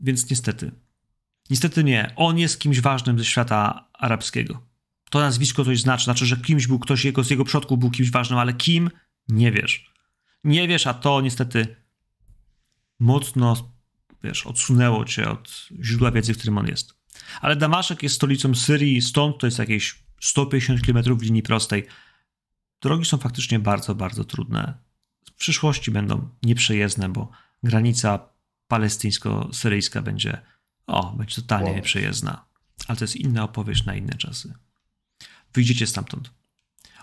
więc 0.00 0.30
niestety. 0.30 0.72
Niestety 1.50 1.84
nie. 1.84 2.12
On 2.16 2.38
jest 2.38 2.60
kimś 2.60 2.80
ważnym 2.80 3.18
ze 3.18 3.24
świata 3.24 3.88
arabskiego. 3.92 4.66
To 5.10 5.20
nazwisko 5.20 5.64
coś 5.64 5.80
znaczy. 5.80 6.04
Znaczy, 6.04 6.26
że 6.26 6.36
kimś 6.36 6.66
był 6.66 6.78
ktoś, 6.78 7.04
jego, 7.04 7.24
z 7.24 7.30
jego 7.30 7.44
przodków 7.44 7.78
był 7.78 7.90
kimś 7.90 8.10
ważnym, 8.10 8.38
ale 8.38 8.52
kim? 8.52 8.90
Nie 9.28 9.52
wiesz. 9.52 9.92
Nie 10.44 10.68
wiesz, 10.68 10.86
a 10.86 10.94
to 10.94 11.20
niestety 11.20 11.76
mocno, 12.98 13.74
wiesz, 14.22 14.46
odsunęło 14.46 15.04
cię 15.04 15.30
od 15.30 15.68
źródła 15.82 16.10
wiedzy, 16.10 16.34
w 16.34 16.38
którym 16.38 16.58
on 16.58 16.66
jest. 16.66 16.94
Ale 17.40 17.56
Damaszek 17.56 18.02
jest 18.02 18.14
stolicą 18.14 18.54
Syrii, 18.54 19.02
stąd 19.02 19.38
to 19.38 19.46
jest 19.46 19.58
jakieś 19.58 20.03
150 20.24 20.86
km 20.86 21.16
w 21.18 21.22
linii 21.22 21.42
prostej. 21.42 21.86
Drogi 22.80 23.04
są 23.04 23.18
faktycznie 23.18 23.58
bardzo, 23.58 23.94
bardzo 23.94 24.24
trudne. 24.24 24.74
W 25.26 25.32
przyszłości 25.34 25.90
będą 25.90 26.28
nieprzejezdne, 26.42 27.08
bo 27.08 27.30
granica 27.62 28.28
palestyńsko-syryjska 28.68 30.02
będzie, 30.02 30.40
o, 30.86 31.12
będzie 31.12 31.34
totalnie 31.36 31.66
Wow. 31.66 31.76
nieprzejezdna. 31.76 32.44
Ale 32.88 32.96
to 32.98 33.04
jest 33.04 33.16
inna 33.16 33.44
opowieść 33.44 33.84
na 33.84 33.94
inne 33.94 34.14
czasy. 34.14 34.54
Wyjdziecie 35.54 35.86
stamtąd. 35.86 36.30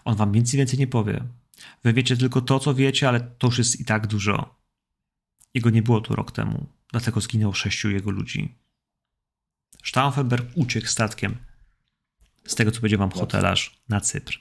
On 0.06 0.16
wam 0.16 0.32
więcej 0.32 0.58
więcej 0.58 0.80
nie 0.80 0.88
powie. 0.88 1.24
Wy 1.83 1.93
wiecie 1.93 2.17
tylko 2.17 2.41
to, 2.41 2.59
co 2.59 2.74
wiecie, 2.74 3.09
ale 3.09 3.19
to 3.19 3.48
już 3.48 3.58
jest 3.58 3.80
i 3.80 3.85
tak 3.85 4.08
dużo. 4.08 4.56
Jego 5.53 5.69
nie 5.69 5.82
było 5.82 6.01
tu 6.01 6.16
rok 6.16 6.32
temu, 6.32 6.69
dlatego 6.91 7.22
zginęło 7.22 7.53
sześciu 7.53 7.90
jego 7.90 8.11
ludzi. 8.11 8.56
Stauffenberg 9.83 10.45
uciekł 10.56 10.88
statkiem. 10.88 11.50
Z 12.45 12.55
tego, 12.55 12.71
co 12.71 12.77
powiedział 12.79 12.99
wam 12.99 13.11
hotelarz, 13.11 13.81
na 13.89 14.01
Cypr. 14.01 14.39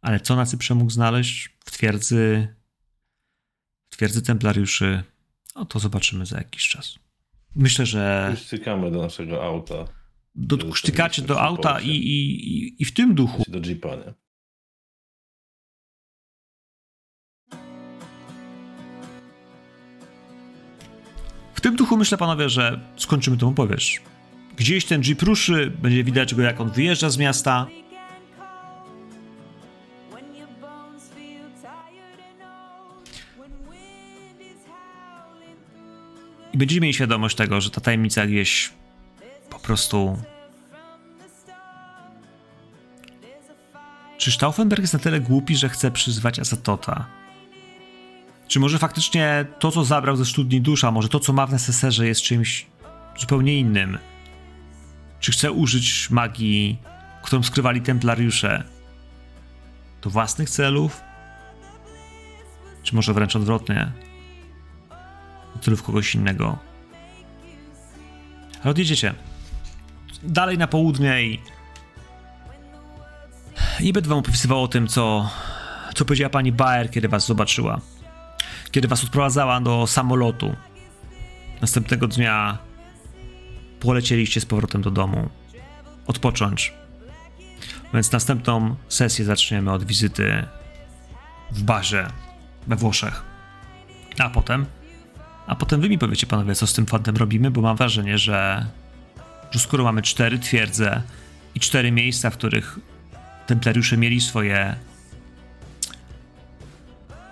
Ale 0.00 0.20
co 0.20 0.36
na 0.36 0.46
Cyprze 0.46 0.74
mógł 0.74 0.90
znaleźć? 0.90 1.56
W 1.64 1.70
twierdzy, 1.70 2.48
w 3.90 3.96
twierdzy 3.96 4.22
templariuszy 4.22 5.02
no 5.58 5.64
to 5.64 5.78
zobaczymy 5.78 6.26
za 6.26 6.38
jakiś 6.38 6.68
czas. 6.68 6.98
Myślę, 7.54 7.86
że 7.86 8.28
Już 8.30 8.46
cykamy 8.46 8.90
do 8.90 9.02
naszego 9.02 9.44
auta. 9.44 9.74
do, 10.34 10.74
sztykacie 10.74 11.22
do 11.22 11.40
auta 11.40 11.80
i, 11.80 11.90
i, 11.90 12.82
i 12.82 12.84
w 12.84 12.92
tym 12.92 13.14
duchu 13.14 13.42
Do 13.48 13.58
jeepa, 13.58 13.88
nie? 13.96 14.14
W 21.54 21.60
tym 21.60 21.76
duchu 21.76 21.96
myślę, 21.96 22.18
panowie, 22.18 22.48
że 22.48 22.80
skończymy 22.96 23.36
tą 23.36 23.48
opowieść. 23.48 24.02
Gdzieś 24.58 24.84
ten 24.84 25.02
jeep 25.02 25.22
ruszy, 25.22 25.72
będzie 25.82 26.04
widać 26.04 26.34
go, 26.34 26.42
jak 26.42 26.60
on 26.60 26.70
wyjeżdża 26.70 27.10
z 27.10 27.18
miasta. 27.18 27.66
I 36.52 36.58
będziemy 36.58 36.80
mieli 36.80 36.94
świadomość 36.94 37.36
tego, 37.36 37.60
że 37.60 37.70
ta 37.70 37.80
tajemnica 37.80 38.26
gdzieś 38.26 38.72
po 39.50 39.58
prostu. 39.58 40.18
Czy 44.18 44.32
Stauffenberg 44.32 44.80
jest 44.80 44.92
na 44.92 44.98
tyle 44.98 45.20
głupi, 45.20 45.56
że 45.56 45.68
chce 45.68 45.90
przyzwać 45.90 46.38
Azatota? 46.38 47.06
Czy 48.48 48.60
może 48.60 48.78
faktycznie 48.78 49.46
to, 49.58 49.70
co 49.70 49.84
zabrał 49.84 50.16
ze 50.16 50.24
studni 50.24 50.60
dusza, 50.60 50.90
może 50.90 51.08
to, 51.08 51.20
co 51.20 51.32
ma 51.32 51.46
w 51.46 51.52
neseserze, 51.52 52.06
jest 52.06 52.22
czymś 52.22 52.66
zupełnie 53.18 53.58
innym? 53.58 53.98
Czy 55.20 55.32
chce 55.32 55.52
użyć 55.52 56.10
magii, 56.10 56.78
którą 57.22 57.42
skrywali 57.42 57.80
templariusze 57.80 58.64
do 60.02 60.10
własnych 60.10 60.50
celów? 60.50 61.00
Czy 62.82 62.94
może 62.94 63.14
wręcz 63.14 63.36
odwrotnie? 63.36 63.92
Do 65.56 65.62
celów 65.62 65.82
kogoś 65.82 66.14
innego? 66.14 66.58
Ale 68.62 68.70
odjedziecie. 68.70 69.14
dalej 70.22 70.58
na 70.58 70.66
południe 70.66 71.22
i, 71.22 71.40
i 73.80 73.92
będę 73.92 74.08
wam 74.08 74.18
opisywał 74.18 74.62
o 74.62 74.68
tym, 74.68 74.88
co, 74.88 75.30
co 75.94 76.04
powiedziała 76.04 76.30
pani 76.30 76.52
Baer, 76.52 76.90
kiedy 76.90 77.08
was 77.08 77.26
zobaczyła. 77.26 77.80
Kiedy 78.70 78.88
was 78.88 79.04
odprowadzała 79.04 79.60
do 79.60 79.86
samolotu. 79.86 80.56
Następnego 81.60 82.08
dnia 82.08 82.58
polecieliście 83.80 84.40
z 84.40 84.46
powrotem 84.46 84.82
do 84.82 84.90
domu. 84.90 85.28
Odpocząć. 86.06 86.72
Więc 87.94 88.12
następną 88.12 88.76
sesję 88.88 89.24
zaczniemy 89.24 89.72
od 89.72 89.84
wizyty 89.84 90.44
w 91.50 91.62
barze 91.62 92.10
we 92.66 92.76
Włoszech. 92.76 93.22
A 94.18 94.30
potem? 94.30 94.66
A 95.46 95.56
potem 95.56 95.80
wy 95.80 95.88
mi 95.88 95.98
powiecie, 95.98 96.26
panowie, 96.26 96.54
co 96.54 96.66
z 96.66 96.72
tym 96.72 96.86
fantem 96.86 97.16
robimy, 97.16 97.50
bo 97.50 97.60
mam 97.60 97.76
wrażenie, 97.76 98.18
że, 98.18 98.66
że 99.50 99.58
skoro 99.58 99.84
mamy 99.84 100.02
cztery 100.02 100.38
twierdze 100.38 101.02
i 101.54 101.60
cztery 101.60 101.92
miejsca, 101.92 102.30
w 102.30 102.36
których 102.36 102.78
templariusze 103.46 103.96
mieli 103.96 104.20
swoje 104.20 104.76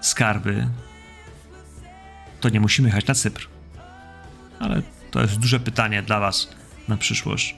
skarby, 0.01 0.69
to 2.41 2.49
nie 2.49 2.61
musimy 2.61 2.89
jechać 2.89 3.07
na 3.07 3.15
Cypr. 3.15 3.49
Ale 4.59 4.83
to 5.11 5.21
jest 5.21 5.39
duże 5.39 5.61
pytanie 5.61 6.03
dla 6.03 6.21
was 6.21 6.49
na 6.89 6.97
przyszłość. 6.97 7.57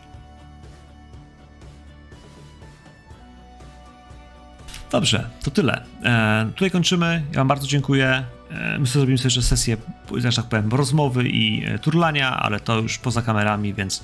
Dobrze, 4.90 5.30
to 5.42 5.50
tyle. 5.50 5.84
E, 6.04 6.46
tutaj 6.54 6.70
kończymy. 6.70 7.22
Ja 7.32 7.38
Wam 7.38 7.48
bardzo 7.48 7.66
dziękuję. 7.66 8.24
E, 8.50 8.78
my 8.78 8.86
sobie 8.86 9.00
zrobimy 9.00 9.18
sobie 9.18 9.26
jeszcze 9.26 9.42
sesję, 9.42 9.76
że 10.16 10.36
tak 10.36 10.44
powiem, 10.44 10.68
rozmowy 10.68 11.28
i 11.28 11.64
e, 11.66 11.78
turlania, 11.78 12.36
ale 12.36 12.60
to 12.60 12.78
już 12.78 12.98
poza 12.98 13.22
kamerami, 13.22 13.74
więc 13.74 14.02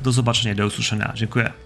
do 0.00 0.12
zobaczenia 0.12 0.54
do 0.54 0.66
usłyszenia. 0.66 1.12
Dziękuję. 1.14 1.65